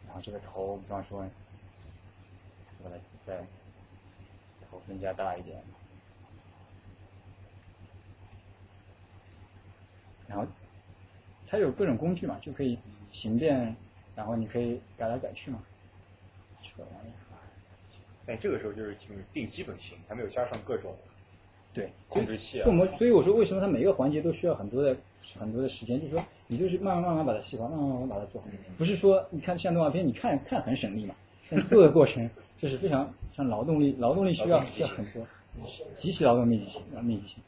[0.07, 1.27] 然后这个头，比方说，
[2.83, 3.43] 我来再。
[4.71, 5.59] 头更加大一点，
[10.27, 10.47] 然后
[11.49, 12.79] 它有各种工具嘛，就可以
[13.11, 13.75] 形变，
[14.15, 15.63] 然后你可以改来改去嘛。
[16.63, 17.09] 这玩意
[18.27, 20.95] 儿，哎，这个时候就是就是定基本型，还没有加上各种
[21.73, 22.69] 对控制器啊。
[22.99, 24.97] 所以我说为什么它每个环节都需要很多的
[25.39, 31.15] 很多的时间，就是说你就是慢慢慢慢把它细化，慢慢慢慢把它做好，不是说你看像动画片，你看看很省力嘛，
[31.51, 32.29] 但做的过程。
[32.59, 35.25] 就是非常像劳动力，劳动力需要需要很多，
[35.95, 37.43] 极其劳动密集型，密集型，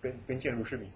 [0.00, 0.86] 跟跟建筑师比。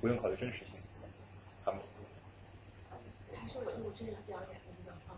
[0.00, 0.74] 不用考虑真实性，
[1.64, 1.80] 他们。
[3.34, 5.16] 还是我录制表演的比较方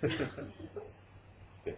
[0.00, 1.74] 便。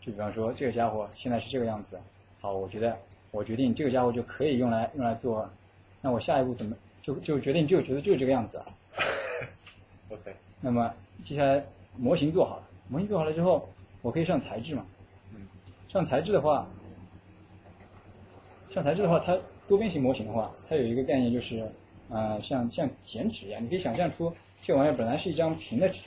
[0.00, 2.00] 就比方说这个家伙现在是这个样子，
[2.40, 2.98] 好，我觉得
[3.32, 5.50] 我决定这个家伙就可以用来用来做，
[6.00, 8.66] 那我下一步怎么就就决定就觉得就是这个样子啊。
[10.10, 10.34] OK。
[10.60, 10.92] 那么
[11.24, 11.64] 接下来
[11.96, 13.68] 模型做好了，模型做好了之后，
[14.02, 14.84] 我可以上材质嘛？
[15.34, 15.46] 嗯。
[15.88, 16.66] 上材质的话，
[18.70, 21.70] 上材质的话，它多边形模型的话，它有一个概念就是，
[22.08, 24.32] 呃，像像剪纸一样，你可以想象出
[24.62, 26.02] 这玩意儿本来是一张平的纸，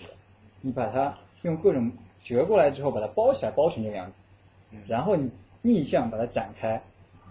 [0.62, 1.92] 你把它用各种。
[2.26, 5.30] 折过来之后，把它包起来，包成这个样子，然后你
[5.62, 6.82] 逆向把它展开，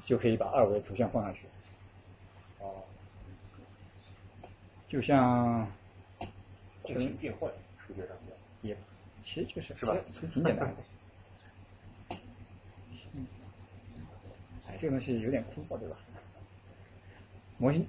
[0.04, 1.46] 就可以把二维图像放上去。
[2.60, 2.84] 哦，
[4.86, 5.66] 就像
[6.84, 7.50] 进行变换，
[7.86, 8.16] 数学上
[8.62, 8.76] 也
[9.22, 9.96] 其实就是是吧？
[10.10, 12.16] 其实挺简单的。
[14.66, 15.96] 哎，这个东西有点枯燥，对吧？
[17.58, 17.86] 模型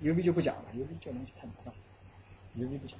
[0.00, 1.72] U V 就不讲了，U V 这个东西太麻烦
[2.54, 2.98] ，U V 不讲。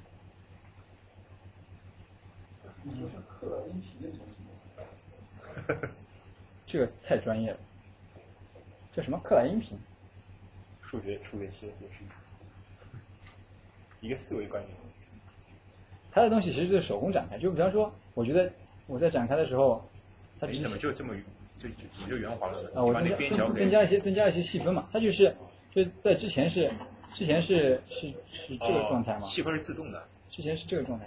[2.83, 5.89] 你说像克莱因皮那种什么？
[6.65, 7.59] 这个太专业了，
[8.91, 9.77] 叫什么克莱因瓶？
[10.81, 12.03] 数学数学系的解释，
[14.01, 14.75] 一个四维观念。
[16.15, 18.49] 它的东西其实就是手工展开，就比方说，我觉得
[18.87, 19.83] 我在展开的时候，
[20.39, 21.13] 它怎么就这么
[21.59, 22.71] 就就怎么就圆滑了？
[22.73, 23.17] 啊，我增加
[23.53, 25.35] 增加一些增加一些细分嘛，它就是
[25.71, 26.71] 就在之前是
[27.13, 29.27] 之前是是是这个状态嘛？
[29.27, 30.01] 细分是自动的。
[30.29, 31.05] 之前是这个状态。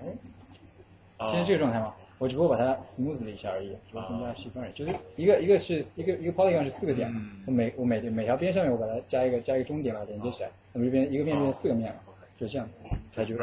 [1.30, 4.72] 现在这个状态嘛，我只不过把它 smooth 了一下而已，就增加细分而已。
[4.74, 7.10] 就是一个一个是一个一个 polygon 是四个点，
[7.46, 12.00] 我每我每每条边上面我把它加一个加一个终点把它连接起来，那么这边一个面变成四个面了，
[12.36, 12.68] 就这样，
[13.14, 13.36] 它就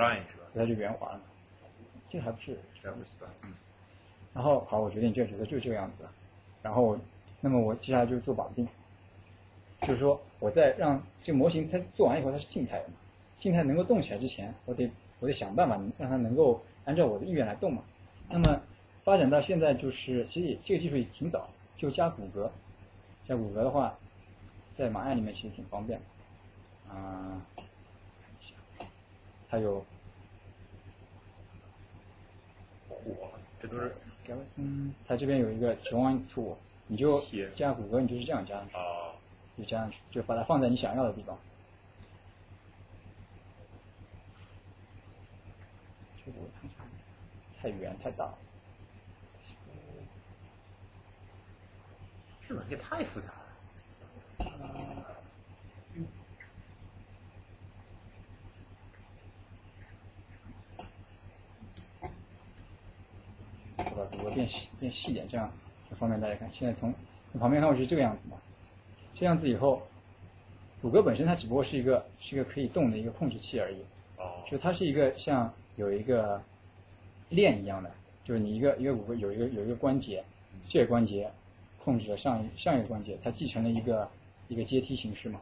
[0.53, 1.19] 它就圆滑了。
[2.15, 2.57] 这还不是，
[3.43, 3.53] 嗯。
[4.33, 6.03] 然后好，我决定这个角色就是这个样子。
[6.61, 6.97] 然后，
[7.41, 8.67] 那么我接下来就做绑定，
[9.81, 12.93] 就是说我在让这个模型它做完以后它是静态的嘛，
[13.37, 17.83] 静态能够动起来之前，我得我得想办法让它能够按照我的意愿来动嘛。
[18.29, 18.61] 那么
[19.03, 22.49] 发展到现在就是，其实这个技术也挺早，就加骨骼，
[23.23, 23.97] 加骨骼的话，
[24.77, 25.99] 在马亚里面其实挺方便
[26.87, 27.45] 的，啊，
[29.47, 29.85] 还有。
[33.61, 36.55] 这都是 skeleton，它这边有一个 join tool，
[36.87, 37.23] 你就
[37.55, 38.75] 加骨骼，你就是这样加上去，
[39.57, 41.37] 就加上去，就把它放在你想要的地方。
[46.25, 46.37] 这个
[47.59, 48.37] 太圆太大了，
[52.47, 53.44] 这软件太复杂了。
[63.95, 65.49] 把骨骼变细变细点，这样
[65.91, 66.49] 方便大家看。
[66.51, 66.93] 现在从
[67.31, 68.37] 从旁边看，我是这个样子嘛。
[69.13, 69.81] 这样子以后，
[70.81, 73.77] 骨骼本身它只不过是一个是一个可以动的一个控制器而已。
[74.17, 74.43] 哦。
[74.45, 76.41] 就它是一个像有一个
[77.29, 77.89] 链一样的，
[78.23, 80.23] 就是你一个一个骨骼有一个有一个关节，
[80.67, 81.31] 这个关节
[81.83, 84.09] 控制了上一上一个关节，它继承了一个
[84.49, 85.39] 一个阶梯形式嘛，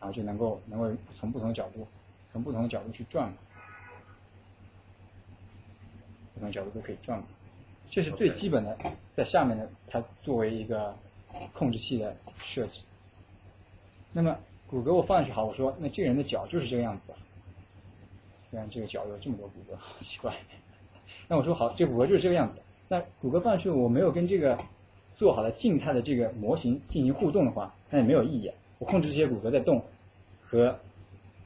[0.00, 1.86] 然后就能够能够从不同的角度
[2.32, 3.36] 从不同的角度去转嘛，
[6.34, 7.24] 不同角度都可以转嘛。
[7.90, 8.78] 这是最基本的，
[9.14, 10.94] 在下面的它作为一个
[11.52, 12.82] 控制器的设置。
[14.12, 14.38] 那么
[14.68, 17.14] 骨骼我放上去好，我说那这个人的脚就是这个样子的？
[18.48, 20.36] 虽然这个脚有这么多骨骼， 好奇怪。
[21.26, 22.60] 那我说好，这骨骼就是这个样子。
[22.88, 24.56] 那骨骼放上去，我没有跟这个
[25.16, 28.52] 做好的静态的这个模型进行互动的话，那也没有意义。
[28.78, 29.84] 我控制这些骨骼在动，
[30.44, 30.78] 和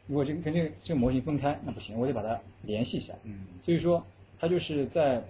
[0.07, 3.19] 如果这个跟这个这个模型分开，那不行，我得把它联系起来。
[3.23, 3.47] 嗯。
[3.63, 4.05] 所以说，
[4.39, 5.25] 它就是在。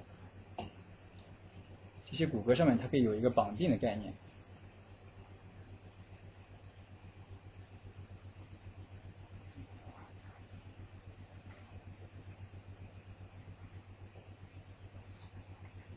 [2.05, 4.13] 这些骨骼上面，它可以有一个绑定的概念。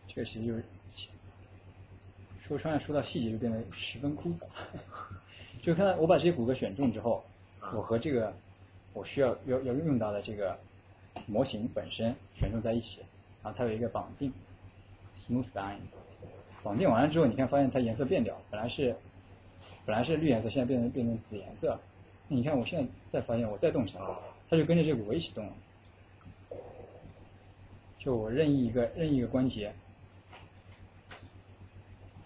[0.07, 0.63] 这个其实就是
[2.41, 4.47] 说穿了，说到细节就变得十分枯燥。
[5.61, 7.23] 就看我把这些骨骼选中之后，
[7.73, 8.33] 我和这个
[8.93, 10.57] 我需要要要用到的这个
[11.27, 13.01] 模型本身选中在一起，
[13.43, 14.33] 然后它有一个绑定
[15.17, 15.79] ，smooth line。
[16.63, 18.95] 绑定完了之后，你看发现它颜色变掉，本来是
[19.85, 21.79] 本来是绿颜色，现在变成变成紫颜色。
[22.27, 24.03] 你看我现在再发现我再动起来，
[24.49, 25.53] 它就跟着这个我一起动了。
[27.99, 29.73] 就我任意一个任意一个关节，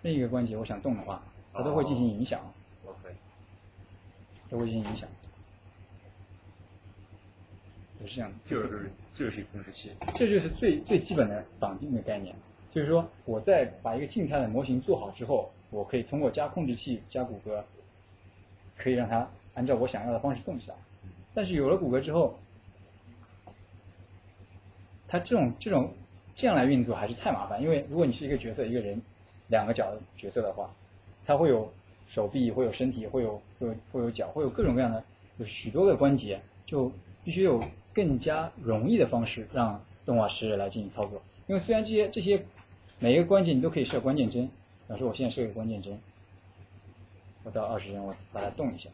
[0.01, 2.39] 任意一个关节我想动的话，它都会进行影响。
[2.85, 3.15] OK，
[4.49, 5.07] 都会进行影响。
[7.99, 8.31] 就是这样。
[8.45, 9.91] 就是这就是控制器。
[10.13, 12.35] 这就是最最基本的绑定的概念。
[12.71, 17.61] 就是说，我在把一个静态的模型做好之后，我可以通过加控制器、加骨骼，
[18.77, 20.75] 可以让它按照我想要的方式动起来。
[21.33, 22.33] 但是有了骨骼之后，
[25.07, 25.93] 它这种这种
[26.33, 27.61] 这样来运作还是太麻烦。
[27.61, 29.01] 因为如果你是一个角色，一个人
[29.49, 30.73] 两个脚的角色的话，
[31.25, 31.69] 它会有
[32.07, 35.03] 手臂，会有身体，会有会有会有脚，会有各种各样的
[35.37, 36.89] 有许多个关节，就
[37.25, 37.61] 必须有
[37.93, 41.21] 更加容易的方式让动画师来进行操作。
[41.47, 42.45] 因为虽然这些这些
[43.03, 44.51] 每一个关键你都可以设关键帧，比
[44.89, 45.99] 方说我现在设一个关键帧，
[47.43, 48.91] 我到二十帧我把它动一下，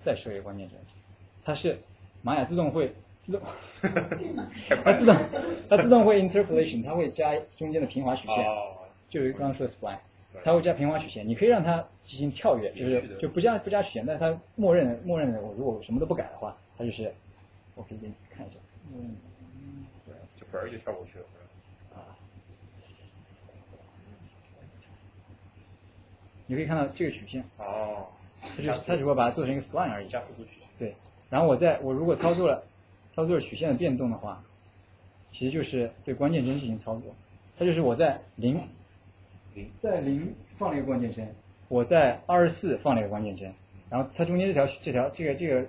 [0.00, 0.76] 再设一个关键帧，
[1.44, 1.78] 它是
[2.22, 3.40] 玛雅自动会自动，
[3.80, 5.16] 它自动
[5.70, 8.44] 它自动会 interpolation，它会加中间的平滑曲线，
[9.08, 9.98] 就是刚刚说的 spline，
[10.42, 17.14] 它会加平滑曲线，你可以让它进行跳跃，就是就不加不加曲线，但是它默认默认的我如果什么都不改的话，它就是
[17.76, 18.58] 我可以给你看一下，
[18.92, 19.14] 嗯，
[20.04, 21.24] 对，就本儿就跳过去了。
[26.46, 28.06] 你可以看到这个曲线，哦，
[28.40, 30.68] 它就是它只不过把它做成一个 spline 而已，加速度曲线。
[30.78, 30.94] 对，
[31.30, 32.64] 然后我在我如果操作了
[33.14, 34.42] 操作了曲线的变动的话，
[35.30, 37.14] 其实就是对关键帧进行操作，
[37.58, 38.60] 它就是我在零
[39.54, 39.70] 零。
[39.80, 41.34] 在零放了一个关键帧，
[41.68, 43.52] 我在二十四放了一个关键帧，
[43.88, 45.66] 然后它中间这条这条这个这个，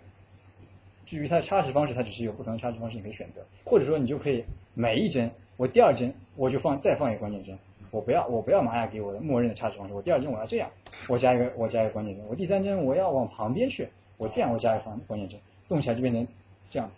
[1.06, 7.58] 至于它的插值方式，它只是有不同的插值方式你可以选择，或者说你就可以每一帧我第二帧我就放再放一个关键帧。
[7.94, 9.94] 我不要，我不要玛雅给我的默认的插值方式。
[9.94, 10.68] 我第二针我要这样，
[11.08, 12.26] 我加一个，我加一个关键帧。
[12.28, 15.40] 我第三针我要往旁边去，我这样我加一个方关键帧，
[15.70, 16.28] 动起来就变成
[16.72, 16.96] 这样子。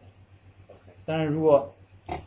[1.06, 1.76] 当然，如果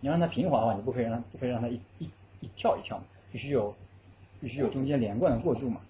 [0.01, 3.75] 你让它平滑的话，你不可以让它不可以让它一一一跳一跳嘛，必须有
[4.39, 5.81] 必须有中间连贯的过渡嘛，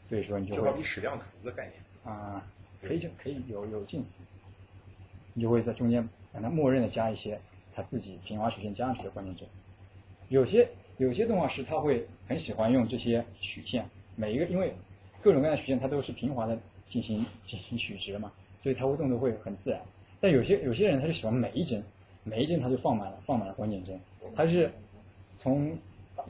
[0.00, 0.62] 所以说你就会。
[0.62, 1.74] 就好比矢量图的概念。
[2.02, 2.42] 啊，
[2.80, 4.20] 可以就可以有有近似，
[5.34, 7.38] 你就会在中间让它默认的加一些
[7.74, 9.46] 它自己平滑曲线加上去的关键帧。
[10.28, 10.66] 有些
[10.98, 14.72] 有些动画师他会很喜欢用这些曲线，每一个因为
[15.22, 16.56] 各种各样的曲线它都是平滑的
[16.88, 19.80] 进行进行取值嘛，所以它会动作会很自然。
[20.20, 21.82] 但有些有些人他就喜欢每一帧
[22.22, 23.98] 每一帧他就放满了放满了关键帧，
[24.36, 24.70] 他是
[25.36, 25.76] 从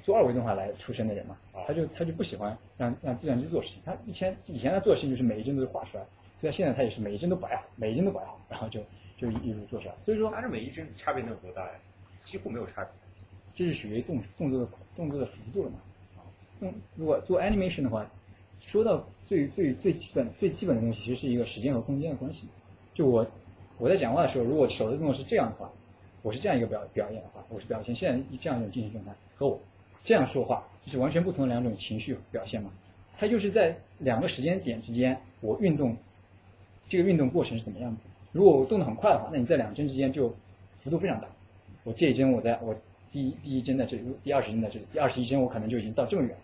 [0.03, 1.37] 做二维动画来出身的人嘛，
[1.67, 6.05] 他就他就不喜欢让让计算机做事情，他以前以前他做的事情就是每一帧都是画出来，
[6.37, 8.81] 所以现在他也是每一帧都摆好，每一帧都摆好，然后就
[9.19, 9.95] 就一路做下来。
[10.01, 11.73] 所以说，还是每一帧差别能有多大呀？
[12.25, 12.91] 几乎没有差别。
[13.55, 15.77] 这是属于动动作的动作的幅度了嘛？
[16.59, 18.11] 动如果做 animation 的话，
[18.61, 22.49] 说到最最最基本最基本的东西，其实是一个时间和空间的关系。
[22.95, 23.27] 就我
[23.79, 25.71] 我在讲话的时候，如果手的动作是这样的话，
[26.23, 29.61] 我是这样一个表表演的话，我是表现现在这样一种精神状态，和我
[30.03, 32.71] 这样说话，是完全不同的两种情绪表现嘛？
[33.19, 35.97] 它就是在两个时间点之间，我运动
[36.89, 38.03] 这个运动过程是怎么样子？
[38.33, 40.35] 如果我动得很快的话，那你在两帧之间就
[40.79, 41.29] 幅度非常大。
[41.85, 42.75] 我这一帧我在我。
[43.15, 46.37] 第一第一帧在这里，第二十帧在这里，第二十一帧我可能就已经到这么远。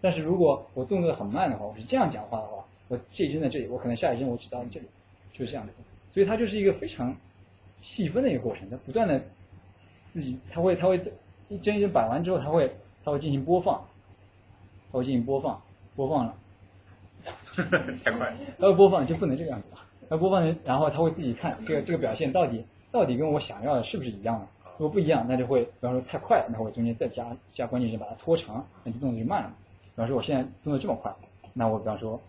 [0.00, 4.86] 但是如果我动作很慢的话，我是这样讲话的话，我这一帧在这里，我可能下一帧我只到这里，
[5.34, 5.74] 就是这样子。
[6.08, 7.14] 所以它就是一个非常
[7.82, 9.22] 细分的一个过程，它不断的
[10.14, 10.98] 自己，它会它会
[11.50, 13.86] 一帧一帧摆完之后，它会它会进行播放，
[14.90, 15.62] 它会进行播放，
[15.96, 16.34] 播放了，
[18.02, 19.82] 太快了，它会播放就不能这个样子了。
[20.08, 24.46] 它播放然后它会自己看这个这个表现到底到底跟我想要的是不是一样的。
[24.78, 29.54] 如果不一样，那就会，比方说太快，那我中间再加加关键帧把它拖长，那这动作就慢了。
[29.84, 31.14] 比方说我现在动作这么快，
[31.54, 32.20] 那我比方说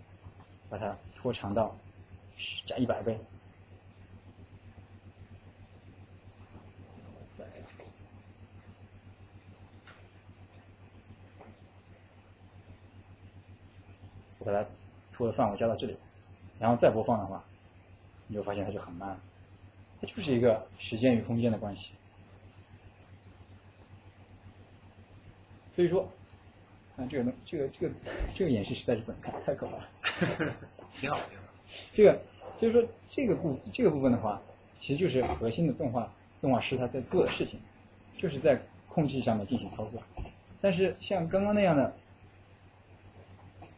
[0.69, 1.75] 把它拖长到
[2.65, 3.19] 加一百倍。
[14.39, 14.65] 我把它
[15.11, 15.97] 拖的范围加到这里，
[16.59, 17.43] 然后再播放的话，
[18.27, 19.19] 你就发现它就很慢，
[19.99, 21.91] 它就是一个时间与空间的关系。
[25.77, 26.09] 所以说，
[26.95, 27.93] 啊，这个东，这个这个
[28.33, 29.87] 这个演示实在是不能看，太可怕了。
[30.99, 31.43] 挺好，挺好。
[31.93, 32.19] 这个
[32.57, 34.41] 就是说，这个部这个部分的话，
[34.79, 37.59] 其实就是核心的动画动画师他在做的事情，
[38.17, 40.01] 就是在控制上面进行操作。
[40.59, 41.93] 但是像刚刚那样的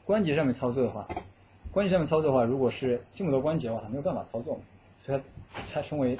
[0.06, 1.06] 关节上面操作的话，
[1.74, 4.58] 关节上面操作的话，如果是这么多关节的话，它没有办法操作，
[5.02, 5.22] 所以
[5.52, 6.18] 它它称为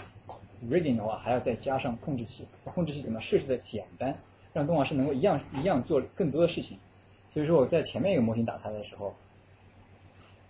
[0.70, 2.46] rigging 的话，还要再加上控制器。
[2.66, 4.14] 控制器怎么设置的简单？
[4.52, 6.78] 让动画师能够一样一样做更多的事情，
[7.32, 9.14] 所以说我在前面一个模型打开的时候，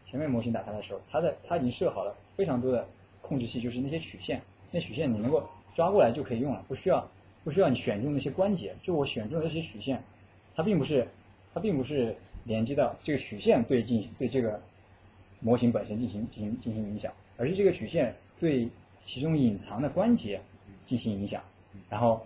[0.10, 2.88] 前面模型打开的时候，它的它已经设好了非常多的
[3.22, 5.44] 控制器，就是那些曲线，那曲线你能够
[5.76, 7.06] 抓过来就可以用了，不需要
[7.44, 10.02] 不需要你选中那些关节，就我选中的这些曲线，
[10.56, 11.08] 它并不是
[11.54, 14.62] 它并不是连接到这个曲线对进对这个
[15.42, 18.70] 模型本身进行进行进行影响，而是这个曲线对
[19.02, 20.42] 其中隐藏的关节
[20.86, 21.44] 进行影响，
[21.90, 22.26] 然后。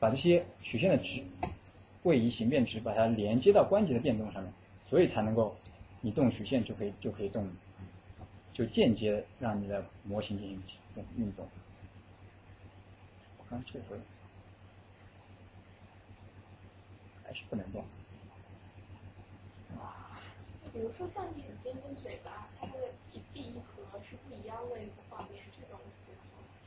[0.00, 1.24] 把这些曲线的值
[2.04, 4.52] 位移形变值，把它连接到关节的变动上面，
[4.88, 5.56] 所以才能够
[6.00, 7.50] 你动曲线就可以就可以动，
[8.54, 10.62] 就间接让你的模型进行
[11.16, 11.44] 运动。
[13.38, 13.98] 我刚这回
[17.24, 17.84] 还是不能动。
[20.72, 22.74] 比如说像眼睛跟嘴巴，它的
[23.12, 25.80] 一闭一合是不一样的一个画面，这种。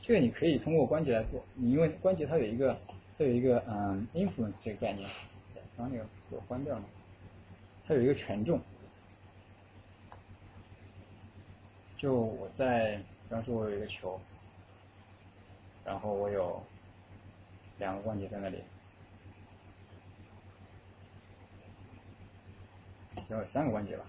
[0.02, 2.78] 这个你可以通过关节来做，你因为关节它有一个。
[3.18, 5.08] 它有一个嗯，influence 这个概念，
[5.76, 6.84] 刚那个给我关掉了。
[7.86, 8.60] 它有一个权重，
[11.96, 14.20] 就我在，比方说我有一个球，
[15.84, 16.62] 然后我有
[17.78, 18.62] 两个关节在那里，
[23.28, 24.04] 要有三个关节吧。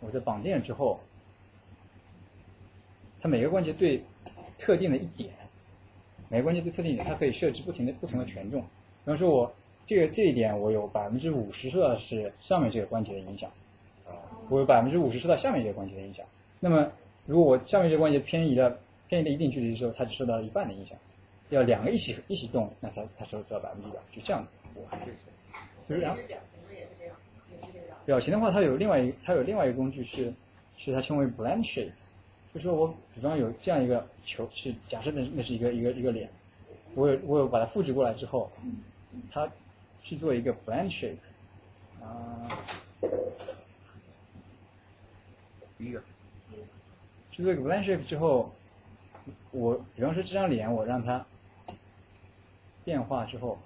[0.00, 1.00] 我在绑定之后，
[3.20, 4.04] 它每个关节对
[4.58, 5.34] 特定的一点。
[6.34, 8.60] 每个关节对特定点，它可以设置不停的不同的权重。
[8.60, 8.66] 比
[9.04, 9.54] 方说，我
[9.86, 13.48] 这个这一点，我有百分之五十受到是上面这个关节的影响，
[14.48, 16.26] 我有百分之五十受到下面这个关节的影响。
[16.58, 16.90] 那么，
[17.24, 20.98] 如果我下面这个关节偏移了偏移了一定距离的时候，它只受到一半的影响。
[21.50, 24.58] 要两个一起一起动，那才它受到百分之百，就这样子。
[25.86, 26.26] 所以表情
[26.74, 27.16] 也是这样，
[28.04, 30.34] 表情的话，它有另外一它有另外一个工具是
[30.76, 31.92] 是它称为 blend shape。
[32.54, 36.30] 就说我比方有这样一个球，是假设那那是一个一个一个脸，
[36.94, 38.48] 我有我有把它复制过来之后，
[39.32, 39.50] 它
[40.04, 41.16] 去做一个 blend shape，
[42.00, 42.62] 啊，
[45.76, 46.00] 第一个，
[47.32, 48.52] 去做一个 blend shape 之后，
[49.50, 51.26] 我比方说这张脸我让它
[52.84, 53.58] 变化之后，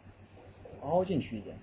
[0.81, 1.55] 哦，凹进去一点，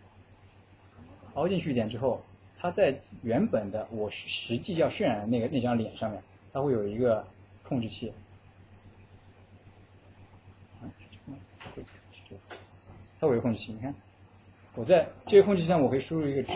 [1.34, 2.22] 凹进去一点之后，
[2.60, 6.22] 它在原本的我实际要渲染的那个那张脸上面，
[6.56, 7.28] 它会有一个
[7.64, 8.14] 控制器。
[13.20, 13.94] 它会有控制器，你看，
[14.74, 16.54] 我在这个控制器上，我可以输入一个值，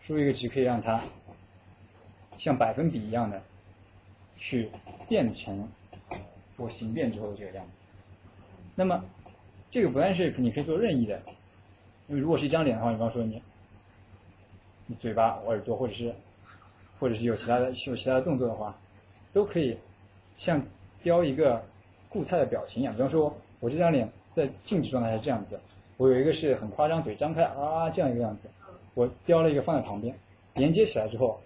[0.00, 1.00] 输入一个值可以让它
[2.36, 3.40] 像百分比一样的
[4.36, 4.68] 去
[5.08, 5.68] 变成
[6.56, 7.72] 我形变之后的这个样子。
[8.74, 9.04] 那么
[9.70, 11.22] 这个不但是你可以做任意的，
[12.08, 13.40] 因为如果是一张脸的话，你比方说你
[14.86, 16.12] 你嘴巴、耳朵，或者是
[16.98, 18.76] 或者是有其他的有其他的动作的话，
[19.36, 19.76] 都可以
[20.38, 20.62] 像
[21.02, 21.62] 标一个
[22.08, 22.94] 固态的表情一样。
[22.94, 25.60] 比方说，我这张脸在静止状态是这样子。
[25.98, 28.48] 我有一个是很夸张，嘴张开啊这样一个样子，
[28.94, 30.18] 我雕了一个放在旁边，
[30.54, 31.38] 连接起来之后，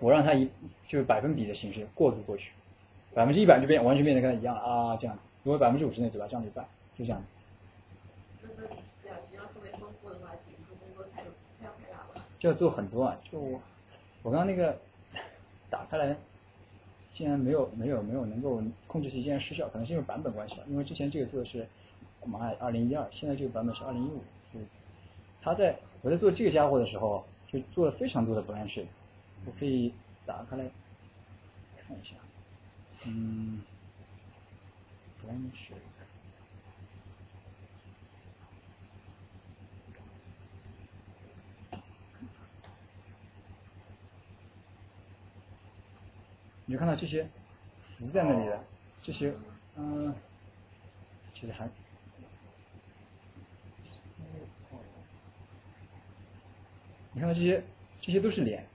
[0.00, 0.50] 我让它一
[0.88, 2.50] 就是百分比的形式过渡过去，
[3.14, 6.66] 百分之一百就变完全变得跟它一样了啊这样子，如果百分之五十那嘴巴张了一半，
[6.98, 7.22] 就这样。
[9.04, 12.24] 表情要特别丰富的话，其实工作太太太大了。
[12.40, 13.60] 就要做很多啊，就我
[14.24, 14.76] 我刚刚那个
[15.70, 16.16] 打开来，
[17.16, 21.66] 竟然没有没有没有能够控制器竟然失效，可能是因为版本关系吧，因为之前这个做的是。
[22.28, 24.20] 妈呀，二零一二，现在这个版本是二零一五，
[24.50, 24.64] 所以
[25.40, 28.84] 他在我在做这个家伙的时候，就做了非常多的 blanch，
[29.44, 29.92] 我可以
[30.26, 30.64] 打开来
[31.86, 32.16] 看一下，
[33.04, 33.62] 嗯
[35.22, 35.70] ，blanch，
[46.66, 47.26] 你就看到这些
[47.96, 48.60] 浮在那里的
[49.00, 49.32] 这些，
[49.76, 50.12] 嗯，
[51.32, 51.68] 其实还。
[57.12, 57.62] 你看到这些，
[58.00, 58.66] 这些都是脸，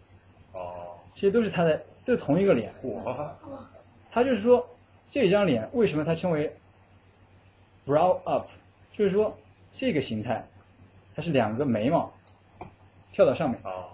[0.53, 2.73] 哦，这些都是他的，都是同一个脸。
[4.09, 4.67] 他就是说，
[5.09, 6.55] 这张脸为什么它称为
[7.85, 8.47] brow up？
[8.93, 9.37] 就是说
[9.73, 10.47] 这个形态，
[11.15, 12.11] 它是两个眉毛
[13.11, 13.89] 跳到上面，哦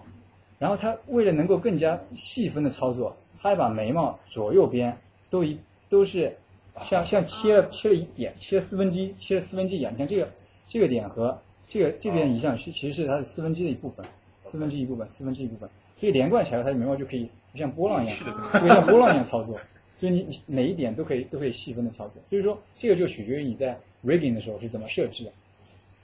[0.58, 4.98] 然后他为了能够更加细分的操作，他还把眉毛左右边
[5.30, 5.58] 都一
[5.88, 6.36] 都是
[6.84, 9.92] 像像切了切了一点，切了四分之一，切了四分之一样。
[9.92, 10.28] 你看这个
[10.66, 14.04] 这个点和这个这边一样，是其实是它的四分之一的一部分。
[14.44, 15.68] 四分之一部分，四分之一部分，
[15.98, 18.16] 所以连贯起来，它的眉毛就可以像波浪一样，
[18.54, 19.60] 就像波浪一样操作。
[19.96, 22.22] 所以你每一点都可以都可以细分的操作。
[22.26, 25.32] 所以说这个就取决于你在 rigging 的时候是怎么设置的。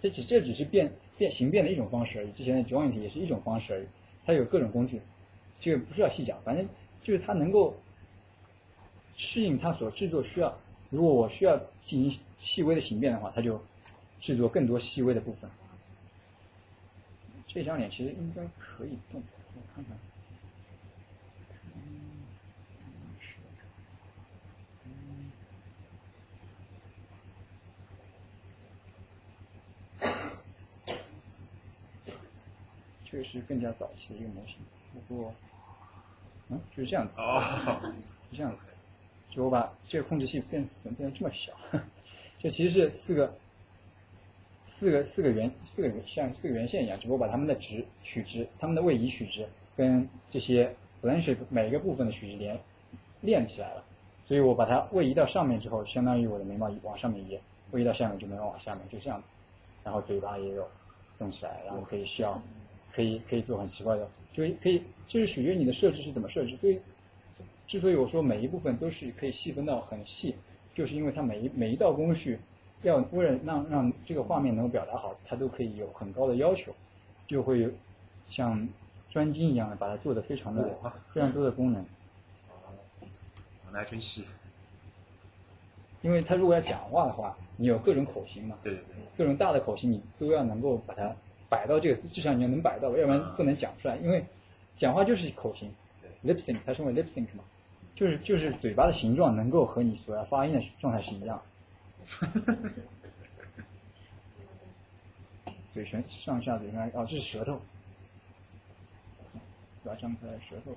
[0.03, 2.33] 这只这只是变变形变的一种方式而已。
[2.33, 3.87] 之前的 joint 也是一种方式而已。
[4.27, 5.01] 它有各种工具，
[5.61, 6.69] 这个不需要细讲，反正
[7.05, 7.77] 就是它能够
[9.15, 10.59] 适应它所制作需要。
[10.91, 13.63] 如果我需要进行细微的形变的话，它就
[14.21, 15.49] 制作更多细微的部分。
[17.47, 19.23] 这张脸其实应该可以动，
[19.55, 19.97] 我看看。
[33.05, 34.57] 这个是更加早期的一个模型，
[35.07, 35.33] 不过，
[36.55, 37.43] 嗯，就是这样子，哦
[38.31, 38.59] 是这样子。
[39.31, 41.53] 就我把这个控制器变怎么变得这么小？
[42.39, 43.35] 这其实是四个。
[44.67, 52.59] 四个四个圆四个像四个圆线一样，只不过把它们的值取值，它们的位移取值跟这些 blanch 每一个部分的取值连
[53.21, 53.85] 连起来了，
[54.25, 57.39] 所以我把它位移到上面之后，相当于我的眉毛往上面移，
[57.71, 59.27] 位移到下面就眉毛往下面，就这样子。
[59.85, 60.67] 然后嘴巴也有
[61.19, 62.43] 动起来，然后可以笑，
[62.91, 66.55] 可以可以做很奇怪的，就可以就是取决于你的设置是怎么设置。
[66.59, 66.79] 所以
[67.67, 70.35] 之所以我说每一部分都是可以细分到很细，
[70.75, 72.39] 就是因为它每一每一道工序。
[72.83, 76.71] 要为了让让这个画面能够表达好，它都可以有很高的要求，
[77.27, 77.71] 就会有
[78.29, 78.69] 像
[79.09, 80.69] 专精一样的把它做的非常的
[81.11, 81.83] 非常多的功能。
[83.73, 84.21] 那还真是。
[86.03, 91.17] 因为他如果要讲话的话，你有各种口型嘛，对对对，各种大的口型你都要能够把它
[91.55, 93.97] 摆到这个至少你要能摆到，要不然不能讲出来。
[93.99, 94.25] 因为
[94.77, 95.73] 讲话就是口型
[96.25, 97.45] ，lip sync，它称为 lip sync 嘛，
[97.95, 101.41] 就是就是嘴巴的形状能够和你所要发音的状态是一样。
[105.71, 107.61] 嘴唇上下嘴唇，哦，这是舌头，
[109.85, 110.75] 嘴巴张开舌头。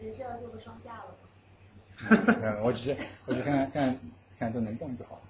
[0.00, 2.60] 人是要做个双架了吗？
[2.62, 3.98] 我只是，我就看看看
[4.38, 5.22] 看都能动就好了。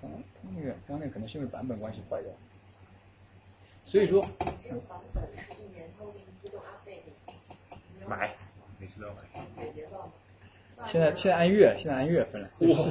[0.00, 0.10] 刚
[0.56, 2.30] 那个刚那个可能是因为版本关系坏掉。
[3.84, 4.26] 所以说。
[4.60, 8.06] 这个版本是一年它会给你自动 update。
[8.06, 8.30] 买，
[8.78, 9.14] 每次都买。
[10.86, 12.48] 现在现在按月，现在按月份了。
[12.56, 12.84] 自从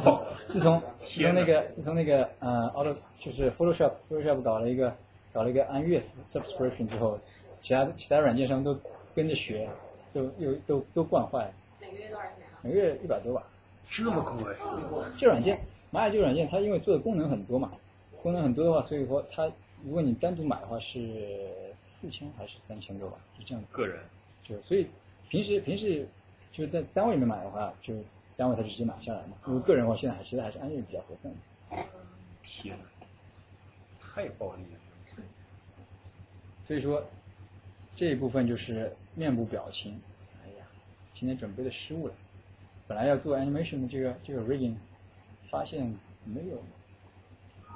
[0.50, 4.94] 自从 自从那个自从那个呃，Auto 就是 Photoshop Photoshop 搞了一个
[5.32, 7.18] 搞了一个按月 subscription 之后，
[7.62, 8.78] 其他其他软件商都
[9.16, 9.70] 跟着学，
[10.14, 11.54] 都又都都惯坏了。
[11.80, 12.60] 每个月多少钱啊？
[12.62, 13.48] 每个月一百多吧。
[13.90, 14.54] 这么贵？
[15.18, 17.72] 这软件，玛雅这个软件它因为做的功能很多嘛，
[18.22, 19.52] 功能很多的话，所以说它
[19.84, 23.64] 如果你单独买的话是四千还是三千多吧，是这样。
[23.72, 24.00] 个人。
[24.44, 24.88] 就所以
[25.30, 26.08] 平时平时
[26.52, 27.94] 就是在单位里面买的话，就
[28.36, 29.38] 单位他就直接买下来嘛。
[29.44, 31.34] 如果个人的话，现在还其实还是安逸比较合算。
[32.44, 32.78] 天，
[34.00, 34.80] 太暴力了。
[36.66, 37.02] 所以说
[37.96, 40.00] 这一部分就是面部表情。
[40.44, 40.66] 哎呀，
[41.14, 42.14] 今天准备的失误了。
[42.88, 44.76] 本来要做 animation 的这个这个 rigging，
[45.50, 45.94] 发现
[46.24, 46.62] 没有，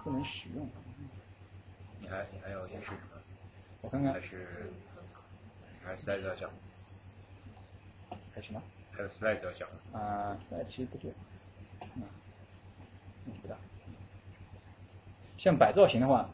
[0.03, 0.67] 不能使用。
[2.00, 3.00] 你还你还有演示什么？
[3.82, 4.14] 我看看。
[4.14, 4.72] 还是
[5.83, 6.50] 还是 slide 要讲？
[8.33, 8.61] 还什么？
[8.91, 9.67] 还有 slide 要讲？
[9.93, 11.11] 啊，slide 其实不对，
[11.95, 12.03] 嗯，
[13.25, 13.56] 问题不大。
[15.38, 16.30] 像摆造型的话，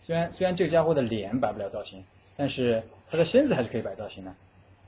[0.00, 2.04] 虽然虽然这个家伙的脸摆不了造型，
[2.36, 4.34] 但是他的身子还是可以摆造型的。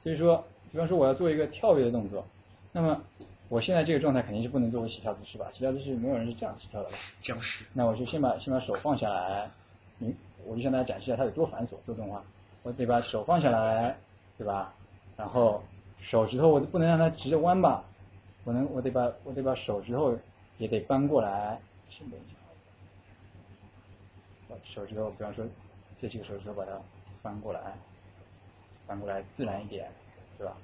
[0.02, 2.26] 所以说，比方说我要做一个跳跃的动作，
[2.73, 3.02] 那么
[3.55, 5.49] 我现在这个状态肯定是不能作为起跳姿势吧？
[5.52, 6.97] 起跳姿势没有人是这样起跳的吧？
[7.23, 7.65] 僵尸。
[7.73, 9.49] 那我就先把先把手放下来，
[9.99, 10.12] 你，
[10.44, 12.20] 我就向大家展示一下它有多繁琐做动画。
[12.65, 13.97] 我得把手放下来，
[14.36, 14.74] 对吧？
[15.16, 15.62] 然后
[16.00, 17.84] 手指头我不能让它直着弯吧？
[18.42, 20.18] 我能我得把我得把手指头
[20.58, 21.60] 也得搬过来。
[21.89, 22.36] 先等一下。
[24.49, 25.47] 把手指头，比方说
[26.00, 26.73] 这几个手指头把它
[27.23, 27.60] 翻过来，
[28.89, 29.89] 翻过来自然一点，
[30.39, 30.57] 对吧？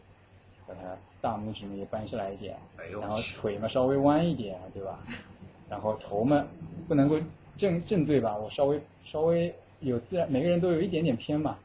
[0.70, 2.56] 把它大拇指呢也扳下来一点，
[3.00, 4.98] 然后腿嘛稍微弯一点，对吧？
[5.68, 6.46] 然后头嘛
[6.88, 7.20] 不能够
[7.56, 8.36] 正正对吧？
[8.36, 11.58] 我稍微稍微有自然，每个人都有一点点偏嘛，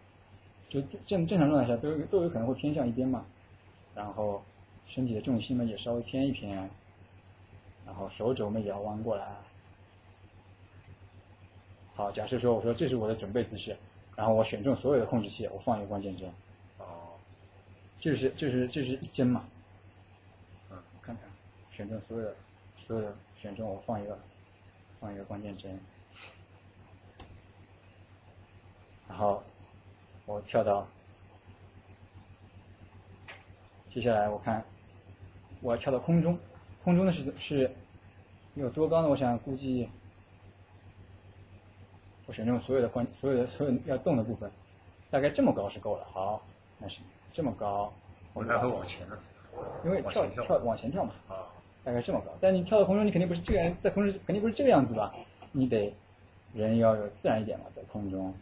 [0.70, 3.26] 就正正常状态下都有都有可能会偏向一边嘛。
[3.96, 4.42] 然后
[4.88, 6.70] 身体的重心嘛也稍微偏一偏，
[7.86, 9.26] 然后手肘嘛也要弯过来。
[11.96, 13.78] 好，假设说我说这是我的准备姿势，
[14.18, 16.30] 然后我选中所有的控制器，我放一个关键帧。
[18.06, 18.12] 哦。
[18.12, 19.44] 就是就是就是一帧嘛。
[20.70, 21.24] 我，看看，
[21.72, 22.36] 选中所有的
[22.78, 24.18] 所有的选中我放一个
[25.00, 25.80] 放一个关键帧，
[29.08, 29.42] 然后
[30.28, 30.88] 我跳到，
[33.90, 34.64] 接下来我看
[35.62, 36.38] 我要跳到空中，
[36.84, 37.72] 空中的是是
[38.54, 39.10] 有多高呢？
[39.10, 39.90] 我想估计。
[42.28, 44.52] 我选中所有的关，所有的所有要动的部分，
[45.12, 46.06] 大概这么高是够了。
[46.12, 46.44] 好，
[46.80, 47.00] 那是
[47.36, 47.92] 这么高。
[48.34, 49.18] 我还会往前呢。
[49.84, 51.12] 因为跳跳往前跳嘛。
[51.28, 51.52] 啊。
[51.84, 55.14] 大概这么高，但你跳到空中，你肯定不是这个人在空中肯定不是这个样子吧？
[55.52, 55.94] 你得
[56.52, 58.34] 人要有自然一点嘛，在空中，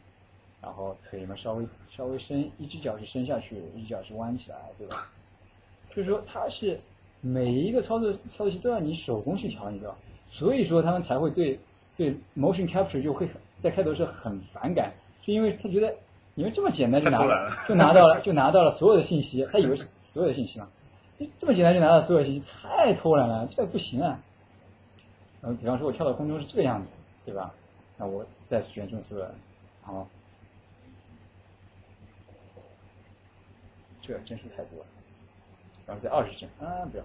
[0.61, 5.09] 然后腿嘛稍微稍微伸，一只脚是伸下去，一只脚是弯起来，对吧？
[5.89, 6.79] 就是说，它是
[7.19, 9.97] 每一个操作操作器都要你手工去调，你知道？
[10.29, 11.59] 所以说他们才会对
[11.97, 13.35] 对 motion capture 就会很。
[13.61, 15.93] 在开头是很反感，是因为他觉得
[16.35, 17.19] 你们这么简单就拿
[17.67, 20.67] 就拿到了就拿到了所有的信息，他以为是所有的信息嘛，
[21.37, 24.19] 这么简单就拿到所有信息，太偷懒了，这不行啊。
[25.41, 26.89] 嗯，比方说我跳到空中是这个样子，
[27.25, 27.53] 对吧？
[27.97, 30.07] 那我再选中所有，然后
[34.01, 34.85] 这帧数太多了，
[35.85, 37.03] 然后再二十帧啊，不要，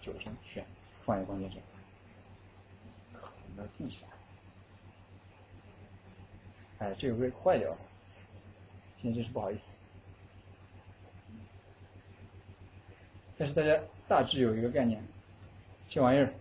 [0.00, 0.64] 九帧选
[1.04, 1.60] 放一个关键帧，
[3.58, 4.08] 要定起来。
[6.78, 7.76] 哎，这个会坏掉，
[9.00, 9.68] 今天真是不好意思。
[13.36, 13.78] 但是大家
[14.08, 15.00] 大致有一个概念，
[15.88, 16.32] 这玩意儿，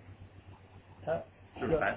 [1.05, 1.15] 它
[1.59, 1.95] 就是烦，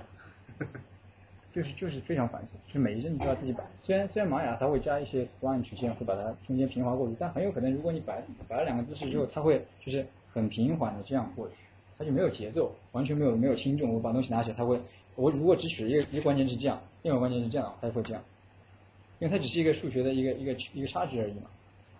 [1.54, 3.64] 就是就是非常繁琐，就是每一帧你都要自己摆。
[3.78, 11.54] 虽然虽然玛雅它会加一些 spline 曲线，会把它中间平滑过去，但很有可能如果你摆摆了两个姿势之后，它会就是很平缓的这样过去，
[11.96, 13.94] 它就没有节奏，完全没有没有轻重。
[13.94, 14.78] 我把东西拿起来，它会，
[15.14, 16.82] 我如果只取一个一个关键是这样。
[17.02, 18.22] 另外关键是这样，它就会这样，
[19.20, 21.42] 因为它只是一个数学的一个一个一个差值而已嘛。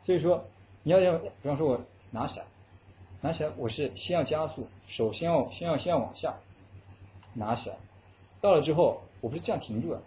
[0.03, 0.45] 所以说
[0.83, 2.47] 你要要，比方说我拿起来，
[3.21, 6.35] 拿起来我是先要加速，首先要先要先要往下
[7.35, 7.77] 拿起来，
[8.41, 10.03] 到了之后我不是这样停住的，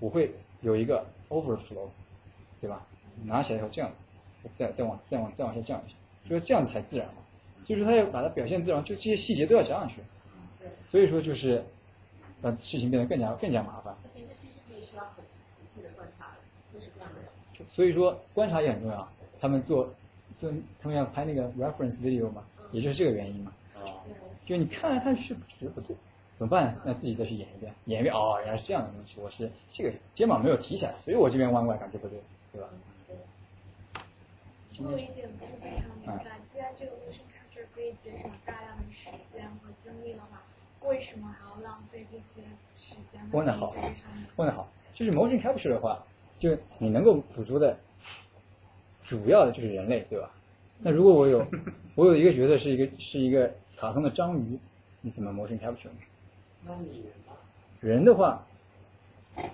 [0.00, 1.88] 我会有一个 overflow，
[2.60, 2.84] 对吧？
[3.22, 4.04] 拿起来以后这样子，
[4.56, 5.96] 再再往再往再往下降一下，
[6.28, 7.14] 就是这样子才自然嘛。
[7.64, 10.00] 所以说他要把它表现自然，就这些细节都要加上去。
[10.88, 11.64] 所以说就是
[12.40, 13.94] 让事情变得更加更加麻烦。
[14.80, 16.15] 需要很仔细的观察，
[16.76, 17.68] 各式各样的人。
[17.68, 19.08] 所以说观察也很重要。
[19.40, 19.88] 他们做
[20.38, 23.52] 做他们要拍那个 reference video 嘛，也就是这个原因嘛。
[23.80, 24.00] 哦。
[24.44, 25.96] 就你看来看去觉得不对，
[26.34, 26.76] 怎么办？
[26.84, 29.20] 那自己再去演一遍，演一遍哦，原来是这样的东西。
[29.20, 32.20] 我是这个肩膀没有提起来，所以我这边弯过来感觉不对，
[32.52, 32.68] 对吧？
[34.78, 40.42] 我一点不是非常明白，既然这个 motion capture 可以节省大量的时间和精力的话，
[40.86, 42.46] 为什么还要浪费这些
[42.76, 43.74] 时间问的好，
[44.36, 44.68] 问的好。
[44.92, 46.04] 就是 motion capture 的话，
[46.38, 47.76] 就你能够捕捉的，
[49.04, 50.30] 主要的就是人类，对吧？
[50.80, 51.46] 那如果我有
[51.94, 54.58] 我有一个角色是一个是一个卡通的章鱼，
[55.00, 55.98] 你怎么 motion capture 呢？
[56.64, 57.02] 那你
[57.80, 58.46] 人的话，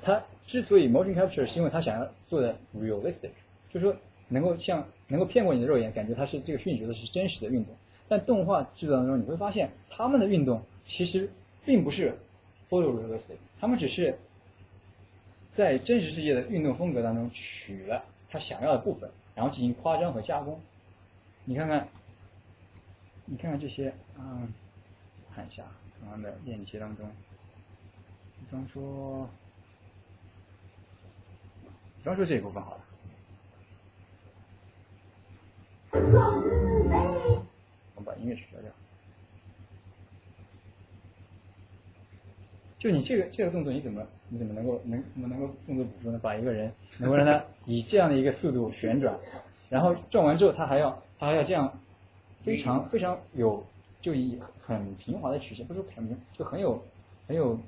[0.03, 3.31] 他之所以 motion capture 是因为他想要做的 realistic，
[3.71, 3.95] 就是说
[4.29, 7.75] 能够像能够骗过你的肉眼，感觉它是这个虚拟角色是真实的运动。
[8.09, 11.31] 但动画制作当中你会发现，他们的运动其实
[11.65, 12.19] 并不是
[12.69, 14.19] photorealistic，他们只是
[15.53, 20.61] 在真实世界的运动风格当中取了他想要的部分，然后进行夸张和加工。
[21.45, 21.89] 你看看，
[23.25, 24.53] 你看看这些，嗯，
[25.35, 25.65] 看一下
[26.01, 27.11] 刚刚的链接当中，
[28.39, 29.29] 比方说。
[31.99, 32.81] 比方说这一部分好了，
[37.95, 38.69] 我们把音乐取消掉。
[42.77, 46.19] 就你这个这个动作，你怎么你怎么能够能怎么能够动作捕捉呢？
[46.23, 49.19] 把一个人能够让他以这样的一个速度旋转，
[49.69, 51.79] 然后转完之后，他还要他还要这样
[52.43, 53.67] 非常非常有
[54.01, 56.83] 就以很平滑的曲线，不是很平，就很有
[57.29, 57.59] 很有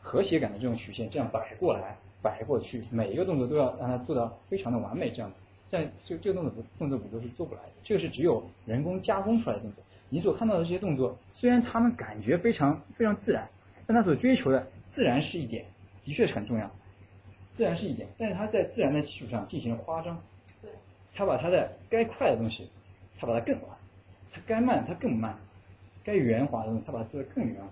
[0.00, 1.96] 和谐感的这种曲线，这样摆过来。
[2.22, 5.30] 摆过去，每一个动作都要让他做到非常的完美，这样，
[5.70, 9.84] 但这这个动作动作捕捉是做不来的，这个是只有人工加工出来的动作。
[10.08, 13.48] 你所看到的这些动作，虽然他们感觉非常非常自然，
[13.86, 15.66] 但他所追求的自然是一点，
[16.06, 16.70] 的确是很重要，
[17.52, 20.18] 自然是一点，但是它在自然的基础上进行了夸张，
[20.62, 20.70] 对，
[21.14, 22.70] 他把它的该快的东西，
[23.18, 23.68] 它把它更快，
[24.32, 25.38] 它该慢它更慢，
[26.02, 27.68] 该圆滑的东西它把它做得更圆滑，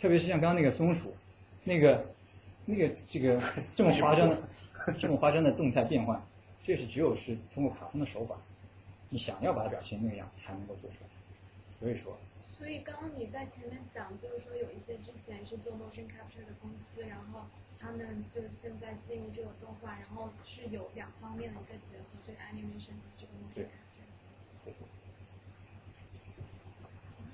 [0.00, 1.12] 特别是像刚刚那个松鼠，
[1.64, 2.06] 那个。
[2.66, 3.42] 那个这个
[3.74, 4.38] 这么夸张的
[5.00, 6.22] 这么夸张的动态变换，
[6.62, 8.36] 这是只有是通过卡通的手法，
[9.08, 11.10] 你想要把它表现那个样子才能够做出来。
[11.66, 12.16] 所以说，
[12.60, 17.46] 所以刚刚你在前面讲，就是说有一些之前是做 motion capture 的公司，然后
[17.78, 24.76] 他们就现在进入这个动画，然后是有两方面的一个结合，这个 animation 和这个 motion capture。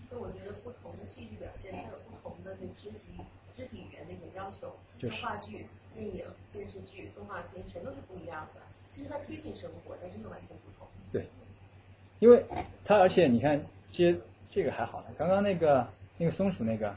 [0.08, 3.18] 所以我觉得不同的戏剧表现，它有不同的那肢体。
[3.56, 8.60] 肢体语言的一种要求，动话剧、电影、电视剧、动画片全都是不一样的。
[8.90, 10.86] 其实它贴近生活，但真的完全不同。
[11.10, 11.26] 对，
[12.20, 12.44] 因为
[12.84, 15.06] 它而且你看，其实这个还好呢。
[15.18, 15.86] 刚刚那个
[16.18, 16.94] 那个松鼠那个，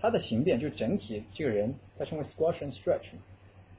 [0.00, 3.10] 它的形变就整体这个人，它称为 squash and stretch，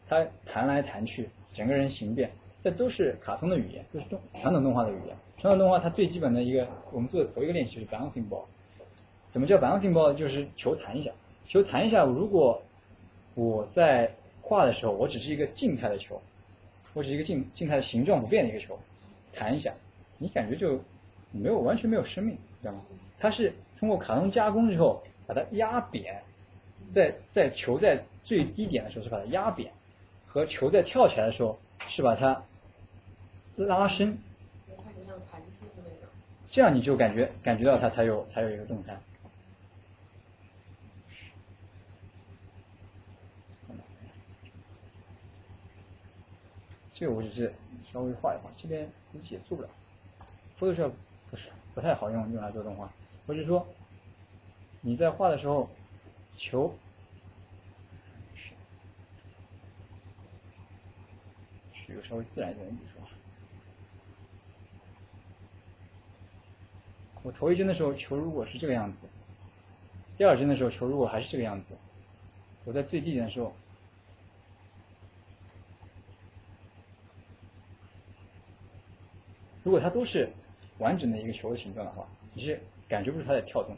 [0.07, 5.15] 它弹来弹去，整个人形变，这都是卡通的语言，就是动传统动画的语言。
[5.37, 8.45] 传统动画它最基本的一个，我们做的头一个练习就是 bouncing ball。
[9.29, 10.13] 怎么叫 bouncing ball？
[10.13, 11.11] 就是球弹一下。
[11.45, 12.61] 球弹一下，如果
[13.35, 14.09] 我在
[14.41, 16.21] 画的时候，我只是一个静态的球，
[16.93, 18.79] 我只是一个静静态的形状不变的一个球，
[19.33, 19.73] 弹一下，
[20.17, 20.79] 你感觉就
[21.31, 22.81] 没有完全没有生命，知道吗？
[23.19, 26.23] 它是通过卡通加工之后把它压扁，
[26.91, 29.71] 在在球在最低点的时候是把它压扁，
[30.25, 32.43] 和球在跳起来的时候是把它
[33.55, 34.17] 拉伸，
[36.49, 38.99] 这样你就感觉感觉到它才有才有一个动态。
[46.95, 47.53] 这个我只是
[47.91, 49.69] 稍微画一画，这边估计也做不了。
[50.57, 50.91] Photoshop
[51.29, 52.89] 不是不太好用，用来做动画。
[53.25, 53.67] 我是说，
[54.79, 55.69] 你在画的时候，
[56.37, 56.73] 球
[61.73, 62.99] 取个稍微自然一点的笔数。
[67.23, 68.97] 我头一帧的时候，球如果是这个样子，
[70.17, 71.75] 第二帧的时候，球如果还是这个样子，
[72.63, 73.53] 我在最低点的时候。
[79.63, 80.31] 如果它都是
[80.79, 83.75] 完整的一个球的形状的话，你是感觉不出它在跳动。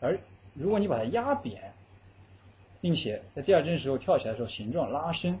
[0.00, 0.18] 而
[0.54, 1.72] 如果你把它压扁，
[2.80, 5.38] 并且在第二帧时候跳起来的时候形状拉伸，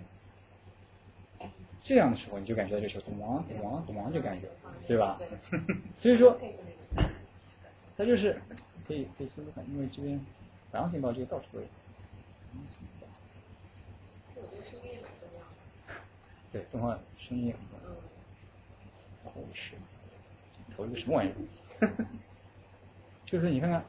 [1.82, 4.48] 这样的时候你就感觉到这个球咚咚咚咚咚就感觉，
[4.86, 5.18] 对吧？
[5.96, 6.38] 所以说，
[7.96, 8.40] 它就是
[8.86, 10.20] 可以可以试试看，因为这边
[10.70, 11.66] 反向性包这个到处都有。
[16.52, 17.90] 对，动画声音也很重要。
[19.24, 19.74] 然后是，
[20.76, 21.32] 投一个什么玩意？
[23.26, 23.84] 就是你看看，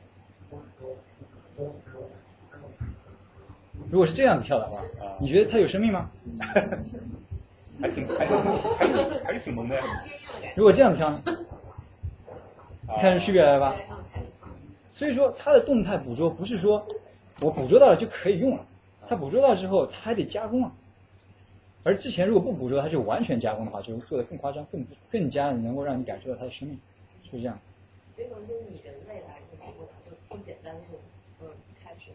[3.89, 4.81] 如果是这样子跳的话，
[5.19, 6.09] 你觉得它有生命吗？
[7.81, 8.33] 还挺还是
[8.77, 9.75] 还是还是挺萌的。
[10.55, 11.21] 如果这样子跳呢，
[12.99, 13.75] 看出区别来了吧？
[14.93, 16.85] 所以说它的动态捕捉不是说
[17.41, 18.65] 我捕捉到了就可以用了，
[19.09, 20.71] 它捕捉到之后它还得加工啊。
[21.83, 26.79] 而之前如果不捕捉，它就完全加工的话，就做的更夸张、更更加能够让你感受到它的生命，
[27.23, 27.59] 是不是这样？
[28.15, 29.73] 所以从你人类来说，
[30.05, 30.99] 就不简单用
[31.41, 31.47] 嗯
[31.83, 32.11] 开始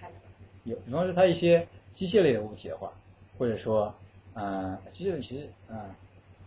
[0.00, 0.30] 开出来。
[0.64, 2.92] 有，比方说它一些机械类的物体的话，
[3.36, 3.92] 或者说
[4.34, 5.76] 嗯机械类其实嗯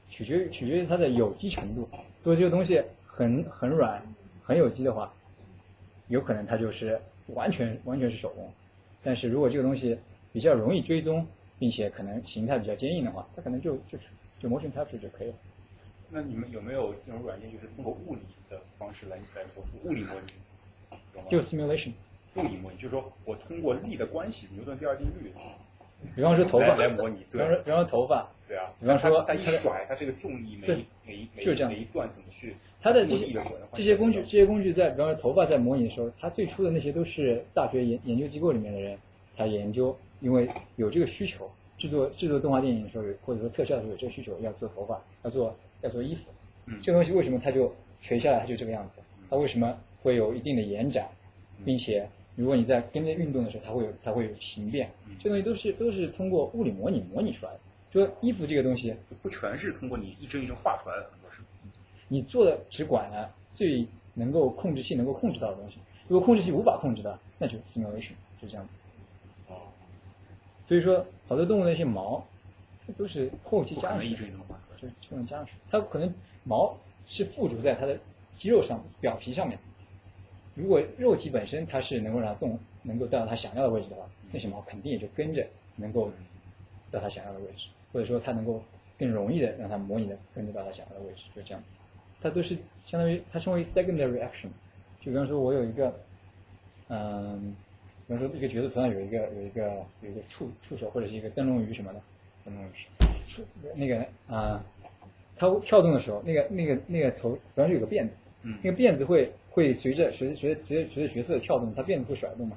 [0.10, 1.82] 取决于取决于它的有机程度。
[2.24, 4.02] 如果这个东西很很软
[4.44, 5.14] 很有机的话，
[6.08, 8.50] 有可能它就是完全完全是手工。
[9.04, 9.98] 但是如果这个东西
[10.32, 11.28] 比较容易追踪，
[11.60, 13.98] 并且可能形态比较坚硬的话，它可能就就
[14.40, 15.34] 就 motion capture 就可以了。
[16.10, 21.30] 那你们有没有这种软件，就是通过物理的方式来来做物理模拟？
[21.30, 21.92] 就 simulation。
[22.36, 25.32] 物理模拟，就是说我通过力的关系，牛顿第二定律。
[26.16, 30.68] 比方说头发来模拟，比方说比方说头发，对啊，比方说它一甩，它这个重力每
[31.04, 32.56] 每每每一段怎么去？
[32.80, 33.34] 它的这些
[33.74, 39.00] 这些工具这些工具在比方说头发在模拟的时候，它最初的那些都是大学研研究机构里面的人
[39.36, 46.24] 他研究，因为有这个需求，制作制作动画电影的时候有或者说特效的时候有这个需求，要做头发，要做要做衣服，
[46.66, 49.02] 嗯，这东西为什么它就垂下来它就这个样子？
[49.30, 51.08] 它为什么会有一定的延展，
[51.66, 52.08] 并且？
[52.36, 57.60] 如果你在跟着运动的时候，它会有它会有形变，这东西都是都是通过物理模拟模拟出来的。
[57.92, 61.42] 说衣服这个东西不全是通过你一帧一帧画出来的，很多是。
[62.08, 68.70] 你做的只管了最能够控制器能够控制到的东西，如果控制器无法控制的，那就 simulation 就这样子。
[70.68, 70.70] 哦。
[70.70, 72.26] 所以说，好多动物那些毛，
[72.98, 75.54] 都是后期加上去，一帧一帧画出来，就这种加上去。
[75.72, 76.14] 它可能
[76.44, 77.98] 毛是附着在它的
[78.36, 79.58] 肌肉上表皮上面。
[80.56, 85.48] 如果肉体本身它是能够让它动，能够到它想要的位置的话，那些毛肯定也就跟着
[85.78, 86.12] 能够
[86.92, 88.62] 到它想要的位置，或者说它能够
[88.98, 91.64] 更容易的让它模拟的跟着到它想要的位置，就这样。
[92.22, 94.50] 它都是相当于它称为 secondary action。
[95.00, 95.94] 就比方说我有一个，
[96.90, 97.56] 嗯，
[98.08, 102.02] 比如说一个角色头上有一个有一个有一个触触手或者是一个灯笼鱼什么的，
[102.46, 102.70] 灯笼鱼
[103.28, 103.44] 触
[103.76, 104.64] 那个啊，
[105.36, 108.22] 它跳动的时候，那个那个那个头，比方说有个辫子，
[108.64, 109.32] 那个辫子会。
[109.58, 112.56] 会随着随随随着随着角色的跳动，它辫子会甩动嘛？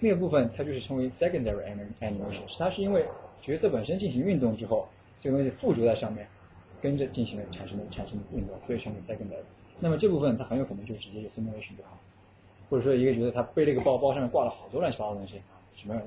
[0.00, 3.06] 那个部分它就是称为 secondary animation，它是因为
[3.40, 4.86] 角色本身进行运动之后，
[5.18, 6.26] 这个东西附着在上面，
[6.82, 9.40] 跟着进行了产生的产生的运动，所以称为 secondary。
[9.80, 11.98] 那么这部分它很有可能就直接就 simulation 就好，
[12.72, 15.42] 或者说一个觉得他背了一个包包，上面挂了好多乱七八糟的东西，
[15.76, 16.00] 什么，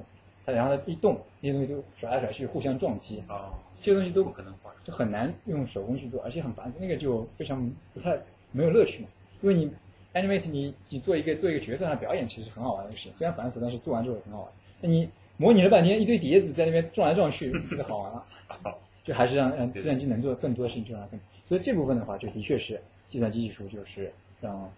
[0.44, 8.18] 他然后他一动，那些东西都甩来甩去，互相撞击，啊，这些东西都不可能画，就很难用手工去做，而且很繁琐，那个就非常不太
[8.52, 9.10] 没有乐趣嘛，
[9.42, 9.72] 因为你。
[10.16, 14.50] Animate 你你做一个做一个角色上表演其实很好玩的事情，虽然繁琐，但是做完之后也很好玩。
[14.80, 18.26] 那你模拟了半天一堆碟子在那边撞来撞去，这个好玩了。
[19.03, 21.19] 就还是让让计算机能做更多的事情，就让它更。
[21.44, 22.80] 所以这部分的话，就的确是
[23.10, 24.72] 计算机技术就是让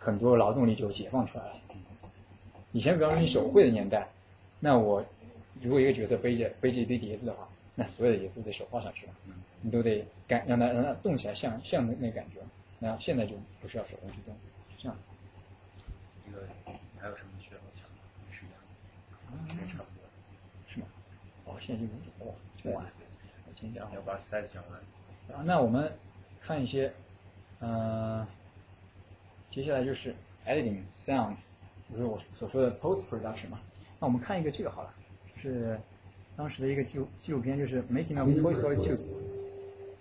[0.00, 1.52] 很多劳动力就解放出来了。
[2.72, 4.08] 以前比方说你手绘的年代，
[4.58, 5.04] 那我
[5.60, 9.12] 如果一个角色背着背着一堆碟子的话，那所有的碟子都得手画上去了，
[9.60, 12.40] 你都得感让它让它动起来，像像那那感觉。
[12.82, 14.34] 那现在就不需要手工去动。
[14.78, 14.96] 这样，
[16.24, 18.00] 这个你还有什么需要讲的？
[18.32, 18.56] 是一样
[19.46, 20.08] 的，时间差不多，
[20.66, 20.86] 是吗？
[21.44, 22.86] 哦，现在就五点了，这么晚。
[23.46, 24.80] 我先讲，要把 slide 讲完。
[25.36, 25.92] 啊，那我们
[26.40, 26.90] 看一些，
[27.60, 28.26] 嗯，
[29.49, 30.13] 接下来就是
[30.47, 31.35] editing sound，
[31.91, 33.59] 就是我所说的 post production 嘛。
[33.99, 34.93] 那我们看一个这个好了，
[35.35, 35.79] 是
[36.35, 38.97] 当时的一个纪录纪录片，就是 Making of Toy Story 2。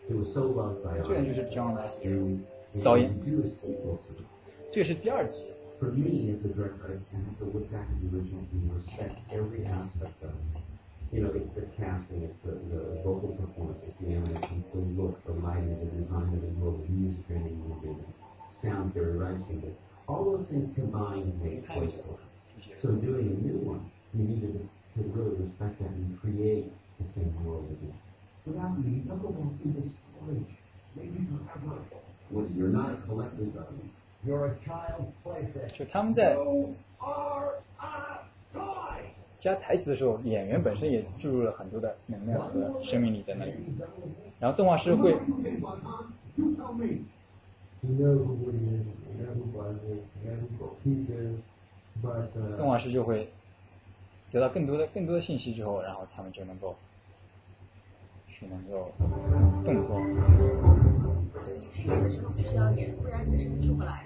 [0.06, 2.38] 这个就是 John Lasseter
[2.82, 3.14] 导演。
[4.72, 5.46] 这是第二集。
[5.80, 9.66] For me as a director, I have to look back at the original and respect every
[9.66, 10.62] aspect of it.
[11.12, 15.22] You know, it's the casting, it's the, the vocal performance, it's the animation, the look,
[15.26, 17.88] the lighting, the design of the world, the music training, the
[18.62, 19.74] sound, Gary Rice music.
[20.06, 22.24] All those things combined make Toy Story.
[22.82, 27.06] So doing a new one, you needed to, to really respect that and create the
[27.08, 27.96] same world again.
[28.46, 30.52] Without me, you never walk through this storage.
[30.94, 31.80] Maybe forever.
[32.30, 33.44] Well, you're not a collector,
[35.24, 35.68] playset.
[35.76, 36.36] 就他们在
[39.38, 43.52] 加台词的时候，演员本身也注入了很多的能量和生命力在那里。
[44.40, 45.14] 然后动画师会，
[52.57, 53.29] 动画师就会
[54.31, 56.75] 得到更多的更多的信息之后，然后他们就能够
[58.27, 58.91] 去能够
[59.65, 60.01] 动作。
[61.73, 64.05] 需要演，不然你的声音出不来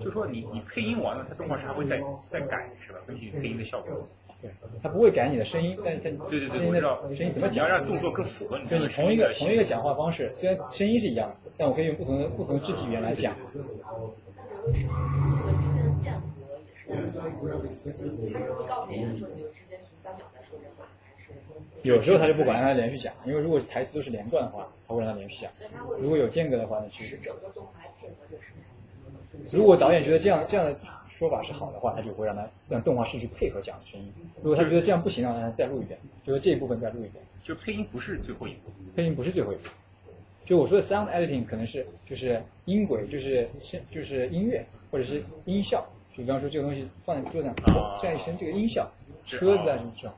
[0.00, 2.98] 就说你你配音完了，他动画师还会再再改是吧？
[3.06, 4.06] 根据配音的效果。
[4.40, 4.50] 对，
[4.82, 8.68] 他不会改你的声音，但是他对对对，我知道声音怎么讲，要让动作更符合你。
[8.68, 13.34] 对你同一个同一个讲话方式，虽然声音是一样的，但我可以用不同的不同的肢体语言来讲。
[13.52, 16.40] 那比如说这个之间的间隔
[16.88, 20.86] 也是，他是会告诉演员说，你就直接停三秒再说这话。
[21.82, 25.50] 有时候他就不管，让他连续讲，因为如果台词都是连贯的话，他会让他连续讲。
[25.98, 27.18] 如果有间隔的话，那其实。
[29.52, 30.74] 如果导演觉得这样这样的
[31.18, 34.12] 说法是好的话，他就会让他让动画师去配合讲的声音。
[34.40, 37.14] 如果他觉得这样不行，让他再录一遍，就是这一部分再录一遍。
[37.42, 38.70] 就配音不是最后一步。
[38.94, 39.62] 配音不是最后一步。
[40.44, 45.84] 就我说的 sound editing 可能是就是音轨，就是声就是音乐或者是音效，
[46.16, 48.88] 就比方说这个东西放在桌子上，这样一声这个音效，
[49.26, 50.12] 车子啊什么这种。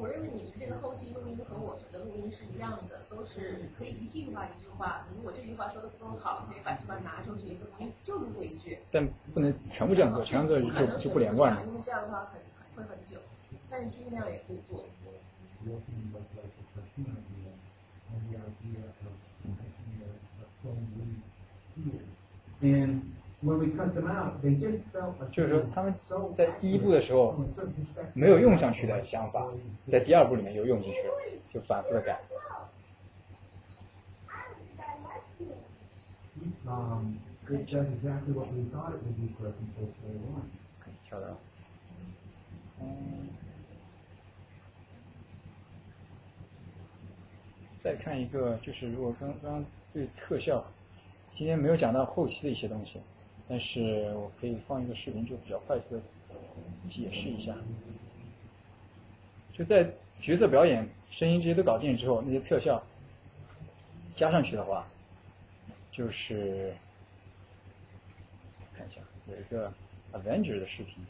[0.00, 7.54] 我认为你们这个后期录音和我们的录音是一样的，都是可以一句话一句话，如果这句话说的不够好，可以把这段拿出去，
[8.02, 8.78] 就录这一句。
[8.90, 11.62] 但不能全部这样做，全部做就就不连贯了。
[11.66, 12.40] 因为这样的话很
[12.74, 13.18] 会很久，
[13.68, 14.86] 但是其实那样也可以做。
[25.30, 25.94] 就是说他们
[26.34, 27.34] 在第一步的时候
[28.12, 29.48] 没有用上去的想法，
[29.88, 31.14] 在第二步里面又用进去了，
[31.52, 32.20] 就反复的改。
[40.78, 41.34] 可以跳的。
[47.78, 50.62] 再看一个，就是如果刚刚对特效，
[51.32, 53.00] 今天没有讲到后期的一些东西。
[53.52, 56.00] 但是我可以放一个视频，就比较快速的
[56.88, 57.52] 解释一下。
[59.52, 62.80] 就在角色表演、声音这些都搞定之后，那些特效
[64.14, 64.86] 加上去的话，
[65.90, 66.72] 就是
[68.76, 69.72] 看一下有一个
[70.12, 71.04] Avenger 的视频。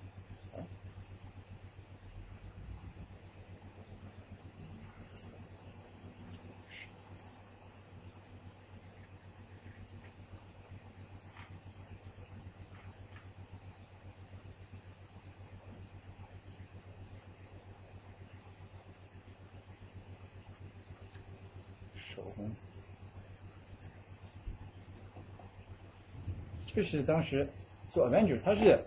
[26.80, 27.46] 这是当时
[27.92, 28.82] 做 Avenger，它是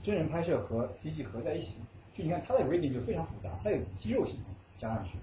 [0.00, 1.74] 真人拍摄和 CG 合在一起，
[2.14, 4.44] 就你看它的 rigging 就非常复杂，它有肌肉系统
[4.78, 5.18] 加上去，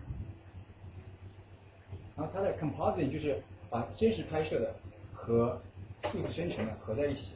[2.18, 4.76] 然后它的 compositing 就是把真实拍摄的
[5.14, 5.62] 和
[6.12, 7.32] 数字生成的合在一起。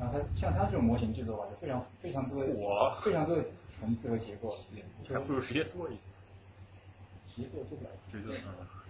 [0.00, 2.52] 然后它像它这种模型制作的话，就非常非常多的
[3.04, 4.56] 非常多的层次和结构。
[5.08, 6.00] 还不如直接做一个。
[7.28, 7.90] 直接做做不了。
[8.10, 8.34] 直接做。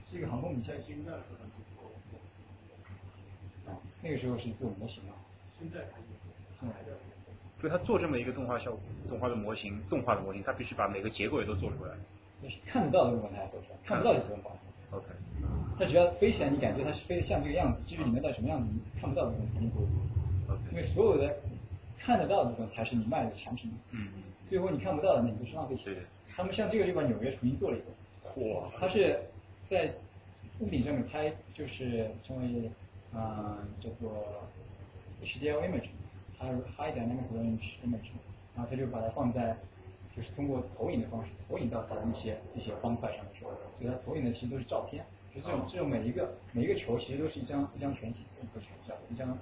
[0.05, 0.77] 是一个航空母舰。
[3.67, 5.15] 啊，那个时候是做模型啊。
[5.49, 6.01] 现在还
[6.59, 6.75] 现在
[7.61, 11.95] 所以他做这么一个动画效果，动画的模型，动画的模型，他必须把每个结构也都做出来。
[12.67, 14.53] 看得到的部分他要做出来，看不到就不用管。
[14.91, 15.07] OK。
[15.79, 19.93] 他只要飞起来，你感觉它是飞得像这个样子，至于里面到什么样子，你看不到的部分肯定不会做。
[20.73, 21.37] 因为所有的
[21.99, 23.71] 看得到的部分才是你卖的产品。
[23.91, 24.23] 嗯嗯。
[24.49, 25.95] 最后你看不到的，那你就是浪费钱。
[26.35, 28.51] 他们像这个地方，纽约重新做了一个。
[28.51, 28.71] 哇。
[28.81, 29.21] 它是
[29.69, 29.93] 在
[30.61, 32.71] 屋顶上面拍，就是称为
[33.13, 34.11] 啊叫做
[35.23, 35.91] HDL image，
[36.39, 38.13] 还有 High Dynamic Range image，
[38.57, 39.55] 然后他就把它放在，
[40.17, 43.45] 就是通过投影的方式投影到它的一些一些方块上面去，
[43.79, 49.37] 所以它投影的其实都是照片，就这种这种每一个每一个球其实都是一张一张全景，不是全息，一张。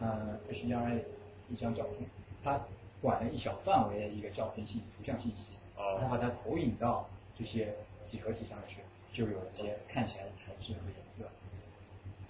[0.00, 1.00] 呃，HDRI
[1.48, 2.08] 一张照片，
[2.42, 2.60] 它
[3.00, 7.74] 管了一小范围的一个照片信图像信息，然后把它投影到这些
[8.04, 8.80] 几何体上去，
[9.12, 11.24] 就有这些看起来的材质和颜色。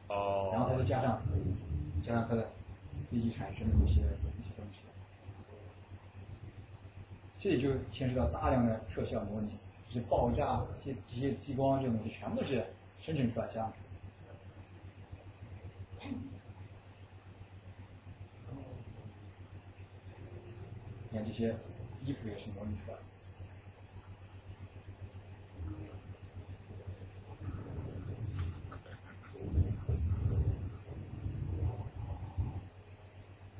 [0.08, 0.50] 哦。
[0.52, 1.22] 然后它再加上
[2.02, 2.50] 加上它的
[3.04, 4.82] CG 产生的一些一些东西，
[7.40, 9.56] 这里就牵涉到大量的特效模拟，
[9.88, 12.64] 这些爆炸、这些这些激光这种东西，全部都是
[13.00, 13.72] 生成出来这样。
[21.14, 21.54] 你看这些
[22.04, 23.02] 衣服也是模拟出来的。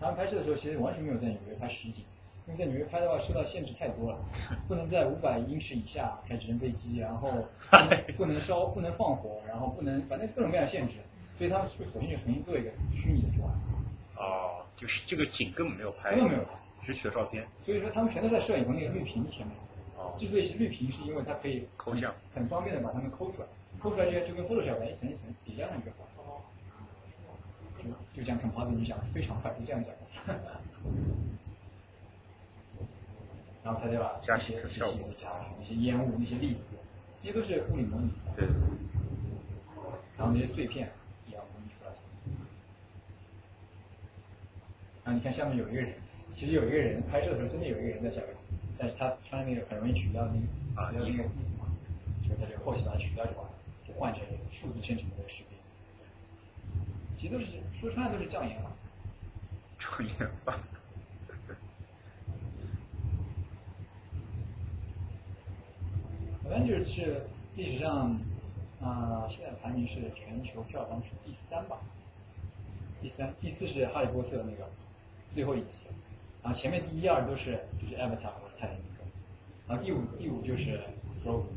[0.01, 2.03] 他们拍摄的时候其实完全没有在纽约拍实景，
[2.49, 4.19] 因为在纽约拍的话受到限制太多了，
[4.67, 7.47] 不能在五百英尺以下开直升飞机，然后
[8.19, 10.97] 不能烧、不能放火，然后不能反正各种各样限制，
[11.39, 13.49] 所以他们是不是索性就重新做一个虚拟的出来？
[14.17, 16.17] 哦，就是这个景根本没有拍。
[16.17, 16.51] 根本没有拍。
[16.85, 19.57] 只取了照片，所以说他们全都在摄影棚那个绿屏前面。
[19.97, 20.15] 哦。
[20.19, 23.49] 之所以是绿屏，是因为它可以抠像，很方便的把它们抠出来，
[23.81, 25.91] 抠出来之后就跟 Photoshop 一层一层叠加上去。
[27.83, 29.93] 就就这样 composite，你讲的非常快，就这样讲。
[33.63, 36.61] 然后他再把加些效果加上去，那些烟雾、那些粒子，
[37.23, 38.11] 这些都是物理模拟。
[38.37, 38.47] 对。
[40.17, 40.91] 然后那些碎片
[41.29, 41.91] 也要模拟出来。
[45.03, 46.04] 然后你看下面有一个人。
[46.35, 48.29] 其实有一个人拍摄的时候，真的有一个人在下面，
[48.77, 51.23] 但是他穿那个很容易取掉那个啊那个衣服
[51.59, 51.67] 嘛，
[52.23, 53.55] 就是他就后期把它取掉就完了，
[53.87, 55.57] 就换成数字生成的那个视频。
[57.17, 58.71] 其实都是说穿了都是障眼法。
[59.79, 60.59] 障眼法。
[66.43, 67.23] 反正就是
[67.57, 68.21] 历史上
[68.81, 71.79] 啊，现在排名是全球票房是第三吧？
[73.01, 74.69] 第三，第四是哈利波特那个
[75.33, 75.87] 最后一集，
[76.45, 79.03] 然后前面第一二都是就是 Avatar 或者泰坦尼克，
[79.67, 80.79] 然后第五第五就是
[81.25, 81.49] Frozen，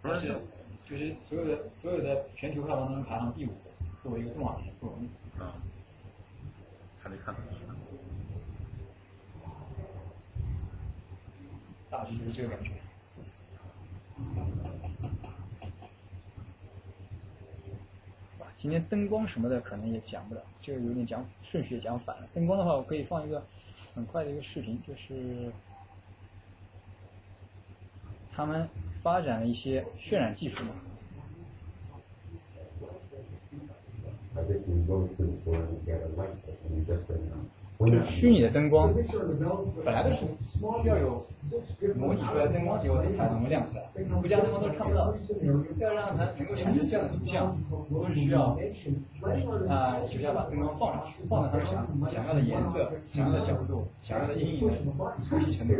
[0.00, 0.40] 但是
[0.88, 3.70] 就是所有的所有的全球票房当中排行第五的，
[4.02, 5.06] 作为一个动画片不容易。
[5.38, 5.52] 啊，
[7.02, 7.34] 还没看。
[11.90, 12.70] 大致就是这个感觉。
[18.64, 22.26] 今天灯光什么的可能也讲不了，这个有点讲顺序讲反了。
[22.32, 23.44] 灯光的话，我可以放一个
[23.94, 25.52] 很快的一个视频，就是
[28.32, 28.66] 他们
[29.02, 30.70] 发展了一些渲染技术嘛。
[37.84, 38.92] 就是虚拟的灯光，
[39.84, 40.24] 本来都是
[40.82, 41.22] 需要有
[41.96, 43.84] 模拟出来的灯光结果才能够亮起来，
[44.20, 45.14] 不加灯光都是看不到。
[45.78, 47.56] 要让它能够产生这样的图像，
[47.90, 48.58] 都是需要
[49.68, 54.74] 啊艺术家把灯光放上去，放到它想想要的颜色、想要的角度、想要的阴影的
[55.20, 55.74] 熟悉程度。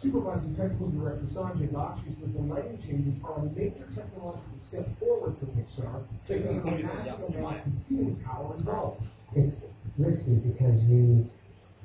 [0.00, 5.34] Supervising Technical Director Sanjay Bakshi says the lighting changes are a major technological step forward
[5.40, 9.02] for Pixar, taking a massive amount of computing power involved.
[9.34, 9.56] It's
[9.98, 11.28] risky because you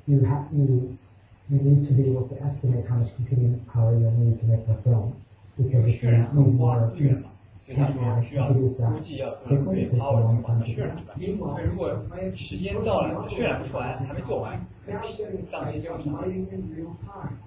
[0.06, 0.96] you have you
[1.50, 4.66] you need to be able to estimate how much computing power you'll need to make
[4.66, 5.20] the film
[5.56, 6.94] because if you need more
[7.64, 8.68] 所以他说需要估
[9.00, 11.14] 计要多少倍 power 把它渲染出来。
[11.16, 11.98] 那如果
[12.36, 14.60] 时间到了渲染不出来，还没做完，
[15.50, 16.12] 档期就上。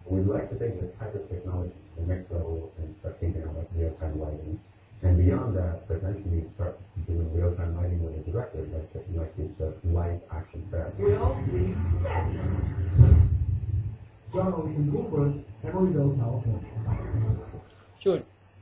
[0.09, 3.67] We'd like to take this type of technology the next level and start thinking about
[3.77, 4.57] real-time lighting.
[5.03, 9.71] And beyond that, potentially start doing real-time lighting with a director, like, like it's a
[9.93, 10.89] live action film.
[14.33, 16.65] John Ocean Bloomberg, Emeryville, California.
[17.99, 18.17] 就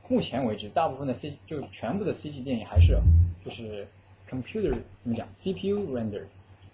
[0.08, 2.98] 目前为止，大部分的 C 就全部的 CG 电影还是
[3.44, 3.86] 就是
[4.30, 6.22] computer 怎么讲 CPU render，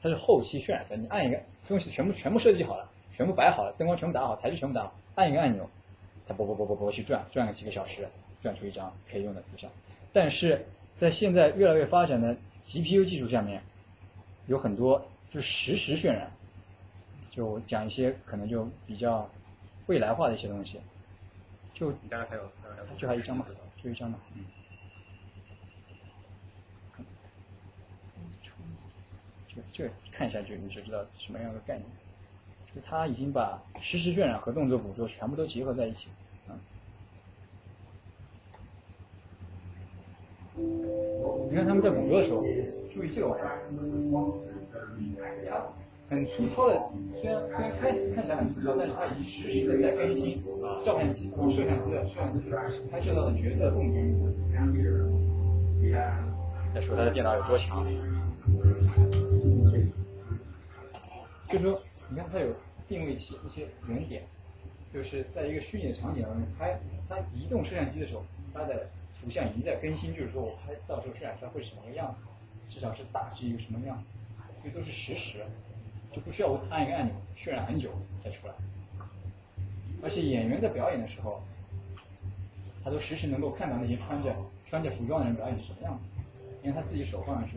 [0.02, 0.96] 它是后期渲染的。
[0.96, 5.68] 你按一个东西全部全部设计好了，全部摆好了，灯光全部打好，材质全部打好，按一个按钮，
[6.26, 8.08] 它啵啵啵啵啵去转，转个几个小时，
[8.42, 9.70] 转出一张可以用的图像。
[10.12, 12.36] 但是在现在越来越发展的
[12.66, 13.62] GPU 技术下面，
[14.46, 16.30] 有很多就是实时渲染，
[17.30, 19.30] 就讲一些可能就比较
[19.86, 20.80] 未来化的一些东西。
[21.74, 22.42] 就你大概还有
[22.96, 23.46] 就还一张嘛，
[23.82, 24.44] 就一张嘛，嗯。
[29.48, 31.84] 这个这看一下就你就知道什么样的概念，
[32.74, 36.08] 就他已经把实时渲染和动作捕捉全部都结合在一起，
[36.48, 36.58] 嗯。
[41.50, 42.42] 你看他们在捕捉的时候，
[42.90, 43.60] 注意这个玩意儿，
[46.12, 46.78] 很粗糙的，
[47.14, 50.44] 虽然虽然看看起来很粗糙，但是它已经实时的在更新
[50.84, 52.42] 照相机和摄像机的摄像机
[52.90, 53.98] 拍摄到的角色动作。
[56.74, 57.86] 再说他的电脑有多强，
[61.50, 62.48] 就说你看它有
[62.88, 64.22] 定位器一些原点，
[64.92, 68.22] 就是在一个虚拟的场景当中拍，它移动摄像机的时候，
[68.54, 68.86] 它的
[69.20, 74.04] 图像已经在更新，就是说我拍到时候渲染出来会是什么样子，至少是大致一个什么样，子，
[74.64, 75.38] 这都是实时。
[76.12, 77.90] 就不需要我按一个按钮渲染很久
[78.22, 78.52] 再出来，
[80.02, 81.42] 而且演员在表演的时候，
[82.84, 84.34] 他都实时能够看到那些穿着
[84.64, 86.02] 穿着服装的人表演是什么样子，
[86.62, 87.56] 因为他自己手放上去。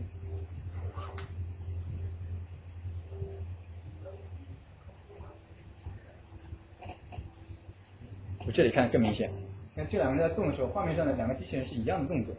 [8.47, 9.31] 我这里看更明显，
[9.75, 12.33] 看这两个人在动的时候，画面上的两个机器人是一样的动作，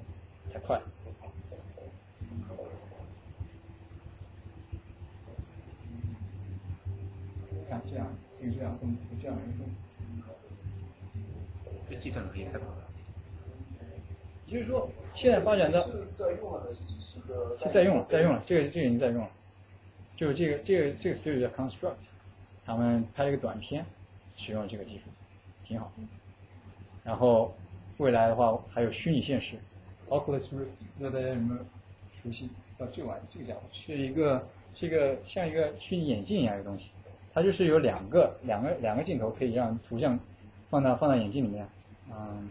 [0.53, 0.81] 太快。
[7.69, 8.07] 看这样，
[8.41, 9.67] 就这样动，就这样移动。
[11.89, 12.77] 这计算能力太棒了。
[14.47, 15.81] 也就是说，现在发展的。
[15.83, 18.07] 是在用了？
[18.09, 19.31] 在用了，这个这个已经在用了。
[20.15, 21.95] 就是这个这个这个 studio 叫 Construct，
[22.65, 23.85] 他们拍了一个短片，
[24.35, 25.05] 使用了这个技术，
[25.65, 25.93] 挺好。
[27.05, 27.55] 然后
[27.99, 29.57] 未来的话还有虚拟现实
[30.09, 31.61] ，Oculus Rift，不知道大家有没有
[32.13, 32.51] 熟悉？
[32.79, 36.91] 啊，这玩意这个家伙是一个是一个像一个虚拟眼镜一样的东西。
[37.37, 40.19] 它就是有两个两个两个镜头可以让图像
[40.71, 41.69] 放到放到眼镜里面，
[42.11, 42.49] 嗯，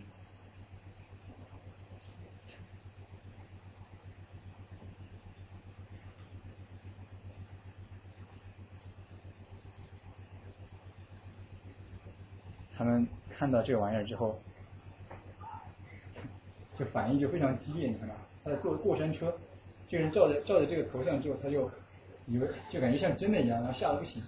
[12.77, 14.39] 他们看到这个玩意儿之后，
[16.75, 18.13] 就反应就非常激烈，你看到？
[18.43, 19.35] 他在坐过山车，
[19.87, 21.71] 这个人照着照着这个头像之后，他就
[22.27, 24.21] 以为就感觉像真的一样，然后吓得不行。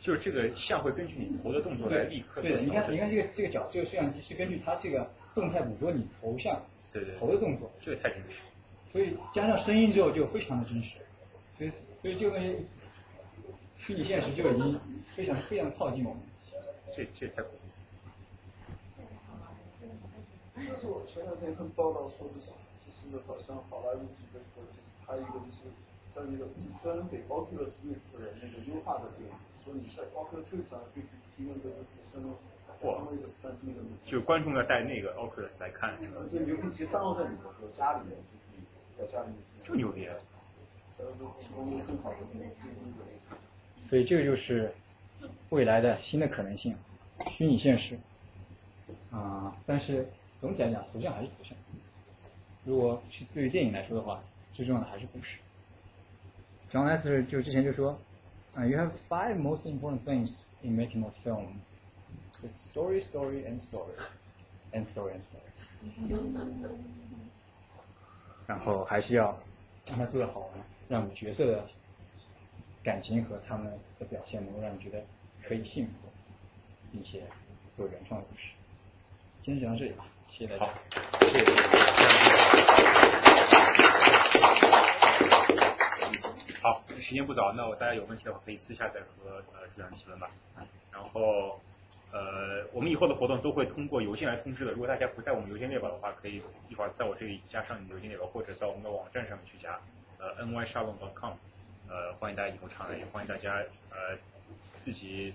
[0.00, 6.60] 就是这个像会根据你头的动作来立刻对，你看，你看这个这个角，这个摄像机是根据它这个动态捕捉你头像，
[6.92, 8.38] 对对，头的动作，这个太真实。
[8.86, 10.96] 所以加上声音之后就非常的真实，
[11.50, 12.64] 所以所以这个东西
[13.76, 14.80] 虚拟现实就已经
[15.14, 16.22] 非常非常靠近我们。
[16.94, 17.58] 这这太恐怖。
[20.56, 25.64] 这是我前两天看报道说的，就是好像好莱坞这个就是拍一个就是
[26.26, 26.46] 那个
[26.82, 31.04] 专门给 Oculus Rift 的那个优化的电影，说你在 Oculus Rift 上可以
[31.36, 32.30] 提供一个就是相当
[33.14, 33.80] 于一个三 D 的。
[34.04, 35.96] 就观众要带那个 Oculus 来看。
[36.30, 38.60] 对，你可以直接当在里头，说家里面就可以
[38.98, 39.36] 在家里面。
[39.62, 40.08] 这么牛逼！
[43.88, 44.72] 所以这个就是
[45.50, 46.76] 未来的新的可能性，
[47.28, 47.98] 虚拟现实
[49.10, 50.08] 啊，但是。
[50.40, 51.58] 总体来讲，图像还是图像。
[52.64, 54.22] 如果是对于电影来说的话，
[54.52, 55.38] 最重要的还是故事。
[56.70, 57.98] John Lasseter 就之前就说，
[58.54, 61.60] 啊，You have five most important things in making a film:
[62.42, 63.94] it's story, story, and story,
[64.72, 65.40] and story, and story。
[68.46, 69.38] 然后还是要
[69.86, 70.50] 让它做的好玩，
[70.88, 71.66] 让角色的
[72.82, 75.02] 感情和他们的表现能够让你觉得
[75.42, 75.92] 可以幸福，
[76.92, 77.22] 并且
[77.74, 78.50] 做原创故事。
[79.42, 80.04] 今天讲到这里吧。
[80.28, 80.72] 谢谢大家。
[80.72, 80.74] 好，
[87.00, 90.28] 时间不早，那我大家有问题的话可以私下再和呃主任提问吧。
[90.92, 91.60] 然后
[92.10, 94.72] 呃，我们以后的活动都会通过邮件来通知的。
[94.72, 99.78] 如果大家不在我们邮件列表的话，可以一会儿在我这里加上你邮件列表，或者在我们的网站上面去加
[100.18, 101.34] 呃 nyshalom.com。
[101.88, 104.16] 呃，欢迎大家以后常来，也欢迎大家呃
[104.82, 105.34] 自己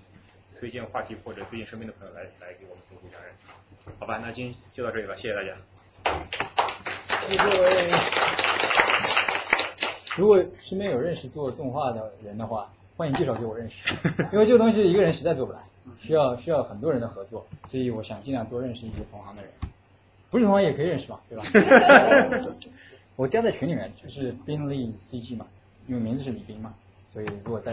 [0.59, 3.33] 推荐话题或者推荐身边的朋友来来给我们搜狐家人。
[3.99, 5.55] 好吧，那今天就到这里吧，谢谢大家。
[7.27, 9.22] 谢谢各位。
[10.17, 13.75] 如果身边有认识做动画的人的话，欢迎介绍给我认识。
[14.32, 15.59] 因为这个东西一个人实在做不来，
[16.00, 19.51] 需要需要很多人的合作，所以我想尽量多认识一些同行的人。
[20.30, 21.43] 不是同行也可以认识嘛，对吧？
[23.16, 25.45] 我加在群里面就是宾利 CG 嘛，
[25.88, 26.74] 因为名字是李斌嘛，
[27.11, 27.61] 所以如果在。